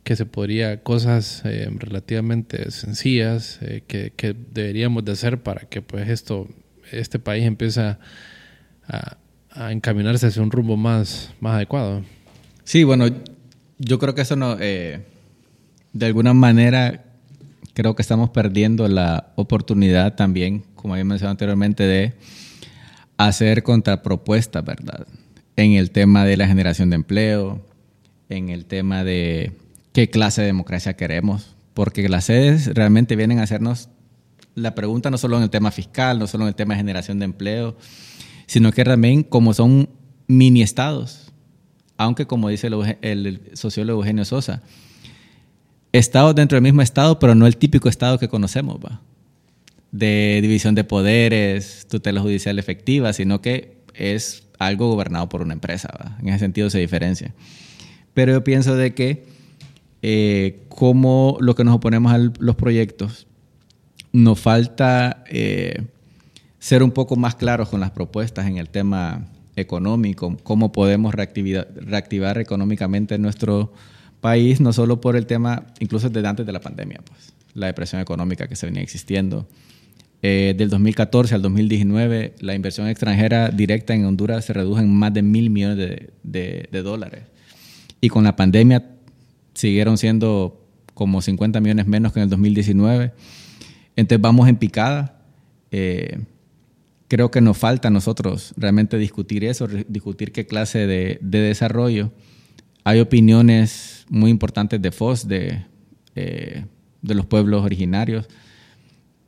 que 0.03 0.17
se 0.17 0.27
podría, 0.27 0.83
cosas 0.83 1.43
eh, 1.45 1.69
relativamente 1.79 2.69
sencillas 2.73 3.61
eh, 3.63 3.85
que, 3.87 4.13
que, 4.17 4.35
deberíamos 4.35 5.05
de 5.05 5.13
hacer 5.13 5.41
para 5.41 5.69
que 5.69 5.83
pues 5.83 6.09
esto, 6.09 6.49
este 6.91 7.21
país 7.21 7.45
empiece 7.45 7.81
a, 7.81 7.99
a, 9.53 9.71
encaminarse 9.71 10.27
hacia 10.27 10.43
un 10.43 10.51
rumbo 10.51 10.77
más, 10.77 11.33
más 11.39 11.55
adecuado. 11.55 12.03
Sí, 12.65 12.83
bueno, 12.83 13.07
yo 13.79 14.01
creo 14.01 14.17
que 14.17 14.23
eso 14.23 14.35
no, 14.35 14.57
eh, 14.59 15.01
de 15.93 16.07
alguna 16.07 16.35
manera, 16.35 17.05
creo 17.73 17.95
que 17.95 18.03
estamos 18.03 18.31
perdiendo 18.31 18.89
la 18.89 19.29
oportunidad 19.37 20.17
también, 20.17 20.65
como 20.75 20.95
había 20.95 21.05
mencionado 21.05 21.31
anteriormente, 21.31 21.85
de 21.85 22.15
hacer 23.17 23.63
contrapropuestas, 23.63 24.65
¿verdad? 24.65 25.07
En 25.55 25.75
el 25.75 25.93
tema 25.93 26.25
de 26.25 26.37
la 26.37 26.49
generación 26.49 26.91
de 26.91 26.97
empleo, 26.97 27.65
en 28.29 28.49
el 28.49 28.67
tema 28.67 29.05
de 29.05 29.53
qué 29.93 30.11
clase 30.11 30.41
de 30.43 30.49
democracia 30.49 30.97
queremos, 30.97 31.55
porque 31.75 32.09
las 32.09 32.25
sedes 32.25 32.75
realmente 32.75 33.17
vienen 33.17 33.39
a 33.39 33.45
hacernos 33.45 33.89
la 34.55 34.75
pregunta 34.75 35.11
no 35.11 35.19
solo 35.19 35.37
en 35.37 35.43
el 35.43 35.51
tema 35.51 35.71
fiscal, 35.71 36.19
no 36.19 36.27
solo 36.27 36.45
en 36.45 36.49
el 36.49 36.55
tema 36.55 36.75
de 36.75 36.79
generación 36.79 37.19
de 37.19 37.27
empleo, 37.27 37.77
sino 38.47 38.73
que 38.73 38.85
también 38.85 39.23
como 39.23 39.53
son 39.53 39.89
mini 40.27 40.63
estados, 40.63 41.33
aunque 41.99 42.27
como 42.27 42.49
dice 42.49 42.69
el, 42.69 42.97
el 43.03 43.41
sociólogo 43.53 44.01
Eugenio 44.01 44.25
Sosa, 44.25 44.63
estados 45.93 46.35
dentro 46.35 46.57
del 46.57 46.63
mismo 46.63 46.83
estado, 46.83 47.19
pero 47.19 47.35
no 47.35 47.47
el 47.47 47.57
típico 47.57 47.89
estado 47.89 48.19
que 48.19 48.29
conocemos, 48.29 48.79
¿va? 48.79 49.01
de 49.93 50.41
división 50.43 50.75
de 50.75 50.85
poderes, 50.85 51.87
tutela 51.89 52.21
judicial 52.21 52.59
efectiva, 52.59 53.13
sino 53.13 53.41
que 53.41 53.79
es 53.95 54.47
algo 54.59 54.91
gobernado 54.91 55.29
por 55.29 55.43
una 55.43 55.55
empresa. 55.55 56.17
En 56.21 56.29
ese 56.29 56.41
sentido 56.41 56.71
se 56.71 56.79
diferencia. 56.79 57.35
Pero 58.17 58.33
yo 58.33 58.43
pienso 58.43 58.75
de 58.77 58.95
que 58.95 59.27
eh, 60.01 60.63
como 60.71 61.37
lo 61.39 61.55
que 61.55 61.65
nos 61.65 61.75
oponemos 61.75 62.15
a 62.15 62.19
los 62.19 62.57
proyectos, 62.57 63.27
nos 64.11 64.41
falta 64.41 65.23
eh, 65.29 65.83
ser 66.59 66.83
un 66.83 66.93
poco 66.93 67.17
más 67.17 67.35
claros 67.35 67.69
con 67.69 67.79
las 67.79 67.91
propuestas 67.91 68.47
en 68.47 68.57
el 68.57 68.71
tema 68.71 69.27
económico, 69.55 70.35
cómo 70.45 70.73
podemos 70.73 71.15
reactivar 71.15 72.39
económicamente 72.39 73.19
nuestro 73.19 73.75
país, 74.23 74.63
no 74.63 74.73
solo 74.73 74.99
por 74.99 75.15
el 75.15 75.27
tema, 75.27 75.67
incluso 75.79 76.09
desde 76.09 76.27
antes 76.27 76.47
de 76.47 76.53
la 76.53 76.61
pandemia, 76.61 77.03
pues, 77.05 77.35
la 77.53 77.67
depresión 77.67 78.01
económica 78.01 78.49
que 78.49 78.57
se 78.57 78.65
venía 78.65 78.83
existiendo, 78.83 79.47
eh, 80.23 80.55
del 80.57 80.71
2014 80.71 81.35
al 81.35 81.43
2019, 81.43 82.37
la 82.41 82.55
inversión 82.55 82.89
extranjera 82.89 83.51
directa 83.51 83.95
en 83.95 84.07
Honduras 84.07 84.47
se 84.47 84.55
redujo 84.55 84.81
en 84.81 84.91
más 84.91 85.13
de 85.13 85.21
mil 85.21 85.51
millones 85.51 85.77
de, 86.23 86.83
dólares. 86.83 87.36
Y 88.07 88.09
con 88.09 88.23
la 88.23 88.37
pandemia 88.37 88.89
siguieron 89.55 89.99
siendo 89.99 90.65
como 90.95 91.21
50 91.21 91.61
millones 91.61 91.89
menos 91.89 92.13
que 92.13 92.21
en 92.21 92.23
el 92.23 92.31
2019. 92.31 93.13
Entonces 93.97 94.21
vamos 94.23 94.49
en 94.49 94.59
picada. 94.59 95.25
Eh, 95.73 96.21
creo 97.09 97.33
que 97.33 97.41
nos 97.41 97.59
falta 97.59 97.89
a 97.89 97.91
nosotros 97.91 98.55
realmente 98.57 98.97
discutir 98.97 99.43
eso, 99.43 99.67
discutir 99.89 100.31
qué 100.31 100.47
clase 100.47 100.87
de, 100.87 101.19
desarrollo. 101.21 102.13
Hay 102.85 103.01
opiniones 103.01 104.07
muy 104.09 104.31
importantes 104.31 104.81
de 104.81 104.93
FOS, 104.93 105.27
de, 105.27 105.67
eh, 106.15 106.65
de 107.03 107.15
los 107.17 107.27
pueblos 107.27 107.65
originarios, 107.65 108.29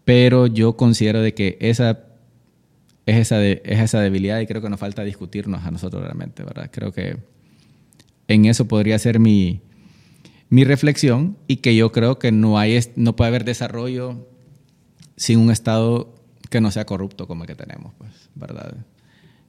pero 0.05 0.47
yo 0.47 0.77
considero 0.77 1.21
de 1.21 1.35
que 1.35 1.59
esa 1.61 2.05
es 3.07 3.17
esa, 3.17 3.45
es 3.45 3.81
esa 3.81 4.01
debilidad 4.01 4.39
y 4.39 4.47
creo 4.47 4.63
que 4.63 4.71
nos 4.71 4.79
falta 4.79 5.03
discutirnos 5.03 5.65
a 5.65 5.73
nosotros 5.73 6.01
realmente, 6.01 6.45
¿verdad? 6.45 6.71
Creo 6.73 6.93
que 6.93 7.17
en 8.29 8.45
eso 8.45 8.69
podría 8.69 8.99
ser 8.99 9.19
mi, 9.19 9.61
mi 10.49 10.65
reflexión 10.65 11.37
y 11.47 11.57
que 11.57 11.75
yo 11.75 11.93
creo 11.93 12.19
que 12.19 12.31
no, 12.33 12.59
hay, 12.59 12.79
no 12.97 13.17
puede 13.17 13.29
haber 13.29 13.45
desarrollo 13.45 14.27
sin 15.17 15.41
un 15.41 15.51
Estado 15.51 16.15
que 16.51 16.61
no 16.61 16.71
sea 16.71 16.87
corrupto 16.87 17.27
como 17.27 17.43
el 17.43 17.49
que 17.49 17.57
tenemos, 17.57 17.93
pues, 17.99 18.13
¿verdad? 18.35 18.75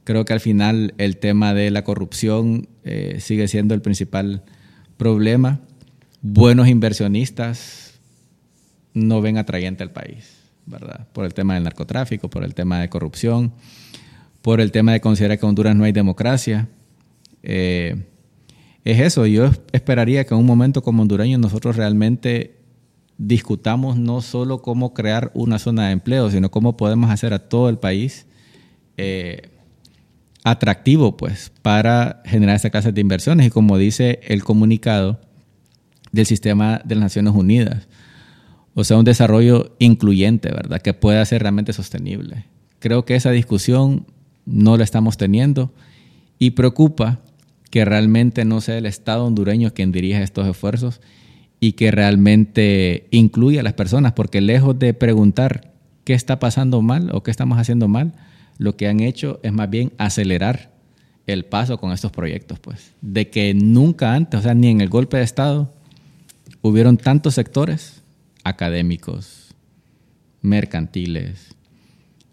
Creo 0.03 0.25
que 0.25 0.33
al 0.33 0.39
final 0.39 0.95
el 0.97 1.17
tema 1.17 1.53
de 1.53 1.69
la 1.69 1.83
corrupción 1.83 2.67
eh, 2.83 3.17
sigue 3.19 3.47
siendo 3.47 3.75
el 3.75 3.81
principal 3.81 4.43
problema. 4.97 5.59
Buenos 6.21 6.67
inversionistas 6.67 7.99
no 8.93 9.21
ven 9.21 9.37
atrayente 9.37 9.83
al 9.83 9.91
país. 9.91 10.39
¿verdad? 10.69 11.07
Por 11.13 11.25
el 11.25 11.33
tema 11.33 11.55
del 11.55 11.63
narcotráfico, 11.63 12.29
por 12.29 12.43
el 12.43 12.53
tema 12.53 12.79
de 12.79 12.89
corrupción, 12.89 13.51
por 14.41 14.61
el 14.61 14.71
tema 14.71 14.93
de 14.93 15.01
considerar 15.01 15.39
que 15.39 15.45
en 15.45 15.49
Honduras 15.49 15.75
no 15.75 15.83
hay 15.83 15.91
democracia. 15.91 16.69
Eh, 17.41 18.05
es 18.85 18.99
eso, 18.99 19.25
yo 19.25 19.49
esperaría 19.71 20.25
que 20.25 20.33
en 20.33 20.39
un 20.39 20.45
momento 20.45 20.81
como 20.81 21.01
hondureño 21.01 21.37
nosotros 21.37 21.75
realmente 21.75 22.59
discutamos 23.17 23.97
no 23.97 24.21
solo 24.21 24.61
cómo 24.61 24.93
crear 24.93 25.31
una 25.33 25.59
zona 25.59 25.87
de 25.87 25.91
empleo, 25.91 26.31
sino 26.31 26.49
cómo 26.49 26.77
podemos 26.77 27.11
hacer 27.11 27.33
a 27.33 27.39
todo 27.39 27.69
el 27.69 27.77
país 27.77 28.25
eh, 28.97 29.49
atractivo 30.43 31.17
pues, 31.17 31.51
para 31.61 32.21
generar 32.25 32.55
esta 32.55 32.69
clase 32.69 32.91
de 32.91 33.01
inversiones. 33.01 33.47
Y 33.47 33.49
como 33.49 33.77
dice 33.77 34.21
el 34.23 34.43
comunicado 34.43 35.19
del 36.11 36.25
sistema 36.25 36.81
de 36.85 36.95
las 36.95 37.03
Naciones 37.03 37.33
Unidas, 37.35 37.87
o 38.73 38.83
sea, 38.85 38.97
un 38.97 39.05
desarrollo 39.05 39.75
incluyente, 39.79 40.49
¿verdad? 40.49 40.81
Que 40.81 40.93
pueda 40.93 41.23
ser 41.25 41.41
realmente 41.41 41.73
sostenible. 41.73 42.45
Creo 42.79 43.03
que 43.03 43.15
esa 43.15 43.31
discusión 43.31 44.07
no 44.45 44.77
la 44.77 44.85
estamos 44.85 45.17
teniendo 45.17 45.73
y 46.37 46.51
preocupa 46.51 47.19
que 47.69 47.85
realmente 47.85 48.45
no 48.45 48.61
sea 48.61 48.77
el 48.77 48.85
Estado 48.85 49.25
hondureño 49.25 49.73
quien 49.73 49.91
dirija 49.91 50.21
estos 50.21 50.47
esfuerzos 50.47 51.01
y 51.59 51.73
que 51.73 51.91
realmente 51.91 53.07
incluya 53.11 53.61
a 53.61 53.63
las 53.63 53.73
personas, 53.73 54.13
porque 54.13 54.41
lejos 54.41 54.77
de 54.79 54.93
preguntar 54.93 55.73
qué 56.03 56.13
está 56.13 56.39
pasando 56.39 56.81
mal 56.81 57.09
o 57.13 57.21
qué 57.21 57.31
estamos 57.31 57.57
haciendo 57.59 57.87
mal, 57.87 58.13
lo 58.57 58.75
que 58.75 58.87
han 58.87 58.99
hecho 58.99 59.39
es 59.43 59.53
más 59.53 59.69
bien 59.69 59.91
acelerar 59.97 60.71
el 61.27 61.45
paso 61.45 61.79
con 61.79 61.91
estos 61.91 62.11
proyectos, 62.11 62.59
pues, 62.59 62.93
de 63.01 63.29
que 63.29 63.53
nunca 63.53 64.15
antes, 64.15 64.39
o 64.39 64.43
sea, 64.43 64.53
ni 64.53 64.69
en 64.69 64.81
el 64.81 64.89
golpe 64.89 65.17
de 65.17 65.23
Estado, 65.23 65.73
hubieron 66.61 66.97
tantos 66.97 67.35
sectores 67.35 68.01
académicos, 68.43 69.53
mercantiles, 70.41 71.55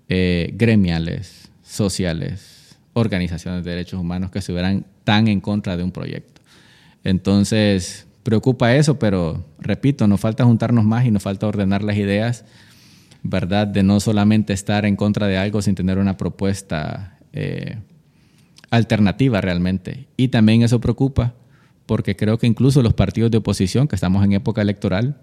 eh, 0.08 0.52
gremiales, 0.54 1.50
sociales, 1.62 2.78
organizaciones 2.92 3.64
de 3.64 3.70
derechos 3.72 4.00
humanos 4.00 4.30
que 4.30 4.38
estuvieran 4.38 4.86
tan 5.06 5.28
en 5.28 5.40
contra 5.40 5.76
de 5.76 5.84
un 5.84 5.92
proyecto. 5.92 6.40
Entonces, 7.04 8.08
preocupa 8.24 8.74
eso, 8.74 8.98
pero 8.98 9.44
repito, 9.60 10.08
nos 10.08 10.20
falta 10.20 10.44
juntarnos 10.44 10.84
más 10.84 11.06
y 11.06 11.12
nos 11.12 11.22
falta 11.22 11.46
ordenar 11.46 11.84
las 11.84 11.96
ideas, 11.96 12.44
¿verdad? 13.22 13.68
De 13.68 13.84
no 13.84 14.00
solamente 14.00 14.52
estar 14.52 14.84
en 14.84 14.96
contra 14.96 15.28
de 15.28 15.38
algo 15.38 15.62
sin 15.62 15.76
tener 15.76 15.98
una 15.98 16.16
propuesta 16.16 17.18
eh, 17.32 17.76
alternativa 18.70 19.40
realmente. 19.40 20.08
Y 20.16 20.26
también 20.26 20.62
eso 20.62 20.80
preocupa 20.80 21.34
porque 21.86 22.16
creo 22.16 22.36
que 22.36 22.48
incluso 22.48 22.82
los 22.82 22.94
partidos 22.94 23.30
de 23.30 23.38
oposición, 23.38 23.86
que 23.86 23.94
estamos 23.94 24.24
en 24.24 24.32
época 24.32 24.60
electoral, 24.60 25.20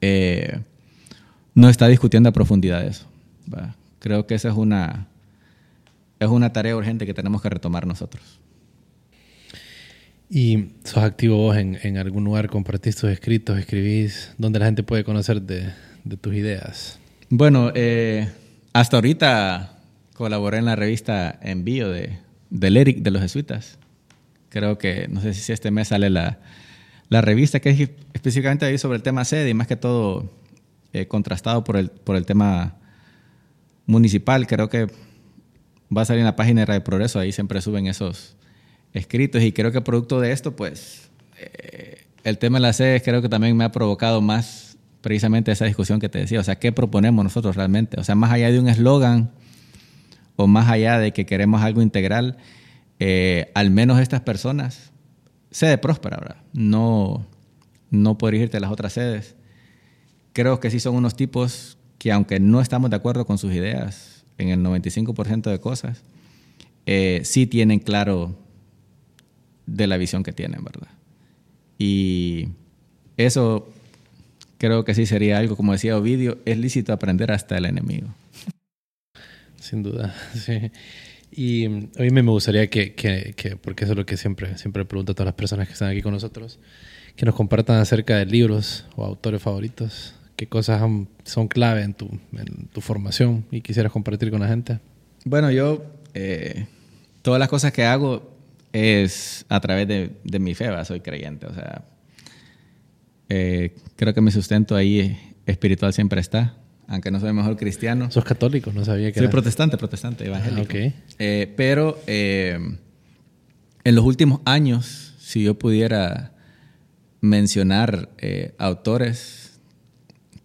eh, 0.00 0.58
no 1.54 1.68
está 1.68 1.86
discutiendo 1.86 2.28
a 2.28 2.32
profundidad 2.32 2.84
eso. 2.84 3.06
Creo 4.00 4.26
que 4.26 4.34
esa 4.34 4.48
es 4.48 4.56
una, 4.56 5.06
es 6.18 6.28
una 6.28 6.52
tarea 6.52 6.74
urgente 6.74 7.06
que 7.06 7.14
tenemos 7.14 7.40
que 7.40 7.50
retomar 7.50 7.86
nosotros. 7.86 8.40
¿Y 10.32 10.74
sos 10.84 11.02
activo 11.02 11.38
vos 11.38 11.56
en, 11.56 11.98
algún 11.98 12.22
lugar? 12.22 12.48
¿Compartís 12.48 12.94
tus 12.94 13.10
escritos? 13.10 13.58
¿Escribís? 13.58 14.32
¿Dónde 14.38 14.60
la 14.60 14.66
gente 14.66 14.84
puede 14.84 15.02
conocer 15.02 15.42
de, 15.42 15.72
tus 16.20 16.34
ideas? 16.34 17.00
Bueno, 17.30 17.72
eh, 17.74 18.28
hasta 18.72 18.98
ahorita 18.98 19.76
colaboré 20.14 20.58
en 20.58 20.66
la 20.66 20.76
revista 20.76 21.36
Envío 21.42 21.90
de, 21.90 22.18
del 22.48 22.76
Eric 22.76 22.98
de 22.98 23.10
los 23.10 23.22
Jesuitas. 23.22 23.76
Creo 24.50 24.78
que, 24.78 25.08
no 25.08 25.20
sé 25.20 25.34
si 25.34 25.52
este 25.52 25.72
mes 25.72 25.88
sale 25.88 26.10
la, 26.10 26.38
la 27.08 27.22
revista 27.22 27.58
que 27.58 27.70
es 27.70 27.90
específicamente 28.12 28.66
ahí 28.66 28.78
sobre 28.78 28.96
el 28.98 29.02
tema 29.02 29.24
sede 29.24 29.50
y 29.50 29.54
más 29.54 29.66
que 29.66 29.76
todo 29.76 30.30
eh, 30.92 31.08
contrastado 31.08 31.64
por 31.64 31.76
el, 31.76 31.90
por 31.90 32.14
el 32.14 32.24
tema 32.24 32.76
municipal. 33.84 34.46
Creo 34.46 34.68
que 34.68 34.86
va 35.94 36.02
a 36.02 36.04
salir 36.04 36.20
en 36.20 36.26
la 36.26 36.36
página 36.36 36.60
de 36.60 36.66
Radio 36.66 36.84
Progreso, 36.84 37.18
ahí 37.18 37.32
siempre 37.32 37.60
suben 37.60 37.88
esos 37.88 38.36
escritos 38.92 39.42
y 39.42 39.52
creo 39.52 39.72
que 39.72 39.80
producto 39.80 40.20
de 40.20 40.32
esto, 40.32 40.56
pues 40.56 41.10
eh, 41.38 42.04
el 42.24 42.38
tema 42.38 42.58
de 42.58 42.62
la 42.62 42.72
sede 42.72 43.00
creo 43.02 43.22
que 43.22 43.28
también 43.28 43.56
me 43.56 43.64
ha 43.64 43.72
provocado 43.72 44.20
más 44.20 44.76
precisamente 45.00 45.50
esa 45.52 45.64
discusión 45.64 46.00
que 46.00 46.08
te 46.08 46.18
decía, 46.18 46.40
o 46.40 46.44
sea, 46.44 46.58
¿qué 46.58 46.72
proponemos 46.72 47.24
nosotros 47.24 47.56
realmente? 47.56 47.98
O 47.98 48.04
sea, 48.04 48.14
más 48.14 48.32
allá 48.32 48.50
de 48.50 48.58
un 48.58 48.68
eslogan 48.68 49.30
o 50.36 50.46
más 50.46 50.68
allá 50.70 50.98
de 50.98 51.12
que 51.12 51.26
queremos 51.26 51.62
algo 51.62 51.82
integral, 51.82 52.36
eh, 52.98 53.50
al 53.54 53.70
menos 53.70 54.00
estas 54.00 54.20
personas, 54.20 54.92
sede 55.50 55.78
próspera, 55.78 56.18
¿verdad? 56.18 56.36
No, 56.52 57.26
no 57.90 58.18
por 58.18 58.34
irte 58.34 58.56
a 58.58 58.60
las 58.60 58.70
otras 58.70 58.92
sedes. 58.92 59.36
Creo 60.32 60.60
que 60.60 60.70
sí 60.70 60.80
son 60.80 60.94
unos 60.94 61.16
tipos 61.16 61.78
que 61.98 62.12
aunque 62.12 62.40
no 62.40 62.60
estamos 62.60 62.90
de 62.90 62.96
acuerdo 62.96 63.26
con 63.26 63.38
sus 63.38 63.52
ideas 63.52 64.24
en 64.38 64.48
el 64.48 64.60
95% 64.60 65.50
de 65.50 65.60
cosas, 65.60 66.02
eh, 66.86 67.20
sí 67.24 67.46
tienen 67.46 67.78
claro 67.78 68.36
de 69.74 69.86
la 69.86 69.96
visión 69.96 70.22
que 70.22 70.32
tienen, 70.32 70.62
¿verdad? 70.64 70.88
Y 71.78 72.48
eso 73.16 73.72
creo 74.58 74.84
que 74.84 74.94
sí 74.94 75.06
sería 75.06 75.38
algo, 75.38 75.56
como 75.56 75.72
decía 75.72 75.96
Ovidio, 75.96 76.38
es 76.44 76.58
lícito 76.58 76.92
aprender 76.92 77.32
hasta 77.32 77.56
el 77.56 77.64
enemigo. 77.64 78.08
Sin 79.58 79.82
duda, 79.82 80.14
sí. 80.34 80.70
Y 81.32 81.66
a 81.66 82.02
mí 82.02 82.10
me 82.10 82.22
gustaría 82.22 82.68
que, 82.68 82.94
que, 82.94 83.56
porque 83.62 83.84
eso 83.84 83.92
es 83.92 83.96
lo 83.96 84.04
que 84.04 84.16
siempre, 84.16 84.58
siempre 84.58 84.84
pregunto 84.84 85.12
a 85.12 85.14
todas 85.14 85.26
las 85.26 85.34
personas 85.34 85.68
que 85.68 85.74
están 85.74 85.90
aquí 85.90 86.02
con 86.02 86.12
nosotros, 86.12 86.58
que 87.14 87.24
nos 87.24 87.34
compartan 87.34 87.78
acerca 87.78 88.16
de 88.16 88.26
libros 88.26 88.86
o 88.96 89.04
autores 89.04 89.40
favoritos 89.40 90.14
qué 90.40 90.46
cosas 90.46 90.80
son 91.24 91.48
clave 91.48 91.82
en 91.82 91.92
tu, 91.92 92.06
en 92.32 92.68
tu 92.72 92.80
formación 92.80 93.44
y 93.50 93.60
quisieras 93.60 93.92
compartir 93.92 94.30
con 94.30 94.40
la 94.40 94.48
gente? 94.48 94.80
Bueno, 95.26 95.50
yo 95.50 95.84
eh, 96.14 96.66
todas 97.20 97.38
las 97.38 97.50
cosas 97.50 97.72
que 97.72 97.84
hago 97.84 98.29
es 98.72 99.44
a 99.48 99.60
través 99.60 99.88
de, 99.88 100.12
de 100.24 100.38
mi 100.38 100.54
fe, 100.54 100.68
soy 100.84 101.00
creyente, 101.00 101.46
o 101.46 101.54
sea, 101.54 101.84
eh, 103.28 103.74
creo 103.96 104.14
que 104.14 104.20
mi 104.20 104.30
sustento 104.30 104.76
ahí 104.76 105.34
espiritual 105.46 105.92
siempre 105.92 106.20
está, 106.20 106.56
aunque 106.86 107.10
no 107.10 107.20
soy 107.20 107.32
mejor 107.32 107.56
cristiano. 107.56 108.10
¿Sos 108.10 108.24
católico? 108.24 108.72
No 108.72 108.84
sabía 108.84 109.12
que 109.12 109.20
Soy 109.20 109.28
protestante, 109.28 109.76
protestante, 109.76 110.26
evangélico. 110.26 110.74
Eh, 111.18 111.52
pero 111.56 111.98
en 112.06 112.80
los 113.84 114.04
últimos 114.04 114.40
años, 114.44 115.14
si 115.18 115.44
yo 115.44 115.58
pudiera 115.58 116.32
mencionar 117.20 118.08
autores 118.58 119.40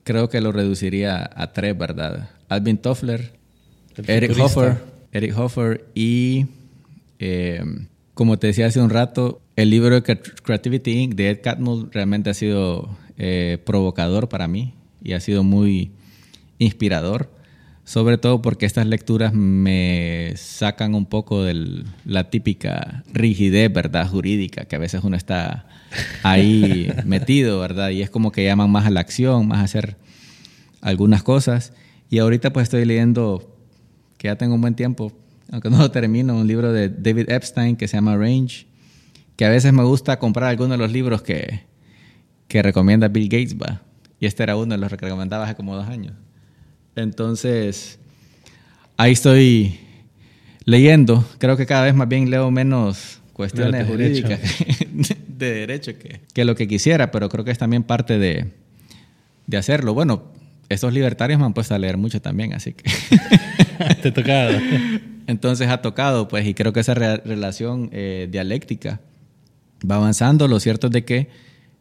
creo 0.06 0.30
que 0.30 0.40
lo 0.40 0.54
reduciría 0.54 1.30
a 1.36 1.52
tres, 1.52 1.78
¿verdad? 1.78 2.30
Alvin 2.48 2.78
Toffler, 2.78 3.34
Eric 4.08 4.40
Hoffer, 4.40 4.78
Eric 5.12 5.38
Hoffer 5.38 5.86
y, 5.96 6.46
eh, 7.20 7.62
como 8.16 8.40
te 8.40 8.48
decía 8.48 8.68
hace 8.68 8.80
un 8.82 8.90
rato, 8.90 9.42
el 9.58 9.70
libro 9.70 10.02
Creativity 10.02 10.92
Inc. 11.00 11.16
de 11.16 11.32
Ed 11.32 11.42
Catmull 11.44 11.92
realmente 11.92 12.30
ha 12.30 12.34
sido 12.34 12.98
eh, 13.18 13.62
provocador 13.66 14.30
para 14.30 14.48
mí 14.48 14.74
y 15.04 15.12
ha 15.12 15.20
sido 15.20 15.44
muy 15.44 15.92
inspirador, 16.58 17.30
sobre 17.84 18.18
todo 18.18 18.42
porque 18.42 18.66
estas 18.66 18.88
lecturas 18.88 19.34
me 19.34 20.32
sacan 20.38 20.96
un 20.96 21.06
poco 21.06 21.44
de 21.44 21.84
la 22.06 22.30
típica 22.30 23.04
rigidez, 23.12 23.72
¿verdad? 23.72 24.08
Jurídica, 24.08 24.64
que 24.64 24.78
a 24.78 24.80
veces 24.80 25.04
uno 25.04 25.18
está 25.18 25.68
ahí 26.24 26.90
metido, 27.06 27.60
¿verdad? 27.60 27.90
Y 27.90 28.02
es 28.02 28.10
como 28.10 28.32
que 28.32 28.46
llaman 28.46 28.72
más 28.72 28.86
a 28.86 28.92
la 28.92 29.02
acción, 29.02 29.46
más 29.46 29.60
a 29.60 29.64
hacer 29.64 29.98
algunas 30.80 31.22
cosas. 31.22 31.74
Y 32.10 32.20
ahorita 32.20 32.54
pues 32.54 32.64
estoy 32.64 32.86
leyendo, 32.86 33.58
que 34.18 34.30
ya 34.30 34.38
tengo 34.38 34.56
un 34.56 34.62
buen 34.62 34.76
tiempo, 34.76 35.12
aunque 35.52 35.70
no 35.70 35.78
lo 35.78 35.92
termino, 35.92 36.36
un 36.36 36.48
libro 36.48 36.72
de 36.72 36.90
David 36.90 37.30
Epstein 37.30 37.76
que 37.76 37.88
se 37.88 37.98
llama 37.98 38.18
Range, 38.18 38.66
que 39.36 39.46
a 39.46 39.50
veces 39.50 39.74
me 39.74 39.84
gusta 39.84 40.18
comprar 40.20 40.50
algunos 40.50 40.72
de 40.72 40.78
los 40.78 40.92
libros 40.92 41.22
que, 41.22 41.62
que 42.48 42.62
recomienda 42.62 43.08
Bill 43.08 43.30
Gates, 43.30 43.56
va. 43.58 43.82
Y 44.20 44.26
este 44.26 44.44
era 44.44 44.56
uno 44.56 44.74
de 44.74 44.78
los 44.78 44.90
que 44.90 44.98
recomendaba 44.98 45.46
hace 45.46 45.56
como 45.56 45.76
dos 45.76 45.88
años. 45.88 46.14
Entonces, 46.96 48.00
ahí 48.98 49.12
estoy 49.12 49.80
leyendo. 50.64 51.28
Creo 51.38 51.58
que 51.58 51.66
cada 51.66 51.84
vez 51.84 51.94
más 51.94 52.08
bien 52.08 52.30
leo 52.30 52.50
menos 52.52 53.20
cuestiones 53.34 53.86
jurídicas 53.86 54.40
de 55.28 55.54
derecho 55.54 55.92
que, 56.34 56.46
lo 56.46 56.56
que 56.56 56.68
quisiera, 56.68 57.12
pero 57.12 57.28
creo 57.30 57.44
que 57.44 57.52
es 57.52 57.58
también 57.58 57.84
parte 57.84 58.18
de, 58.18 58.52
de 59.48 59.58
hacerlo. 59.58 59.94
Bueno, 59.94 60.32
estos 60.70 60.94
libertarios 60.94 61.40
me 61.40 61.46
han 61.46 61.54
puesto 61.54 61.76
a 61.76 61.80
leer 61.80 61.98
mucho 61.98 62.22
también, 62.22 62.54
así 62.54 62.74
que... 62.74 62.90
Te 64.02 64.08
ha 64.08 64.14
tocado. 64.14 64.58
Entonces 65.28 65.70
ha 65.70 65.82
tocado, 65.82 66.28
pues, 66.28 66.46
y 66.46 66.54
creo 66.54 66.74
que 66.74 66.80
esa 66.80 66.94
relación 66.94 67.90
eh, 67.92 68.28
dialéctica 68.32 69.00
va 69.90 69.96
avanzando. 69.96 70.48
Lo 70.48 70.60
cierto 70.60 70.88
es 70.88 70.94
de 70.94 71.06
que 71.06 71.30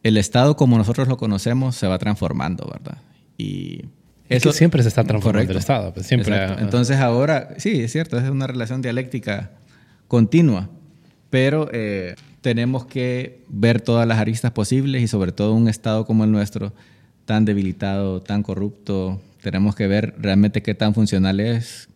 el 0.03 0.17
Estado, 0.17 0.55
como 0.55 0.77
nosotros 0.77 1.07
lo 1.07 1.17
conocemos, 1.17 1.75
se 1.75 1.87
va 1.87 1.97
transformando, 1.97 2.67
¿verdad? 2.71 2.97
Y 3.37 3.85
eso 4.29 4.51
siempre 4.51 4.81
se 4.81 4.89
está 4.89 5.03
transformando 5.03 5.51
el 5.51 5.57
Estado. 5.57 5.93
Pues, 5.93 6.07
siempre. 6.07 6.35
Entonces 6.59 6.97
ahora, 6.97 7.49
sí, 7.57 7.81
es 7.81 7.91
cierto, 7.91 8.17
es 8.17 8.29
una 8.29 8.47
relación 8.47 8.81
dialéctica 8.81 9.51
continua, 10.07 10.69
pero 11.29 11.69
eh, 11.71 12.15
tenemos 12.41 12.85
que 12.85 13.43
ver 13.47 13.81
todas 13.81 14.07
las 14.07 14.19
aristas 14.19 14.51
posibles 14.51 15.01
y 15.01 15.07
sobre 15.07 15.31
todo 15.31 15.53
un 15.53 15.67
Estado 15.67 16.05
como 16.05 16.23
el 16.23 16.31
nuestro, 16.31 16.73
tan 17.25 17.45
debilitado, 17.45 18.21
tan 18.21 18.43
corrupto, 18.43 19.21
tenemos 19.41 19.75
que 19.75 19.87
ver 19.87 20.15
realmente 20.17 20.63
qué 20.63 20.73
tan 20.73 20.93
funcional 20.93 21.39
es, 21.39 21.89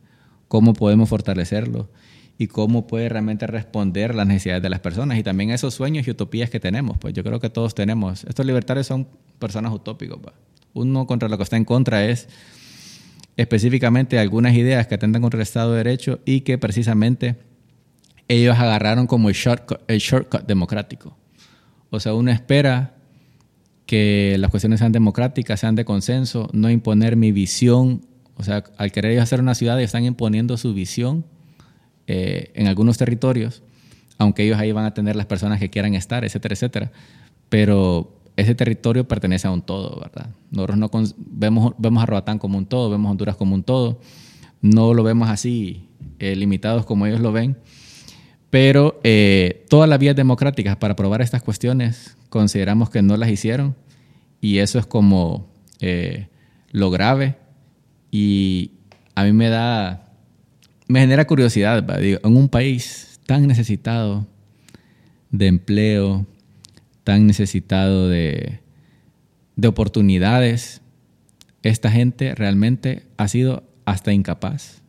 cómo 0.50 0.74
podemos 0.74 1.08
fortalecerlo 1.08 1.90
y 2.38 2.48
cómo 2.48 2.88
puede 2.88 3.08
realmente 3.08 3.48
responder 3.48 4.14
las 4.14 4.28
necesidades 4.28 4.62
de 4.62 4.70
las 4.70 4.82
personas 4.82 5.18
y 5.18 5.24
también 5.24 5.52
esos 5.52 5.74
sueños 5.74 6.06
y 6.06 6.12
utopías 6.12 6.50
que 6.50 6.60
tenemos. 6.60 6.98
Pues 6.98 7.14
yo 7.14 7.24
creo 7.24 7.40
que 7.40 7.50
todos 7.50 7.74
tenemos. 7.74 8.26
Estos 8.26 8.46
libertarios 8.46 8.88
son 8.88 9.08
personas 9.40 9.72
utópicos. 9.74 10.20
Uno 10.74 11.08
contra 11.08 11.30
lo 11.30 11.38
que 11.38 11.44
está 11.44 11.56
en 11.56 11.66
contra 11.66 12.06
es 12.06 12.28
específicamente 13.38 14.20
algunas 14.20 14.54
ideas 14.56 14.88
que 14.88 14.96
atentan 14.96 15.22
contra 15.22 15.38
el 15.38 15.44
Estado 15.44 15.72
de 15.72 15.78
Derecho 15.78 16.20
y 16.26 16.42
que 16.42 16.58
precisamente 16.58 17.38
ellos 18.28 18.58
agarraron 18.58 19.08
como 19.08 19.30
el 19.30 19.36
shortcut, 19.36 19.80
el 19.88 20.00
shortcut 20.00 20.46
democrático. 20.46 21.18
O 21.90 22.00
sea, 22.00 22.14
uno 22.14 22.32
espera 22.32 22.96
que 23.86 24.36
las 24.40 24.52
cuestiones 24.52 24.80
sean 24.80 24.92
democráticas, 24.92 25.60
sean 25.60 25.76
de 25.76 25.84
consenso, 25.84 26.50
no 26.54 26.70
imponer 26.70 27.16
mi 27.16 27.32
visión. 27.32 28.06
O 28.40 28.44
sea, 28.44 28.64
al 28.78 28.92
querer 28.92 29.12
ellos 29.12 29.24
hacer 29.24 29.40
una 29.40 29.54
ciudad, 29.54 29.80
están 29.80 30.06
imponiendo 30.06 30.58
su 30.58 30.74
visión 30.74 31.26
eh, 32.08 32.52
en 32.56 32.68
algunos 32.68 32.98
territorios, 32.98 33.62
aunque 34.18 34.44
ellos 34.44 34.58
ahí 34.58 34.72
van 34.72 34.86
a 34.86 34.94
tener 34.96 35.16
las 35.16 35.28
personas 35.28 35.60
que 35.60 35.70
quieran 35.70 35.94
estar, 35.94 36.26
etcétera, 36.26 36.54
etcétera. 36.54 36.92
Pero 37.50 38.18
ese 38.36 38.56
territorio 38.56 39.08
pertenece 39.08 39.48
a 39.48 39.52
un 39.52 39.62
todo, 39.62 40.00
¿verdad? 40.00 40.32
Nosotros 40.50 40.78
no 40.80 40.90
vemos, 41.18 41.74
vemos 41.78 42.02
a 42.02 42.06
Roatán 42.08 42.40
como 42.40 42.58
un 42.58 42.66
todo, 42.66 42.90
vemos 42.90 43.10
a 43.10 43.12
Honduras 43.12 43.36
como 43.36 43.54
un 43.54 43.64
todo, 43.64 44.00
no 44.62 44.94
lo 44.94 45.04
vemos 45.04 45.30
así 45.30 45.88
eh, 46.20 46.36
limitados 46.36 46.86
como 46.86 47.06
ellos 47.06 47.20
lo 47.20 47.32
ven 47.32 47.58
pero 48.50 49.00
eh, 49.04 49.66
todas 49.70 49.88
las 49.88 50.00
vías 50.00 50.16
democráticas 50.16 50.76
para 50.78 50.94
aprobar 50.94 51.22
estas 51.22 51.42
cuestiones 51.42 52.18
consideramos 52.30 52.90
que 52.90 53.02
no 53.02 53.16
las 53.18 53.30
hicieron 53.30 53.76
y 54.42 54.60
eso 54.60 54.80
es 54.80 54.86
como 54.86 55.48
eh, 55.80 56.28
lo 56.72 56.90
grave 56.90 57.38
y 58.12 58.72
a 59.16 59.24
mí 59.24 59.34
me 59.34 59.50
da 59.50 60.10
me 60.90 61.02
genera 61.02 61.28
curiosidad, 61.28 61.86
en 62.02 62.36
un 62.36 62.50
país 62.50 63.22
tan 63.28 63.46
necesitado 63.48 64.26
de 65.30 65.46
empleo, 65.46 66.26
tan 67.04 67.28
necesitado 67.28 68.10
de, 68.10 68.60
de 69.56 69.68
oportunidades, 69.68 70.82
esta 71.62 71.92
gente 71.92 72.34
realmente 72.34 73.06
ha 73.18 73.28
sido 73.28 73.64
hasta 73.86 74.14
incapaz 74.14 74.82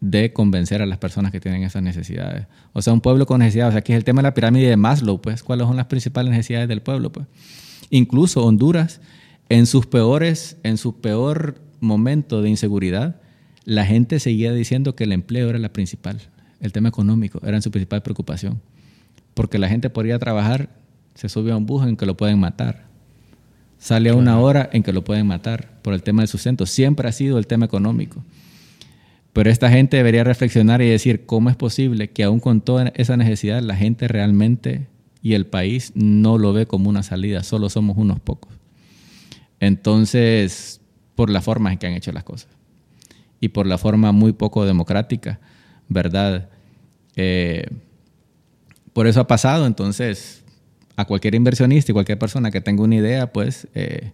de 0.00 0.34
convencer 0.34 0.82
a 0.82 0.86
las 0.86 0.98
personas 0.98 1.32
que 1.32 1.40
tienen 1.40 1.62
esas 1.62 1.82
necesidades. 1.82 2.46
O 2.74 2.82
sea, 2.82 2.92
un 2.92 3.00
pueblo 3.00 3.24
con 3.24 3.38
necesidades. 3.38 3.70
O 3.70 3.72
sea, 3.72 3.78
aquí 3.78 3.92
es 3.92 3.96
el 3.96 4.04
tema 4.04 4.20
de 4.20 4.28
la 4.28 4.34
pirámide 4.34 4.68
de 4.68 4.76
Maslow, 4.76 5.22
pues, 5.22 5.42
cuáles 5.42 5.66
son 5.66 5.78
las 5.78 5.86
principales 5.86 6.30
necesidades 6.30 6.68
del 6.68 6.82
pueblo, 6.82 7.10
pues. 7.10 7.26
Incluso 7.88 8.44
Honduras, 8.44 9.00
en 9.48 9.64
sus 9.64 9.86
peores, 9.86 10.58
en 10.62 10.76
su 10.76 11.00
peor 11.00 11.58
momento 11.82 12.40
de 12.40 12.48
inseguridad, 12.48 13.20
la 13.64 13.84
gente 13.84 14.18
seguía 14.20 14.52
diciendo 14.52 14.94
que 14.94 15.04
el 15.04 15.12
empleo 15.12 15.50
era 15.50 15.58
la 15.58 15.72
principal, 15.72 16.20
el 16.60 16.72
tema 16.72 16.88
económico 16.88 17.40
era 17.44 17.60
su 17.60 17.70
principal 17.70 18.02
preocupación. 18.02 18.60
Porque 19.34 19.58
la 19.58 19.68
gente 19.68 19.90
podría 19.90 20.18
trabajar, 20.18 20.70
se 21.14 21.28
sube 21.28 21.52
a 21.52 21.56
un 21.56 21.66
bus 21.66 21.86
en 21.86 21.96
que 21.96 22.06
lo 22.06 22.16
pueden 22.16 22.38
matar. 22.38 22.86
Sale 23.78 24.10
a 24.10 24.14
una 24.14 24.38
hora 24.38 24.70
en 24.72 24.82
que 24.82 24.92
lo 24.92 25.02
pueden 25.02 25.26
matar 25.26 25.80
por 25.82 25.92
el 25.92 26.02
tema 26.02 26.22
del 26.22 26.28
sustento. 26.28 26.66
Siempre 26.66 27.08
ha 27.08 27.12
sido 27.12 27.38
el 27.38 27.46
tema 27.46 27.66
económico. 27.66 28.22
Pero 29.32 29.50
esta 29.50 29.70
gente 29.70 29.96
debería 29.96 30.24
reflexionar 30.24 30.82
y 30.82 30.88
decir 30.88 31.24
cómo 31.24 31.50
es 31.50 31.56
posible 31.56 32.10
que 32.10 32.22
aún 32.22 32.38
con 32.38 32.60
toda 32.60 32.92
esa 32.94 33.16
necesidad 33.16 33.62
la 33.62 33.76
gente 33.76 34.06
realmente 34.06 34.86
y 35.22 35.34
el 35.34 35.46
país 35.46 35.92
no 35.94 36.36
lo 36.36 36.52
ve 36.52 36.66
como 36.66 36.90
una 36.90 37.02
salida, 37.02 37.42
solo 37.42 37.70
somos 37.70 37.96
unos 37.96 38.20
pocos. 38.20 38.52
Entonces, 39.58 40.81
por 41.22 41.30
la 41.30 41.40
forma 41.40 41.70
en 41.70 41.78
que 41.78 41.86
han 41.86 41.92
hecho 41.92 42.10
las 42.10 42.24
cosas 42.24 42.48
y 43.38 43.50
por 43.50 43.64
la 43.64 43.78
forma 43.78 44.10
muy 44.10 44.32
poco 44.32 44.66
democrática, 44.66 45.38
¿verdad? 45.88 46.48
Eh, 47.14 47.64
por 48.92 49.06
eso 49.06 49.20
ha 49.20 49.28
pasado, 49.28 49.68
entonces, 49.68 50.42
a 50.96 51.04
cualquier 51.04 51.36
inversionista 51.36 51.92
y 51.92 51.94
cualquier 51.94 52.18
persona 52.18 52.50
que 52.50 52.60
tenga 52.60 52.82
una 52.82 52.96
idea, 52.96 53.32
pues 53.32 53.68
eh, 53.76 54.10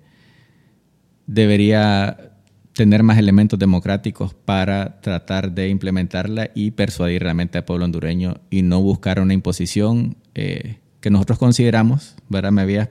debería 1.26 2.34
tener 2.74 3.02
más 3.02 3.16
elementos 3.16 3.58
democráticos 3.58 4.34
para 4.34 5.00
tratar 5.00 5.52
de 5.52 5.70
implementarla 5.70 6.50
y 6.54 6.72
persuadir 6.72 7.22
realmente 7.22 7.56
al 7.56 7.64
pueblo 7.64 7.86
hondureño 7.86 8.42
y 8.50 8.60
no 8.60 8.82
buscar 8.82 9.18
una 9.18 9.32
imposición 9.32 10.18
eh, 10.34 10.76
que 11.00 11.08
nosotros 11.08 11.38
consideramos, 11.38 12.16
¿verdad? 12.28 12.52
Me 12.52 12.60
había, 12.60 12.90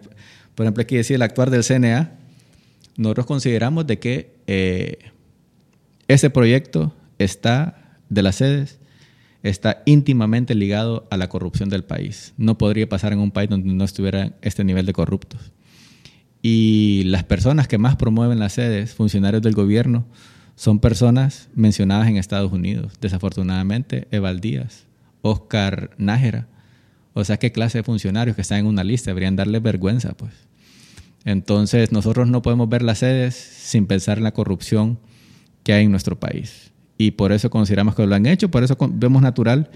por 0.56 0.66
ejemplo, 0.66 0.82
aquí 0.82 0.96
decía 0.96 1.18
el 1.18 1.22
actuar 1.22 1.52
del 1.52 1.64
CNA, 1.64 2.18
nosotros 2.98 3.26
consideramos 3.28 3.88
de 3.88 4.00
que 4.00 4.36
eh, 4.48 5.12
ese 6.08 6.30
proyecto 6.30 6.94
está, 7.20 7.98
de 8.10 8.24
las 8.24 8.36
sedes, 8.36 8.80
está 9.44 9.84
íntimamente 9.86 10.56
ligado 10.56 11.08
a 11.12 11.18
la 11.18 11.30
corrupción 11.30 11.70
del 11.70 11.84
país. 11.84 12.34
No 12.38 12.58
podría 12.58 12.90
pasar 12.90 13.14
en 13.14 13.20
un 13.20 13.32
país 13.32 13.50
donde 13.50 13.72
no 13.72 13.84
estuviera 13.84 14.34
este 14.42 14.64
nivel 14.64 14.86
de 14.86 14.94
corruptos. 14.94 15.54
Y 16.42 17.04
las 17.06 17.24
personas 17.24 17.68
que 17.68 17.78
más 17.78 17.96
promueven 17.96 18.40
las 18.40 18.54
sedes, 18.54 18.94
funcionarios 18.94 19.42
del 19.42 19.54
gobierno, 19.54 20.06
son 20.56 20.80
personas 20.80 21.50
mencionadas 21.54 22.08
en 22.08 22.18
Estados 22.18 22.52
Unidos. 22.52 22.94
Desafortunadamente, 23.00 24.08
Eval 24.12 24.40
Díaz, 24.40 24.86
Oscar 25.22 25.92
Nájera. 25.98 26.48
O 27.14 27.24
sea, 27.24 27.38
¿qué 27.38 27.52
clase 27.52 27.80
de 27.80 27.84
funcionarios 27.84 28.36
que 28.36 28.42
están 28.42 28.60
en 28.60 28.66
una 28.66 28.84
lista? 28.84 29.12
Deberían 29.12 29.36
darle 29.36 29.60
vergüenza, 29.60 30.14
pues. 30.14 30.47
Entonces, 31.26 31.92
nosotros 31.92 32.28
no 32.28 32.42
podemos 32.42 32.70
ver 32.70 32.82
las 32.82 33.00
sedes 33.00 33.36
sin 33.36 33.86
pensar 33.86 34.18
en 34.18 34.24
la 34.24 34.34
corrupción 34.34 35.00
que 35.64 35.74
hay 35.74 35.86
en 35.86 35.92
nuestro 35.92 36.20
país. 36.20 36.72
Y 36.98 37.12
por 37.12 37.32
eso 37.32 37.50
consideramos 37.50 37.96
que 37.96 38.08
lo 38.08 38.16
han 38.16 38.26
hecho, 38.26 38.50
por 38.50 38.64
eso 38.64 38.78
vemos 38.92 39.22
natural 39.22 39.70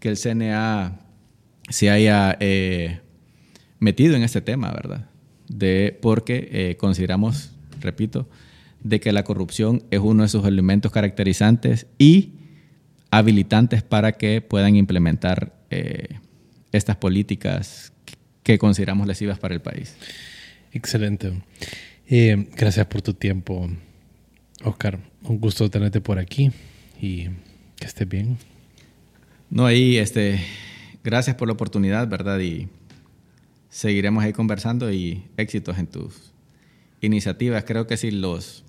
que 0.00 0.08
el 0.08 0.16
CNA 0.16 0.98
se 1.68 1.90
haya 1.90 2.36
eh, 2.40 3.00
metido 3.78 4.16
en 4.16 4.22
este 4.22 4.40
tema, 4.40 4.72
¿verdad? 4.72 5.06
de, 5.48 5.98
porque 6.00 6.48
eh, 6.52 6.76
consideramos, 6.76 7.52
repito, 7.80 8.28
de 8.82 9.00
que 9.00 9.12
la 9.12 9.24
corrupción 9.24 9.82
es 9.90 10.00
uno 10.00 10.22
de 10.22 10.28
sus 10.28 10.44
elementos 10.46 10.92
caracterizantes 10.92 11.86
y 11.98 12.32
habilitantes 13.10 13.82
para 13.82 14.12
que 14.12 14.40
puedan 14.40 14.76
implementar 14.76 15.54
eh, 15.70 16.18
estas 16.72 16.96
políticas 16.96 17.92
que 18.42 18.58
consideramos 18.58 19.06
lesivas 19.06 19.38
para 19.38 19.54
el 19.54 19.60
país. 19.60 19.96
Excelente. 20.76 21.32
Eh, 22.06 22.48
gracias 22.54 22.84
por 22.86 23.00
tu 23.00 23.14
tiempo, 23.14 23.66
Oscar. 24.62 24.98
Un 25.22 25.40
gusto 25.40 25.70
tenerte 25.70 26.02
por 26.02 26.18
aquí 26.18 26.52
y 27.00 27.28
que 27.76 27.86
estés 27.86 28.06
bien. 28.06 28.36
No, 29.48 29.64
ahí, 29.64 29.96
este, 29.96 30.38
gracias 31.02 31.34
por 31.36 31.48
la 31.48 31.54
oportunidad, 31.54 32.06
¿verdad? 32.08 32.38
Y 32.40 32.68
seguiremos 33.70 34.22
ahí 34.22 34.34
conversando 34.34 34.92
y 34.92 35.24
éxitos 35.38 35.78
en 35.78 35.86
tus 35.86 36.32
iniciativas. 37.00 37.64
Creo 37.64 37.86
que 37.86 37.96
si 37.96 38.10
los 38.10 38.62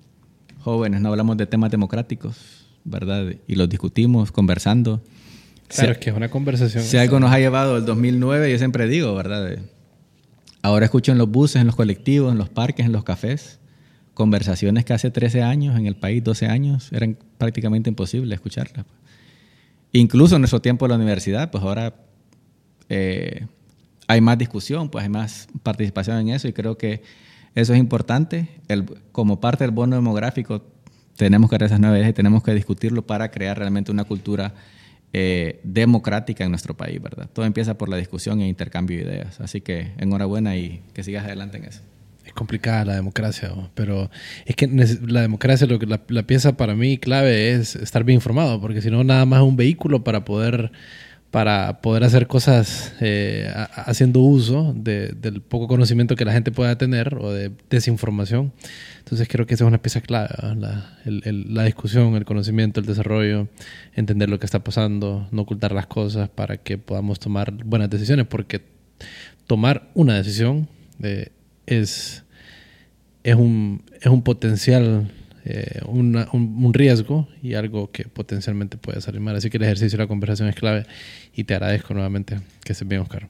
jóvenes 0.61 1.01
no 1.01 1.09
hablamos 1.09 1.35
de 1.35 1.45
temas 1.45 1.71
democráticos, 1.71 2.67
¿verdad? 2.85 3.33
Y 3.47 3.55
los 3.55 3.67
discutimos 3.67 4.31
conversando. 4.31 5.03
Claro, 5.67 5.91
es 5.91 5.97
que 5.97 6.09
es 6.09 6.15
una 6.15 6.29
conversación. 6.29 6.85
Si 6.85 6.95
algo 6.95 7.19
nos 7.19 7.33
ha 7.33 7.39
llevado 7.39 7.75
el 7.75 7.85
2009, 7.85 8.49
yo 8.49 8.57
siempre 8.57 8.87
digo, 8.87 9.13
¿verdad? 9.13 9.59
Ahora 10.61 10.85
escucho 10.85 11.11
en 11.11 11.17
los 11.17 11.29
buses, 11.29 11.61
en 11.61 11.67
los 11.67 11.75
colectivos, 11.75 12.31
en 12.31 12.37
los 12.37 12.49
parques, 12.49 12.85
en 12.85 12.91
los 12.91 13.03
cafés, 13.03 13.59
conversaciones 14.13 14.83
que 14.85 14.93
hace 14.93 15.11
13 15.11 15.43
años 15.43 15.77
en 15.77 15.85
el 15.85 15.95
país, 15.95 16.23
12 16.23 16.47
años, 16.47 16.91
eran 16.91 17.17
prácticamente 17.37 17.89
imposibles 17.89 18.35
escucharlas. 18.35 18.85
Incluso 19.91 20.35
en 20.35 20.41
nuestro 20.41 20.61
tiempo 20.61 20.85
en 20.85 20.89
la 20.89 20.95
universidad, 20.95 21.51
pues 21.51 21.63
ahora 21.63 21.95
eh, 22.89 23.45
hay 24.07 24.21
más 24.21 24.37
discusión, 24.37 24.89
pues 24.89 25.03
hay 25.03 25.09
más 25.09 25.47
participación 25.63 26.17
en 26.17 26.29
eso 26.29 26.47
y 26.47 26.53
creo 26.53 26.77
que 26.77 27.03
eso 27.55 27.73
es 27.73 27.79
importante. 27.79 28.49
El, 28.67 28.85
como 29.11 29.39
parte 29.39 29.63
del 29.63 29.71
bono 29.71 29.95
demográfico 29.95 30.63
tenemos 31.15 31.49
que 31.49 31.55
hacer 31.55 31.67
esas 31.67 31.79
nueve 31.79 32.07
y 32.07 32.13
tenemos 32.13 32.43
que 32.43 32.53
discutirlo 32.53 33.05
para 33.05 33.31
crear 33.31 33.57
realmente 33.57 33.91
una 33.91 34.03
cultura 34.03 34.53
eh, 35.13 35.61
democrática 35.63 36.43
en 36.43 36.51
nuestro 36.51 36.75
país, 36.75 37.01
¿verdad? 37.01 37.29
Todo 37.31 37.45
empieza 37.45 37.77
por 37.77 37.89
la 37.89 37.97
discusión 37.97 38.41
e 38.41 38.47
intercambio 38.47 38.97
de 38.97 39.03
ideas. 39.03 39.39
Así 39.39 39.61
que 39.61 39.93
enhorabuena 39.97 40.57
y 40.57 40.81
que 40.93 41.03
sigas 41.03 41.25
adelante 41.25 41.57
en 41.57 41.65
eso. 41.65 41.81
Es 42.25 42.33
complicada 42.33 42.83
la 42.83 42.95
democracia, 42.95 43.51
pero 43.73 44.11
es 44.45 44.55
que 44.57 44.67
la 44.67 45.21
democracia, 45.21 45.65
lo 45.65 45.79
que 45.79 45.85
la, 45.85 46.23
pieza 46.23 46.57
para 46.57 46.75
mí 46.75 46.97
clave 46.97 47.53
es 47.53 47.77
estar 47.77 48.03
bien 48.03 48.15
informado, 48.15 48.59
porque 48.59 48.81
si 48.81 48.91
no, 48.91 49.03
nada 49.05 49.25
más 49.25 49.39
es 49.41 49.47
un 49.47 49.55
vehículo 49.55 50.03
para 50.03 50.25
poder 50.25 50.71
para 51.31 51.81
poder 51.81 52.03
hacer 52.03 52.27
cosas 52.27 52.93
eh, 53.01 53.51
haciendo 53.75 54.21
uso 54.21 54.73
del 54.75 55.41
poco 55.41 55.67
conocimiento 55.67 56.15
que 56.15 56.25
la 56.25 56.31
gente 56.31 56.51
pueda 56.51 56.77
tener 56.77 57.15
o 57.15 57.31
de 57.31 57.51
desinformación. 57.69 58.53
Entonces 59.07 59.29
creo 59.29 59.45
que 59.45 59.53
esa 59.53 59.63
es 59.63 59.67
una 59.69 59.81
pieza 59.81 60.01
clave, 60.01 60.27
la, 61.05 61.63
discusión, 61.63 62.15
el 62.15 62.25
conocimiento, 62.25 62.81
el 62.81 62.85
desarrollo, 62.85 63.47
entender 63.95 64.27
lo 64.27 64.37
que 64.37 64.45
está 64.45 64.65
pasando, 64.65 65.29
no 65.31 65.43
ocultar 65.43 65.71
las 65.71 65.87
cosas 65.87 66.27
para 66.27 66.57
que 66.57 66.77
podamos 66.77 67.17
tomar 67.17 67.53
buenas 67.63 67.89
decisiones, 67.89 68.27
porque 68.27 68.65
tomar 69.45 69.89
una 69.93 70.17
decisión 70.17 70.67
eh, 71.01 71.29
es, 71.65 72.25
es, 73.23 73.35
un, 73.35 73.81
es 74.01 74.07
un 74.07 74.23
potencial 74.23 75.09
eh, 75.45 75.79
un, 75.85 76.73
riesgo 76.73 77.29
y 77.41 77.53
algo 77.53 77.89
que 77.89 78.09
potencialmente 78.09 78.75
puede 78.75 78.99
salir 78.99 79.21
mal. 79.21 79.37
Así 79.37 79.49
que 79.49 79.55
el 79.55 79.63
ejercicio 79.63 79.97
de 79.97 80.03
la 80.03 80.07
conversación 80.09 80.49
es 80.49 80.55
clave 80.55 80.85
y 81.33 81.45
te 81.45 81.53
agradezco 81.53 81.93
nuevamente 81.93 82.41
que 82.65 82.73
estés 82.73 82.85
bien, 82.85 82.99
Oscar. 82.99 83.29